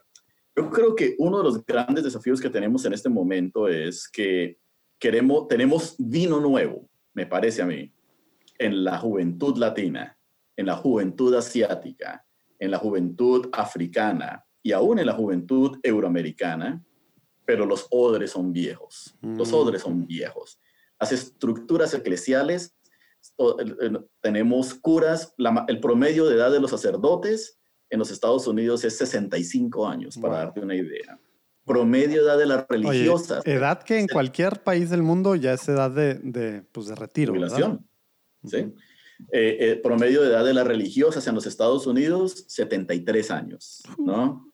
Yo 0.55 0.69
creo 0.69 0.95
que 0.95 1.15
uno 1.19 1.37
de 1.37 1.43
los 1.43 1.65
grandes 1.65 2.03
desafíos 2.03 2.41
que 2.41 2.49
tenemos 2.49 2.85
en 2.85 2.93
este 2.93 3.09
momento 3.09 3.67
es 3.67 4.09
que 4.09 4.57
queremos, 4.99 5.47
tenemos 5.47 5.95
vino 5.97 6.39
nuevo, 6.39 6.89
me 7.13 7.25
parece 7.25 7.61
a 7.61 7.65
mí, 7.65 7.93
en 8.57 8.83
la 8.83 8.97
juventud 8.97 9.57
latina, 9.57 10.17
en 10.57 10.65
la 10.65 10.75
juventud 10.75 11.33
asiática, 11.35 12.25
en 12.59 12.71
la 12.71 12.77
juventud 12.77 13.49
africana, 13.53 14.45
y 14.61 14.71
aún 14.71 14.99
en 14.99 15.05
la 15.05 15.13
juventud 15.13 15.79
euroamericana, 15.83 16.83
pero 17.45 17.65
los 17.65 17.87
odres 17.89 18.31
son 18.31 18.51
viejos. 18.51 19.17
Los 19.21 19.51
mm. 19.51 19.55
odres 19.55 19.81
son 19.81 20.05
viejos. 20.05 20.59
Las 20.99 21.11
estructuras 21.11 21.93
eclesiales, 21.93 22.75
tenemos 24.21 24.73
curas, 24.75 25.33
el 25.67 25.79
promedio 25.79 26.25
de 26.25 26.35
edad 26.35 26.51
de 26.51 26.59
los 26.59 26.71
sacerdotes 26.71 27.58
en 27.89 27.99
los 27.99 28.11
Estados 28.11 28.47
Unidos 28.47 28.83
es 28.83 28.97
65 28.97 29.87
años, 29.87 30.17
para 30.17 30.37
darte 30.37 30.59
una 30.59 30.75
idea. 30.75 31.19
Promedio 31.65 32.23
de 32.23 32.27
edad 32.27 32.37
de 32.37 32.45
las 32.45 32.67
religiosas. 32.67 33.45
edad 33.45 33.83
que 33.83 33.99
en 33.99 34.07
cualquier 34.07 34.63
país 34.63 34.89
del 34.89 35.03
mundo 35.03 35.35
ya 35.35 35.53
es 35.53 35.67
edad 35.67 35.91
de, 35.91 36.15
de, 36.15 36.63
pues 36.71 36.87
de 36.87 36.95
retiro. 36.95 37.33
Jubilación. 37.33 37.87
¿sí? 38.45 38.73
Eh, 39.31 39.57
eh, 39.59 39.79
promedio 39.83 40.21
de 40.21 40.29
edad 40.29 40.45
de 40.45 40.53
las 40.53 40.65
religiosas 40.65 41.27
en 41.27 41.35
los 41.35 41.45
Estados 41.45 41.85
Unidos, 41.85 42.45
73 42.47 43.31
años, 43.31 43.83
¿no? 43.97 44.49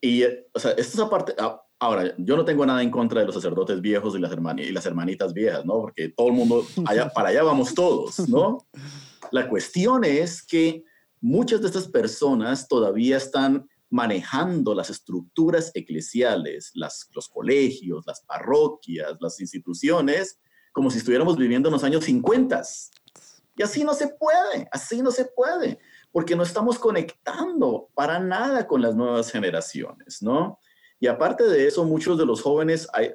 Y, 0.00 0.22
eh, 0.22 0.46
o 0.52 0.60
sea, 0.60 0.70
esto 0.72 0.94
es 0.94 1.00
aparte, 1.00 1.34
ah, 1.38 1.60
ahora, 1.80 2.14
yo 2.16 2.36
no 2.36 2.44
tengo 2.44 2.64
nada 2.64 2.80
en 2.82 2.92
contra 2.92 3.20
de 3.20 3.26
los 3.26 3.34
sacerdotes 3.34 3.80
viejos 3.80 4.14
y 4.16 4.20
las, 4.20 4.32
y 4.58 4.70
las 4.70 4.86
hermanitas 4.86 5.34
viejas, 5.34 5.64
¿no? 5.64 5.80
Porque 5.80 6.10
todo 6.10 6.28
el 6.28 6.34
mundo, 6.34 6.64
allá, 6.86 7.08
para 7.08 7.30
allá 7.30 7.42
vamos 7.42 7.74
todos, 7.74 8.28
¿no? 8.28 8.58
La 9.32 9.48
cuestión 9.48 10.04
es 10.04 10.42
que 10.42 10.84
muchas 11.20 11.60
de 11.60 11.66
estas 11.68 11.88
personas 11.88 12.68
todavía 12.68 13.16
están 13.16 13.68
manejando 13.90 14.74
las 14.74 14.90
estructuras 14.90 15.70
eclesiales, 15.74 16.72
los 16.74 17.28
colegios, 17.28 18.04
las 18.06 18.20
parroquias, 18.22 19.16
las 19.20 19.40
instituciones, 19.40 20.38
como 20.72 20.90
si 20.90 20.98
estuviéramos 20.98 21.36
viviendo 21.36 21.68
en 21.68 21.72
los 21.72 21.84
años 21.84 22.04
50. 22.04 22.62
Y 23.56 23.62
así 23.62 23.84
no 23.84 23.94
se 23.94 24.08
puede, 24.08 24.68
así 24.70 25.02
no 25.02 25.10
se 25.10 25.24
puede, 25.24 25.78
porque 26.12 26.36
no 26.36 26.42
estamos 26.42 26.78
conectando 26.78 27.88
para 27.94 28.18
nada 28.20 28.66
con 28.66 28.82
las 28.82 28.94
nuevas 28.94 29.30
generaciones, 29.32 30.22
¿no? 30.22 30.58
Y 31.00 31.06
aparte 31.06 31.44
de 31.44 31.66
eso, 31.66 31.84
muchos 31.84 32.18
de 32.18 32.26
los 32.26 32.42
jóvenes, 32.42 32.88
hay, 32.92 33.12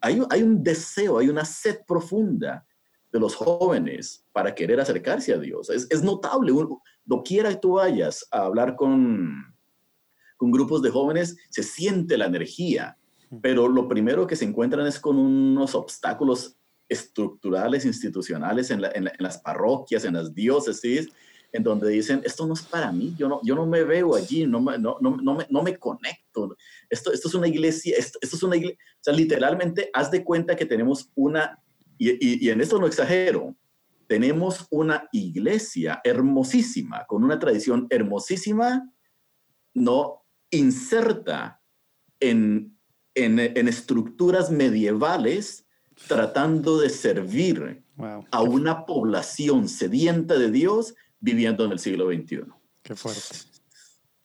hay, 0.00 0.42
un 0.42 0.62
deseo, 0.62 1.18
hay 1.18 1.28
una 1.28 1.44
sed 1.44 1.80
profunda 1.86 2.66
de 3.10 3.20
los 3.20 3.34
jóvenes 3.34 4.24
para 4.32 4.54
querer 4.54 4.80
acercarse 4.80 5.32
a 5.32 5.38
Dios. 5.38 5.70
Es, 5.70 6.02
notable, 6.02 6.52
no 6.52 6.82
quiera 7.24 7.50
que 7.50 7.56
tú 7.56 7.72
vayas 7.74 8.26
a 8.30 8.44
hablar 8.44 8.76
con, 8.76 9.54
con 10.36 10.50
grupos 10.50 10.82
de 10.82 10.90
jóvenes, 10.90 11.36
se 11.50 11.62
siente 11.62 12.16
la 12.16 12.26
energía, 12.26 12.96
pero 13.40 13.68
lo 13.68 13.88
primero 13.88 14.26
que 14.26 14.36
se 14.36 14.44
encuentran 14.44 14.86
es 14.86 15.00
con 15.00 15.16
unos 15.18 15.74
obstáculos 15.74 16.56
estructurales, 16.88 17.84
institucionales 17.84 18.70
en, 18.70 18.82
las 19.18 19.38
parroquias, 19.38 20.04
en 20.04 20.14
las 20.14 20.34
diócesis, 20.34 21.08
en 21.52 21.62
donde 21.62 21.90
dicen, 21.90 22.22
esto 22.24 22.46
no 22.46 22.54
es 22.54 22.62
para 22.62 22.92
mí, 22.92 23.14
yo 23.16 23.28
no, 23.28 23.40
yo 23.42 23.54
no 23.54 23.66
me 23.66 23.84
veo 23.84 24.14
allí, 24.14 24.46
no 24.46 24.60
me, 24.60 24.78
no, 24.78 24.96
no, 25.00 25.16
no 25.16 25.34
me, 25.34 25.46
no 25.50 25.62
me 25.62 25.78
conecto. 25.78 26.56
Esto, 26.88 27.12
esto 27.12 27.28
es 27.28 27.34
una 27.34 27.48
iglesia, 27.48 27.94
esto, 27.96 28.18
es 28.20 28.42
una 28.42 28.56
iglesia, 28.56 28.78
o 29.00 29.04
sea, 29.04 29.14
literalmente, 29.14 29.90
haz 29.92 30.10
de 30.10 30.24
cuenta 30.24 30.56
que 30.56 30.66
tenemos 30.66 31.10
una, 31.14 31.58
y, 31.98 32.46
y, 32.46 32.50
en 32.50 32.60
esto 32.60 32.78
no 32.78 32.86
exagero, 32.86 33.54
tenemos 34.12 34.66
una 34.68 35.08
iglesia 35.10 36.02
hermosísima, 36.04 37.06
con 37.06 37.24
una 37.24 37.38
tradición 37.38 37.86
hermosísima, 37.88 38.92
no 39.72 40.26
inserta 40.50 41.62
en, 42.20 42.78
en, 43.14 43.38
en 43.38 43.68
estructuras 43.68 44.50
medievales 44.50 45.64
tratando 46.06 46.78
de 46.78 46.90
servir 46.90 47.86
a 48.30 48.42
una 48.42 48.84
población 48.84 49.66
sedienta 49.66 50.36
de 50.36 50.50
Dios 50.50 50.94
viviendo 51.18 51.64
en 51.64 51.72
el 51.72 51.78
siglo 51.78 52.12
XXI. 52.12 52.42
Qué 52.82 52.94
fuerte. 52.94 53.34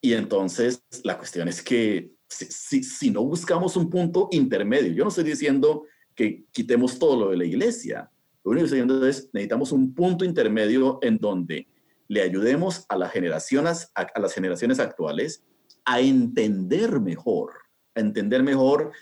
Y 0.02 0.12
entonces 0.12 0.84
la 1.06 1.18
cuestión 1.18 1.48
es 1.48 1.62
que 1.62 2.12
si, 2.28 2.84
si, 2.84 3.10
no 3.10 3.24
buscamos 3.24 3.78
un 3.78 3.90
punto 3.90 4.28
intermedio, 4.34 4.92
yo 4.92 5.06
no 5.06 5.10
estoy 5.12 5.24
diciendo 5.24 5.86
que 6.14 6.44
quitemos 6.52 7.00
todo 7.00 7.18
lo 7.18 7.30
de 7.30 7.38
la 7.38 7.46
iglesia, 7.46 8.12
lo 8.48 8.52
único 8.52 8.64
que 8.64 8.76
estoy 8.76 8.80
diciendo 8.80 9.06
es 9.06 9.30
necesitamos 9.34 9.74
un 9.74 9.94
punto 9.94 10.24
intermedio 10.24 11.00
en 11.02 11.18
donde 11.18 11.68
le 12.08 12.22
ayudemos 12.22 12.86
a 12.88 12.96
las 12.96 13.12
generaciones, 13.12 13.92
a 13.94 14.20
las 14.22 14.34
generaciones 14.34 14.80
actuales 14.80 15.44
a 15.84 16.00
entender 16.00 17.02
mejor, 17.02 17.52
a 17.94 18.00
entender 18.00 18.44
mejor 18.44 18.94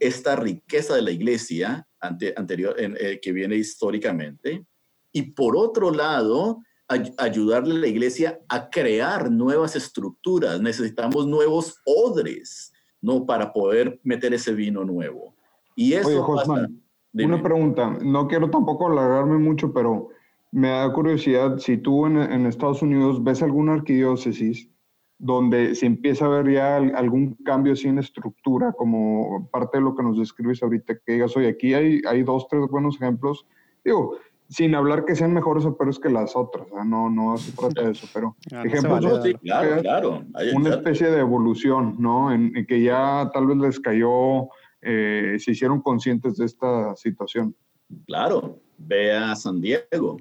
esta 0.00 0.36
riqueza 0.36 0.94
de 0.94 1.02
la 1.02 1.10
iglesia 1.10 1.86
anterior, 2.00 2.74
eh, 2.78 3.20
que 3.20 3.32
viene 3.32 3.56
históricamente, 3.56 4.64
y 5.12 5.32
por 5.32 5.54
otro 5.54 5.90
lado, 5.90 6.62
ayudarle 6.88 7.74
a 7.74 7.78
la 7.80 7.86
iglesia 7.86 8.40
a 8.48 8.70
crear 8.70 9.30
nuevas 9.30 9.76
estructuras. 9.76 10.62
Necesitamos 10.62 11.26
nuevos 11.26 11.76
odres, 11.84 12.72
¿no? 13.02 13.26
Para 13.26 13.52
poder 13.52 14.00
meter 14.02 14.32
ese 14.32 14.54
vino 14.54 14.82
nuevo. 14.82 15.36
Y 15.76 15.92
eso 15.92 16.24
Oye, 16.24 16.68
una 17.14 17.42
pregunta. 17.42 17.96
No 18.02 18.26
quiero 18.26 18.50
tampoco 18.50 18.88
alargarme 18.88 19.38
mucho, 19.38 19.72
pero 19.72 20.08
me 20.50 20.68
da 20.68 20.92
curiosidad, 20.92 21.58
si 21.58 21.76
tú 21.76 22.06
en, 22.06 22.16
en 22.18 22.46
Estados 22.46 22.82
Unidos 22.82 23.22
ves 23.22 23.42
alguna 23.42 23.74
arquidiócesis 23.74 24.68
donde 25.18 25.74
se 25.74 25.86
empieza 25.86 26.26
a 26.26 26.28
ver 26.28 26.52
ya 26.52 26.76
algún 26.76 27.34
cambio 27.44 27.72
así 27.72 27.88
en 27.88 27.98
estructura, 27.98 28.72
como 28.72 29.48
parte 29.50 29.78
de 29.78 29.84
lo 29.84 29.94
que 29.94 30.02
nos 30.02 30.18
describes 30.18 30.62
ahorita, 30.62 30.98
que 31.04 31.12
digas, 31.12 31.36
oye, 31.36 31.48
aquí 31.48 31.72
hay, 31.72 32.02
hay 32.06 32.22
dos, 32.22 32.46
tres 32.48 32.68
buenos 32.68 32.96
ejemplos, 32.96 33.46
digo, 33.84 34.16
sin 34.48 34.74
hablar 34.74 35.04
que 35.04 35.16
sean 35.16 35.32
mejores 35.32 35.64
o 35.64 35.76
peores 35.76 35.98
que 35.98 36.10
las 36.10 36.36
otras, 36.36 36.66
no, 36.84 37.08
no 37.08 37.36
se 37.38 37.52
trata 37.52 37.84
de 37.84 37.92
eso, 37.92 38.06
pero 38.12 38.36
ah, 38.52 38.64
ejemplos, 38.64 39.22
sí, 39.22 39.34
claro, 39.34 39.80
claro. 39.80 40.22
una 40.54 40.70
especie 40.70 41.10
de 41.10 41.20
evolución, 41.20 41.96
¿no? 41.98 42.30
En, 42.30 42.52
que 42.66 42.82
ya 42.82 43.30
tal 43.32 43.46
vez 43.46 43.56
les 43.56 43.80
cayó, 43.80 44.48
eh, 44.84 45.36
se 45.38 45.52
hicieron 45.52 45.80
conscientes 45.80 46.36
de 46.36 46.44
esta 46.44 46.94
situación. 46.96 47.56
Claro, 48.06 48.60
ve 48.76 49.12
San 49.34 49.60
Diego, 49.60 50.18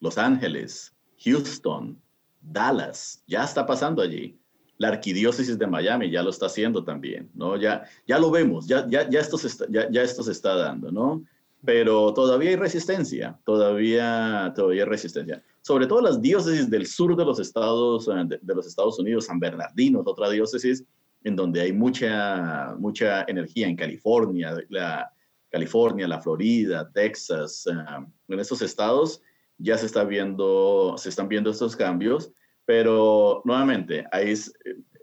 Los 0.00 0.16
Ángeles, 0.16 0.94
Houston, 1.24 2.00
Dallas, 2.40 3.22
ya 3.26 3.44
está 3.44 3.66
pasando 3.66 4.02
allí. 4.02 4.38
La 4.78 4.88
arquidiócesis 4.88 5.58
de 5.58 5.66
Miami 5.66 6.10
ya 6.10 6.22
lo 6.22 6.30
está 6.30 6.46
haciendo 6.46 6.84
también, 6.84 7.30
¿no? 7.34 7.56
Ya, 7.56 7.84
ya 8.06 8.18
lo 8.18 8.30
vemos, 8.30 8.66
ya, 8.66 8.86
ya, 8.88 9.00
esto 9.18 9.38
se 9.38 9.48
está, 9.48 9.64
ya, 9.70 10.02
esto 10.02 10.22
se 10.22 10.32
está 10.32 10.54
dando, 10.54 10.92
¿no? 10.92 11.24
Pero 11.64 12.12
todavía 12.12 12.50
hay 12.50 12.56
resistencia, 12.56 13.40
todavía, 13.44 14.52
todavía 14.54 14.82
hay 14.82 14.88
resistencia. 14.88 15.42
Sobre 15.62 15.86
todo 15.86 16.02
las 16.02 16.20
diócesis 16.20 16.70
del 16.70 16.86
sur 16.86 17.16
de 17.16 17.24
los 17.24 17.40
Estados, 17.40 18.06
eh, 18.06 18.38
de, 18.40 18.54
los 18.54 18.66
Estados 18.66 18.98
Unidos, 18.98 19.24
San 19.24 19.40
Bernardino 19.40 20.02
otra 20.04 20.28
diócesis 20.30 20.84
en 21.26 21.34
donde 21.34 21.60
hay 21.60 21.72
mucha, 21.72 22.76
mucha 22.78 23.24
energía, 23.26 23.66
en 23.66 23.74
California, 23.74 24.56
la, 24.68 25.10
California, 25.50 26.06
la 26.06 26.20
Florida, 26.20 26.88
Texas, 26.94 27.66
eh, 27.66 28.06
en 28.28 28.38
estos 28.38 28.62
estados 28.62 29.20
ya 29.58 29.76
se, 29.76 29.86
está 29.86 30.04
viendo, 30.04 30.94
se 30.96 31.08
están 31.08 31.26
viendo 31.26 31.50
estos 31.50 31.74
cambios, 31.74 32.30
pero 32.64 33.42
nuevamente, 33.44 34.06
ahí 34.12 34.34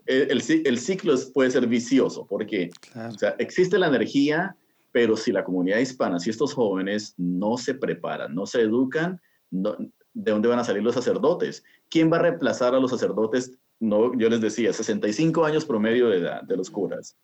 eh, 0.06 0.28
el, 0.30 0.42
el, 0.64 0.78
ciclo 0.78 1.14
puede 1.34 1.50
ser 1.50 1.66
vicioso, 1.66 2.26
porque 2.26 2.70
existe 3.38 3.78
la 3.78 3.88
energía, 3.88 4.56
pero 4.92 5.18
si 5.18 5.30
la 5.30 5.44
comunidad 5.44 5.78
hispana, 5.78 6.18
si 6.18 6.30
estos 6.30 6.54
jóvenes 6.54 7.12
no 7.18 7.58
se 7.58 7.74
preparan, 7.74 8.34
no 8.34 8.46
se 8.46 8.62
educan, 8.62 9.20
¿de 9.50 10.30
dónde 10.32 10.48
van 10.48 10.60
a 10.60 10.64
salir 10.64 10.82
los 10.82 10.94
sacerdotes? 10.94 11.62
¿Quién 11.90 12.10
va 12.10 12.16
a 12.16 12.22
reemplazar 12.22 12.74
a 12.74 12.80
los 12.80 12.92
sacerdotes? 12.92 13.58
No, 13.80 14.16
yo 14.18 14.28
les 14.28 14.40
decía, 14.40 14.72
65 14.72 15.44
años 15.44 15.64
promedio 15.64 16.08
de 16.08 16.18
edad 16.18 16.42
de 16.42 16.56
los 16.56 16.70
curas. 16.70 17.16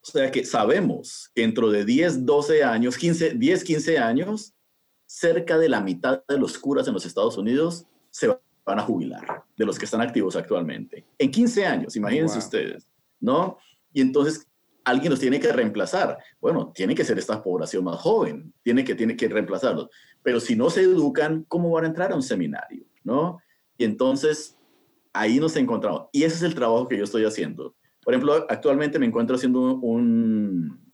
O 0.00 0.10
sea 0.10 0.30
que 0.30 0.44
sabemos 0.44 1.30
que 1.34 1.42
dentro 1.42 1.70
de 1.70 1.84
10, 1.84 2.26
12 2.26 2.62
años, 2.62 2.98
15, 2.98 3.34
10, 3.34 3.64
15 3.64 3.98
años, 3.98 4.54
cerca 5.06 5.58
de 5.58 5.68
la 5.68 5.80
mitad 5.80 6.22
de 6.28 6.38
los 6.38 6.58
curas 6.58 6.86
en 6.88 6.94
los 6.94 7.06
Estados 7.06 7.38
Unidos 7.38 7.86
se 8.10 8.28
van 8.64 8.78
a 8.78 8.82
jubilar, 8.82 9.44
de 9.56 9.64
los 9.64 9.78
que 9.78 9.84
están 9.84 10.00
activos 10.00 10.36
actualmente. 10.36 11.06
En 11.18 11.30
15 11.30 11.66
años, 11.66 11.96
imagínense 11.96 12.38
ustedes, 12.38 12.86
¿no? 13.20 13.58
Y 13.92 14.00
entonces 14.00 14.46
alguien 14.84 15.10
los 15.10 15.20
tiene 15.20 15.40
que 15.40 15.52
reemplazar. 15.52 16.18
Bueno, 16.40 16.72
tiene 16.74 16.94
que 16.94 17.04
ser 17.04 17.18
esta 17.18 17.42
población 17.42 17.84
más 17.84 17.96
joven, 18.00 18.52
tiene 18.62 18.84
que, 18.84 18.94
tiene 18.94 19.16
que 19.16 19.28
reemplazarlos. 19.28 19.88
Pero 20.22 20.40
si 20.40 20.56
no 20.56 20.70
se 20.70 20.82
educan, 20.82 21.44
¿cómo 21.48 21.70
van 21.70 21.84
a 21.84 21.88
entrar 21.88 22.12
a 22.12 22.16
un 22.16 22.22
seminario? 22.22 22.84
¿No? 23.02 23.38
Y 23.76 23.84
entonces 23.84 24.56
ahí 25.14 25.40
nos 25.40 25.56
encontramos. 25.56 26.08
Y 26.12 26.24
ese 26.24 26.36
es 26.36 26.42
el 26.42 26.54
trabajo 26.54 26.86
que 26.86 26.98
yo 26.98 27.04
estoy 27.04 27.24
haciendo. 27.24 27.74
Por 28.02 28.12
ejemplo, 28.12 28.44
actualmente 28.50 28.98
me 28.98 29.06
encuentro 29.06 29.36
haciendo 29.36 29.76
un, 29.76 30.92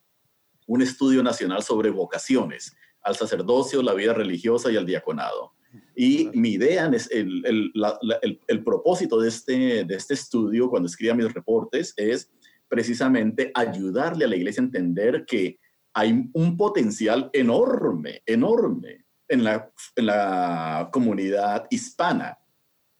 un 0.66 0.82
estudio 0.82 1.22
nacional 1.22 1.62
sobre 1.62 1.90
vocaciones 1.90 2.76
al 3.02 3.16
sacerdocio, 3.16 3.82
la 3.82 3.94
vida 3.94 4.12
religiosa 4.12 4.70
y 4.70 4.76
al 4.76 4.86
diaconado. 4.86 5.54
Y 5.96 6.30
mi 6.34 6.50
idea, 6.50 6.86
es 6.88 7.10
el, 7.10 7.44
el, 7.46 8.40
el, 8.46 8.64
propósito 8.64 9.20
de 9.20 9.28
este, 9.28 9.84
de 9.84 9.94
este 9.94 10.14
estudio, 10.14 10.68
cuando 10.68 10.86
escriba 10.86 11.14
mis 11.14 11.32
reportes, 11.32 11.94
es 11.96 12.30
precisamente 12.68 13.50
ayudarle 13.54 14.24
a 14.24 14.28
la 14.28 14.36
iglesia 14.36 14.62
a 14.62 14.66
entender 14.66 15.24
que 15.26 15.58
hay 15.94 16.28
un 16.32 16.56
potencial 16.56 17.30
enorme, 17.32 18.22
enorme 18.26 19.04
en 19.28 19.44
la, 19.44 19.70
en 19.96 20.06
la 20.06 20.88
comunidad 20.92 21.66
hispana 21.70 22.39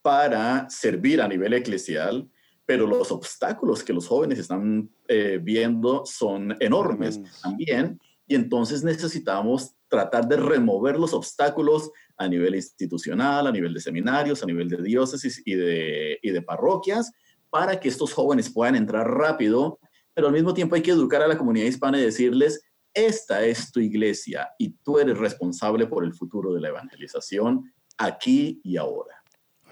para 0.03 0.69
servir 0.71 1.21
a 1.21 1.29
nivel 1.29 1.53
eclesial, 1.55 2.29
pero 2.67 2.87
los 2.87 3.11
obstáculos 3.11 3.83
que 3.83 3.93
los 3.93 4.07
jóvenes 4.07 4.39
están 4.39 4.91
eh, 5.09 5.41
viendo 5.43 6.05
son 6.07 6.57
enormes 6.61 7.21
también, 7.43 8.01
y 8.27 8.37
entonces 8.37 8.85
necesitamos 8.85 9.75
tratar 9.89 10.29
de 10.29 10.37
remover 10.37 10.99
los 10.99 11.13
obstáculos 11.13 11.91
a 12.17 12.29
nivel 12.29 12.55
institucional, 12.55 13.47
a 13.47 13.53
nivel 13.53 13.75
de 13.75 13.81
seminarios, 13.81 14.43
a 14.43 14.47
nivel 14.47 14.69
de 14.69 14.83
diócesis 14.83 15.43
y 15.45 15.55
de, 15.55 16.19
y 16.23 16.31
de 16.31 16.43
parroquias, 16.43 17.11
para 17.51 17.81
que 17.81 17.89
estos 17.89 18.13
jóvenes 18.13 18.49
puedan 18.49 18.77
entrar 18.77 19.11
rápido, 19.11 19.81
pero 20.15 20.29
al 20.29 20.33
mismo 20.33 20.55
tiempo 20.55 20.77
hay 20.77 20.83
que 20.83 20.93
educar 20.93 21.23
a 21.23 21.27
la 21.29 21.37
comunidad 21.37 21.67
hispana 21.67 21.99
y 21.99 22.05
decirles, 22.05 22.63
esta 22.95 23.45
es 23.45 23.73
tu 23.73 23.81
iglesia 23.81 24.51
y 24.59 24.71
tú 24.85 24.99
eres 24.99 25.19
responsable 25.19 25.87
por 25.87 26.05
el 26.05 26.13
futuro 26.13 26.53
de 26.53 26.61
la 26.61 26.69
evangelización 26.69 27.73
aquí 27.99 28.61
y 28.63 28.77
ahora. 28.77 29.20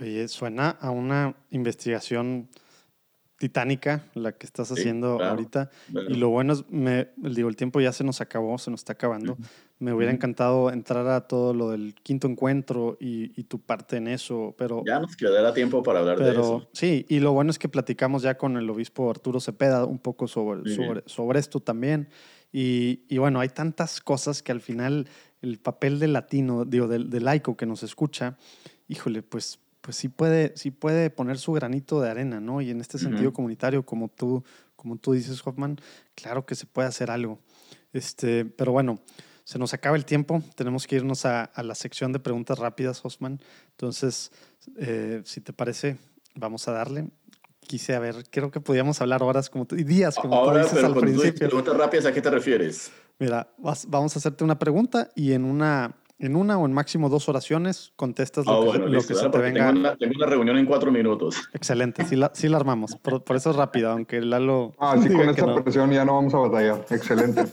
Oye, 0.01 0.29
suena 0.29 0.71
a 0.71 0.91
una 0.91 1.35
investigación 1.51 2.49
titánica 3.39 4.05
la 4.15 4.33
que 4.33 4.47
estás 4.47 4.71
haciendo 4.73 5.23
ahorita. 5.23 5.71
Y 6.09 6.15
lo 6.15 6.29
bueno 6.29 6.53
es, 6.53 6.65
me, 6.71 7.09
digo, 7.17 7.49
el 7.49 7.57
tiempo 7.57 7.81
ya 7.81 7.93
se 7.93 8.03
nos 8.03 8.21
acabó, 8.21 8.59
se 8.59 8.71
nos 8.71 8.81
está 8.81 8.95
acabando. 8.95 9.39
Me 9.79 9.93
hubiera 9.93 10.13
encantado 10.13 10.71
entrar 10.71 11.07
a 11.07 11.29
todo 11.29 11.55
lo 11.55 11.71
del 11.71 11.95
quinto 12.03 12.27
encuentro 12.27 12.97
y, 13.01 13.29
tu 13.45 13.61
parte 13.61 13.97
en 13.97 14.09
eso, 14.09 14.55
pero... 14.59 14.83
Ya 14.85 14.99
nos 14.99 15.17
quedará 15.17 15.55
tiempo 15.55 15.83
para 15.83 16.01
hablar 16.01 16.19
de 16.19 16.33
eso. 16.33 16.69
Sí, 16.73 17.07
y 17.09 17.21
lo 17.21 17.33
bueno 17.33 17.51
es 17.51 17.59
que 17.59 17.69
platicamos 17.69 18.23
ya 18.23 18.37
con 18.37 18.57
el 18.57 18.69
obispo 18.69 19.09
Arturo 19.09 19.39
Cepeda 19.41 19.85
un 19.85 20.01
poco 20.01 20.27
sobre, 20.27 20.75
sobre, 20.75 21.03
sobre, 21.07 21.39
esto 21.39 21.61
también. 21.61 22.09
Y, 22.53 23.05
y, 23.09 23.19
bueno, 23.19 23.39
hay 23.39 23.51
tantas 23.51 24.01
cosas 24.01 24.43
que 24.43 24.51
al 24.51 24.61
final 24.61 25.09
el 25.43 25.59
papel 25.59 26.01
del 26.01 26.13
latino, 26.13 26.65
digo, 26.65 26.89
del, 26.89 27.09
del 27.09 27.25
laico 27.25 27.57
que 27.57 27.67
nos 27.67 27.85
escucha, 27.85 28.37
híjole, 28.89 29.23
pues 29.23 29.61
pues 29.89 29.97
sí 29.97 30.11
puede, 30.11 30.53
sí 30.55 30.71
puede 30.71 31.09
poner 31.09 31.39
su 31.39 31.51
granito 31.55 31.99
de 32.03 32.11
arena, 32.11 32.41
¿no? 32.41 32.61
Y 32.61 32.69
en 32.69 32.83
este 32.83 32.99
sentido 32.99 33.33
comunitario, 33.33 33.87
como 33.87 34.09
tú, 34.09 34.45
como 34.77 34.97
tú 34.97 35.15
dices, 35.15 35.41
Hoffman, 35.47 35.81
claro 36.15 36.45
que 36.45 36.55
se 36.55 36.67
puede 36.67 36.87
hacer 36.87 37.11
algo. 37.11 37.39
Este, 37.95 38.45
pero 38.45 38.71
bueno, 38.71 39.01
se 39.45 39.59
nos 39.59 39.73
acaba 39.73 39.97
el 39.97 40.05
tiempo, 40.05 40.43
tenemos 40.57 40.87
que 40.87 40.97
irnos 40.97 41.25
a, 41.25 41.51
la 41.57 41.75
sección 41.75 42.13
de 42.13 42.19
preguntas 42.19 42.59
rápidas, 42.59 43.03
Hoffman. 43.03 43.41
Entonces, 43.71 44.31
eh, 44.77 45.23
si 45.25 45.41
te 45.41 45.55
parece, 45.55 45.97
vamos 46.35 46.69
a 46.69 46.73
darle. 46.73 47.09
Quise 47.61 47.95
a 47.95 47.99
ver, 47.99 48.27
creo 48.31 48.51
que 48.51 48.61
podíamos 48.61 49.01
hablar 49.01 49.23
horas 49.23 49.49
como 49.49 49.67
y 49.71 49.85
días 49.85 50.17
como 50.17 50.35
Ahora, 50.35 50.65
tú 50.65 50.69
dices 50.69 50.85
al 50.85 50.97
principio. 50.97 51.49
preguntas 51.49 51.75
rápidas, 51.75 52.05
¿a 52.05 52.13
qué 52.13 52.21
te 52.21 52.29
refieres? 52.29 52.93
Mira, 53.19 53.49
vamos 53.57 54.15
a 54.17 54.19
hacerte 54.19 54.45
una 54.45 54.59
pregunta 54.59 55.09
y 55.15 55.33
en 55.33 55.47
una 55.47 55.97
en 56.19 56.35
una 56.35 56.59
o 56.59 56.67
en 56.67 56.73
máximo 56.73 57.09
dos 57.09 57.29
oraciones 57.29 57.93
contestas 57.97 58.45
lo, 58.45 58.73
ah, 58.73 58.77
que, 58.91 59.15
se 59.15 59.29
te 59.29 59.39
venga. 59.39 59.67
Tengo 59.69 59.81
una, 59.81 59.97
tengo 59.97 60.13
una, 60.17 60.27
reunión 60.27 60.59
en 60.59 60.67
cuatro 60.67 60.91
minutos. 60.91 61.49
Excelente, 61.53 62.05
sí 62.05 62.17
la, 62.17 62.33
sí 62.35 62.49
la 62.49 62.57
armamos. 62.57 62.97
Por, 62.97 63.37
eso 63.37 63.51
es 63.51 63.57
rápido, 63.57 63.91
aunque 63.91 64.21
Lalo. 64.21 64.75
Ah, 64.79 64.97
sí, 65.01 65.09
con 65.09 65.29
esta 65.29 65.63
presión 65.63 65.91
ya 65.93 66.05
no 66.05 66.15
vamos 66.15 66.35
a 66.35 66.39
batallar. 66.39 66.85
Excelente. 66.91 67.45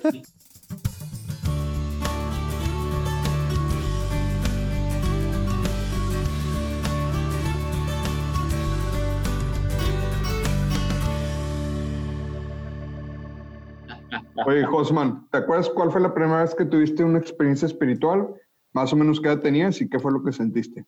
Oye, 14.47 14.63
Josman, 14.65 15.27
¿te 15.31 15.37
acuerdas 15.37 15.69
cuál 15.69 15.91
fue 15.91 16.01
la 16.01 16.13
primera 16.13 16.41
vez 16.41 16.53
que 16.53 16.65
tuviste 16.65 17.03
una 17.03 17.17
experiencia 17.19 17.65
espiritual? 17.67 18.27
Más 18.75 18.91
o 18.91 18.97
menos 18.97 19.21
qué 19.21 19.29
edad 19.29 19.39
tenías 19.39 19.79
y 19.79 19.89
qué 19.89 19.99
fue 19.99 20.11
lo 20.11 20.21
que 20.21 20.33
sentiste. 20.33 20.85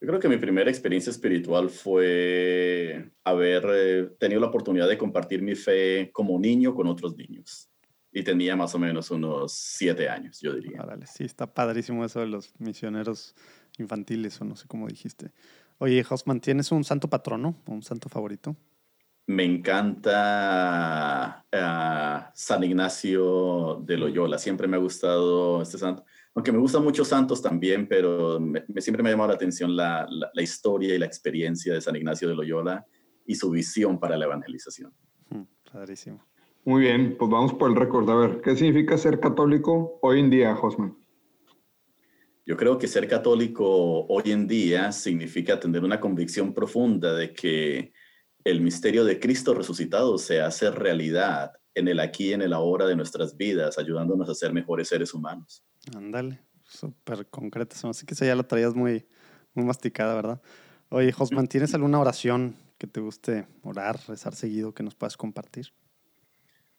Yo 0.00 0.06
creo 0.06 0.20
que 0.20 0.28
mi 0.28 0.36
primera 0.36 0.70
experiencia 0.70 1.10
espiritual 1.10 1.70
fue 1.70 3.10
haber 3.24 3.66
eh, 3.68 4.10
tenido 4.20 4.40
la 4.40 4.46
oportunidad 4.46 4.88
de 4.88 4.96
compartir 4.96 5.42
mi 5.42 5.56
fe 5.56 6.10
como 6.12 6.38
niño 6.38 6.76
con 6.76 6.86
otros 6.86 7.16
niños. 7.16 7.68
Y 8.12 8.22
tenía 8.22 8.54
más 8.54 8.76
o 8.76 8.78
menos 8.78 9.10
unos 9.10 9.52
siete 9.52 10.08
años, 10.08 10.38
yo 10.40 10.54
diría. 10.54 10.86
sí, 11.04 11.24
está 11.24 11.52
padrísimo 11.52 12.04
eso 12.04 12.20
de 12.20 12.28
los 12.28 12.54
misioneros 12.60 13.34
infantiles, 13.76 14.40
o 14.40 14.44
no 14.44 14.54
sé 14.54 14.68
cómo 14.68 14.86
dijiste. 14.86 15.32
Oye, 15.78 16.04
Josman, 16.04 16.40
¿tienes 16.40 16.70
un 16.70 16.84
santo 16.84 17.08
patrono 17.08 17.56
o 17.66 17.72
un 17.72 17.82
santo 17.82 18.08
favorito? 18.08 18.56
Me 19.26 19.44
encanta 19.44 21.44
ah, 21.52 22.32
San 22.34 22.62
Ignacio 22.62 23.82
de 23.84 23.98
Loyola. 23.98 24.38
Siempre 24.38 24.68
me 24.68 24.76
ha 24.76 24.80
gustado 24.80 25.60
este 25.60 25.76
santo 25.76 26.04
aunque 26.34 26.52
me 26.52 26.58
gustan 26.58 26.84
muchos 26.84 27.08
santos 27.08 27.42
también, 27.42 27.88
pero 27.88 28.38
siempre 28.78 29.02
me 29.02 29.08
ha 29.08 29.12
llamado 29.12 29.30
la 29.30 29.34
atención 29.34 29.74
la, 29.76 30.08
historia 30.36 30.94
y 30.94 30.98
la 30.98 31.06
experiencia 31.06 31.74
de 31.74 31.80
San 31.80 31.96
Ignacio 31.96 32.28
de 32.28 32.34
Loyola 32.34 32.86
y 33.26 33.34
su 33.34 33.50
visión 33.50 33.98
para 33.98 34.16
la 34.16 34.26
evangelización. 34.26 34.92
Hmm, 35.30 35.42
padrísimo. 35.70 36.24
Muy 36.64 36.82
bien, 36.82 37.16
pues 37.18 37.30
vamos 37.30 37.54
por 37.54 37.70
el 37.70 37.76
récord. 37.76 38.08
A 38.10 38.14
ver, 38.14 38.40
¿qué 38.40 38.54
significa 38.54 38.98
ser 38.98 39.20
católico 39.20 39.98
hoy 40.02 40.20
en 40.20 40.30
día, 40.30 40.54
Josman? 40.54 40.96
Yo 42.44 42.56
creo 42.56 42.78
que 42.78 42.88
ser 42.88 43.06
católico 43.08 44.06
hoy 44.06 44.32
en 44.32 44.46
día 44.46 44.90
significa 44.92 45.60
tener 45.60 45.84
una 45.84 46.00
convicción 46.00 46.54
profunda 46.54 47.14
de 47.14 47.32
que 47.32 47.92
el 48.44 48.60
misterio 48.60 49.04
de 49.04 49.20
Cristo 49.20 49.52
resucitado 49.54 50.16
se 50.16 50.40
hace 50.40 50.70
realidad 50.70 51.52
en 51.78 51.88
el 51.88 52.00
aquí 52.00 52.28
y 52.28 52.32
en 52.32 52.42
el 52.42 52.52
ahora 52.52 52.86
de 52.86 52.96
nuestras 52.96 53.36
vidas, 53.36 53.78
ayudándonos 53.78 54.28
a 54.28 54.34
ser 54.34 54.52
mejores 54.52 54.88
seres 54.88 55.14
humanos. 55.14 55.64
Ándale, 55.96 56.40
súper 56.64 57.26
concreto. 57.28 57.76
Así 57.88 58.04
que 58.04 58.14
esa 58.14 58.26
ya 58.26 58.34
la 58.34 58.42
traías 58.42 58.74
muy, 58.74 59.06
muy 59.54 59.64
masticada, 59.64 60.14
¿verdad? 60.14 60.42
Oye, 60.90 61.12
Josman, 61.12 61.46
¿tienes 61.48 61.74
alguna 61.74 62.00
oración 62.00 62.56
que 62.78 62.86
te 62.86 63.00
guste 63.00 63.46
orar, 63.62 63.98
rezar 64.06 64.34
seguido 64.34 64.74
que 64.74 64.82
nos 64.82 64.94
puedas 64.94 65.16
compartir? 65.16 65.72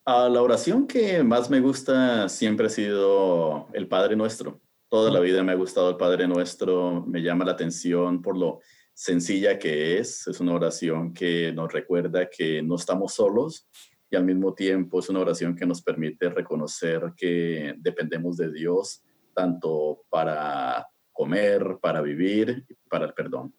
Ah, 0.05 0.27
la 0.29 0.41
oración 0.41 0.87
que 0.87 1.23
más 1.23 1.49
me 1.49 1.59
gusta 1.59 2.29
siempre 2.29 2.67
ha 2.67 2.69
sido 2.69 3.67
el 3.73 3.87
Padre 3.87 4.15
Nuestro. 4.15 4.59
Toda 4.87 5.11
la 5.11 5.19
vida 5.19 5.43
me 5.43 5.51
ha 5.51 5.55
gustado 5.55 5.91
el 5.91 5.97
Padre 5.97 6.27
Nuestro, 6.27 7.05
me 7.05 7.21
llama 7.21 7.45
la 7.45 7.51
atención 7.51 8.21
por 8.21 8.35
lo 8.35 8.59
sencilla 8.99 9.59
que 9.59 9.99
es. 9.99 10.25
Es 10.27 10.39
una 10.39 10.53
oración 10.53 11.13
que 11.13 11.53
nos 11.53 11.71
recuerda 11.71 12.29
que 12.29 12.61
no 12.63 12.75
estamos 12.75 13.13
solos, 13.13 13.69
y 14.09 14.15
al 14.15 14.25
mismo 14.25 14.53
tiempo 14.53 14.99
es 14.99 15.09
una 15.09 15.19
oración 15.19 15.55
que 15.55 15.65
nos 15.65 15.81
permite 15.81 16.29
reconocer 16.29 17.13
que 17.15 17.75
dependemos 17.77 18.37
de 18.37 18.51
Dios 18.51 19.03
tanto 19.33 20.03
para 20.09 20.87
comer, 21.11 21.77
para 21.81 22.01
vivir 22.01 22.65
y 22.67 22.89
para 22.89 23.05
el 23.05 23.13
perdón. 23.13 23.53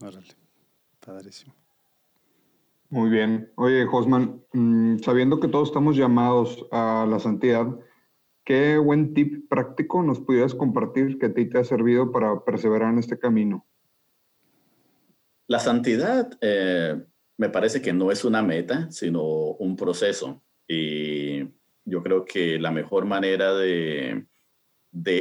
Órale, 0.00 0.28
padrísimo. 1.04 1.54
Muy 2.88 3.10
bien. 3.10 3.50
Oye, 3.56 3.84
Josman, 3.84 4.44
mm, 4.52 4.98
sabiendo 4.98 5.40
que 5.40 5.48
todos 5.48 5.68
estamos 5.68 5.96
llamados 5.96 6.66
a 6.70 7.06
la 7.08 7.18
santidad, 7.18 7.66
¿qué 8.44 8.78
buen 8.78 9.12
tip 9.12 9.48
práctico 9.48 10.02
nos 10.02 10.20
pudieras 10.20 10.54
compartir 10.54 11.18
que 11.18 11.26
a 11.26 11.34
ti 11.34 11.46
te 11.46 11.58
ha 11.58 11.64
servido 11.64 12.12
para 12.12 12.44
perseverar 12.44 12.92
en 12.92 13.00
este 13.00 13.18
camino? 13.18 13.66
La 15.48 15.58
santidad 15.58 16.30
eh, 16.40 17.04
me 17.36 17.48
parece 17.50 17.82
que 17.82 17.92
no 17.92 18.10
es 18.10 18.24
una 18.24 18.42
meta, 18.42 18.90
sino 18.90 19.22
un 19.22 19.76
proceso. 19.76 20.42
Y 20.66 21.40
yo 21.84 22.02
creo 22.02 22.24
que 22.24 22.58
la 22.58 22.70
mejor 22.70 23.04
manera 23.04 23.54
de, 23.54 24.26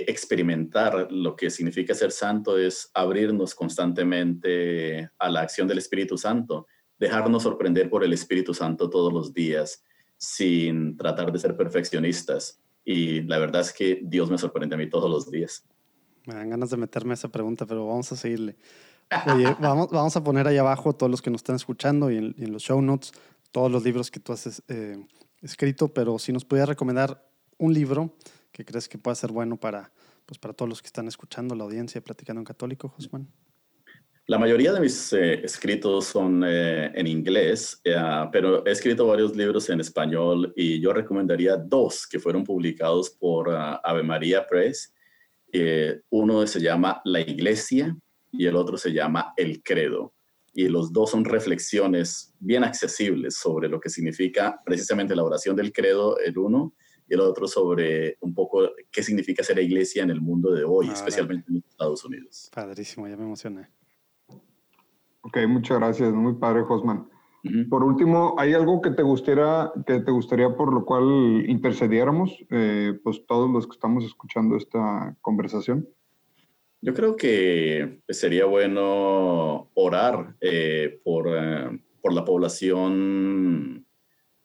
experimentar 0.08 1.12
lo 1.12 1.36
que 1.36 1.50
significa 1.50 1.94
ser 1.94 2.12
santo 2.12 2.58
es 2.58 2.90
abrirnos 2.94 3.54
constantemente 3.54 5.10
a 5.20 5.30
la 5.30 5.42
acción 5.42 5.68
del 5.68 5.80
Espíritu 5.80 6.18
Santo, 6.18 6.68
dejarnos 6.98 7.44
sorprender 7.44 7.90
por 7.90 8.04
el 8.04 8.14
Espíritu 8.14 8.54
Santo 8.54 8.90
todos 8.90 9.12
los 9.12 9.34
días 9.34 9.84
sin 10.18 10.96
tratar 10.96 11.32
de 11.32 11.40
ser 11.40 11.58
perfeccionistas. 11.58 12.62
Y 12.86 13.24
la 13.24 13.38
verdad 13.38 13.62
es 13.62 13.74
que 13.74 14.00
Dios 14.04 14.32
me 14.32 14.38
sorprende 14.38 14.76
a 14.76 14.78
mí 14.78 14.90
todos 14.90 15.10
los 15.10 15.30
días. 15.30 15.68
Me 16.26 16.36
dan 16.36 16.50
ganas 16.50 16.70
de 16.70 16.78
meterme 16.78 17.12
a 17.12 17.16
esa 17.16 17.30
pregunta, 17.30 17.66
pero 17.66 17.86
vamos 17.86 18.12
a 18.12 18.16
seguirle. 18.16 18.56
Oye, 19.28 19.56
vamos, 19.60 19.90
vamos 19.92 20.16
a 20.16 20.24
poner 20.24 20.48
ahí 20.48 20.58
abajo 20.58 20.94
todos 20.94 21.10
los 21.10 21.22
que 21.22 21.30
nos 21.30 21.40
están 21.40 21.56
escuchando 21.56 22.12
y 22.12 22.18
en, 22.18 22.52
los 22.52 22.64
show 22.64 22.82
notes 22.82 23.12
todos 23.52 23.72
los 23.72 23.84
libros 23.84 24.12
que 24.12 24.20
tú 24.20 24.34
has 24.34 24.62
eh, 24.68 24.98
escrito, 25.42 25.88
pero 25.88 26.20
si 26.20 26.34
nos 26.34 26.44
pudieras 26.44 26.70
recomendar 26.70 27.26
un 27.58 27.74
libro 27.74 28.14
que 28.52 28.66
crees 28.66 28.90
que 28.90 28.98
pueda 28.98 29.16
ser 29.16 29.32
bueno 29.32 29.58
para, 29.58 29.92
pues 30.26 30.38
para 30.40 30.54
todos 30.54 30.68
los 30.68 30.82
que 30.82 30.88
están 30.88 31.08
escuchando, 31.08 31.56
la 31.56 31.64
audiencia 31.64 32.02
Platicando 32.02 32.42
en 32.42 32.46
Católico, 32.46 32.90
Josman. 32.90 33.28
La 34.28 34.40
mayoría 34.40 34.74
de 34.74 34.80
mis 34.82 35.14
eh, 35.14 35.46
escritos 35.46 36.06
son 36.06 36.44
eh, 36.46 36.92
en 36.96 37.06
inglés, 37.06 37.80
pero 38.32 38.66
he 38.66 38.72
escrito 38.72 39.06
varios 39.06 39.36
libros 39.36 39.70
en 39.70 39.80
español 39.80 40.52
y 40.56 40.82
yo 40.82 40.92
recomendaría 40.92 41.56
dos 41.56 42.08
que 42.08 42.20
fueron 42.20 42.44
publicados 42.44 43.12
por 43.12 43.52
ah, 43.52 43.80
Ave 43.84 44.02
María 44.02 44.46
Press. 44.48 44.94
uno 46.10 46.46
se 46.48 46.60
llama 46.60 47.02
La 47.06 47.22
Iglesia 47.22 47.96
y 48.38 48.46
el 48.46 48.56
otro 48.56 48.78
se 48.78 48.92
llama 48.92 49.34
El 49.38 49.62
Credo. 49.64 50.14
Y 50.54 50.70
los 50.70 50.94
dos 50.94 51.12
son 51.12 51.26
reflexiones 51.26 52.34
bien 52.40 52.64
accesibles 52.64 53.36
sobre 53.36 53.68
lo 53.68 53.80
que 53.80 53.90
significa 53.90 54.62
precisamente 54.66 55.16
la 55.16 55.24
oración 55.24 55.56
del 55.56 55.74
credo, 55.74 56.18
el 56.20 56.38
uno, 56.38 56.74
y 57.08 57.14
el 57.14 57.20
otro 57.20 57.48
sobre 57.48 58.18
un 58.22 58.34
poco 58.34 58.70
qué 58.92 59.04
significa 59.04 59.44
ser 59.44 59.60
iglesia 59.60 60.04
en 60.04 60.10
el 60.10 60.22
mundo 60.22 60.52
de 60.52 60.64
hoy, 60.64 60.90
especialmente 60.90 61.52
en 61.52 61.58
Estados 61.58 62.04
Unidos. 62.06 62.50
Padrísimo, 62.54 63.08
ya 63.08 63.18
me 63.18 63.24
emocioné. 63.24 63.70
Ok, 65.22 65.38
muchas 65.48 65.78
gracias, 65.78 66.14
muy 66.14 66.34
padre, 66.36 66.64
Josman. 66.64 67.10
Por 67.70 67.84
último, 67.84 68.34
¿hay 68.40 68.54
algo 68.56 68.82
que 68.82 68.90
te 68.90 69.04
gustaría, 69.04 69.72
que 69.86 70.00
te 70.00 70.12
gustaría 70.12 70.56
por 70.56 70.74
lo 70.74 70.84
cual 70.84 71.46
intercediéramos, 71.48 72.36
eh, 72.50 73.00
pues 73.04 73.24
todos 73.28 73.52
los 73.52 73.68
que 73.68 73.74
estamos 73.74 74.04
escuchando 74.04 74.56
esta 74.56 75.16
conversación? 75.22 75.88
Yo 76.86 76.94
creo 76.94 77.16
que 77.16 78.04
sería 78.10 78.46
bueno 78.46 79.72
orar 79.74 80.36
eh, 80.40 81.02
por, 81.04 81.28
eh, 81.36 81.82
por 82.00 82.14
la 82.14 82.24
población 82.24 83.88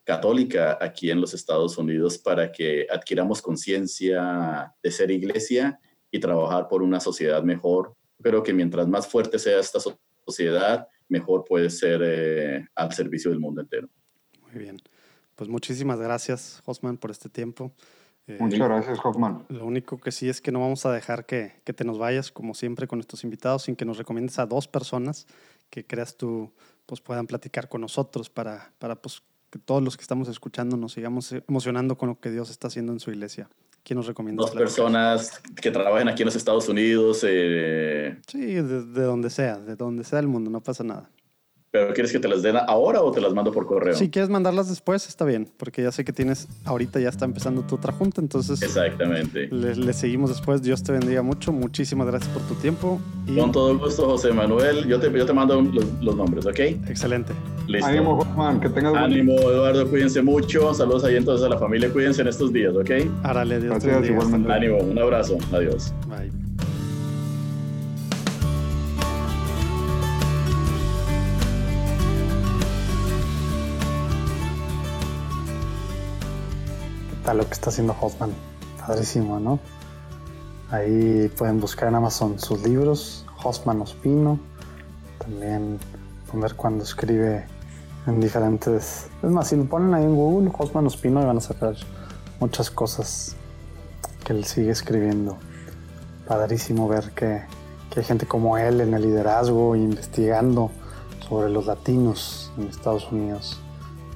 católica 0.05 0.79
aquí 0.81 1.11
en 1.11 1.21
los 1.21 1.35
Estados 1.35 1.77
Unidos 1.77 2.17
para 2.17 2.51
que 2.51 2.87
adquiramos 2.91 3.43
conciencia 3.43 4.75
de 4.83 4.91
ser 4.91 5.11
iglesia 5.11 5.79
y 6.11 6.19
trabajar 6.19 6.67
por 6.67 6.83
una 6.83 6.99
sociedad 6.99 7.43
mejor. 7.43 7.95
Creo 8.23 8.43
que 8.43 8.55
mientras 8.55 8.89
más 8.89 9.07
fuerte 9.07 9.39
sea 9.39 9.61
esta 9.61 9.79
sociedad, 10.25 10.89
mejor 11.09 11.45
puede 11.45 11.69
ser 11.69 12.01
eh, 12.03 12.67
al 12.75 12.91
servicio 12.95 13.31
del 13.31 13.41
mundo 13.41 13.61
entero. 13.61 13.91
Muy 14.41 14.63
bien. 14.63 14.79
Pues 15.37 15.51
muchísimas 15.51 16.01
gracias, 16.01 16.63
Osman, 16.65 16.97
por 16.97 17.11
este 17.11 17.29
tiempo. 17.29 17.75
Eh, 18.31 18.37
Muchas 18.39 18.61
gracias, 18.61 18.99
Hoffman. 19.05 19.45
Lo 19.49 19.67
único 19.67 19.99
que 19.99 20.13
sí 20.13 20.29
es 20.29 20.41
que 20.41 20.53
no 20.53 20.61
vamos 20.61 20.87
a 20.87 20.93
dejar 20.93 21.27
que, 21.27 21.55
que, 21.65 21.73
te 21.73 21.85
nos 21.85 21.99
vayas, 21.99 22.31
como 22.31 22.55
siempre, 22.55 22.87
con 22.87 23.01
estos 23.01 23.25
invitados, 23.25 23.65
sin 23.65 23.75
que 23.75 23.85
nos 23.85 23.99
recomiendes 23.99 24.39
a 24.39 24.47
dos 24.47 24.69
personas 24.69 25.27
que 25.69 25.85
creas 25.85 26.17
tú 26.17 26.53
pues, 26.87 27.01
puedan 27.01 27.27
platicar 27.27 27.69
con 27.69 27.81
nosotros 27.81 28.31
para, 28.31 28.73
para 28.79 28.95
pues, 28.97 29.23
que 29.51 29.59
todos 29.59 29.83
los 29.83 29.97
que 29.97 30.03
estamos 30.03 30.29
escuchando 30.29 30.77
nos 30.77 30.93
sigamos 30.93 31.33
emocionando 31.33 31.99
con 31.99 32.11
lo 32.11 32.21
que 32.21 32.31
Dios 32.31 32.51
está 32.51 32.69
haciendo 32.69 32.93
en 32.93 33.01
su 33.01 33.11
iglesia. 33.11 33.49
¿Quién 33.83 33.97
nos 33.97 34.07
recomienda? 34.07 34.43
Dos 34.43 34.53
personas 34.53 35.41
que 35.61 35.71
trabajen 35.71 36.09
aquí 36.09 36.23
en 36.23 36.27
los 36.27 36.37
Estados 36.37 36.69
Unidos. 36.69 37.25
Eh... 37.27 38.17
Sí, 38.29 38.55
de, 38.55 38.63
de, 38.85 39.03
donde 39.03 39.31
sea, 39.31 39.59
de 39.59 39.75
donde 39.75 40.05
sea 40.05 40.21
el 40.21 40.29
mundo, 40.29 40.51
no 40.51 40.61
pasa 40.61 40.85
nada. 40.85 41.11
¿Pero 41.73 41.95
quieres 41.95 42.11
que 42.11 42.19
te 42.19 42.27
las 42.27 42.43
den 42.43 42.57
ahora 42.57 43.01
o 43.01 43.13
te 43.13 43.21
las 43.21 43.33
mando 43.33 43.53
por 43.53 43.65
correo? 43.65 43.95
Si 43.95 44.11
quieres 44.11 44.29
mandarlas 44.29 44.69
después, 44.69 45.07
está 45.07 45.25
bien, 45.25 45.49
porque 45.57 45.83
ya 45.85 45.93
sé 45.93 46.05
que 46.05 46.13
tienes, 46.13 46.49
ahorita 46.65 46.99
ya 46.99 47.09
está 47.09 47.25
empezando 47.27 47.63
tu 47.63 47.77
otra 47.77 47.93
junta, 47.93 48.21
entonces... 48.21 48.61
Exactamente. 48.61 49.47
Le, 49.53 49.77
le 49.77 49.93
seguimos 49.93 50.31
después, 50.31 50.63
Dios 50.63 50.83
te 50.83 50.91
bendiga 50.91 51.23
mucho, 51.23 51.53
muchísimas 51.53 52.09
gracias 52.09 52.29
por 52.33 52.43
tu 52.43 52.55
tiempo. 52.55 53.01
Y... 53.27 53.37
Con 53.37 53.53
todo 53.53 53.79
gusto, 53.79 54.07
José 54.07 54.33
Manuel, 54.33 54.89
yo 54.89 54.99
te, 54.99 55.13
yo 55.13 55.25
te 55.25 55.33
mando 55.33 55.63
los, 55.63 55.85
los 56.03 56.17
nombres, 56.17 56.45
¿ok? 56.45 56.59
Excelente. 56.89 57.33
Listo. 57.69 57.87
Ánimo, 57.87 58.25
Juan, 58.35 58.59
que 58.61 58.69
tengas 58.69 58.95
Ánimo, 58.97 59.35
Eduardo, 59.35 59.89
cuídense 59.89 60.23
mucho, 60.23 60.75
saludos 60.75 61.05
ahí 61.05 61.15
entonces 61.15 61.47
a 61.47 61.51
la 61.51 61.59
familia, 61.59 61.89
cuídense 61.93 62.23
en 62.23 62.29
estos 62.29 62.53
días, 62.53 62.75
¿ok? 62.75 62.91
Árale, 63.23 63.61
Dios 63.61 63.71
Gracias, 63.75 63.83
te 63.93 64.01
bendiga. 64.01 64.15
igualmente. 64.15 64.53
Ánimo, 64.53 64.79
un 64.79 64.99
abrazo, 64.99 65.39
adiós. 65.53 65.95
Bye. 66.09 66.50
Lo 77.35 77.47
que 77.47 77.53
está 77.53 77.71
haciendo 77.71 77.95
Hoffman. 78.01 78.33
Padrísimo, 78.87 79.39
¿no? 79.39 79.59
Ahí 80.71 81.31
pueden 81.37 81.61
buscar 81.61 81.89
en 81.89 81.97
Amazon 81.97 82.39
sus 82.39 82.63
libros, 82.63 83.27
Hoffman 83.43 83.81
Ospino. 83.81 84.39
También 85.19 85.79
pueden 86.27 86.41
ver 86.43 86.55
cuando 86.55 86.85
escribe 86.85 87.45
en 88.07 88.21
diferentes... 88.21 89.09
Es 89.23 89.31
más, 89.31 89.49
si 89.49 89.57
lo 89.57 89.65
ponen 89.65 89.95
ahí 89.95 90.05
en 90.05 90.15
Google, 90.15 90.51
Hoffman 90.57 90.87
Ospino, 90.87 91.23
y 91.23 91.27
van 91.27 91.39
a 91.39 91.41
sacar 91.41 91.75
muchas 92.39 92.71
cosas 92.71 93.37
que 94.25 94.33
él 94.33 94.45
sigue 94.45 94.71
escribiendo. 94.71 95.37
Padrísimo 96.27 96.89
ver 96.89 97.11
que, 97.11 97.43
que 97.91 98.01
hay 98.01 98.07
gente 98.07 98.27
como 98.27 98.57
él 98.57 98.81
en 98.81 98.95
el 98.95 99.03
liderazgo, 99.03 99.75
investigando 99.75 100.71
sobre 101.29 101.51
los 101.51 101.67
latinos 101.67 102.53
en 102.57 102.69
Estados 102.69 103.11
Unidos. 103.11 103.61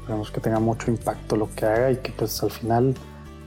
Esperemos 0.05 0.31
que 0.31 0.39
tenga 0.43 0.61
mucho 0.61 0.91
impacto 0.91 1.35
lo 1.35 1.49
que 1.57 1.65
haga 1.65 1.91
y 1.91 1.97
que 1.97 2.13
pues 2.13 2.43
al 2.43 2.51
final 2.51 2.95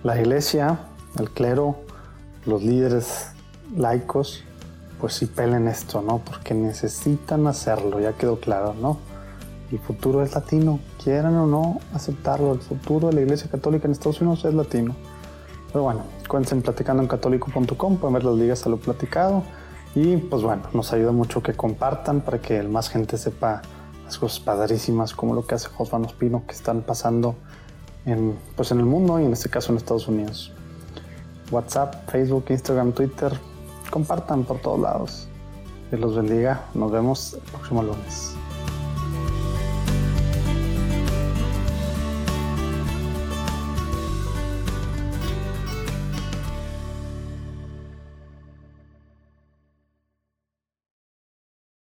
la 0.03 0.19
iglesia, 0.19 0.79
el 1.19 1.29
clero, 1.29 1.75
los 2.47 2.63
líderes 2.63 3.27
laicos, 3.75 4.43
pues 4.99 5.13
sí 5.13 5.27
pelen 5.27 5.67
esto, 5.67 6.01
¿no? 6.01 6.17
Porque 6.17 6.55
necesitan 6.55 7.45
hacerlo, 7.45 7.99
ya 7.99 8.13
quedó 8.13 8.39
claro, 8.39 8.73
¿no? 8.73 8.97
El 9.71 9.77
futuro 9.77 10.23
es 10.23 10.34
latino, 10.34 10.79
quieran 11.03 11.35
o 11.35 11.45
no 11.45 11.79
aceptarlo, 11.93 12.53
el 12.53 12.59
futuro 12.61 13.09
de 13.09 13.13
la 13.13 13.21
iglesia 13.21 13.51
católica 13.51 13.85
en 13.85 13.91
Estados 13.91 14.19
Unidos 14.21 14.43
es 14.45 14.55
latino. 14.55 14.95
Pero 15.71 15.84
bueno, 15.84 16.05
cuéntense 16.27 16.55
en 16.55 16.63
platicandoencatólico.com, 16.63 17.97
pueden 17.97 18.13
ver 18.15 18.23
las 18.23 18.35
ligas 18.35 18.65
a 18.65 18.69
lo 18.69 18.77
platicado 18.77 19.43
y 19.93 20.17
pues 20.17 20.41
bueno, 20.41 20.63
nos 20.73 20.91
ayuda 20.91 21.11
mucho 21.11 21.43
que 21.43 21.53
compartan 21.53 22.21
para 22.21 22.39
que 22.39 22.63
más 22.63 22.89
gente 22.89 23.15
sepa 23.19 23.61
las 24.07 24.17
cosas 24.17 24.39
padrísimas 24.39 25.13
como 25.13 25.34
lo 25.34 25.45
que 25.45 25.55
hace 25.55 25.67
Josman 25.67 26.05
Ospino 26.05 26.45
que 26.47 26.53
están 26.53 26.81
pasando 26.81 27.35
en, 28.05 28.39
pues 28.55 28.71
en 28.71 28.79
el 28.79 28.85
mundo 28.85 29.19
y 29.19 29.25
en 29.25 29.34
este 29.34 29.49
caso 29.49 29.73
en 29.73 29.77
Estados 29.77 30.07
Unidos. 30.07 30.53
WhatsApp, 31.51 32.09
Facebook, 32.09 32.45
Instagram, 32.47 32.93
Twitter, 32.93 33.38
compartan 33.91 34.45
por 34.45 34.59
todos 34.59 34.79
lados. 34.79 35.27
Dios 35.91 35.99
los 35.99 36.15
bendiga. 36.15 36.63
Nos 36.73 36.89
vemos 36.89 37.34
el 37.34 37.41
próximo 37.51 37.84
lunes. 37.84 38.34